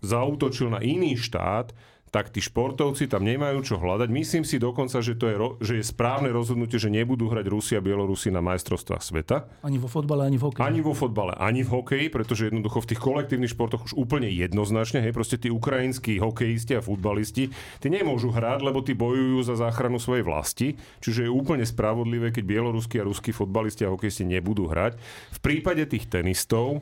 zautočil 0.07 0.71
na 0.71 0.81
iný 0.81 1.19
štát, 1.19 1.75
tak 2.15 2.31
tí 2.31 2.39
športovci 2.39 3.11
tam 3.11 3.27
nemajú 3.27 3.59
čo 3.66 3.74
hľadať. 3.82 4.07
Myslím 4.07 4.47
si 4.47 4.62
dokonca, 4.62 5.03
že, 5.03 5.19
to 5.19 5.27
je, 5.27 5.36
že 5.66 5.73
je 5.82 5.85
správne 5.85 6.31
rozhodnutie, 6.31 6.78
že 6.78 6.86
nebudú 6.86 7.27
hrať 7.27 7.51
Rusi 7.51 7.74
a 7.74 7.82
Bielorusi 7.82 8.31
na 8.31 8.39
majstrovstvách 8.39 9.03
sveta. 9.03 9.51
Ani 9.66 9.82
vo 9.82 9.91
fotbale, 9.91 10.31
ani 10.31 10.39
v 10.39 10.47
hokeji. 10.47 10.62
Ani 10.62 10.78
vo 10.78 10.95
fotbale, 10.95 11.35
ani 11.35 11.66
v 11.66 11.74
hokeji, 11.74 12.07
pretože 12.15 12.47
jednoducho 12.47 12.86
v 12.86 12.95
tých 12.95 13.03
kolektívnych 13.03 13.51
športoch 13.51 13.91
už 13.91 13.99
úplne 13.99 14.31
jednoznačne, 14.31 15.03
hej, 15.03 15.11
proste 15.11 15.43
tí 15.43 15.51
ukrajinskí 15.51 16.23
hokejisti 16.23 16.78
a 16.78 16.86
futbalisti, 16.86 17.51
tí 17.82 17.89
nemôžu 17.91 18.31
hrať, 18.31 18.62
lebo 18.62 18.78
tí 18.78 18.95
bojujú 18.95 19.43
za 19.43 19.59
záchranu 19.59 19.99
svojej 19.99 20.23
vlasti, 20.23 20.78
čiže 21.03 21.27
je 21.27 21.35
úplne 21.35 21.66
spravodlivé, 21.66 22.31
keď 22.31 22.47
bieloruskí 22.47 23.03
a 23.03 23.09
ruskí 23.11 23.35
futbalisti 23.35 23.82
a 23.82 23.91
hokejisti 23.91 24.23
nebudú 24.23 24.70
hrať. 24.70 25.03
V 25.35 25.39
prípade 25.43 25.82
tých 25.91 26.07
tenistov 26.07 26.78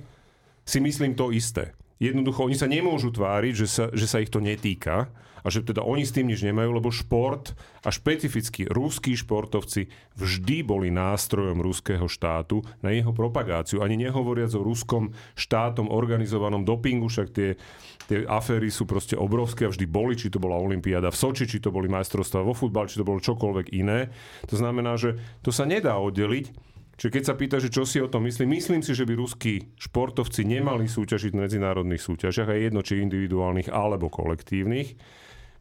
si 0.69 0.77
myslím 0.77 1.17
to 1.17 1.33
isté. 1.33 1.73
Jednoducho, 2.01 2.47
oni 2.47 2.57
sa 2.57 2.71
nemôžu 2.71 3.13
tváriť, 3.13 3.55
že 3.55 3.67
sa, 3.67 3.85
že 3.93 4.07
sa 4.09 4.23
ich 4.23 4.33
to 4.33 4.39
netýka 4.39 5.13
a 5.43 5.51
že 5.51 5.67
teda 5.67 5.83
oni 5.83 6.07
s 6.07 6.15
tým 6.15 6.31
nič 6.31 6.47
nemajú, 6.47 6.71
lebo 6.79 6.95
šport 6.95 7.53
a 7.83 7.91
špecificky 7.91 8.71
ruskí 8.71 9.19
športovci 9.19 9.91
vždy 10.15 10.63
boli 10.63 10.95
nástrojom 10.95 11.59
ruského 11.59 12.07
štátu 12.07 12.63
na 12.79 12.95
jeho 12.95 13.11
propagáciu. 13.11 13.83
Ani 13.83 13.99
nehovoriac 13.99 14.55
o 14.55 14.63
ruskom 14.63 15.11
štátom 15.35 15.91
organizovanom 15.91 16.63
dopingu, 16.63 17.11
však 17.11 17.29
tie, 17.35 17.59
tie 18.07 18.23
aféry 18.31 18.71
sú 18.71 18.87
proste 18.87 19.19
obrovské 19.19 19.67
a 19.67 19.73
vždy 19.75 19.87
boli, 19.91 20.15
či 20.15 20.31
to 20.31 20.39
bola 20.39 20.55
Olympiáda 20.63 21.11
v 21.11 21.19
Soči, 21.19 21.51
či 21.51 21.59
to 21.59 21.75
boli 21.75 21.91
majstrovstvá 21.91 22.47
vo 22.47 22.55
futbal, 22.55 22.87
či 22.87 23.03
to 23.03 23.07
bolo 23.07 23.19
čokoľvek 23.19 23.75
iné. 23.75 24.15
To 24.47 24.55
znamená, 24.55 24.95
že 24.95 25.19
to 25.43 25.51
sa 25.51 25.67
nedá 25.67 25.99
oddeliť 25.99 26.72
Čiže 26.97 27.13
keď 27.13 27.23
sa 27.25 27.35
pýta, 27.35 27.57
že 27.59 27.73
čo 27.73 27.89
si 27.89 27.99
o 27.99 28.07
tom 28.07 28.29
myslím, 28.29 28.53
myslím 28.55 28.85
si, 28.85 28.93
že 28.93 29.09
by 29.09 29.17
ruskí 29.17 29.75
športovci 29.81 30.45
nemali 30.45 30.87
súťažiť 30.87 31.33
v 31.33 31.41
medzinárodných 31.49 32.05
súťažiach, 32.05 32.53
aj 32.53 32.61
jedno 32.69 32.81
či 32.85 33.01
individuálnych 33.01 33.73
alebo 33.73 34.13
kolektívnych. 34.13 34.95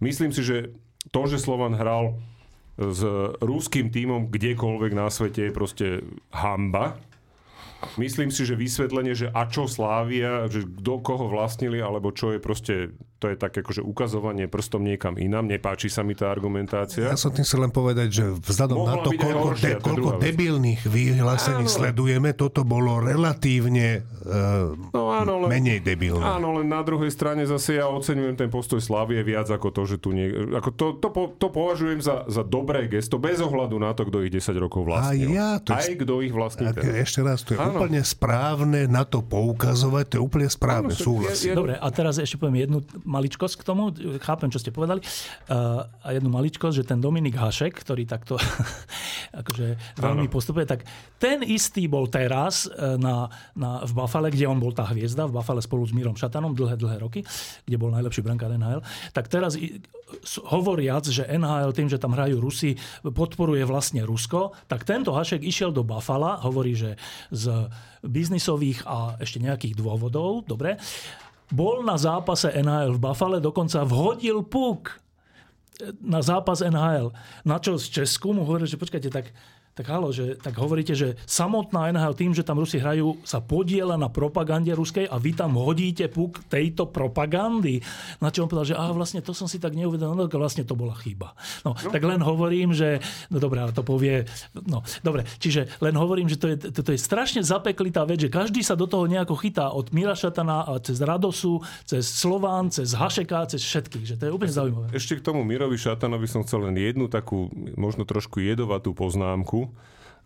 Myslím 0.03 0.35
si, 0.35 0.43
že 0.43 0.75
to, 1.09 1.25
že 1.25 1.41
Slovan 1.41 1.73
hral 1.73 2.19
s 2.77 3.01
ruským 3.41 3.89
tímom 3.89 4.29
kdekoľvek 4.29 4.91
na 4.93 5.09
svete 5.09 5.49
je 5.49 5.55
proste 5.55 5.87
hamba. 6.33 6.97
Myslím 7.97 8.29
si, 8.29 8.45
že 8.45 8.53
vysvetlenie, 8.53 9.17
že 9.17 9.33
a 9.33 9.49
čo 9.49 9.65
Slávia, 9.65 10.45
že 10.45 10.65
kto 10.65 11.01
koho 11.01 11.25
vlastnili, 11.25 11.81
alebo 11.81 12.13
čo 12.13 12.37
je 12.37 12.39
proste 12.39 12.75
to 13.21 13.29
je 13.29 13.37
také 13.37 13.61
akože 13.61 13.85
ukazovanie 13.85 14.49
prstom 14.49 14.81
niekam 14.81 15.13
inám. 15.21 15.45
Nepáči 15.45 15.93
sa 15.93 16.01
mi 16.01 16.17
tá 16.17 16.33
argumentácia. 16.33 17.05
Ja 17.05 17.13
som 17.13 17.29
tým 17.29 17.45
chcel 17.45 17.61
len 17.61 17.69
povedať, 17.69 18.09
že 18.09 18.23
vzhľadom 18.33 18.77
Mohla 18.81 18.89
na 18.89 18.95
to, 19.05 19.09
koľko, 19.13 19.45
horšia, 19.45 19.69
de, 19.69 19.73
koľko 19.77 20.09
debilných 20.17 20.81
vyhlásení 20.89 21.69
sledujeme, 21.69 22.33
toto 22.33 22.65
bolo 22.65 22.97
relatívne 22.97 24.01
uh, 24.25 24.73
no, 24.73 25.13
áno, 25.13 25.45
len, 25.45 25.53
menej 25.53 25.85
debilné. 25.85 26.25
Áno, 26.25 26.57
len 26.57 26.65
na 26.65 26.81
druhej 26.81 27.13
strane 27.13 27.45
zase 27.45 27.77
ja 27.77 27.85
oceňujem 27.93 28.41
ten 28.41 28.49
postoj 28.49 28.81
Slavie 28.81 29.21
viac 29.21 29.53
ako 29.53 29.69
to, 29.69 29.81
že 29.85 30.01
tu 30.01 30.17
nie... 30.17 30.25
Ako 30.57 30.73
to, 30.73 30.85
to, 30.97 31.13
to, 31.13 31.21
to 31.37 31.47
považujem 31.53 32.01
za, 32.01 32.25
za 32.25 32.41
dobré 32.41 32.89
gesto, 32.89 33.21
bez 33.21 33.37
ohľadu 33.37 33.77
na 33.77 33.93
to, 33.93 34.09
kto 34.09 34.25
ich 34.25 34.33
10 34.33 34.57
rokov 34.57 34.89
vlastnil. 34.89 35.29
A 35.29 35.37
ja, 35.37 35.49
to 35.61 35.77
Aj 35.77 35.93
kto 35.93 36.25
ich 36.25 36.33
vlastní 36.33 36.73
Ešte 36.73 37.21
raz, 37.21 37.45
to 37.45 37.53
je 37.53 37.61
áno. 37.61 37.77
úplne 37.77 38.01
správne 38.01 38.89
na 38.89 39.05
to 39.05 39.21
poukazovať, 39.21 40.03
to 40.09 40.13
je 40.17 40.21
úplne 40.25 40.49
správne, 40.49 40.97
súhlasím. 40.97 41.53
Dobre, 41.53 41.77
a 41.77 41.87
teraz 41.93 42.17
ešte 42.17 42.41
poviem 42.41 42.65
jednu 42.65 42.81
maličkosť 43.11 43.55
k 43.59 43.67
tomu, 43.67 43.91
chápem, 44.23 44.47
čo 44.47 44.63
ste 44.63 44.71
povedali, 44.71 45.03
uh, 45.03 45.83
a 45.83 46.07
jednu 46.15 46.31
maličkosť, 46.31 46.75
že 46.79 46.87
ten 46.87 47.03
Dominik 47.03 47.35
Hašek, 47.35 47.75
ktorý 47.83 48.07
takto 48.07 48.39
akože 49.41 49.99
veľmi 49.99 50.31
postupuje, 50.31 50.63
tak 50.63 50.87
ten 51.19 51.43
istý 51.43 51.91
bol 51.91 52.07
teraz 52.07 52.71
uh, 52.71 52.95
na, 52.95 53.27
na, 53.53 53.83
v 53.83 53.91
Buffale, 53.91 54.31
kde 54.31 54.47
on 54.47 54.63
bol 54.63 54.71
tá 54.71 54.87
hviezda, 54.87 55.27
v 55.27 55.35
Buffale 55.35 55.59
spolu 55.59 55.83
s 55.83 55.91
Mírom 55.91 56.15
Šatanom 56.15 56.55
dlhé, 56.55 56.79
dlhé 56.79 56.97
roky, 57.03 57.27
kde 57.67 57.75
bol 57.75 57.91
najlepší 57.91 58.23
brankár 58.23 58.55
NHL, 58.55 58.79
tak 59.11 59.27
teraz 59.27 59.59
hovoriac, 60.51 61.07
že 61.07 61.27
NHL 61.27 61.71
tým, 61.71 61.87
že 61.87 62.01
tam 62.01 62.15
hrajú 62.15 62.39
Rusi, 62.39 62.75
podporuje 63.03 63.63
vlastne 63.63 64.03
Rusko, 64.03 64.55
tak 64.67 64.83
tento 64.83 65.15
Hašek 65.15 65.43
išiel 65.43 65.71
do 65.71 65.87
Buffala, 65.87 66.39
hovorí, 66.43 66.75
že 66.75 66.99
z 67.31 67.71
biznisových 68.01 68.83
a 68.89 69.15
ešte 69.21 69.39
nejakých 69.39 69.77
dôvodov, 69.77 70.43
dobre, 70.49 70.81
bol 71.51 71.83
na 71.83 71.99
zápase 71.99 72.49
NHL 72.55 72.95
v 72.95 73.03
Buffale, 73.03 73.43
dokonca 73.43 73.83
vhodil 73.83 74.41
puk 74.47 74.97
na 76.01 76.21
zápas 76.21 76.61
NHL. 76.61 77.09
Na 77.45 77.57
čo 77.57 77.77
z 77.77 78.01
Česku 78.01 78.33
mu 78.33 78.45
hovorí, 78.45 78.69
že 78.69 78.77
počkajte, 78.77 79.09
tak 79.09 79.33
tak 79.81 79.97
halo, 79.97 80.13
že, 80.13 80.37
tak 80.37 80.53
hovoríte, 80.61 80.93
že 80.93 81.17
samotná 81.25 81.89
NHL 81.89 82.13
tým, 82.13 82.37
že 82.37 82.45
tam 82.45 82.61
Rusi 82.61 82.77
hrajú, 82.77 83.17
sa 83.25 83.41
podiela 83.41 83.97
na 83.97 84.13
propagande 84.13 84.69
ruskej 84.77 85.09
a 85.09 85.17
vy 85.17 85.33
tam 85.33 85.57
hodíte 85.57 86.05
puk 86.05 86.45
tejto 86.45 86.93
propagandy. 86.93 87.81
Na 88.21 88.29
čo 88.29 88.45
on 88.45 88.49
povedal, 88.53 88.69
že 88.69 88.77
aha, 88.77 88.93
vlastne 88.93 89.25
to 89.25 89.33
som 89.33 89.49
si 89.49 89.57
tak 89.57 89.73
neuvedomil, 89.73 90.29
no 90.29 90.37
vlastne 90.37 90.61
to 90.61 90.77
bola 90.77 90.93
chyba. 91.01 91.33
No, 91.65 91.73
no. 91.73 91.89
tak 91.89 92.05
len 92.05 92.21
hovorím, 92.21 92.77
že, 92.77 93.01
no 93.33 93.41
dobré, 93.41 93.65
ale 93.65 93.73
to 93.73 93.81
povie, 93.81 94.21
no 94.53 94.85
dobre, 95.01 95.25
čiže 95.41 95.65
len 95.81 95.97
hovorím, 95.97 96.29
že 96.29 96.37
to 96.37 96.53
je, 96.53 96.69
to, 96.69 96.85
to 96.85 96.93
je 96.93 97.01
strašne 97.01 97.41
zapeklitá 97.41 98.05
vec, 98.05 98.21
že 98.21 98.29
každý 98.29 98.61
sa 98.61 98.77
do 98.77 98.85
toho 98.85 99.09
nejako 99.09 99.33
chytá 99.41 99.73
od 99.73 99.89
Mira 99.97 100.13
Šatana 100.13 100.69
cez 100.85 101.01
Radosu, 101.01 101.57
cez 101.89 102.05
Slován, 102.05 102.69
cez 102.69 102.93
Hašeka, 102.93 103.49
cez 103.49 103.65
všetkých, 103.65 104.05
že 104.05 104.15
to 104.21 104.29
je 104.29 104.31
úplne 104.37 104.53
zaujímavé. 104.53 104.93
Ešte 104.93 105.17
k 105.17 105.25
tomu 105.25 105.41
Mirovi 105.41 105.81
Šatanovi 105.81 106.29
som 106.29 106.45
chcel 106.45 106.69
len 106.69 106.77
jednu 106.77 107.09
takú, 107.09 107.49
možno 107.73 108.05
trošku 108.05 108.37
jedovatú 108.45 108.93
poznámku 108.93 109.70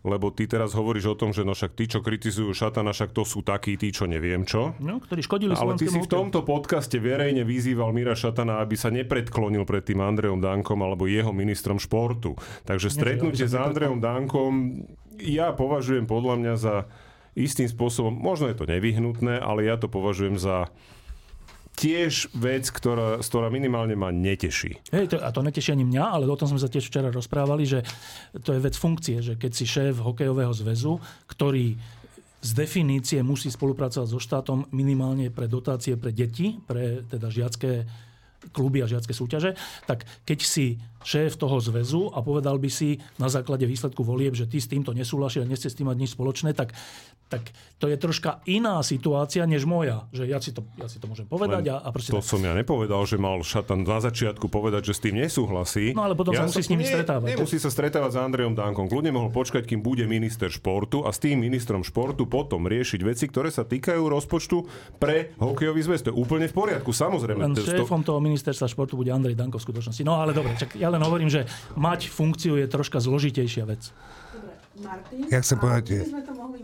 lebo 0.06 0.30
ty 0.30 0.46
teraz 0.46 0.70
hovoríš 0.78 1.12
o 1.12 1.18
tom, 1.18 1.34
že 1.34 1.42
no 1.42 1.58
však 1.58 1.74
tí, 1.74 1.90
čo 1.90 1.98
kritizujú 1.98 2.54
Šatana, 2.54 2.94
však 2.94 3.10
to 3.10 3.26
sú 3.26 3.42
takí, 3.42 3.74
tí, 3.74 3.90
čo 3.90 4.06
neviem 4.06 4.46
čo. 4.46 4.78
No, 4.78 5.02
ktorí 5.02 5.18
škodili 5.26 5.50
Ale 5.58 5.74
ty 5.74 5.90
si 5.90 5.98
v 5.98 6.06
tomto 6.06 6.46
podcaste 6.46 7.02
verejne 7.02 7.42
vyzýval 7.42 7.90
Mira 7.90 8.14
Šatana, 8.14 8.62
aby 8.62 8.78
sa 8.78 8.94
nepredklonil 8.94 9.66
pred 9.66 9.82
tým 9.82 9.98
Andreom 9.98 10.38
Dankom 10.38 10.78
alebo 10.78 11.10
jeho 11.10 11.34
ministrom 11.34 11.82
športu. 11.82 12.38
Takže 12.62 12.94
stretnutie 12.94 13.50
s 13.50 13.58
Andreom 13.58 13.98
Dankom 13.98 14.86
ja 15.18 15.50
považujem 15.50 16.06
podľa 16.06 16.34
mňa 16.38 16.54
za 16.54 16.74
istým 17.36 17.68
spôsobom, 17.68 18.14
možno 18.14 18.48
je 18.48 18.56
to 18.56 18.64
nevyhnutné, 18.64 19.42
ale 19.42 19.68
ja 19.68 19.76
to 19.76 19.92
považujem 19.92 20.40
za 20.40 20.72
tiež 21.76 22.32
vec, 22.32 22.72
ktorá, 22.72 23.20
ktorá 23.20 23.52
minimálne 23.52 23.92
ma 23.92 24.08
neteší. 24.08 24.80
Hej, 24.88 25.12
to, 25.12 25.16
a 25.20 25.28
to 25.28 25.44
neteší 25.44 25.76
ani 25.76 25.84
mňa, 25.84 26.04
ale 26.08 26.24
o 26.24 26.40
tom 26.40 26.48
sme 26.48 26.60
sa 26.60 26.72
tiež 26.72 26.88
včera 26.88 27.12
rozprávali, 27.12 27.68
že 27.68 27.84
to 28.40 28.56
je 28.56 28.64
vec 28.64 28.74
funkcie, 28.74 29.20
že 29.20 29.36
keď 29.36 29.52
si 29.52 29.68
šéf 29.68 30.00
hokejového 30.00 30.56
zväzu, 30.56 30.96
ktorý 31.28 31.76
z 32.40 32.50
definície 32.56 33.20
musí 33.20 33.52
spolupracovať 33.52 34.08
so 34.08 34.20
štátom 34.22 34.72
minimálne 34.72 35.28
pre 35.28 35.50
dotácie 35.50 36.00
pre 36.00 36.16
deti, 36.16 36.56
pre 36.64 37.04
teda 37.04 37.28
žiacké 37.28 37.84
kluby 38.54 38.78
a 38.82 38.90
žiacké 38.90 39.10
súťaže, 39.10 39.58
tak 39.90 40.06
keď 40.22 40.38
si 40.38 40.78
šéf 41.02 41.34
toho 41.34 41.58
zväzu 41.58 42.14
a 42.14 42.22
povedal 42.22 42.58
by 42.62 42.70
si 42.70 43.02
na 43.18 43.26
základe 43.26 43.66
výsledku 43.66 44.06
volieb, 44.06 44.38
že 44.38 44.46
ty 44.46 44.62
s 44.62 44.70
týmto 44.70 44.94
nesúhlasia 44.94 45.42
a 45.42 45.48
nechce 45.48 45.66
s 45.66 45.74
tým 45.74 45.90
mať 45.90 45.98
nič 45.98 46.10
spoločné, 46.14 46.54
tak 46.54 46.74
tak 47.26 47.50
to 47.76 47.90
je 47.90 47.98
troška 47.98 48.40
iná 48.46 48.80
situácia 48.86 49.42
než 49.44 49.66
moja. 49.66 50.06
Že 50.14 50.24
ja 50.30 50.38
si 50.38 50.54
to, 50.54 50.62
ja 50.78 50.86
si 50.86 51.02
to 51.02 51.10
môžem 51.10 51.26
povedať. 51.26 51.74
a, 51.74 51.82
a 51.82 51.88
proste 51.90 52.14
to 52.14 52.22
tak. 52.22 52.30
som 52.30 52.40
ja 52.40 52.54
nepovedal, 52.54 53.02
že 53.04 53.18
mal 53.18 53.42
Šatan 53.42 53.82
na 53.82 53.98
začiatku 53.98 54.46
povedať, 54.46 54.88
že 54.88 54.92
s 54.96 55.00
tým 55.02 55.18
nesúhlasí. 55.18 55.92
No 55.92 56.06
ale 56.06 56.14
potom 56.14 56.32
ja 56.32 56.46
sa 56.46 56.48
musí 56.48 56.62
s 56.62 56.70
nimi 56.70 56.86
stretávať. 56.86 57.36
Nemusí 57.36 57.58
sa 57.58 57.68
stretávať 57.68 58.10
s 58.14 58.18
Andrejom 58.22 58.54
Dankom. 58.54 58.86
Kľudne 58.86 59.10
mohol 59.10 59.34
počkať, 59.34 59.66
kým 59.66 59.82
bude 59.82 60.06
minister 60.06 60.48
športu 60.48 61.02
a 61.02 61.10
s 61.10 61.18
tým 61.18 61.42
ministrom 61.42 61.82
športu 61.82 62.30
potom 62.30 62.64
riešiť 62.70 63.00
veci, 63.02 63.26
ktoré 63.26 63.50
sa 63.50 63.66
týkajú 63.66 64.06
rozpočtu 64.06 64.56
pre 65.02 65.34
hokejový 65.42 65.82
zväz. 65.82 66.06
To 66.06 66.14
je 66.14 66.16
úplne 66.16 66.46
v 66.46 66.54
poriadku, 66.54 66.94
samozrejme. 66.94 67.42
Len 67.42 67.58
šéfom 67.58 68.06
toho 68.06 68.22
ministerstva 68.22 68.70
športu 68.70 68.94
bude 68.94 69.10
Andrej 69.10 69.34
Danko 69.34 69.58
v 69.58 69.66
skutočnosti. 69.66 70.06
No 70.06 70.22
ale 70.22 70.30
dobre, 70.30 70.54
čak 70.54 70.78
ja 70.78 70.88
len 70.88 71.02
hovorím, 71.02 71.28
že 71.28 71.44
mať 71.74 72.08
funkciu 72.08 72.56
je 72.56 72.70
troška 72.70 73.02
zložitejšia 73.02 73.66
vec. 73.66 73.90
Martin. 74.80 75.26
Ja 75.32 75.38
chcem 75.40 75.56
povedať... 75.58 75.84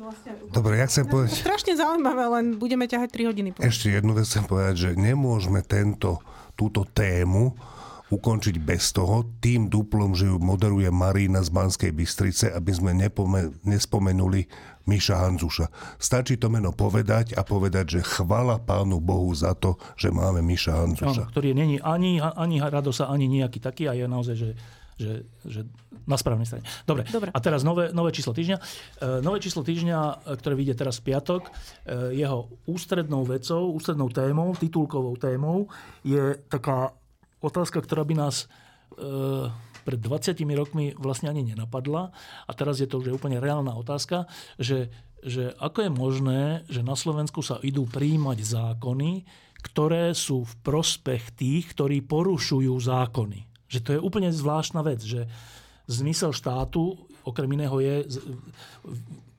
Vlastne 0.03 0.31
Dobre, 0.51 0.73
ja 0.81 0.87
chcem 0.89 1.05
povedať... 1.07 1.41
Strašne 1.41 1.73
zaujímavé, 1.79 2.25
len 2.29 2.45
budeme 2.61 2.85
ťahať 2.85 3.09
3 3.13 3.31
hodiny. 3.31 3.49
Ešte 3.63 3.93
jednu 3.93 4.13
vec 4.13 4.29
chcem 4.29 4.45
povedať, 4.45 4.75
že 4.77 4.91
nemôžeme 4.99 5.65
tento, 5.65 6.21
túto 6.59 6.85
tému 6.85 7.57
ukončiť 8.13 8.61
bez 8.61 8.93
toho, 8.93 9.25
tým 9.41 9.73
duplom, 9.73 10.13
že 10.13 10.29
ju 10.29 10.37
moderuje 10.37 10.93
Marína 10.93 11.41
z 11.41 11.49
Banskej 11.49 11.97
Bystrice, 11.97 12.53
aby 12.53 12.69
sme 12.69 12.93
nepome- 12.93 13.57
nespomenuli 13.65 14.53
Miša 14.85 15.17
Hanzuša. 15.17 15.97
Stačí 15.97 16.37
to 16.37 16.53
meno 16.53 16.77
povedať 16.77 17.33
a 17.33 17.41
povedať, 17.41 17.97
že 17.97 18.01
chvala 18.05 18.61
Pánu 18.61 19.01
Bohu 19.01 19.33
za 19.33 19.57
to, 19.57 19.81
že 19.97 20.13
máme 20.13 20.45
Miša 20.45 20.85
Hanzuša. 20.85 21.25
No, 21.25 21.33
ktorý 21.33 21.57
není 21.57 21.81
ani, 21.81 22.21
ani 22.21 22.61
Radosa, 22.61 23.09
ani 23.09 23.33
nejaký 23.33 23.65
taký 23.65 23.89
a 23.89 23.97
je 23.97 24.05
naozaj, 24.05 24.37
že 24.37 24.51
že, 25.03 25.27
že 25.43 25.61
na 26.07 26.17
správnej 26.19 26.49
strane. 26.49 26.65
Dobre, 26.85 27.07
Dobre. 27.09 27.31
a 27.31 27.39
teraz 27.39 27.63
nové, 27.63 27.91
nové 27.95 28.11
číslo 28.11 28.35
týždňa. 28.35 28.57
E, 28.59 28.63
nové 29.25 29.39
číslo 29.39 29.63
týždňa, 29.63 29.99
e, 29.99 30.15
ktoré 30.39 30.55
vyjde 30.59 30.75
teraz 30.79 30.99
v 31.01 31.15
piatok, 31.15 31.43
e, 31.49 31.51
jeho 32.19 32.51
ústrednou 32.67 33.23
vecou, 33.27 33.73
ústrednou 33.75 34.11
témou, 34.11 34.55
titulkovou 34.59 35.15
témou 35.17 35.71
je 36.03 36.39
taká 36.51 36.95
otázka, 37.43 37.83
ktorá 37.83 38.07
by 38.07 38.15
nás 38.19 38.47
pred 39.83 39.99
20 39.99 40.37
rokmi 40.55 40.95
vlastne 40.95 41.33
ani 41.33 41.43
nenapadla 41.43 42.13
a 42.47 42.53
teraz 42.53 42.79
je 42.79 42.87
to 42.87 43.01
už 43.01 43.19
úplne 43.19 43.41
reálna 43.41 43.73
otázka, 43.73 44.31
že, 44.61 44.93
že 45.25 45.57
ako 45.59 45.89
je 45.89 45.91
možné, 45.91 46.41
že 46.69 46.85
na 46.85 46.95
Slovensku 46.95 47.41
sa 47.41 47.59
idú 47.65 47.89
príjmať 47.89 48.39
zákony, 48.45 49.25
ktoré 49.63 50.11
sú 50.13 50.43
v 50.43 50.55
prospech 50.67 51.39
tých, 51.39 51.65
ktorí 51.73 52.03
porušujú 52.03 52.75
zákony. 52.75 53.47
Že 53.71 53.81
to 53.81 53.91
je 53.97 54.01
úplne 54.05 54.31
zvláštna 54.35 54.83
vec, 54.83 55.01
že 55.01 55.31
zmysel 55.91 56.35
štátu 56.35 56.99
okrem 57.23 57.51
iného 57.55 57.77
je 57.79 57.95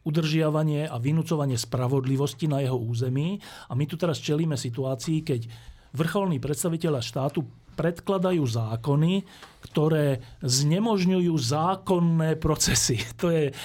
udržiavanie 0.03 0.88
a 0.88 0.99
vynúcovanie 0.99 1.56
spravodlivosti 1.56 2.48
na 2.52 2.60
jeho 2.60 2.76
území. 2.76 3.40
A 3.72 3.74
my 3.76 3.88
tu 3.88 3.95
teraz 3.95 4.20
čelíme 4.20 4.60
situácii, 4.60 5.24
keď 5.24 5.48
vrcholní 5.95 6.44
predstaviteľa 6.44 6.99
štátu 6.99 7.48
predkladajú 7.74 8.44
zákony, 8.44 9.24
ktoré 9.74 10.22
znemožňujú 10.45 11.34
zákonné 11.34 12.38
procesy. 12.38 13.02
To 13.24 13.32
je, 13.32 13.56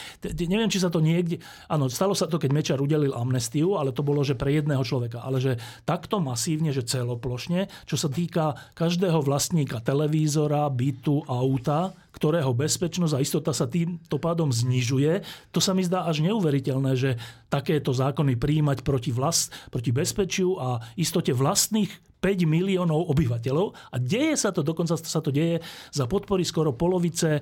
neviem, 0.47 0.70
či 0.70 0.78
sa 0.78 0.86
to 0.86 1.02
niekde... 1.02 1.43
Áno, 1.66 1.90
stalo 1.90 2.14
sa 2.14 2.30
to, 2.30 2.39
keď 2.39 2.51
Mečar 2.55 2.78
udelil 2.78 3.10
amnestiu, 3.10 3.74
ale 3.74 3.90
to 3.90 4.06
bolo, 4.06 4.22
že 4.22 4.39
pre 4.39 4.55
jedného 4.55 4.80
človeka. 4.86 5.18
Ale 5.18 5.43
že 5.43 5.59
takto 5.82 6.22
masívne, 6.22 6.70
že 6.70 6.86
celoplošne, 6.86 7.66
čo 7.90 7.98
sa 7.98 8.06
týka 8.06 8.55
každého 8.78 9.18
vlastníka 9.18 9.82
televízora, 9.82 10.70
bytu, 10.70 11.26
auta, 11.26 11.90
ktorého 12.14 12.55
bezpečnosť 12.55 13.14
a 13.18 13.22
istota 13.22 13.51
sa 13.51 13.66
týmto 13.66 14.16
pádom 14.22 14.55
znižuje, 14.55 15.26
to 15.51 15.59
sa 15.59 15.74
mi 15.74 15.82
zdá 15.82 16.06
až 16.06 16.22
neuveriteľné, 16.22 16.93
že 16.94 17.10
takéto 17.51 17.90
zákony 17.90 18.39
príjmať 18.39 18.86
proti, 18.86 19.10
vlast, 19.10 19.51
proti 19.74 19.90
bezpečiu 19.90 20.59
a 20.59 20.82
istote 20.94 21.35
vlastných 21.35 22.07
5 22.18 22.50
miliónov 22.50 23.14
obyvateľov 23.14 23.94
a 23.94 23.96
deje 24.02 24.34
sa 24.34 24.50
to, 24.50 24.66
dokonca 24.66 24.98
sa 24.98 25.20
to 25.22 25.30
deje 25.30 25.62
za 25.94 26.10
podpory 26.10 26.42
skoro 26.42 26.74
polovice 26.74 27.38
e, 27.38 27.40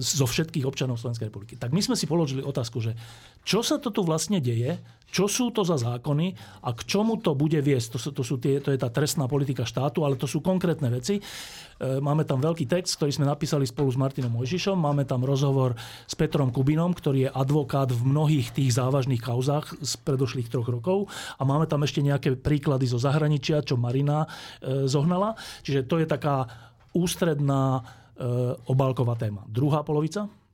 zo 0.00 0.24
všetkých 0.24 0.64
občanov 0.64 0.96
Slovenskej 0.96 1.28
republiky. 1.28 1.54
Tak 1.60 1.72
my 1.76 1.80
sme 1.84 1.96
si 1.96 2.08
položili 2.08 2.40
otázku, 2.40 2.80
že 2.80 2.96
čo 3.44 3.60
sa 3.60 3.76
to 3.76 3.92
tu 3.92 4.00
vlastne 4.02 4.40
deje, 4.40 4.80
čo 5.06 5.30
sú 5.30 5.54
to 5.54 5.62
za 5.62 5.78
zákony 5.78 6.34
a 6.66 6.74
k 6.74 6.80
čomu 6.84 7.22
to 7.22 7.38
bude 7.38 7.56
viesť. 7.56 7.96
To, 7.96 7.98
to, 8.20 8.22
sú 8.26 8.36
tie, 8.42 8.58
to 8.58 8.74
je 8.74 8.78
tá 8.78 8.90
trestná 8.90 9.30
politika 9.30 9.62
štátu, 9.62 10.02
ale 10.02 10.18
to 10.18 10.26
sú 10.26 10.42
konkrétne 10.42 10.90
veci. 10.90 11.16
E, 11.16 11.22
máme 12.02 12.26
tam 12.26 12.42
veľký 12.42 12.66
text, 12.66 12.98
ktorý 12.98 13.14
sme 13.14 13.26
napísali 13.30 13.64
spolu 13.64 13.88
s 13.88 13.96
Martinom 13.96 14.34
Mojžišom. 14.34 14.76
Máme 14.76 15.06
tam 15.06 15.22
rozhovor 15.22 15.78
s 16.04 16.14
Petrom 16.18 16.50
Kubinom, 16.50 16.92
ktorý 16.92 17.28
je 17.28 17.30
advokát 17.30 17.88
v 17.88 18.02
mnohých 18.02 18.50
tých 18.52 18.74
závažných 18.76 19.22
kauzách 19.22 19.78
z 19.78 19.92
predošlých 20.02 20.50
troch 20.50 20.68
rokov. 20.68 21.06
A 21.38 21.42
máme 21.46 21.70
tam 21.70 21.86
ešte 21.86 22.02
nejaké 22.02 22.34
príklady 22.36 22.90
zo 22.90 22.98
zahraničia, 22.98 23.62
čo 23.62 23.78
Marina 23.78 24.26
e, 24.26 24.90
zohnala. 24.90 25.38
Čiže 25.62 25.86
to 25.86 26.02
je 26.02 26.06
taká 26.10 26.50
ústredná 26.92 27.80
e, 27.80 27.82
obálková 28.66 29.14
téma. 29.14 29.46
Druhá 29.46 29.86
polovica? 29.86 30.45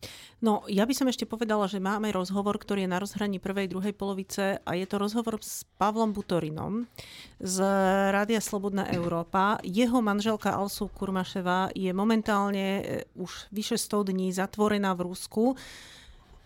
No, 0.43 0.66
ja 0.66 0.82
by 0.82 0.90
som 0.90 1.06
ešte 1.06 1.23
povedala, 1.23 1.70
že 1.70 1.78
máme 1.78 2.10
rozhovor, 2.10 2.59
ktorý 2.59 2.82
je 2.82 2.90
na 2.90 2.98
rozhraní 2.98 3.39
prvej, 3.39 3.70
druhej 3.70 3.94
polovice 3.94 4.59
a 4.66 4.74
je 4.74 4.82
to 4.90 4.98
rozhovor 4.98 5.39
s 5.39 5.62
Pavlom 5.78 6.10
Butorinom 6.10 6.90
z 7.39 7.62
Rádia 8.10 8.43
Slobodná 8.43 8.90
Európa. 8.90 9.62
Jeho 9.62 10.02
manželka 10.02 10.51
Alsu 10.51 10.90
Kurmaševa 10.90 11.70
je 11.78 11.94
momentálne 11.94 12.66
e, 12.82 12.82
už 13.14 13.55
vyše 13.55 13.78
100 13.78 14.10
dní 14.10 14.35
zatvorená 14.35 14.98
v 14.98 15.14
Rusku. 15.14 15.55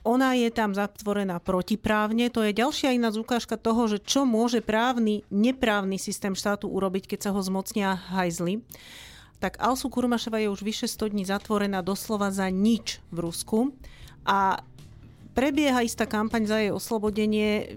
Ona 0.04 0.36
je 0.36 0.52
tam 0.52 0.76
zatvorená 0.76 1.40
protiprávne. 1.40 2.28
To 2.36 2.44
je 2.44 2.52
ďalšia 2.52 2.92
iná 2.92 3.08
ukážka 3.16 3.56
toho, 3.56 3.88
že 3.88 4.04
čo 4.04 4.28
môže 4.28 4.60
právny, 4.60 5.24
neprávny 5.32 5.96
systém 5.96 6.36
štátu 6.36 6.68
urobiť, 6.68 7.16
keď 7.16 7.18
sa 7.24 7.30
ho 7.32 7.40
zmocnia 7.40 7.96
hajzly 8.12 8.60
tak 9.36 9.60
Alsu 9.60 9.92
Kurmaševa 9.92 10.40
je 10.40 10.48
už 10.48 10.64
vyše 10.64 10.86
100 10.88 11.12
dní 11.12 11.24
zatvorená 11.28 11.84
doslova 11.84 12.32
za 12.32 12.48
nič 12.48 13.04
v 13.12 13.18
Rusku 13.20 13.76
a 14.24 14.60
prebieha 15.36 15.84
istá 15.84 16.08
kampaň 16.08 16.48
za 16.48 16.56
jej 16.56 16.72
oslobodenie. 16.72 17.76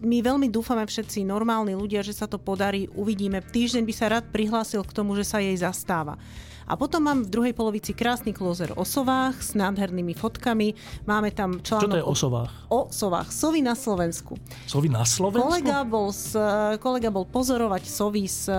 My 0.00 0.24
veľmi 0.24 0.48
dúfame 0.48 0.84
všetci 0.88 1.28
normálni 1.28 1.76
ľudia, 1.76 2.00
že 2.00 2.16
sa 2.16 2.24
to 2.24 2.40
podarí, 2.40 2.88
uvidíme. 2.96 3.44
Týždeň 3.44 3.82
by 3.84 3.94
sa 3.94 4.06
rád 4.08 4.24
prihlásil 4.32 4.80
k 4.84 4.96
tomu, 4.96 5.12
že 5.16 5.28
sa 5.28 5.44
jej 5.44 5.56
zastáva. 5.60 6.16
A 6.64 6.80
potom 6.80 7.04
mám 7.04 7.20
v 7.24 7.28
druhej 7.28 7.54
polovici 7.56 7.92
krásny 7.92 8.32
klozer 8.32 8.72
o 8.74 8.84
sovách 8.88 9.36
s 9.40 9.52
nádhernými 9.52 10.16
fotkami. 10.16 10.72
Máme 11.04 11.28
tam 11.30 11.60
článok... 11.60 11.84
Čo 11.84 11.92
to 11.92 12.00
je 12.00 12.06
o 12.06 12.14
sovách? 12.16 12.50
O 12.72 12.80
sovách. 12.88 13.28
Sovy 13.28 13.60
na 13.60 13.76
Slovensku. 13.76 14.40
Sovy 14.64 14.88
na 14.88 15.04
Slovensku? 15.04 15.44
Kolega 15.44 15.84
bol, 15.84 16.08
s, 16.08 16.32
kolega 16.80 17.12
bol 17.12 17.28
pozorovať 17.28 17.84
sovy 17.84 18.24
s 18.24 18.48
e, 18.48 18.56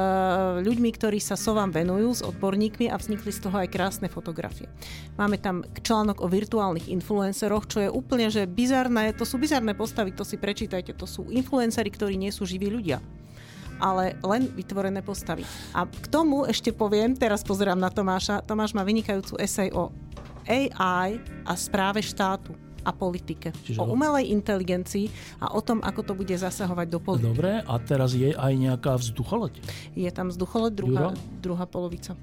ľuďmi, 0.62 0.90
ktorí 0.94 1.18
sa 1.18 1.34
sovám 1.34 1.74
venujú, 1.74 2.10
s 2.14 2.22
odborníkmi 2.22 2.94
a 2.94 2.96
vznikli 2.96 3.34
z 3.34 3.50
toho 3.50 3.58
aj 3.58 3.74
krásne 3.74 4.08
fotografie. 4.08 4.70
Máme 5.18 5.42
tam 5.42 5.66
článok 5.66 6.22
o 6.22 6.28
virtuálnych 6.30 6.94
influenceroch, 6.94 7.66
čo 7.66 7.80
je 7.82 7.90
úplne 7.90 8.30
že 8.30 8.46
bizarné. 8.46 9.18
To 9.18 9.26
sú 9.26 9.42
bizarné 9.42 9.74
postavy, 9.74 10.14
to 10.14 10.22
si 10.22 10.38
prečítajte. 10.38 10.94
To 10.96 11.10
sú 11.10 11.28
influencery, 11.34 11.90
ktorí 11.90 12.16
nie 12.16 12.30
sú 12.30 12.46
živí 12.46 12.70
ľudia 12.70 13.02
ale 13.80 14.16
len 14.24 14.50
vytvorené 14.54 15.02
postavy. 15.06 15.44
A 15.76 15.88
k 15.88 16.06
tomu 16.08 16.48
ešte 16.48 16.72
poviem, 16.72 17.16
teraz 17.16 17.44
pozerám 17.44 17.80
na 17.80 17.92
Tomáša, 17.92 18.44
Tomáš 18.44 18.76
má 18.76 18.84
vynikajúcu 18.84 19.40
esej 19.40 19.72
o 19.76 19.92
AI 20.46 21.18
a 21.46 21.54
správe 21.58 22.06
štátu 22.06 22.54
a 22.86 22.94
politike. 22.94 23.50
Čiže 23.66 23.82
o 23.82 23.90
umelej 23.90 24.30
inteligencii 24.30 25.10
a 25.42 25.58
o 25.58 25.60
tom, 25.66 25.82
ako 25.82 26.02
to 26.06 26.14
bude 26.14 26.38
zasahovať 26.38 26.88
do 26.88 27.00
politiky. 27.02 27.34
Dobre, 27.34 27.52
a 27.66 27.74
teraz 27.82 28.14
je 28.14 28.30
aj 28.30 28.54
nejaká 28.54 28.94
vzducholoď? 29.02 29.58
Je 29.98 30.10
tam 30.14 30.30
vzducholoď, 30.30 30.72
druhá, 30.78 31.10
druhá 31.42 31.66
polovica. 31.66 32.14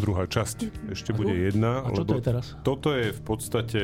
Druhá 0.00 0.24
časť, 0.24 0.88
ešte 0.92 1.12
a 1.12 1.16
bude 1.16 1.36
jedna. 1.36 1.84
A 1.84 1.92
čo 1.92 2.08
to 2.08 2.16
je 2.16 2.24
teraz? 2.24 2.56
Toto 2.64 2.96
je 2.96 3.12
v 3.12 3.22
podstate 3.24 3.80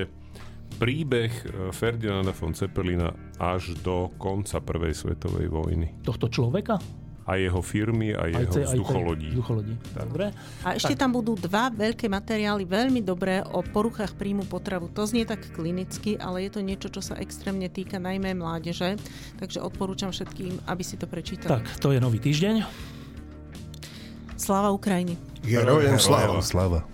príbeh 0.80 1.32
e, 1.32 1.44
Ferdinanda 1.72 2.32
von 2.32 2.56
Zeppelina 2.56 3.12
až 3.36 3.76
do 3.84 4.08
konca 4.16 4.60
Prvej 4.64 4.96
svetovej 4.96 5.52
vojny. 5.52 5.92
Tohto 6.00 6.32
človeka? 6.32 6.80
A 7.22 7.38
jeho 7.38 7.60
firmy 7.62 8.14
a 8.14 8.26
jeho 8.26 8.50
aj 8.50 8.74
vzducholodí. 8.74 9.30
vzducholodí. 9.32 9.74
Dobre. 9.94 10.34
A 10.66 10.74
ešte 10.74 10.94
tak. 10.98 11.00
tam 11.06 11.10
budú 11.14 11.38
dva 11.38 11.70
veľké 11.70 12.10
materiály, 12.10 12.66
veľmi 12.66 13.00
dobré 13.02 13.42
o 13.46 13.62
poruchách 13.62 14.18
príjmu 14.18 14.46
potravu. 14.50 14.90
To 14.90 15.06
znie 15.06 15.22
tak 15.22 15.42
klinicky, 15.54 16.18
ale 16.18 16.46
je 16.46 16.50
to 16.58 16.60
niečo, 16.60 16.88
čo 16.90 16.98
sa 16.98 17.14
extrémne 17.22 17.70
týka 17.70 18.02
najmä 18.02 18.34
mládeže, 18.34 18.98
takže 19.38 19.62
odporúčam 19.62 20.10
všetkým, 20.10 20.66
aby 20.66 20.82
si 20.82 20.98
to 20.98 21.06
prečítali. 21.06 21.62
Tak, 21.62 21.78
to 21.78 21.94
je 21.94 22.02
nový 22.02 22.18
týždeň. 22.18 22.66
Sláva 24.34 24.74
Ukrajiny. 24.74 25.14
Herojem 25.46 25.98
sláva. 26.02 26.42
Sláva. 26.42 26.91